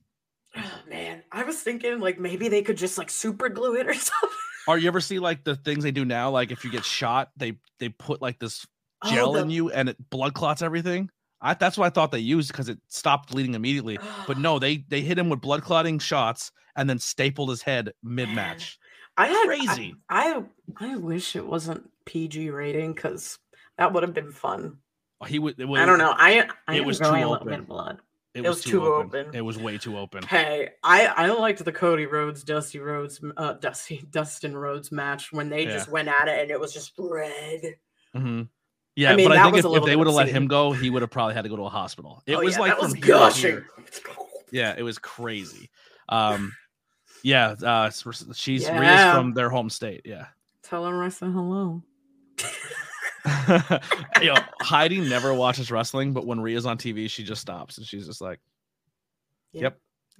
Oh 0.58 0.80
man, 0.90 1.24
I 1.32 1.44
was 1.44 1.58
thinking 1.58 2.00
like 2.00 2.20
maybe 2.20 2.48
they 2.48 2.62
could 2.62 2.78
just 2.78 2.98
like 2.98 3.10
super 3.10 3.50
glue 3.50 3.76
it 3.76 3.88
or 3.88 3.94
something. 3.94 4.30
Or 4.68 4.78
you 4.78 4.88
ever 4.88 5.02
see 5.02 5.20
like 5.20 5.44
the 5.44 5.56
things 5.56 5.84
they 5.84 5.92
do 5.92 6.06
now? 6.06 6.32
Like 6.32 6.52
if 6.52 6.64
you 6.64 6.72
get 6.72 6.86
shot, 6.86 7.30
they 7.38 7.58
they 7.80 7.90
put 7.90 8.22
like 8.22 8.40
this 8.40 8.66
Oh, 9.06 9.10
gel 9.10 9.32
the- 9.34 9.42
in 9.42 9.50
you 9.50 9.70
and 9.72 9.90
it 9.90 10.10
blood 10.10 10.34
clots 10.34 10.62
everything. 10.62 11.10
I 11.42 11.54
that's 11.54 11.78
what 11.78 11.86
I 11.86 11.90
thought 11.90 12.12
they 12.12 12.20
used 12.20 12.52
because 12.52 12.70
it 12.70 12.80
stopped 12.88 13.32
bleeding 13.32 13.54
immediately. 13.56 14.00
But 14.28 14.38
no, 14.40 14.58
they 14.60 14.78
they 14.88 15.02
hit 15.02 15.18
him 15.20 15.30
with 15.30 15.42
blood 15.42 15.62
clotting 15.64 16.00
shots 16.00 16.52
and 16.76 16.90
then 16.90 17.00
stapled 17.00 17.50
his 17.50 17.62
head 17.62 17.94
mid 18.04 18.30
match. 18.30 18.80
I 19.18 19.28
had 19.28 19.46
crazy. 19.46 19.96
I, 20.10 20.44
I 20.80 20.92
I 20.92 20.96
wish 20.98 21.36
it 21.36 21.46
wasn't 21.46 21.90
PG 22.06 22.50
rating 22.50 22.94
because 22.94 23.38
that 23.78 23.94
would 23.94 24.04
have 24.04 24.14
been 24.14 24.32
fun. 24.32 24.78
He 25.28 25.40
would. 25.40 25.60
I 25.62 25.86
don't 25.86 25.98
know. 26.00 26.14
I 26.16 26.48
I 26.68 26.76
it 26.76 26.86
was 26.86 26.98
too 27.00 27.06
growing 27.06 27.24
a 27.24 27.30
little 27.32 27.48
open. 27.48 27.64
blood. 27.64 28.00
It, 28.34 28.40
It 28.44 28.48
was, 28.50 28.58
was 28.58 28.66
too, 28.66 28.84
open. 28.84 29.22
open. 29.22 29.36
It 29.36 29.42
was 29.42 29.58
way 29.58 29.78
too 29.78 29.98
open. 29.98 30.24
Hey, 30.24 30.72
I 30.84 31.08
I 31.08 31.28
liked 31.30 31.64
the 31.64 31.72
Cody 31.72 32.06
Rhodes 32.06 32.44
Dusty 32.44 32.80
Rhodes 32.80 33.22
uh 33.38 33.54
Dusty 33.54 34.04
Dustin 34.12 34.58
Rhodes 34.58 34.92
match 34.92 35.32
when 35.32 35.50
they 35.50 35.64
Yeah. 35.64 35.72
just 35.72 35.88
went 35.90 36.10
at 36.10 36.28
it 36.28 36.42
and 36.42 36.52
it 36.52 36.60
was 36.60 36.74
just 36.74 36.92
red. 37.00 37.76
hmm 38.14 38.42
Yeah, 38.96 39.16
mean, 39.16 39.28
but 39.28 39.38
I 39.38 39.44
think 39.52 39.58
if, 39.58 39.66
if 39.66 39.84
they 39.84 39.96
would 39.96 40.08
have 40.08 40.16
let 40.16 40.30
him 40.30 40.48
go, 40.48 40.72
he 40.72 40.90
would 40.90 41.02
have 41.02 41.12
probably 41.12 41.34
had 41.34 41.42
to 41.44 41.50
go 41.50 41.58
to 41.58 41.64
a 41.64 41.70
hospital. 41.70 42.24
It 42.26 42.36
Oh, 42.36 42.40
was 42.44 42.54
yeah, 42.56 42.60
like 42.62 42.72
that 42.72 42.82
was 42.82 42.92
from 42.94 43.02
here 43.02 43.08
gushing. 43.08 43.66
Yeah, 44.52 44.74
it 44.78 44.84
was 44.84 44.98
crazy. 45.00 45.70
Um, 46.08 46.54
yeah, 47.24 47.56
uh, 47.62 47.90
she's 47.90 48.64
Rhea's 48.70 48.70
Yeah. 48.70 49.14
from 49.14 49.34
their 49.34 49.50
home 49.50 49.70
state. 49.70 50.02
Yeah. 50.06 50.28
Tell 50.64 50.86
him 50.88 51.00
I 51.00 51.10
said 51.10 51.32
hello. 51.32 51.84
Yo, 54.22 54.34
Heidi 54.62 55.02
never 55.02 55.34
watches 55.34 55.72
wrestling, 55.72 56.14
but 56.14 56.26
when 56.26 56.40
Rhea's 56.40 56.66
on 56.66 56.78
TV, 56.78 57.10
she 57.10 57.24
just 57.24 57.42
stops 57.42 57.78
and 57.78 57.86
she's 57.86 58.06
just 58.08 58.22
like, 58.22 58.40
Yep. 59.54 59.78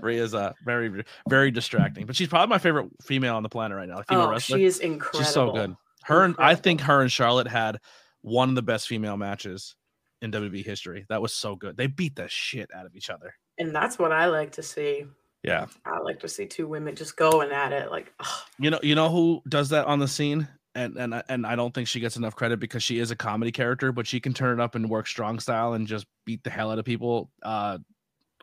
Rhea's 0.00 0.34
uh 0.34 0.52
very 0.64 1.04
very 1.28 1.50
distracting, 1.50 2.06
but 2.06 2.14
she's 2.16 2.28
probably 2.28 2.48
my 2.48 2.58
favorite 2.58 2.88
female 3.02 3.34
on 3.36 3.42
the 3.42 3.48
planet 3.48 3.76
right 3.76 3.88
now. 3.88 4.02
Female 4.02 4.24
Oh, 4.24 4.30
wrestler. 4.30 4.58
she 4.58 4.64
is 4.64 4.78
incredible. 4.80 5.18
She's 5.24 5.32
so 5.32 5.52
good. 5.52 5.76
Her 6.08 6.24
and 6.24 6.34
I 6.38 6.54
think 6.54 6.80
her 6.82 7.00
and 7.02 7.12
Charlotte 7.12 7.48
had 7.48 7.78
one 8.22 8.48
of 8.48 8.54
the 8.54 8.62
best 8.62 8.88
female 8.88 9.16
matches 9.16 9.76
in 10.22 10.32
WWE 10.32 10.64
history. 10.64 11.04
That 11.10 11.22
was 11.22 11.32
so 11.34 11.54
good. 11.54 11.76
They 11.76 11.86
beat 11.86 12.16
the 12.16 12.28
shit 12.28 12.70
out 12.74 12.86
of 12.86 12.96
each 12.96 13.10
other. 13.10 13.34
And 13.58 13.74
that's 13.74 13.98
what 13.98 14.10
I 14.10 14.26
like 14.26 14.52
to 14.52 14.62
see. 14.62 15.04
Yeah. 15.44 15.66
I 15.84 15.98
like 16.00 16.18
to 16.20 16.28
see 16.28 16.46
two 16.46 16.66
women 16.66 16.96
just 16.96 17.16
going 17.16 17.52
at 17.52 17.72
it. 17.72 17.90
Like, 17.90 18.12
ugh, 18.20 18.26
You 18.58 18.70
know, 18.70 18.80
you 18.82 18.94
know 18.94 19.10
who 19.10 19.42
does 19.48 19.68
that 19.68 19.86
on 19.86 19.98
the 19.98 20.08
scene? 20.08 20.48
And 20.74 20.96
and 20.96 21.14
I- 21.14 21.22
and 21.28 21.46
I 21.46 21.56
don't 21.56 21.74
think 21.74 21.88
she 21.88 22.00
gets 22.00 22.16
enough 22.16 22.34
credit 22.34 22.58
because 22.58 22.82
she 22.82 22.98
is 23.00 23.10
a 23.10 23.16
comedy 23.16 23.52
character, 23.52 23.92
but 23.92 24.06
she 24.06 24.18
can 24.18 24.32
turn 24.32 24.58
it 24.58 24.62
up 24.62 24.74
and 24.74 24.88
work 24.88 25.06
strong 25.06 25.38
style 25.40 25.74
and 25.74 25.86
just 25.86 26.06
beat 26.24 26.42
the 26.42 26.50
hell 26.50 26.70
out 26.70 26.78
of 26.78 26.84
people. 26.84 27.30
Uh 27.42 27.78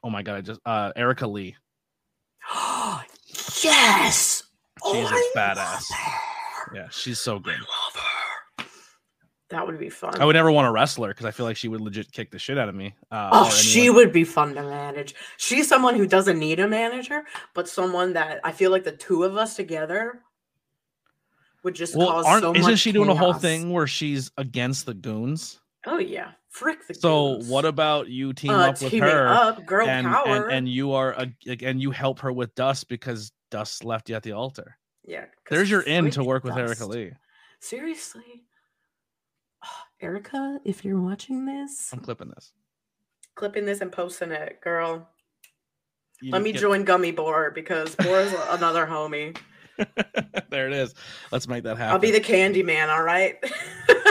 oh 0.04 0.10
my 0.10 0.22
god, 0.22 0.36
I 0.36 0.42
just 0.42 0.60
uh 0.66 0.92
Erica 0.96 1.28
Lee. 1.28 1.56
yes. 3.64 4.44
She's 4.92 5.06
is 5.06 5.12
a 5.12 5.16
I 5.16 5.32
badass. 5.36 5.84
Yeah, 6.74 6.88
she's 6.90 7.20
so 7.20 7.36
I 7.38 7.40
good. 7.40 7.60
love 7.60 7.96
her. 7.96 8.66
That 9.50 9.68
would 9.68 9.78
be 9.80 9.90
fun. 9.90 10.20
I 10.20 10.26
would 10.26 10.34
never 10.34 10.52
want 10.52 10.66
to 10.66 10.72
wrestle 10.72 11.04
her 11.04 11.12
because 11.12 11.28
I 11.28 11.32
feel 11.32 11.46
like 11.46 11.56
she 11.56 11.68
would 11.68 11.80
legit 11.80 12.12
kick 12.12 12.32
the 12.32 12.40
shit 12.40 12.58
out 12.58 12.68
of 12.68 12.74
me. 12.74 12.96
Uh, 13.12 13.30
Oh, 13.32 13.50
she 13.52 13.92
would 13.92 14.12
be 14.12 14.24
fun 14.24 14.56
to 14.56 14.64
manage. 14.64 15.14
She's 15.38 15.68
someone 15.68 15.96
who 15.96 16.08
doesn't 16.08 16.40
need 16.40 16.60
a 16.60 16.68
manager, 16.68 17.24
but 17.54 17.70
someone 17.70 18.14
that 18.14 18.40
I 18.44 18.52
feel 18.52 18.72
like 18.72 18.84
the 18.84 18.92
two 18.92 19.24
of 19.24 19.38
us 19.38 19.56
together 19.56 20.22
would 21.64 21.76
just 21.76 21.96
Well, 21.96 22.24
cause 22.24 22.42
so 22.42 22.56
isn't 22.56 22.78
she 22.78 22.92
doing 22.92 23.10
a 23.10 23.16
whole 23.16 23.34
thing 23.34 23.72
where 23.72 23.88
she's 23.88 24.32
against 24.38 24.88
the 24.88 24.94
goons? 24.96 25.60
Oh 25.86 26.00
yeah, 26.00 26.32
frick 26.50 26.80
the. 26.88 26.96
So 26.96 27.36
goons. 27.36 27.48
what 27.48 27.66
about 27.66 28.08
you 28.08 28.34
team 28.34 28.50
Uh, 28.52 28.70
up 28.70 28.82
with 28.82 28.94
her 28.94 29.28
up, 29.28 29.64
girl 29.66 29.88
and, 29.88 30.08
power. 30.08 30.46
and 30.48 30.52
and 30.52 30.70
you 30.70 30.92
are 30.94 31.12
a, 31.14 31.32
and 31.64 31.80
you 31.80 31.92
help 31.92 32.20
her 32.20 32.32
with 32.34 32.54
Dust 32.56 32.88
because 32.90 33.32
Dust 33.52 33.84
left 33.84 34.10
you 34.10 34.16
at 34.16 34.24
the 34.24 34.32
altar. 34.32 34.76
Yeah, 35.08 35.26
There's 35.50 35.70
your 35.70 35.82
in 35.82 36.10
to 36.12 36.24
work 36.24 36.44
with 36.44 36.58
Erica. 36.58 36.86
Lee. 36.86 37.12
Seriously, 37.60 38.44
Erica, 40.02 40.60
if 40.66 40.84
you're 40.86 41.00
watching 41.02 41.46
this, 41.46 41.90
I'm 41.94 42.00
clipping 42.00 42.30
this. 42.30 42.52
clipping 43.36 43.66
this 43.66 43.82
and 43.82 43.92
posting 43.92 44.32
it, 44.32 44.60
girl. 44.62 45.08
you 46.22 46.32
Let 46.32 46.42
me 46.42 46.52
get- 46.52 46.62
join 46.62 46.84
Gummy 46.84 47.12
Boar 47.12 47.52
because 47.52 47.96
Boar's 47.96 48.34
another 48.50 48.86
homie. 48.86 49.38
there 50.50 50.68
it 50.68 50.74
is. 50.74 50.94
Let's 51.34 51.50
make 51.50 51.64
that 51.64 51.78
happen. 51.78 51.92
I'll 51.94 52.00
be 52.00 52.12
the 52.12 52.22
candy 52.22 52.64
man, 52.64 52.90
all 52.90 53.04
right? 53.04 53.36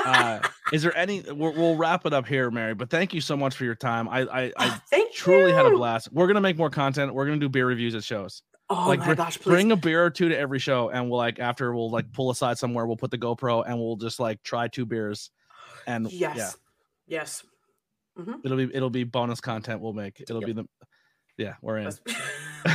uh, 0.05 0.40
is 0.74 0.82
there 0.82 0.95
any? 0.95 1.22
We'll, 1.22 1.55
we'll 1.55 1.76
wrap 1.76 2.05
it 2.05 2.12
up 2.12 2.26
here, 2.26 2.51
Mary. 2.51 2.74
But 2.74 2.90
thank 2.90 3.14
you 3.14 3.22
so 3.22 3.34
much 3.34 3.55
for 3.57 3.64
your 3.64 3.74
time. 3.74 4.07
I 4.09 4.20
I, 4.22 4.53
I 4.59 4.68
Thank 4.90 5.14
truly 5.14 5.53
had 5.53 5.64
a 5.64 5.70
blast. 5.70 6.12
We're 6.12 6.26
gonna 6.26 6.42
make 6.42 6.59
more 6.59 6.68
content. 6.68 7.14
We're 7.14 7.24
gonna 7.24 7.38
do 7.38 7.49
beer 7.49 7.66
reviews 7.66 7.95
at 7.95 8.05
shows. 8.05 8.42
Oh 8.70 8.88
like 8.88 9.00
my 9.00 9.14
gosh, 9.14 9.38
please. 9.38 9.50
bring 9.50 9.72
a 9.72 9.76
beer 9.76 10.04
or 10.06 10.10
two 10.10 10.30
to 10.30 10.38
every 10.38 10.58
show, 10.58 10.88
and 10.88 11.10
we'll 11.10 11.18
like 11.18 11.38
after 11.38 11.74
we'll 11.74 11.90
like 11.90 12.12
pull 12.12 12.30
aside 12.30 12.58
somewhere. 12.58 12.86
We'll 12.86 12.96
put 12.96 13.10
the 13.10 13.18
GoPro 13.18 13.62
and 13.66 13.78
we'll 13.78 13.96
just 13.96 14.18
like 14.18 14.42
try 14.42 14.68
two 14.68 14.86
beers, 14.86 15.30
and 15.86 16.10
yes. 16.10 16.36
yeah, 16.36 16.50
Yes. 17.06 17.44
Mhm. 18.18 18.40
it'll 18.44 18.56
be 18.56 18.70
it'll 18.74 18.90
be 18.90 19.04
bonus 19.04 19.40
content 19.40 19.80
we'll 19.80 19.92
make. 19.92 20.20
It'll 20.20 20.40
be 20.40 20.52
the 20.52 20.66
yeah 21.36 21.54
we're 21.60 21.78
in. 21.78 21.92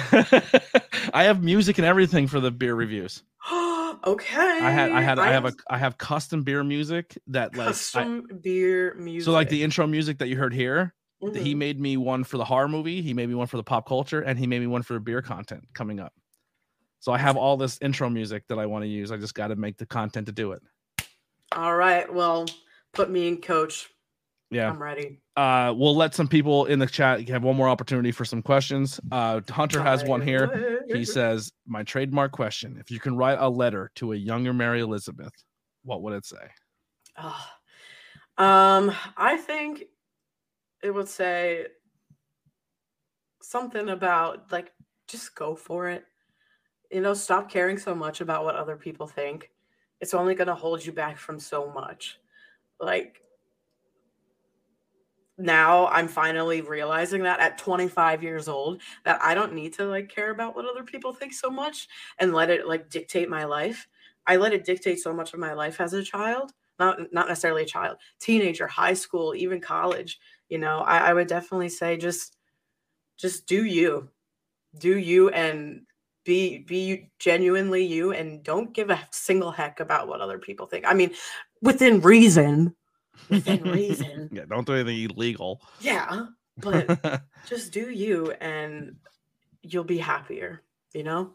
I 1.13 1.23
have 1.23 1.41
music 1.43 1.77
and 1.77 1.87
everything 1.87 2.27
for 2.27 2.39
the 2.39 2.51
beer 2.51 2.75
reviews. 2.75 3.23
okay. 3.51 4.59
I 4.61 4.69
had 4.71 4.91
I 4.91 5.01
had 5.01 5.17
I 5.17 5.31
have 5.31 5.45
a 5.45 5.53
am 5.69 5.79
have 5.79 5.97
custom 5.97 6.43
beer 6.43 6.63
music 6.63 7.17
that 7.27 7.55
like 7.55 7.67
I- 7.67 7.71
custom 7.71 8.27
beer 8.41 8.93
music. 8.95 9.25
so 9.25 9.31
like 9.31 9.49
the 9.49 9.63
intro 9.63 9.87
music 9.87 10.19
that 10.19 10.27
you 10.27 10.37
heard 10.37 10.53
here. 10.53 10.93
He 11.21 11.53
Mhm. 11.53 11.57
made 11.57 11.79
me 11.79 11.97
one 11.97 12.23
for 12.23 12.37
the 12.37 12.45
horror 12.45 12.69
movie. 12.69 13.01
He 13.01 13.13
made 13.13 13.27
me 13.27 13.35
one 13.35 13.47
for 13.47 13.57
the 13.57 13.63
pop 13.63 13.87
culture, 13.87 14.21
and 14.21 14.39
he 14.39 14.47
made 14.47 14.59
me 14.59 14.67
one 14.67 14.83
for 14.83 14.97
beer 14.99 15.21
content 15.21 15.67
coming 15.73 15.99
up. 15.99 16.13
So 17.01 17.11
I 17.11 17.17
have 17.17 17.35
all 17.37 17.57
this 17.57 17.77
intro 17.81 18.09
music 18.09 18.47
that 18.47 18.57
I 18.59 18.65
want 18.65 18.83
to 18.83 18.87
use. 18.87 19.11
I 19.11 19.17
just 19.17 19.35
got 19.35 19.47
to 19.47 19.55
make 19.55 19.77
the 19.77 19.85
content 19.85 20.27
to 20.27 20.31
do 20.31 20.53
it. 20.53 20.61
All 21.51 21.75
right. 21.75 22.11
Well, 22.11 22.45
put 22.93 23.09
me 23.09 23.27
in 23.27 23.41
coach. 23.41 23.89
Yeah. 24.51 24.69
I'm 24.69 24.81
ready. 24.81 25.21
Uh, 25.35 25.73
we'll 25.77 25.95
let 25.95 26.15
some 26.15 26.27
people 26.27 26.65
in 26.65 26.79
the 26.79 26.87
chat 26.87 27.27
have 27.29 27.43
one 27.43 27.55
more 27.55 27.69
opportunity 27.69 28.11
for 28.11 28.25
some 28.25 28.41
questions. 28.41 28.99
Uh, 29.11 29.41
Hunter 29.49 29.81
has 29.81 30.03
one 30.03 30.21
here. 30.21 30.85
He 30.87 31.05
says, 31.05 31.51
"My 31.67 31.83
trademark 31.83 32.31
question: 32.31 32.77
If 32.79 32.89
you 32.91 32.99
can 32.99 33.15
write 33.15 33.37
a 33.39 33.47
letter 33.47 33.91
to 33.95 34.13
a 34.13 34.15
younger 34.15 34.53
Mary 34.53 34.81
Elizabeth, 34.81 35.33
what 35.83 36.01
would 36.01 36.13
it 36.13 36.25
say?" 36.25 36.49
Ah. 37.17 37.57
um, 38.37 38.91
I 39.17 39.37
think 39.37 39.83
it 40.81 40.91
would 40.91 41.07
say 41.07 41.67
something 43.41 43.89
about 43.89 44.51
like 44.51 44.71
just 45.07 45.35
go 45.35 45.55
for 45.55 45.89
it. 45.89 46.05
You 46.91 47.01
know, 47.01 47.13
stop 47.13 47.49
caring 47.49 47.77
so 47.77 47.93
much 47.93 48.21
about 48.21 48.43
what 48.43 48.55
other 48.55 48.75
people 48.75 49.07
think. 49.07 49.51
It's 50.01 50.13
only 50.13 50.35
going 50.35 50.47
to 50.47 50.55
hold 50.55 50.85
you 50.85 50.91
back 50.91 51.17
from 51.17 51.39
so 51.39 51.71
much. 51.71 52.19
Like 52.79 53.21
now 55.37 55.87
I'm 55.87 56.07
finally 56.07 56.61
realizing 56.61 57.23
that 57.23 57.39
at 57.39 57.57
25 57.57 58.23
years 58.23 58.47
old 58.47 58.81
that 59.05 59.21
I 59.21 59.33
don't 59.33 59.53
need 59.53 59.73
to 59.73 59.85
like 59.85 60.09
care 60.09 60.31
about 60.31 60.55
what 60.55 60.65
other 60.65 60.83
people 60.83 61.13
think 61.13 61.33
so 61.33 61.49
much 61.49 61.87
and 62.19 62.33
let 62.33 62.49
it 62.49 62.67
like 62.67 62.89
dictate 62.89 63.29
my 63.29 63.45
life. 63.45 63.87
I 64.27 64.37
let 64.37 64.53
it 64.53 64.65
dictate 64.65 64.99
so 64.99 65.13
much 65.13 65.33
of 65.33 65.39
my 65.39 65.53
life 65.53 65.81
as 65.81 65.93
a 65.93 66.03
child 66.03 66.53
not 66.79 66.97
not 67.11 67.27
necessarily 67.27 67.63
a 67.63 67.67
child 67.67 67.97
teenager 68.19 68.65
high 68.65 68.93
school 68.93 69.35
even 69.35 69.59
college 69.59 70.19
you 70.49 70.57
know 70.57 70.79
I, 70.79 71.09
I 71.09 71.13
would 71.13 71.27
definitely 71.27 71.69
say 71.69 71.97
just 71.97 72.35
just 73.17 73.45
do 73.47 73.63
you 73.63 74.09
do 74.77 74.97
you 74.97 75.29
and 75.29 75.81
be 76.25 76.59
be 76.59 76.85
you- 76.85 77.05
genuinely 77.19 77.85
you 77.85 78.11
and 78.11 78.43
don't 78.43 78.73
give 78.73 78.89
a 78.89 78.99
single 79.11 79.51
heck 79.51 79.79
about 79.79 80.07
what 80.07 80.21
other 80.21 80.37
people 80.39 80.65
think 80.65 80.85
i 80.87 80.93
mean 80.93 81.11
within 81.61 82.01
reason 82.01 82.75
within 83.29 83.63
reason 83.63 84.29
Yeah, 84.33 84.45
don't 84.49 84.65
do 84.65 84.73
anything 84.73 85.09
illegal. 85.11 85.61
yeah 85.79 86.25
but 86.57 87.21
just 87.47 87.71
do 87.71 87.89
you 87.89 88.31
and 88.41 88.95
you'll 89.61 89.83
be 89.83 89.97
happier 89.97 90.61
you 90.93 91.03
know 91.03 91.31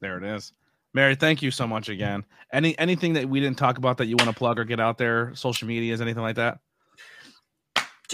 there 0.00 0.18
it 0.18 0.24
is. 0.24 0.52
Mary, 0.92 1.14
thank 1.14 1.40
you 1.40 1.50
so 1.50 1.66
much 1.66 1.88
again. 1.88 2.24
Any 2.52 2.78
anything 2.78 3.14
that 3.14 3.26
we 3.28 3.40
didn't 3.40 3.56
talk 3.56 3.78
about 3.78 3.96
that 3.98 4.06
you 4.06 4.16
want 4.16 4.28
to 4.28 4.34
plug 4.34 4.58
or 4.58 4.64
get 4.64 4.78
out 4.78 4.98
there, 4.98 5.34
social 5.34 5.66
medias, 5.66 6.00
anything 6.00 6.22
like 6.22 6.36
that? 6.36 6.58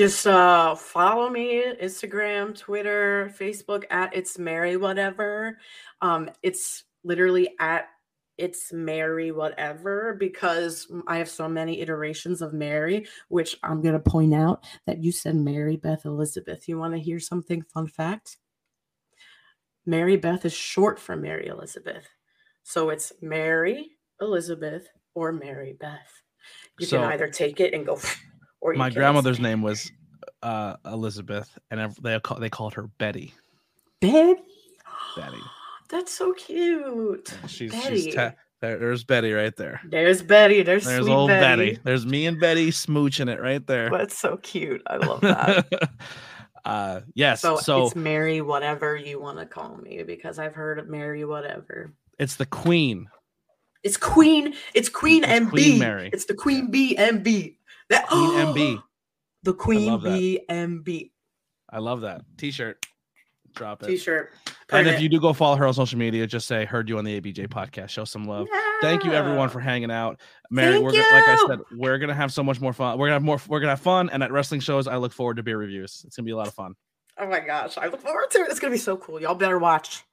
Just 0.01 0.26
uh 0.26 0.74
follow 0.74 1.28
me 1.28 1.62
instagram 1.82 2.57
twitter 2.57 3.30
facebook 3.38 3.84
at 3.90 4.16
it's 4.16 4.38
mary 4.38 4.78
whatever. 4.78 5.59
Um 6.01 6.30
it's 6.42 6.84
literally 7.05 7.51
at 7.61 7.84
it's 8.38 8.72
mary 8.72 9.30
whatever 9.30 10.16
because 10.18 10.90
i 11.07 11.18
have 11.18 11.28
so 11.28 11.46
many 11.51 11.82
iterations 11.82 12.40
of 12.40 12.55
mary 12.55 13.07
which 13.28 13.59
i'm 13.62 13.82
going 13.82 13.92
to 13.92 14.01
point 14.01 14.32
out 14.32 14.64
that 14.86 15.03
you 15.05 15.12
said 15.12 15.36
mary 15.36 15.76
beth 15.76 16.07
elizabeth. 16.07 16.66
You 16.66 16.78
want 16.78 16.94
to 16.94 16.98
hear 17.01 17.20
something 17.20 17.61
fun 17.62 17.86
fact? 17.86 18.38
Mary 19.84 20.16
beth 20.16 20.46
is 20.46 20.55
short 20.55 20.98
for 20.98 21.14
mary 21.14 21.48
elizabeth. 21.48 22.09
So 22.62 22.88
it's 22.88 23.12
mary 23.20 23.90
elizabeth 24.18 24.88
or 25.14 25.30
mary 25.30 25.76
beth. 25.78 26.22
You 26.78 26.86
So- 26.86 27.01
can 27.03 27.12
either 27.12 27.28
take 27.28 27.61
it 27.61 27.74
and 27.74 27.84
go 27.84 27.98
or 28.61 28.74
My 28.74 28.90
grandmother's 28.90 29.36
stay. 29.36 29.44
name 29.44 29.62
was 29.62 29.90
uh, 30.42 30.76
Elizabeth, 30.86 31.58
and 31.70 31.94
they 32.02 32.18
call, 32.20 32.38
they 32.38 32.50
called 32.50 32.74
her 32.74 32.88
Betty. 32.98 33.34
Betty. 34.00 34.40
Betty. 35.16 35.36
That's 35.88 36.12
so 36.12 36.32
cute. 36.34 37.34
She's 37.48 37.72
Betty. 37.72 38.02
she's 38.02 38.14
ta- 38.14 38.34
there, 38.61 38.78
there's 38.78 39.04
Betty 39.04 39.32
right 39.32 39.54
there. 39.56 39.80
There's 39.88 40.22
Betty. 40.22 40.62
There's, 40.62 40.84
There's 40.84 41.04
sweet 41.04 41.12
old 41.12 41.28
Betty. 41.28 41.70
Betty. 41.70 41.80
There's 41.82 42.06
me 42.06 42.26
and 42.26 42.38
Betty 42.38 42.70
smooching 42.70 43.32
it 43.32 43.40
right 43.40 43.66
there. 43.66 43.90
That's 43.92 44.16
so 44.16 44.36
cute. 44.36 44.82
I 44.86 44.96
love 44.96 45.20
that. 45.22 45.66
uh 46.66 47.00
yes, 47.14 47.40
so, 47.40 47.56
so, 47.56 47.86
it's 47.86 47.96
Mary, 47.96 48.42
whatever 48.42 48.94
you 48.94 49.18
want 49.18 49.38
to 49.38 49.46
call 49.46 49.78
me, 49.78 50.02
because 50.02 50.38
I've 50.38 50.54
heard 50.54 50.78
of 50.78 50.88
Mary, 50.88 51.24
whatever. 51.24 51.90
it's 52.18 52.36
the 52.36 52.44
Queen. 52.46 53.08
It's 53.82 53.96
Queen. 53.96 54.53
It's 54.74 54.91
Queen 54.91 55.24
It's 55.24 55.32
MB. 55.32 55.50
Queen 55.50 55.78
Mary. 55.78 56.11
It's 56.12 56.26
the 56.26 56.34
Queen 56.34 56.70
B 56.70 56.95
MB. 56.99 57.57
That 57.91 58.08
Queen 58.08 58.30
MB. 58.33 58.83
The 59.42 59.54
Queen 59.54 59.87
love 59.87 60.03
that. 60.03 60.18
B 60.18 60.41
MB 60.49 61.11
I 61.72 61.79
love 61.79 62.00
that 62.00 62.22
T-shirt. 62.37 62.84
Drop 63.54 63.83
it. 63.83 63.87
T-shirt. 63.87 64.33
And 64.72 64.87
if 64.87 64.96
it. 64.96 65.03
you 65.03 65.08
do 65.08 65.21
go 65.21 65.33
follow 65.33 65.57
her 65.57 65.67
on 65.67 65.75
social 65.75 65.99
media, 65.99 66.26
just 66.26 66.46
say 66.46 66.64
heard 66.64 66.88
you 66.88 66.99
on 66.99 67.04
the 67.04 67.21
ABJ 67.21 67.49
podcast. 67.49 67.88
Show 67.88 68.04
some 68.04 68.25
love. 68.25 68.46
Thank 68.80 69.04
you 69.04 69.12
everyone 69.12 69.49
for 69.49 69.61
hanging 69.61 69.91
out. 69.91 70.21
Mary, 70.50 70.75
Thank 70.75 70.84
we're 70.84 70.92
gonna, 70.92 71.03
like 71.03 71.29
I 71.29 71.46
said, 71.49 71.58
we're 71.76 71.99
gonna 71.99 72.14
have 72.14 72.33
so 72.33 72.42
much 72.42 72.61
more 72.61 72.72
fun. 72.72 72.96
We're 72.99 73.08
gonna 73.08 73.17
have 73.17 73.22
more. 73.22 73.41
We're 73.49 73.61
gonna 73.61 73.72
have 73.72 73.80
fun, 73.80 74.08
and 74.11 74.22
at 74.22 74.30
wrestling 74.30 74.61
shows, 74.61 74.87
I 74.87 74.96
look 74.96 75.12
forward 75.12 75.37
to 75.38 75.42
beer 75.42 75.58
reviews. 75.58 76.03
It's 76.07 76.17
gonna 76.17 76.25
be 76.25 76.30
a 76.30 76.37
lot 76.37 76.46
of 76.46 76.54
fun. 76.54 76.75
Oh 77.18 77.26
my 77.26 77.41
gosh, 77.41 77.76
I 77.76 77.88
look 77.88 78.00
forward 78.00 78.30
to 78.30 78.38
it. 78.38 78.50
It's 78.50 78.61
gonna 78.61 78.71
be 78.71 78.79
so 78.79 78.96
cool. 78.96 79.21
Y'all 79.21 79.34
better 79.34 79.58
watch. 79.58 80.04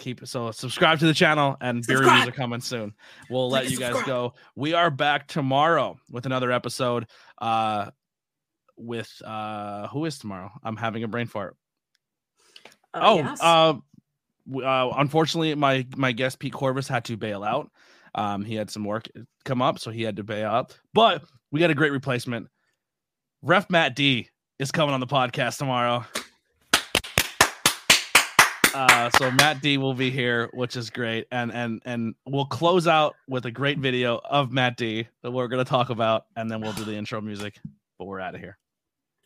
Keep 0.00 0.26
so 0.26 0.50
subscribe 0.50 0.98
to 1.00 1.06
the 1.06 1.12
channel, 1.12 1.58
and 1.60 1.86
beer 1.86 1.98
Subscribe. 1.98 2.20
reviews 2.20 2.28
are 2.28 2.36
coming 2.36 2.60
soon. 2.60 2.94
We'll 3.28 3.50
let 3.50 3.70
you 3.70 3.78
guys 3.78 4.02
go. 4.04 4.32
We 4.56 4.72
are 4.72 4.90
back 4.90 5.28
tomorrow 5.28 5.98
with 6.10 6.24
another 6.24 6.50
episode. 6.50 7.06
Uh, 7.38 7.90
with 8.78 9.10
uh, 9.24 9.88
who 9.88 10.06
is 10.06 10.18
tomorrow? 10.18 10.50
I'm 10.64 10.76
having 10.76 11.04
a 11.04 11.08
brain 11.08 11.26
fart. 11.26 11.54
Uh, 12.94 13.00
oh, 13.02 13.18
yes. 13.18 13.40
uh, 13.42 13.74
uh, 14.56 14.94
unfortunately, 14.96 15.54
my 15.54 15.86
my 15.96 16.12
guest 16.12 16.38
Pete 16.38 16.54
Corvus 16.54 16.88
had 16.88 17.04
to 17.04 17.18
bail 17.18 17.44
out. 17.44 17.70
Um, 18.14 18.42
he 18.42 18.54
had 18.54 18.70
some 18.70 18.84
work 18.84 19.06
come 19.44 19.60
up, 19.60 19.78
so 19.78 19.90
he 19.90 20.02
had 20.02 20.16
to 20.16 20.24
bail 20.24 20.48
out. 20.48 20.78
But 20.94 21.22
we 21.52 21.60
got 21.60 21.70
a 21.70 21.74
great 21.74 21.92
replacement. 21.92 22.48
Ref 23.42 23.68
Matt 23.68 23.94
D 23.94 24.30
is 24.58 24.72
coming 24.72 24.94
on 24.94 25.00
the 25.00 25.06
podcast 25.06 25.58
tomorrow. 25.58 26.06
Uh, 28.72 29.10
so 29.10 29.30
Matt 29.32 29.60
D 29.62 29.78
will 29.78 29.94
be 29.94 30.10
here, 30.10 30.48
which 30.52 30.76
is 30.76 30.90
great, 30.90 31.26
and 31.32 31.52
and 31.52 31.82
and 31.84 32.14
we'll 32.26 32.46
close 32.46 32.86
out 32.86 33.16
with 33.28 33.46
a 33.46 33.50
great 33.50 33.78
video 33.78 34.20
of 34.24 34.52
Matt 34.52 34.76
D 34.76 35.08
that 35.22 35.30
we're 35.30 35.48
gonna 35.48 35.64
talk 35.64 35.90
about, 35.90 36.26
and 36.36 36.50
then 36.50 36.60
we'll 36.60 36.72
do 36.72 36.84
the 36.84 36.94
intro 36.94 37.20
music. 37.20 37.58
But 37.98 38.04
we're 38.06 38.20
out 38.20 38.34
of 38.34 38.40
here. 38.40 38.58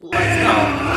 Let's 0.01 0.43
go. 0.43 0.95